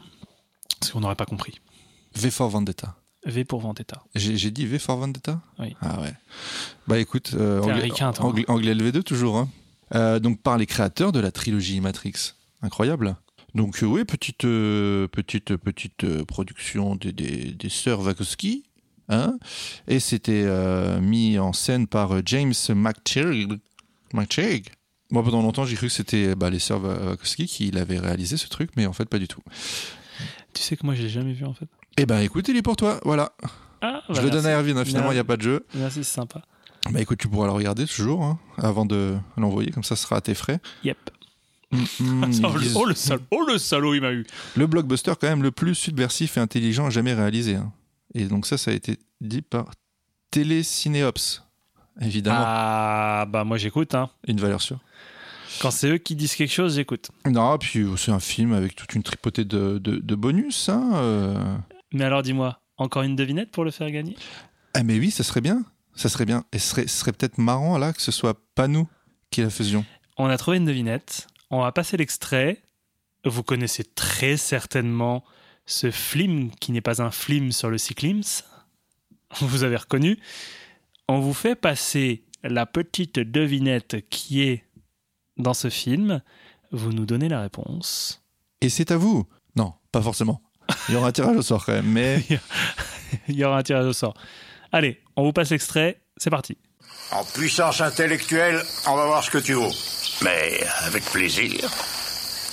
Parce 0.82 0.92
qu'on 0.92 1.00
n'aurait 1.00 1.14
pas 1.16 1.26
compris. 1.26 1.54
V 2.14 2.30
for 2.30 2.48
Vendetta. 2.50 2.96
V 3.24 3.44
pour 3.44 3.60
Vendetta. 3.60 4.02
J'ai 4.16 4.50
dit 4.50 4.66
V 4.66 4.78
for 4.80 4.96
Vendetta? 4.98 5.40
Oui. 5.60 5.76
Ah 5.80 6.00
ouais. 6.00 6.12
Bah 6.88 6.98
écoute, 6.98 7.32
euh, 7.34 7.60
anglais, 7.62 7.80
ricain, 7.82 8.12
toi. 8.12 8.24
anglais- 8.26 8.44
anglais 8.48 8.74
LV2 8.74 9.02
toujours. 9.04 9.38
hein. 9.38 9.48
Euh, 9.94 10.18
donc 10.18 10.40
par 10.42 10.58
les 10.58 10.66
créateurs 10.66 11.12
de 11.12 11.20
la 11.20 11.30
trilogie 11.30 11.80
Matrix. 11.80 12.34
Incroyable. 12.62 13.16
Donc 13.54 13.82
euh, 13.82 13.86
oui, 13.86 14.04
petite, 14.04 14.44
euh, 14.44 15.06
petite, 15.08 15.56
petite 15.56 16.22
production 16.24 16.96
des, 16.96 17.12
des, 17.12 17.52
des 17.52 17.68
sœurs 17.68 18.00
Wachowski. 18.00 18.64
Hein 19.08 19.38
Et 19.88 20.00
c'était 20.00 20.46
mis 21.00 21.38
en 21.38 21.52
scène 21.52 21.86
par 21.86 22.10
James. 22.26 22.54
McTighe. 24.14 24.66
Moi, 25.10 25.22
pendant 25.22 25.42
longtemps, 25.42 25.64
j'ai 25.66 25.76
cru 25.76 25.88
que 25.88 25.92
c'était 25.92 26.34
bah, 26.34 26.50
les 26.50 26.58
sœurs 26.58 26.82
Wachowski 26.82 27.46
qui 27.46 27.70
l'avaient 27.70 27.98
réalisé 27.98 28.36
ce 28.36 28.48
truc, 28.48 28.70
mais 28.76 28.86
en 28.86 28.92
fait, 28.92 29.04
pas 29.04 29.18
du 29.18 29.28
tout. 29.28 29.42
Tu 30.54 30.62
sais 30.62 30.76
que 30.76 30.84
moi, 30.84 30.94
je 30.94 31.02
l'ai 31.02 31.08
jamais 31.08 31.32
vu 31.32 31.44
en 31.44 31.54
fait. 31.54 31.66
Eh 31.98 32.06
ben, 32.06 32.20
écoute, 32.20 32.48
il 32.48 32.56
est 32.56 32.62
pour 32.62 32.76
toi. 32.76 33.00
Voilà. 33.04 33.32
Ah, 33.80 34.02
Je 34.08 34.14
bah, 34.14 34.22
le 34.22 34.30
donne 34.30 34.46
à 34.46 34.50
Erwin. 34.52 34.76
hein, 34.78 34.84
Finalement, 34.84 35.10
il 35.10 35.14
n'y 35.14 35.20
a 35.20 35.24
pas 35.24 35.36
de 35.36 35.42
jeu. 35.42 35.66
Merci, 35.74 36.04
c'est 36.04 36.14
sympa. 36.14 36.42
Bah 36.90 37.00
écoute, 37.00 37.18
tu 37.18 37.28
pourras 37.28 37.46
le 37.46 37.52
regarder 37.52 37.86
toujours 37.86 38.24
hein, 38.24 38.40
avant 38.58 38.84
de 38.84 39.16
l'envoyer, 39.36 39.70
comme 39.70 39.84
ça 39.84 39.94
ce 39.94 40.02
sera 40.02 40.16
à 40.16 40.20
tes 40.20 40.34
frais. 40.34 40.58
Yep. 40.82 40.98
Mm, 41.70 41.76
mm, 42.00 42.24
oh, 42.44 42.56
le, 42.58 42.76
oh, 42.76 42.84
le 42.86 42.94
salaud, 42.96 43.22
oh, 43.30 43.44
le 43.46 43.56
salaud, 43.58 43.94
il 43.94 44.00
m'a 44.00 44.10
eu. 44.12 44.26
le 44.56 44.66
blockbuster 44.66 45.12
quand 45.20 45.28
même 45.28 45.44
le 45.44 45.52
plus 45.52 45.76
subversif 45.76 46.36
et 46.36 46.40
intelligent 46.40 46.90
jamais 46.90 47.14
réalisé. 47.14 47.54
hein. 47.54 47.72
Et 48.14 48.24
donc 48.24 48.46
ça, 48.46 48.58
ça 48.58 48.72
a 48.72 48.74
été 48.74 48.98
dit 49.20 49.42
par 49.42 49.66
Télécinéops, 50.32 51.42
évidemment, 52.00 52.42
Ah, 52.44 53.26
bah 53.28 53.44
moi 53.44 53.58
j'écoute. 53.58 53.94
Hein. 53.94 54.10
une 54.26 54.40
valeur 54.40 54.60
sûre. 54.60 54.80
Quand 55.60 55.70
c'est 55.70 55.88
eux 55.90 55.98
qui 55.98 56.16
disent 56.16 56.34
quelque 56.34 56.52
chose, 56.52 56.76
j'écoute. 56.76 57.10
Non, 57.26 57.58
puis 57.58 57.84
c'est 57.96 58.10
un 58.12 58.20
film 58.20 58.52
avec 58.52 58.74
toute 58.76 58.94
une 58.94 59.02
tripotée 59.02 59.44
de, 59.44 59.78
de- 59.78 59.96
de 59.98 60.14
bonus. 60.14 60.68
Hein, 60.68 60.90
euh. 60.94 61.56
Mais 61.92 62.04
alors 62.04 62.22
dis-moi, 62.22 62.60
encore 62.78 63.02
une 63.02 63.16
devinette 63.16 63.50
pour 63.50 63.64
le 63.64 63.70
faire 63.70 63.90
gagner? 63.90 64.16
Ah 64.74 64.82
mais 64.82 64.98
oui, 64.98 65.10
ça 65.10 65.22
serait 65.24 65.40
bien, 65.42 65.64
ça 65.94 66.08
serait 66.08 66.24
bien. 66.24 66.44
Et 66.52 66.58
ce 66.58 66.68
serait, 66.70 66.86
serait 66.86 67.12
peut-être 67.12 67.38
marrant 67.38 67.76
là 67.78 67.92
que 67.92 68.00
ce 68.02 68.12
soit 68.12 68.38
pas 68.54 68.68
nous 68.68 68.88
qui 69.30 69.42
la 69.42 69.50
faisions. 69.50 69.84
On 70.16 70.26
a 70.26 70.36
trouvé 70.38 70.56
une 70.58 70.64
devinette. 70.64 71.26
On 71.50 71.60
va 71.60 71.72
passer 71.72 71.96
l'extrait. 71.96 72.62
Vous 73.24 73.42
connaissez 73.42 73.84
très 73.84 74.36
certainement 74.36 75.24
ce 75.66 75.90
film 75.90 76.50
qui 76.60 76.72
n'est 76.72 76.80
pas 76.80 77.02
un 77.02 77.10
film 77.10 77.52
sur 77.52 77.70
le 77.70 77.78
cyclisme. 77.78 78.44
Vous 79.40 79.62
avez 79.64 79.76
reconnu. 79.76 80.18
On 81.08 81.20
vous 81.20 81.34
fait 81.34 81.54
passer 81.54 82.24
la 82.42 82.66
petite 82.66 83.18
devinette 83.20 84.08
qui 84.10 84.42
est 84.42 84.64
dans 85.36 85.54
ce 85.54 85.70
film. 85.70 86.22
Vous 86.70 86.92
nous 86.92 87.06
donnez 87.06 87.28
la 87.28 87.40
réponse. 87.40 88.22
Et 88.60 88.68
c'est 88.68 88.90
à 88.90 88.96
vous 88.96 89.26
Non, 89.56 89.74
pas 89.90 90.00
forcément. 90.02 90.40
Il 90.88 90.94
y 90.94 90.96
aura 90.96 91.08
un 91.08 91.12
tirage 91.12 91.36
au 91.36 91.42
sort 91.42 91.66
quand 91.66 91.72
même, 91.72 91.86
mais 91.90 92.24
Il 93.28 93.36
y 93.36 93.44
aura 93.44 93.58
un 93.58 93.62
tirage 93.62 93.86
au 93.86 93.92
sort. 93.92 94.14
Allez, 94.72 95.02
on 95.16 95.24
vous 95.24 95.32
passe 95.32 95.50
l'extrait. 95.50 96.00
C'est 96.16 96.30
parti. 96.30 96.56
En 97.10 97.24
puissance 97.24 97.80
intellectuelle, 97.80 98.62
on 98.86 98.96
va 98.96 99.06
voir 99.06 99.22
ce 99.22 99.30
que 99.30 99.38
tu 99.38 99.52
vaux. 99.52 99.72
Mais 100.22 100.60
avec 100.86 101.04
plaisir. 101.04 101.70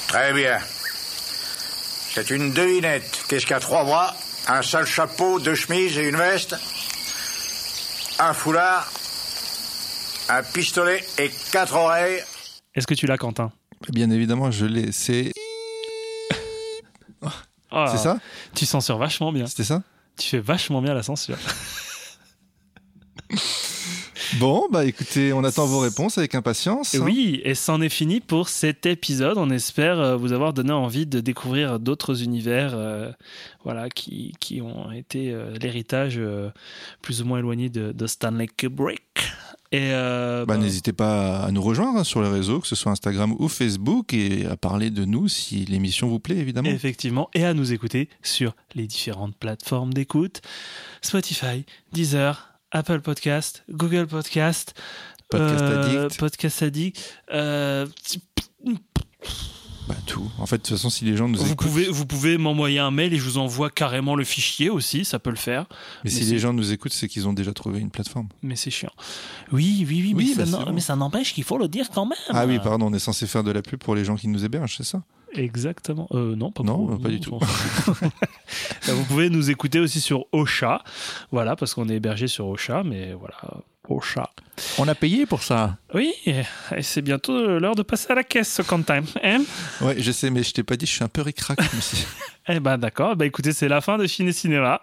Très 0.08 0.34
bien. 0.34 0.58
C'est 2.14 2.30
une 2.32 2.52
devinette. 2.52 3.24
Qu'est-ce 3.30 3.46
qu'il 3.46 3.54
y 3.54 3.58
a? 3.58 3.60
Trois 3.60 3.84
bras, 3.84 4.16
un 4.48 4.62
seul 4.62 4.86
chapeau, 4.86 5.40
deux 5.40 5.56
chemises 5.56 5.98
et 5.98 6.10
une 6.10 6.18
veste, 6.18 6.56
un 8.18 8.34
foulard, 8.34 8.92
un 10.30 10.44
pistolet 10.44 11.06
et 11.18 11.30
quatre 11.52 11.76
oreilles. 11.76 12.24
Est-ce 12.80 12.88
que 12.88 12.94
tu 12.94 13.08
l'as, 13.08 13.18
Quentin? 13.18 13.52
Bien 13.90 14.10
évidemment, 14.10 14.52
je 14.52 14.66
l'ai. 14.66 14.94
C'est 14.94 15.34
Oh, 17.72 17.86
C'est 17.92 17.98
ça? 17.98 18.20
Tu 18.56 18.66
censures 18.66 18.98
vachement 18.98 19.34
bien. 19.34 19.48
C'était 19.48 19.66
ça? 19.66 19.84
Tu 20.18 20.30
fais 20.30 20.40
vachement 20.40 20.82
bien 20.82 20.94
la 20.94 21.04
censure. 21.04 21.38
Bon, 24.40 24.68
bah 24.72 24.86
écoutez, 24.86 25.34
on 25.34 25.44
attend 25.44 25.66
vos 25.66 25.80
réponses 25.80 26.18
avec 26.18 26.36
impatience. 26.36 26.94
hein. 26.96 27.02
Oui, 27.04 27.42
et 27.44 27.56
c'en 27.56 27.82
est 27.82 27.90
fini 27.90 28.22
pour 28.22 28.48
cet 28.48 28.86
épisode. 28.86 29.38
On 29.38 29.50
espère 29.50 30.00
euh, 30.00 30.16
vous 30.16 30.32
avoir 30.34 30.54
donné 30.54 30.72
envie 30.72 31.06
de 31.08 31.20
découvrir 31.20 31.80
d'autres 31.80 32.22
univers 32.24 32.72
euh, 32.76 33.12
voilà, 33.64 33.90
qui, 33.90 34.34
qui 34.40 34.62
ont 34.62 34.92
été 34.92 35.32
euh, 35.34 35.56
l'héritage 35.60 36.16
euh, 36.18 36.52
plus 37.02 37.22
ou 37.22 37.26
moins 37.26 37.40
éloigné 37.40 37.70
de, 37.70 37.92
de 37.92 38.08
Stanley 38.08 38.48
Kubrick. 38.48 39.02
Et 39.72 39.92
euh, 39.94 40.46
Bah, 40.46 40.56
bah, 40.56 40.60
N'hésitez 40.64 40.94
pas 40.94 41.40
à 41.42 41.52
nous 41.52 41.62
rejoindre 41.62 42.04
sur 42.04 42.22
les 42.22 42.30
réseaux, 42.30 42.60
que 42.60 42.68
ce 42.68 42.76
soit 42.76 42.92
Instagram 42.92 43.36
ou 43.38 43.48
Facebook, 43.48 44.14
et 44.14 44.46
à 44.48 44.58
parler 44.58 44.90
de 44.90 45.06
nous 45.06 45.28
si 45.28 45.66
l'émission 45.66 46.08
vous 46.08 46.20
plaît, 46.20 46.38
évidemment. 46.38 46.70
Effectivement, 46.70 47.30
et 47.36 47.46
à 47.46 47.54
nous 47.54 47.72
écouter 47.72 48.10
sur 48.24 48.56
les 48.74 48.88
différentes 48.88 49.36
plateformes 49.36 49.94
d'écoute 49.94 50.42
Spotify, 51.02 51.66
Deezer, 51.94 52.54
Apple 52.72 53.02
Podcast, 53.02 53.64
Google 53.70 54.08
Podcast, 54.08 54.74
Podcast 55.30 55.62
euh, 55.64 56.04
Addict. 56.06 56.20
Podcast 56.20 56.64
Addict. 56.64 57.20
euh, 57.34 57.86
Bah, 59.90 59.96
tout. 60.06 60.30
En 60.38 60.46
fait, 60.46 60.58
de 60.58 60.62
toute 60.62 60.78
façon, 60.78 60.92
si 60.92 61.04
les 61.04 61.18
gens 61.18 61.28
nous 61.28 61.40
vous 61.40 61.52
écoutent. 61.52 61.68
pouvez, 61.68 61.90
vous 61.90 62.06
pouvez 62.06 62.38
m'envoyer 62.38 62.78
un 62.78 62.92
mail 62.92 63.12
et 63.12 63.18
je 63.18 63.24
vous 63.24 63.40
envoie 63.40 63.72
carrément 63.72 64.16
le 64.16 64.24
fichier 64.24 64.70
aussi, 64.70 65.04
ça 65.04 65.18
peut 65.18 65.32
le 65.32 65.36
faire. 65.36 65.66
Mais 66.04 66.12
si 66.12 66.24
les 66.26 66.38
gens 66.38 66.54
nous 66.54 66.72
écoutent, 66.72 66.94
c'est 66.94 67.08
qu'ils 67.08 67.28
ont 67.28 67.34
déjà 67.34 67.54
trouvé 67.54 67.80
une 67.80 67.90
plateforme. 67.90 68.28
Mais 68.44 68.56
c'est 68.56 68.70
chiant. 68.70 68.92
Oui, 69.52 69.84
oui, 69.90 70.04
oui, 70.06 70.14
mais, 70.14 70.24
Oui, 70.24 70.34
ça, 70.36 70.46
bah, 70.46 70.72
mais 70.72 70.80
ça 70.80 70.96
n'empêche 70.96 71.34
qu'il 71.34 71.44
faut 71.44 71.58
le 71.58 71.68
dire 71.68 71.90
quand 71.90 72.06
même. 72.06 72.20
Ah 72.30 72.46
oui, 72.46 72.60
pardon, 72.60 72.86
on 72.86 72.94
est 72.94 73.00
censé 73.00 73.26
faire 73.26 73.44
de 73.44 73.50
la 73.50 73.64
pub 73.64 73.80
pour 73.80 73.96
les 73.96 74.06
gens 74.06 74.16
qui 74.16 74.28
nous 74.28 74.46
hébergent, 74.46 74.78
c'est 74.78 74.84
ça? 74.84 75.02
Exactement. 75.34 76.08
Euh, 76.14 76.36
non, 76.36 76.52
pas 76.52 76.64
Non, 76.64 76.86
pour- 76.88 77.00
pas 77.02 77.10
du 77.10 77.20
tout. 77.20 77.38
Bah, 77.40 77.48
vous 78.94 79.06
pouvez 79.06 79.30
nous 79.30 79.50
écouter 79.50 79.80
aussi 79.80 80.02
sur 80.02 80.26
Ocha. 80.32 80.82
Voilà, 81.32 81.56
parce 81.56 81.74
qu'on 81.74 81.88
est 81.90 81.96
hébergé 81.96 82.28
sur 82.28 82.48
Ocha, 82.48 82.84
mais 82.84 83.14
voilà, 83.14 83.38
Ocha. 83.88 84.30
On 84.78 84.88
a 84.88 84.96
payé 84.96 85.26
pour 85.26 85.42
ça. 85.44 85.78
Oui, 85.94 86.14
et 86.26 86.44
c'est 86.82 87.02
bientôt 87.02 87.60
l'heure 87.60 87.76
de 87.76 87.84
passer 87.84 88.12
à 88.12 88.16
la 88.16 88.24
caisse, 88.24 88.62
Quentin. 88.68 89.02
Hein? 89.24 89.44
Ouais, 89.82 89.96
je 90.02 90.12
sais, 90.12 90.30
mais 90.30 90.44
je 90.44 90.54
t'ai 90.54 90.64
pas 90.64 90.76
dit, 90.76 90.86
je 90.86 90.92
suis 90.92 91.04
un 91.04 91.08
peu 91.08 91.22
ric-rac. 91.22 91.60
eh 92.50 92.60
ben 92.60 92.78
d'accord, 92.78 93.16
bah 93.16 93.26
écoutez, 93.26 93.52
c'est 93.54 93.68
la 93.68 93.82
fin 93.82 93.98
de 93.98 94.06
Ciné 94.06 94.32
Cinéma. 94.32 94.82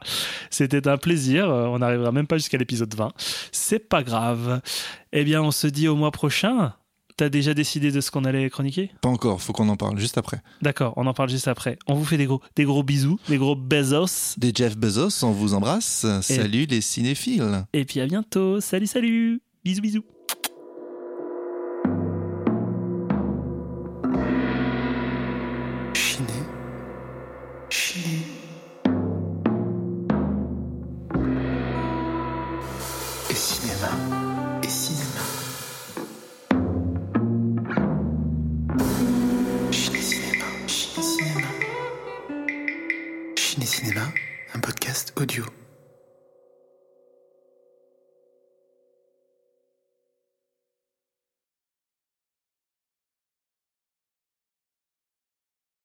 C'était 0.51 0.89
un 0.89 0.97
plaisir, 0.97 1.49
euh, 1.51 1.67
on 1.67 1.79
n'arrivera 1.81 2.11
même 2.13 2.27
pas 2.27 2.37
jusqu'à 2.39 2.59
l'épisode 2.59 2.95
20. 2.95 3.13
C'est 3.53 3.89
pas 3.89 4.03
grave. 4.03 4.61
Eh 5.13 5.25
bien, 5.25 5.43
on 5.43 5.51
se 5.51 5.67
dit 5.67 5.89
au 5.89 5.97
mois 5.97 6.11
prochain. 6.11 6.73
T'as 7.17 7.31
déjà 7.31 7.55
décidé 7.55 7.93
de 7.93 8.03
ce 8.03 8.11
qu'on 8.11 8.27
allait 8.27 8.51
chroniquer? 8.51 8.91
Pas 9.01 9.09
encore, 9.09 9.41
faut 9.41 9.55
qu'on 9.55 9.71
en 9.71 9.77
parle 9.77 9.99
juste 9.99 10.19
après. 10.19 10.43
D'accord, 10.61 10.93
on 10.97 11.07
en 11.07 11.15
parle 11.15 11.31
juste 11.31 11.49
après. 11.49 11.79
On 11.87 11.95
vous 11.95 12.05
fait 12.05 12.19
des 12.19 12.27
gros, 12.27 12.43
des 12.57 12.65
gros 12.65 12.83
bisous, 12.83 13.19
des 13.29 13.39
gros 13.39 13.57
bezos. 13.57 14.35
Des 14.37 14.53
Jeff 14.55 14.77
Bezos, 14.77 15.25
on 15.25 15.31
vous 15.33 15.55
embrasse. 15.55 16.05
Salut 16.21 16.67
les 16.67 16.83
cinéphiles. 16.83 17.65
Et 17.73 17.87
puis 17.87 18.01
à 18.01 18.07
bientôt. 18.07 18.61
Salut, 18.61 18.87
salut. 18.87 19.41
Bisous, 19.65 19.81
bisous. 19.81 20.05